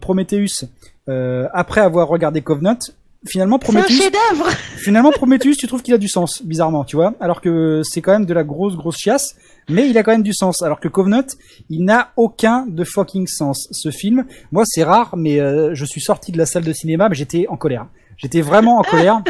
Prometheus 0.00 0.66
euh, 1.08 1.48
après 1.52 1.80
avoir 1.80 2.08
regardé 2.08 2.40
Covenant, 2.40 2.78
finalement 3.26 3.58
c'est 3.60 3.68
un 3.68 3.72
Prometheus, 3.72 4.02
chef-d'œuvre. 4.02 4.48
finalement 4.76 5.10
Prometheus, 5.10 5.56
tu 5.56 5.66
trouves 5.66 5.82
qu'il 5.82 5.94
a 5.94 5.98
du 5.98 6.08
sens, 6.08 6.42
bizarrement, 6.42 6.84
tu 6.84 6.96
vois, 6.96 7.14
alors 7.20 7.40
que 7.40 7.82
c'est 7.84 8.00
quand 8.00 8.12
même 8.12 8.26
de 8.26 8.34
la 8.34 8.44
grosse 8.44 8.76
grosse 8.76 8.98
chiasse, 8.98 9.36
mais 9.68 9.88
il 9.88 9.96
a 9.98 10.02
quand 10.02 10.12
même 10.12 10.22
du 10.22 10.34
sens. 10.34 10.62
Alors 10.62 10.80
que 10.80 10.88
Covenant, 10.88 11.26
il 11.70 11.84
n'a 11.84 12.12
aucun 12.16 12.66
de 12.66 12.84
fucking 12.84 13.26
sens. 13.26 13.68
Ce 13.70 13.90
film, 13.90 14.26
moi 14.52 14.64
c'est 14.66 14.84
rare, 14.84 15.16
mais 15.16 15.40
euh, 15.40 15.74
je 15.74 15.84
suis 15.84 16.00
sorti 16.00 16.32
de 16.32 16.38
la 16.38 16.46
salle 16.46 16.64
de 16.64 16.72
cinéma, 16.72 17.08
mais 17.08 17.14
j'étais 17.14 17.46
en 17.48 17.56
colère. 17.56 17.86
J'étais 18.16 18.40
vraiment 18.40 18.78
en 18.78 18.82
colère. 18.90 19.22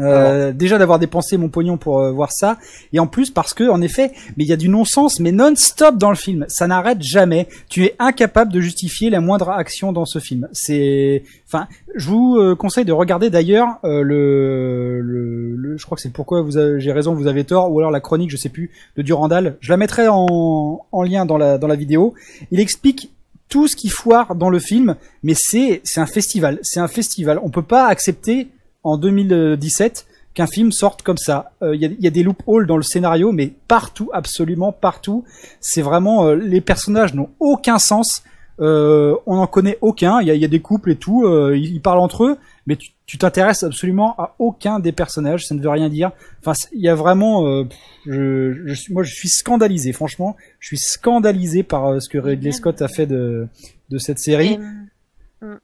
Euh, 0.00 0.52
déjà 0.54 0.78
d'avoir 0.78 0.98
dépensé 0.98 1.36
mon 1.36 1.50
pognon 1.50 1.76
pour 1.76 2.00
euh, 2.00 2.10
voir 2.10 2.32
ça. 2.32 2.56
Et 2.94 2.98
en 3.00 3.06
plus 3.06 3.30
parce 3.30 3.52
que 3.52 3.68
en 3.68 3.82
effet 3.82 4.12
mais 4.36 4.44
il 4.44 4.46
y 4.48 4.52
a 4.52 4.56
du 4.56 4.70
non-sens 4.70 5.20
mais 5.20 5.30
non-stop 5.30 5.98
dans 5.98 6.08
le 6.08 6.16
film. 6.16 6.46
Ça 6.48 6.66
n'arrête 6.66 7.02
jamais. 7.02 7.48
Tu 7.68 7.84
es 7.84 7.94
incapable 7.98 8.50
de 8.50 8.60
justifier 8.60 9.10
la 9.10 9.20
moindre 9.20 9.50
action 9.50 9.92
dans 9.92 10.06
ce 10.06 10.20
film. 10.20 10.48
C'est 10.52 11.22
enfin 11.46 11.68
je 11.94 12.08
vous 12.08 12.36
euh, 12.38 12.54
conseille 12.56 12.86
de 12.86 12.92
regarder 12.92 13.28
d'ailleurs 13.28 13.78
le, 13.84 15.00
le, 15.02 15.54
le- 15.54 15.76
je 15.76 15.84
crois 15.84 15.96
que 15.96 16.02
c'est 16.02 16.12
pourquoi 16.12 16.40
vous 16.40 16.56
avez- 16.56 16.80
j'ai 16.80 16.92
raison 16.92 17.14
vous 17.14 17.26
avez 17.26 17.44
tort 17.44 17.70
ou 17.70 17.78
alors 17.78 17.90
la 17.90 18.00
chronique 18.00 18.30
je 18.30 18.38
sais 18.38 18.48
plus 18.48 18.70
de 18.96 19.02
Durandal. 19.02 19.56
Je 19.60 19.70
la 19.70 19.76
mettrai 19.76 20.08
en, 20.08 20.80
en 20.92 21.02
lien 21.02 21.26
dans 21.26 21.36
la 21.36 21.58
dans 21.58 21.68
la 21.68 21.76
vidéo. 21.76 22.14
Il 22.50 22.58
explique 22.58 23.10
tout 23.50 23.68
ce 23.68 23.76
qui 23.76 23.90
foire 23.90 24.34
dans 24.34 24.48
le 24.48 24.60
film 24.60 24.96
mais 25.22 25.34
c'est 25.36 25.82
c'est 25.84 26.00
un 26.00 26.06
festival. 26.06 26.58
C'est 26.62 26.80
un 26.80 26.88
festival. 26.88 27.38
On 27.42 27.50
peut 27.50 27.60
pas 27.62 27.86
accepter 27.86 28.48
en 28.84 28.96
2017 28.98 30.06
qu'un 30.34 30.46
film 30.46 30.72
sorte 30.72 31.02
comme 31.02 31.16
ça. 31.16 31.52
Euh, 31.62 31.74
Il 31.76 31.82
y, 31.82 31.86
a, 31.86 31.88
y 31.98 32.06
a 32.06 32.10
des 32.10 32.22
loopholes 32.22 32.66
dans 32.66 32.76
le 32.76 32.82
scénario, 32.82 33.32
mais 33.32 33.52
partout, 33.68 34.10
absolument 34.12 34.72
partout. 34.72 35.24
C'est 35.60 35.82
vraiment 35.82 36.26
euh, 36.26 36.34
les 36.34 36.60
personnages 36.60 37.14
n'ont 37.14 37.30
aucun 37.40 37.78
sens. 37.78 38.22
Euh, 38.60 39.16
on 39.26 39.36
n'en 39.36 39.46
connaît 39.48 39.78
aucun. 39.80 40.20
Il 40.20 40.28
y 40.28 40.30
a, 40.30 40.34
il 40.34 40.40
y 40.40 40.44
a 40.44 40.48
des 40.48 40.60
couples 40.60 40.92
et 40.92 40.96
tout. 40.96 41.24
euh, 41.24 41.56
ils, 41.56 41.74
ils 41.74 41.80
parlent 41.80 41.98
entre 42.00 42.24
eux, 42.24 42.36
mais 42.66 42.76
tu 43.06 43.18
t'intéresses 43.18 43.62
absolument 43.64 44.14
à 44.18 44.34
aucun 44.38 44.78
des 44.80 44.92
personnages. 44.92 45.46
Ça 45.46 45.54
ne 45.54 45.60
veut 45.60 45.68
rien 45.68 45.88
dire. 45.88 46.10
Enfin, 46.40 46.52
il 46.72 46.80
y 46.80 46.88
a 46.88 46.94
vraiment. 46.94 47.46
euh, 47.46 47.64
pff, 47.64 47.78
je, 48.06 48.52
je 48.66 48.74
suis, 48.74 48.92
moi, 48.92 49.02
je 49.02 49.12
suis 49.14 49.28
scandalisé. 49.28 49.92
Franchement, 49.92 50.36
je 50.60 50.68
suis 50.68 50.78
scandalisé 50.78 51.62
par 51.64 51.86
euh, 51.86 52.00
ce 52.00 52.08
que 52.08 52.18
Ridley 52.18 52.52
Scott 52.52 52.80
a 52.82 52.88
fait 52.88 53.06
de 53.06 53.46
de 53.90 53.98
cette 53.98 54.18
série. 54.18 54.58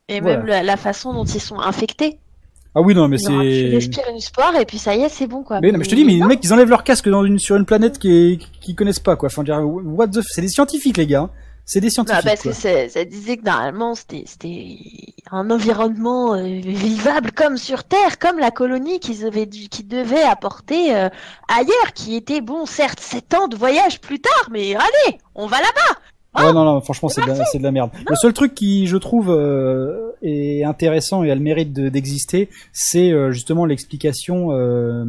Et, 0.08 0.16
et 0.16 0.20
Voilà. 0.20 0.38
même 0.38 0.46
la, 0.46 0.62
la 0.62 0.76
façon 0.76 1.12
dont 1.12 1.24
ils 1.24 1.40
sont 1.40 1.58
infectés. 1.58 2.18
Ah 2.74 2.80
oui, 2.80 2.94
non, 2.94 3.08
mais 3.08 3.18
Genre, 3.18 3.40
Tu 3.42 3.50
c'est. 3.50 3.74
respires 3.74 4.04
une 4.10 4.16
espoir 4.16 4.54
et 4.56 4.64
puis 4.64 4.78
ça 4.78 4.94
y 4.94 5.02
est, 5.02 5.08
c'est 5.08 5.26
bon 5.26 5.42
quoi. 5.42 5.60
Mais 5.60 5.72
non, 5.72 5.78
mais 5.78 5.84
je 5.84 5.90
te 5.90 5.94
dis, 5.96 6.04
mais 6.04 6.12
les 6.14 6.22
mecs, 6.24 6.40
ils 6.44 6.52
enlèvent 6.52 6.68
leur 6.70 6.84
casque 6.84 7.08
dans 7.08 7.24
une, 7.24 7.38
sur 7.38 7.56
une 7.56 7.64
planète 7.64 7.98
qui 7.98 8.38
qu'ils 8.60 8.76
connaissent 8.76 9.00
pas, 9.00 9.16
quoi. 9.16 9.26
Enfin, 9.26 9.42
dire, 9.42 9.60
what 9.64 10.06
the, 10.08 10.18
f- 10.18 10.26
c'est 10.30 10.40
des 10.40 10.48
scientifiques, 10.48 10.96
les 10.96 11.06
gars. 11.06 11.22
hein. 11.22 11.30
C'est 11.66 11.80
des 11.80 11.88
Bah, 11.88 11.90
scientifiques. 11.92 12.24
parce 12.24 12.42
quoi. 12.42 12.52
que 12.52 12.88
ça, 12.88 13.04
disait 13.04 13.36
que 13.36 13.44
normalement 13.44 13.94
c'était 13.94 14.24
c'était 14.26 14.76
un 15.30 15.50
environnement 15.50 16.34
euh, 16.34 16.42
vivable 16.42 17.30
comme 17.32 17.56
sur 17.56 17.84
Terre, 17.84 18.18
comme 18.18 18.38
la 18.38 18.50
colonie 18.50 18.98
qu'ils 18.98 19.30
qu'ils 19.68 19.86
devaient 19.86 20.22
apporter 20.22 20.96
euh, 20.96 21.08
ailleurs, 21.48 21.92
qui 21.94 22.16
était 22.16 22.40
bon 22.40 22.66
certes 22.66 22.98
7 23.00 23.34
ans 23.34 23.46
de 23.48 23.56
voyage 23.56 24.00
plus 24.00 24.18
tard, 24.20 24.48
mais 24.50 24.74
allez, 24.74 25.18
on 25.36 25.46
va 25.46 25.58
là-bas. 25.58 26.00
Ouais, 26.36 26.52
non, 26.52 26.64
non, 26.64 26.80
franchement, 26.80 27.08
c'est 27.08 27.22
de, 27.22 27.26
la- 27.26 27.44
c'est 27.44 27.58
de 27.58 27.62
la 27.64 27.72
merde. 27.72 27.90
Le 28.08 28.14
seul 28.14 28.32
truc 28.32 28.54
qui, 28.54 28.86
je 28.86 28.96
trouve, 28.96 29.30
euh, 29.30 30.12
est 30.22 30.62
intéressant 30.64 31.24
et 31.24 31.30
a 31.30 31.34
le 31.34 31.40
mérite 31.40 31.72
de- 31.72 31.88
d'exister, 31.88 32.48
c'est 32.72 33.10
euh, 33.10 33.32
justement 33.32 33.64
l'explication. 33.64 34.52
euh, 34.52 35.04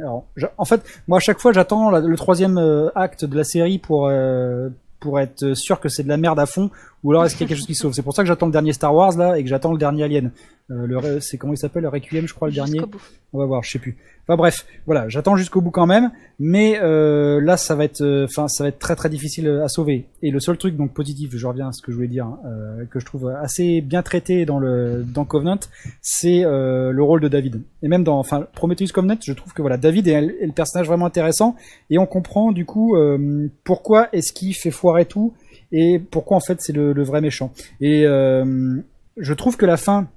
alors, 0.00 0.24
en 0.58 0.64
fait, 0.64 0.82
moi, 1.08 1.16
à 1.18 1.20
chaque 1.20 1.40
fois, 1.40 1.52
j'attends 1.52 1.90
le 1.90 2.16
troisième 2.16 2.58
acte 2.94 3.24
de 3.24 3.36
la 3.36 3.44
série 3.44 3.78
pour 3.78 4.06
euh, 4.08 4.68
pour 5.00 5.18
être 5.18 5.54
sûr 5.54 5.80
que 5.80 5.88
c'est 5.88 6.02
de 6.02 6.08
la 6.10 6.18
merde 6.18 6.38
à 6.38 6.44
fond, 6.46 6.70
ou 7.02 7.10
alors 7.10 7.24
est-ce 7.24 7.34
qu'il 7.34 7.44
y 7.44 7.46
a 7.46 7.48
quelque 7.48 7.58
chose 7.58 7.66
qui 7.66 7.74
sauve? 7.74 7.92
C'est 7.92 8.02
pour 8.02 8.14
ça 8.14 8.22
que 8.22 8.28
j'attends 8.28 8.46
le 8.46 8.52
dernier 8.52 8.72
Star 8.72 8.94
Wars 8.94 9.16
là 9.16 9.38
et 9.38 9.42
que 9.42 9.48
j'attends 9.48 9.72
le 9.72 9.78
dernier 9.78 10.04
Alien. 10.04 10.30
Euh, 10.70 10.86
le, 10.86 11.20
c'est 11.20 11.36
comment 11.36 11.52
il 11.52 11.58
s'appelle, 11.58 11.82
le 11.82 11.88
Requiem, 11.88 12.28
je 12.28 12.34
crois, 12.34 12.48
le 12.48 12.54
dernier. 12.54 12.80
Bout. 12.80 13.00
On 13.32 13.38
va 13.38 13.46
voir, 13.46 13.62
je 13.62 13.70
sais 13.70 13.78
plus. 13.78 13.96
Enfin 14.26 14.36
bref, 14.36 14.66
voilà, 14.86 15.08
j'attends 15.08 15.34
jusqu'au 15.34 15.60
bout 15.60 15.72
quand 15.72 15.86
même, 15.86 16.12
mais 16.38 16.78
euh, 16.80 17.40
là 17.40 17.56
ça 17.56 17.74
va 17.74 17.84
être, 17.84 18.00
euh, 18.00 18.26
enfin 18.26 18.46
ça 18.46 18.62
va 18.62 18.68
être 18.68 18.78
très 18.78 18.94
très 18.94 19.08
difficile 19.08 19.48
à 19.48 19.66
sauver. 19.66 20.06
Et 20.22 20.30
le 20.30 20.38
seul 20.38 20.56
truc 20.56 20.76
donc 20.76 20.92
positif, 20.92 21.30
je 21.34 21.46
reviens 21.46 21.68
à 21.68 21.72
ce 21.72 21.82
que 21.82 21.90
je 21.90 21.96
voulais 21.96 22.08
dire, 22.08 22.26
hein, 22.26 22.38
euh, 22.46 22.84
que 22.84 23.00
je 23.00 23.06
trouve 23.06 23.28
assez 23.28 23.80
bien 23.80 24.02
traité 24.02 24.44
dans 24.46 24.60
le 24.60 25.02
dans 25.02 25.24
Covenant, 25.24 25.58
c'est 26.00 26.44
euh, 26.44 26.92
le 26.92 27.02
rôle 27.02 27.20
de 27.20 27.28
David. 27.28 27.62
Et 27.82 27.88
même 27.88 28.04
dans, 28.04 28.18
enfin 28.18 28.46
Prometheus 28.54 28.92
Covenant, 28.92 29.16
je 29.20 29.32
trouve 29.32 29.52
que 29.52 29.62
voilà, 29.62 29.78
David 29.78 30.06
est, 30.06 30.12
est 30.12 30.46
le 30.46 30.52
personnage 30.52 30.86
vraiment 30.86 31.06
intéressant 31.06 31.56
et 31.88 31.98
on 31.98 32.06
comprend 32.06 32.52
du 32.52 32.64
coup 32.64 32.94
euh, 32.94 33.48
pourquoi 33.64 34.08
est-ce 34.12 34.32
qu'il 34.32 34.54
fait 34.54 34.70
foirer 34.70 35.06
tout 35.06 35.34
et 35.72 35.98
pourquoi 35.98 36.36
en 36.36 36.40
fait 36.40 36.60
c'est 36.60 36.72
le, 36.72 36.92
le 36.92 37.02
vrai 37.02 37.20
méchant. 37.20 37.52
Et 37.80 38.04
euh, 38.06 38.76
je 39.16 39.34
trouve 39.34 39.56
que 39.56 39.66
la 39.66 39.76
fin 39.76 40.08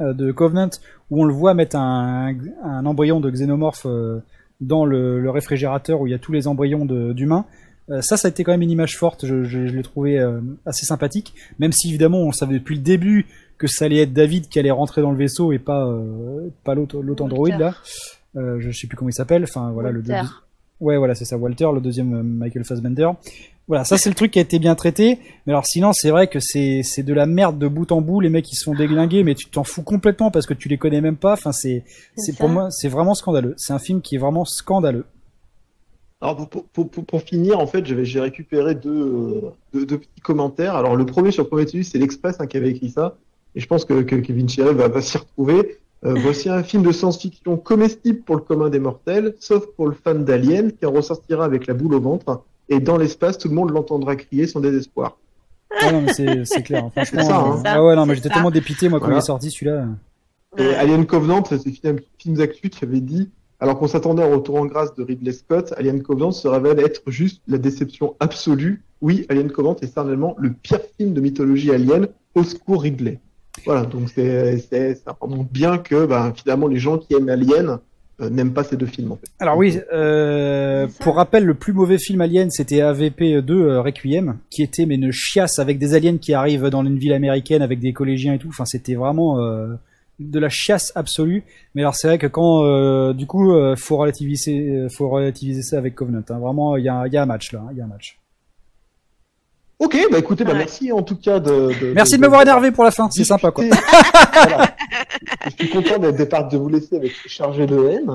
euh, 0.00 0.12
de 0.12 0.32
Covenant 0.32 0.70
où 1.10 1.22
on 1.22 1.24
le 1.24 1.32
voit 1.32 1.54
mettre 1.54 1.76
un, 1.76 2.34
un 2.62 2.86
embryon 2.86 3.20
de 3.20 3.30
xénomorphe 3.30 3.86
euh, 3.86 4.20
dans 4.60 4.84
le, 4.84 5.20
le 5.20 5.30
réfrigérateur 5.30 6.00
où 6.00 6.06
il 6.06 6.10
y 6.10 6.14
a 6.14 6.18
tous 6.18 6.32
les 6.32 6.46
embryons 6.48 6.84
d'humains. 6.84 7.44
Ça, 8.02 8.18
ça 8.18 8.28
a 8.28 8.30
été 8.30 8.44
quand 8.44 8.52
même 8.52 8.60
une 8.60 8.70
image 8.70 8.98
forte. 8.98 9.24
Je, 9.24 9.44
je, 9.44 9.66
je 9.66 9.74
l'ai 9.74 9.82
trouvé 9.82 10.18
euh, 10.18 10.40
assez 10.66 10.84
sympathique, 10.84 11.32
même 11.58 11.72
si 11.72 11.88
évidemment 11.88 12.18
on 12.18 12.32
savait 12.32 12.58
depuis 12.58 12.74
le 12.76 12.82
début 12.82 13.24
que 13.56 13.66
ça 13.66 13.86
allait 13.86 14.02
être 14.02 14.12
David 14.12 14.48
qui 14.48 14.58
allait 14.58 14.70
rentrer 14.70 15.00
dans 15.00 15.10
le 15.10 15.16
vaisseau 15.16 15.52
et 15.52 15.58
pas 15.58 15.86
euh, 15.86 16.50
pas 16.64 16.74
l'autre 16.74 17.00
androïde 17.24 17.54
là. 17.58 17.74
Euh, 18.36 18.60
je 18.60 18.70
sais 18.72 18.86
plus 18.88 18.96
comment 18.98 19.08
il 19.08 19.14
s'appelle. 19.14 19.44
Enfin 19.44 19.70
voilà 19.72 19.90
le 19.90 20.00
Walter. 20.00 20.12
deux- 20.12 20.28
Ouais, 20.80 20.98
voilà, 20.98 21.14
c'est 21.14 21.24
ça, 21.24 21.38
Walter, 21.38 21.66
le 21.72 21.80
deuxième 21.80 22.22
Michael 22.22 22.64
Fassbender. 22.64 23.08
Voilà, 23.68 23.84
ça 23.84 23.98
c'est 23.98 24.08
le 24.08 24.14
truc 24.14 24.30
qui 24.32 24.38
a 24.38 24.42
été 24.42 24.58
bien 24.58 24.74
traité. 24.74 25.18
Mais 25.46 25.52
alors 25.52 25.66
sinon, 25.66 25.92
c'est 25.92 26.10
vrai 26.10 26.26
que 26.26 26.40
c'est 26.40 26.82
c'est 26.82 27.02
de 27.02 27.12
la 27.14 27.26
merde 27.26 27.58
de 27.58 27.68
bout 27.68 27.92
en 27.92 28.00
bout. 28.00 28.20
Les 28.20 28.30
mecs 28.30 28.50
ils 28.50 28.56
se 28.56 28.64
font 28.64 28.74
déglinguer, 28.74 29.22
mais 29.24 29.34
tu 29.34 29.46
t'en 29.50 29.62
fous 29.64 29.82
complètement 29.82 30.30
parce 30.30 30.46
que 30.46 30.54
tu 30.54 30.68
les 30.68 30.78
connais 30.78 31.00
même 31.02 31.16
pas. 31.16 31.34
Enfin, 31.34 31.52
c'est 31.52 31.84
C'est 32.16 32.36
pour 32.36 32.48
moi 32.48 32.70
c'est 32.70 32.88
vraiment 32.88 33.14
scandaleux. 33.14 33.54
C'est 33.58 33.72
un 33.74 33.78
film 33.78 34.00
qui 34.00 34.14
est 34.16 34.18
vraiment 34.18 34.44
scandaleux. 34.46 35.04
Alors 36.20 36.36
pour, 36.36 36.48
pour, 36.48 36.64
pour- 36.70 36.88
pour- 36.90 37.04
pour 37.06 37.22
finir, 37.22 37.60
en 37.60 37.66
fait, 37.66 37.86
j'avais- 37.86 38.04
j'ai 38.04 38.18
récupéré 38.20 38.74
deux, 38.74 39.40
deux, 39.72 39.86
deux 39.86 39.98
petits 39.98 40.20
commentaires. 40.22 40.74
Alors 40.74 40.96
le 40.96 41.06
premier 41.06 41.30
sur 41.30 41.46
Prometheus, 41.46 41.84
c'est 41.84 41.98
l'Express 41.98 42.36
hein, 42.40 42.46
qui 42.46 42.56
avait 42.56 42.70
écrit 42.70 42.90
ça, 42.90 43.16
et 43.54 43.60
je 43.60 43.66
pense 43.66 43.84
que, 43.84 44.02
que 44.02 44.16
Kevin 44.16 44.48
Chirel 44.48 44.74
va, 44.74 44.88
va 44.88 45.00
s'y 45.00 45.16
retrouver. 45.18 45.78
Euh, 46.04 46.14
voici 46.22 46.48
un 46.48 46.62
film 46.62 46.82
de 46.84 46.92
science-fiction 46.92 47.56
comestible 47.56 48.20
pour 48.22 48.34
le 48.36 48.40
commun 48.42 48.68
des 48.70 48.78
mortels, 48.80 49.34
sauf 49.40 49.66
pour 49.76 49.86
le 49.88 49.94
fan 49.94 50.24
d'Alien, 50.24 50.72
qui 50.72 50.86
en 50.86 50.92
ressortira 50.92 51.44
avec 51.44 51.66
la 51.66 51.74
boule 51.74 51.94
au 51.94 52.00
ventre, 52.00 52.42
et 52.68 52.80
dans 52.80 52.96
l'espace, 52.96 53.38
tout 53.38 53.48
le 53.48 53.54
monde 53.54 53.70
l'entendra 53.70 54.16
crier 54.16 54.46
son 54.46 54.60
désespoir. 54.60 55.18
Ah 55.80 55.92
non, 55.92 56.02
mais 56.02 56.12
c'est 56.12 56.44
c'est 56.44 56.62
clair. 56.62 56.84
hein. 56.84 56.90
Franchement, 56.94 57.20
C'est 57.22 57.26
ça, 57.28 57.38
hein. 57.38 57.56
euh, 57.58 57.62
ah 57.64 57.84
ouais, 57.84 57.96
non, 57.96 58.06
mais 58.06 58.14
j'étais 58.14 58.28
ça. 58.28 58.34
tellement 58.34 58.50
dépité 58.50 58.88
moi 58.88 58.98
quand 59.00 59.06
Voilà. 59.06 59.18
il 59.20 59.22
est 59.22 59.26
sorti 59.26 59.50
celui-là. 59.50 59.86
Et. 60.56 60.74
Alien 60.74 61.04
Covenant, 61.06 61.42
c'est 61.44 61.58
film, 61.70 61.98
film 62.18 62.34
d'actu 62.36 62.70
qui 62.70 62.84
avait 62.84 63.00
dit, 63.00 63.30
alors 63.60 63.78
qu'on 63.78 63.86
s'attendait 63.86 64.24
au 64.24 64.30
retour 64.36 64.56
en 64.56 64.66
grâce 64.66 64.94
de 64.94 65.02
Ridley 65.02 65.32
Scott, 65.32 65.74
Alien 65.76 66.02
Covenant 66.02 66.30
se 66.32 66.48
révèle 66.48 66.80
être 66.80 67.02
juste 67.08 67.42
la 67.48 67.58
déception 67.58 68.16
absolue. 68.20 68.82
Oui, 69.02 69.26
Alien 69.28 69.50
Covenant 69.50 69.76
est 69.82 69.86
certainement 69.92 70.34
le 70.38 70.52
pire 70.52 70.80
film 70.98 71.12
de 71.12 71.20
mythologie 71.20 71.70
alien. 71.70 72.08
Au 72.34 72.42
secours 72.44 72.82
Ridley. 72.82 73.20
Voilà, 73.66 73.84
donc 73.84 74.08
c'est 74.14 74.58
c'est 74.58 74.94
ça 75.04 75.16
remonte 75.20 75.50
bien 75.50 75.78
que 75.78 76.06
ben, 76.06 76.32
finalement 76.34 76.68
les 76.68 76.78
gens 76.78 76.96
qui 76.98 77.14
aiment 77.14 77.28
Alien 77.28 77.78
euh, 78.20 78.30
n'aiment 78.30 78.52
pas 78.52 78.64
ces 78.64 78.76
deux 78.76 78.86
films 78.86 79.12
en 79.12 79.16
fait. 79.16 79.28
Alors 79.38 79.56
oui, 79.56 79.78
euh, 79.92 80.86
pour 81.00 81.16
rappel, 81.16 81.44
le 81.44 81.54
plus 81.54 81.72
mauvais 81.72 81.98
film 81.98 82.20
Alien, 82.20 82.50
c'était 82.50 82.78
AVP2 82.80 83.50
euh, 83.50 83.80
Requiem, 83.80 84.38
qui 84.50 84.62
était 84.62 84.86
mais 84.86 84.96
une 84.96 85.12
chiasse 85.12 85.58
avec 85.58 85.78
des 85.78 85.94
aliens 85.94 86.18
qui 86.18 86.34
arrivent 86.34 86.66
dans 86.66 86.84
une 86.84 86.98
ville 86.98 87.12
américaine 87.12 87.62
avec 87.62 87.78
des 87.78 87.92
collégiens 87.92 88.34
et 88.34 88.38
tout. 88.38 88.48
Enfin, 88.48 88.64
c'était 88.64 88.94
vraiment 88.94 89.40
euh, 89.40 89.74
de 90.18 90.38
la 90.40 90.48
chiasse 90.48 90.92
absolue. 90.96 91.44
Mais 91.74 91.82
alors 91.82 91.94
c'est 91.94 92.08
vrai 92.08 92.18
que 92.18 92.26
quand, 92.26 92.64
euh, 92.64 93.12
du 93.12 93.26
coup, 93.26 93.52
euh, 93.52 93.76
faut 93.76 93.96
relativiser, 93.96 94.88
faut 94.90 95.08
relativiser 95.08 95.62
ça 95.62 95.78
avec 95.78 95.94
Covenant. 95.94 96.22
hein. 96.28 96.38
Vraiment, 96.38 96.76
il 96.76 96.84
y 96.84 96.88
a, 96.88 97.06
il 97.06 97.12
y 97.12 97.16
a 97.16 97.22
un 97.22 97.26
match 97.26 97.52
là, 97.52 97.60
hein, 97.60 97.68
il 97.72 97.78
y 97.78 97.80
a 97.80 97.84
un 97.84 97.88
match. 97.88 98.17
Ok, 99.80 99.96
bah 100.10 100.18
écoutez, 100.18 100.42
bah, 100.44 100.52
Ouais. 100.52 100.58
merci 100.58 100.90
en 100.90 101.02
tout 101.02 101.14
cas 101.16 101.38
de. 101.38 101.50
de- 101.80 101.92
Merci 101.94 102.16
de 102.16 102.20
m'avoir 102.20 102.42
énervé 102.42 102.72
pour 102.72 102.82
la 102.84 102.90
fin, 102.90 103.08
c'est 103.10 103.22
sympa 103.24 103.50
quoi. 103.52 103.64
Voilà. 104.32 104.74
Je 105.46 105.50
suis 105.64 105.68
content 105.70 105.98
d'être 105.98 106.16
départ 106.16 106.48
de 106.48 106.56
vous 106.56 106.68
laisser 106.68 106.96
avec 106.96 107.12
chargé 107.26 107.66
de 107.66 107.78
haine. 107.88 108.10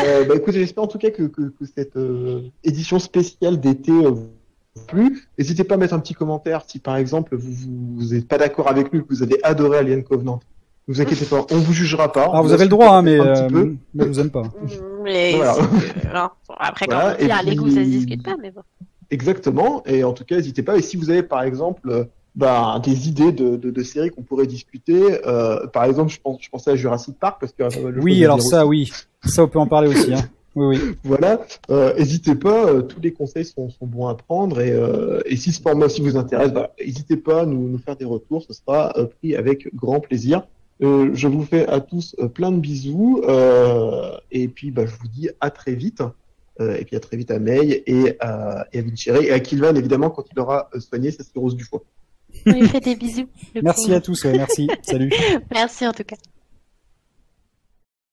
Euh, 0.00 0.24
bah 0.24 0.34
écoutez, 0.36 0.58
j'espère 0.58 0.84
en 0.84 0.88
tout 0.88 0.98
cas 0.98 1.10
que, 1.10 1.22
que, 1.24 1.42
que 1.42 1.64
cette 1.76 1.96
euh, 1.96 2.40
édition 2.64 2.98
spéciale 2.98 3.60
d'été 3.60 3.92
euh, 3.92 4.10
vous 4.10 4.28
a 4.76 4.86
plu. 4.88 5.24
N'hésitez 5.38 5.62
pas 5.62 5.74
à 5.76 5.78
mettre 5.78 5.94
un 5.94 6.00
petit 6.00 6.14
commentaire 6.14 6.62
si 6.66 6.80
par 6.80 6.96
exemple 6.96 7.36
vous 7.36 7.52
vous 7.96 8.12
n'êtes 8.14 8.26
pas 8.26 8.38
d'accord 8.38 8.68
avec 8.68 8.92
nous, 8.92 9.02
que 9.04 9.08
vous 9.14 9.22
avez 9.22 9.38
adoré 9.44 9.78
Alien 9.78 10.02
Covenant. 10.02 10.40
Ne 10.88 10.94
vous 10.94 11.00
inquiétez 11.00 11.24
pas, 11.26 11.46
on 11.50 11.56
vous 11.58 11.72
jugera 11.72 12.10
pas. 12.12 12.22
Alors 12.24 12.34
On 12.34 12.42
vous 12.42 12.52
avez 12.52 12.64
le 12.64 12.70
droit, 12.70 12.88
hein, 12.90 13.02
mais 13.02 13.18
un 13.20 13.32
petit 13.34 13.42
euh, 13.42 13.48
peu. 13.48 13.64
moi 13.94 14.04
je 14.04 14.08
vous 14.10 14.20
aime 14.20 14.30
pas. 14.30 14.42
Mais 15.04 15.34
Voilà. 15.36 15.54
c'est- 15.54 16.12
non. 16.12 16.28
Bon, 16.48 16.54
après, 16.58 16.86
quand 16.86 16.94
Voilà, 16.96 17.16
on 17.20 17.24
dit 17.24 17.30
ah, 17.32 17.42
les 17.44 17.54
goûts, 17.56 17.68
ça 17.68 17.74
se 17.76 17.80
puis- 17.80 17.88
discute 17.90 18.22
pas, 18.24 18.36
mais 18.42 18.50
bon. 18.50 18.62
Exactement. 19.14 19.82
Et 19.86 20.02
en 20.02 20.12
tout 20.12 20.24
cas, 20.24 20.36
n'hésitez 20.36 20.62
pas. 20.64 20.76
Et 20.76 20.82
si 20.82 20.96
vous 20.96 21.08
avez, 21.08 21.22
par 21.22 21.42
exemple, 21.44 21.88
euh, 21.88 22.04
bah, 22.34 22.80
des 22.82 23.08
idées 23.08 23.30
de, 23.30 23.54
de, 23.56 23.70
de 23.70 23.82
séries 23.84 24.10
qu'on 24.10 24.22
pourrait 24.22 24.48
discuter, 24.48 25.00
euh, 25.24 25.66
par 25.68 25.84
exemple, 25.84 26.10
je, 26.12 26.20
pense, 26.20 26.38
je 26.40 26.50
pensais 26.50 26.72
à 26.72 26.76
Jurassic 26.76 27.16
Park 27.18 27.36
parce 27.40 27.52
que 27.52 27.62
euh, 27.62 27.92
Oui, 28.02 28.24
alors 28.24 28.42
ça, 28.42 28.66
aussi. 28.66 28.90
oui, 29.24 29.30
ça 29.30 29.44
on 29.44 29.48
peut 29.48 29.60
en 29.60 29.68
parler 29.68 29.88
aussi. 29.88 30.12
Hein. 30.12 30.22
Oui, 30.56 30.66
oui. 30.80 30.94
Voilà. 31.02 31.40
Euh, 31.68 31.92
N'hésitez 31.98 32.36
pas. 32.36 32.66
euh, 32.66 32.82
tous 32.82 33.00
les 33.00 33.12
conseils 33.12 33.44
sont, 33.44 33.70
sont 33.70 33.86
bons 33.88 34.06
à 34.06 34.14
prendre. 34.14 34.60
Et, 34.60 34.70
euh, 34.70 35.20
et 35.26 35.36
si 35.36 35.50
ce 35.50 35.60
format 35.60 35.86
aussi 35.86 36.00
vous 36.00 36.16
intéresse, 36.16 36.52
bah, 36.52 36.70
n'hésitez 36.78 37.16
pas 37.16 37.40
à 37.42 37.44
nous, 37.46 37.68
nous 37.68 37.78
faire 37.78 37.96
des 37.96 38.04
retours. 38.04 38.44
Ce 38.46 38.52
sera 38.52 38.94
pris 39.18 39.34
avec 39.34 39.74
grand 39.74 39.98
plaisir. 39.98 40.46
Je 40.80 41.26
vous 41.26 41.42
fais 41.42 41.66
à 41.66 41.80
tous 41.80 42.14
plein 42.34 42.52
de 42.52 42.58
bisous. 42.58 43.20
et 44.30 44.46
puis, 44.46 44.70
bah, 44.70 44.86
je 44.86 44.92
vous 45.00 45.08
dis 45.08 45.28
à 45.40 45.50
très 45.50 45.74
vite. 45.74 46.02
Euh, 46.60 46.76
et 46.76 46.84
puis 46.84 46.94
à 46.94 47.00
très 47.00 47.16
vite 47.16 47.32
à 47.32 47.40
May 47.40 47.82
et 47.84 48.16
à, 48.20 48.66
et 48.72 48.78
à 48.78 48.82
Vincere 48.82 49.16
et 49.16 49.32
à 49.32 49.40
Kilvan 49.40 49.74
évidemment 49.74 50.10
quand 50.10 50.24
il 50.30 50.38
aura 50.38 50.70
euh, 50.72 50.78
soigné 50.78 51.10
sa 51.10 51.24
cirrhose 51.24 51.56
du 51.56 51.64
foie. 51.64 51.82
On 52.46 52.52
lui 52.52 52.68
fait 52.68 52.80
des 52.80 52.94
bisous. 52.94 53.28
Merci 53.60 53.92
à 53.92 54.00
tous, 54.00 54.24
merci. 54.26 54.68
Salut. 54.82 55.10
Merci 55.52 55.86
en 55.86 55.92
tout 55.92 56.04
cas. 56.04 56.16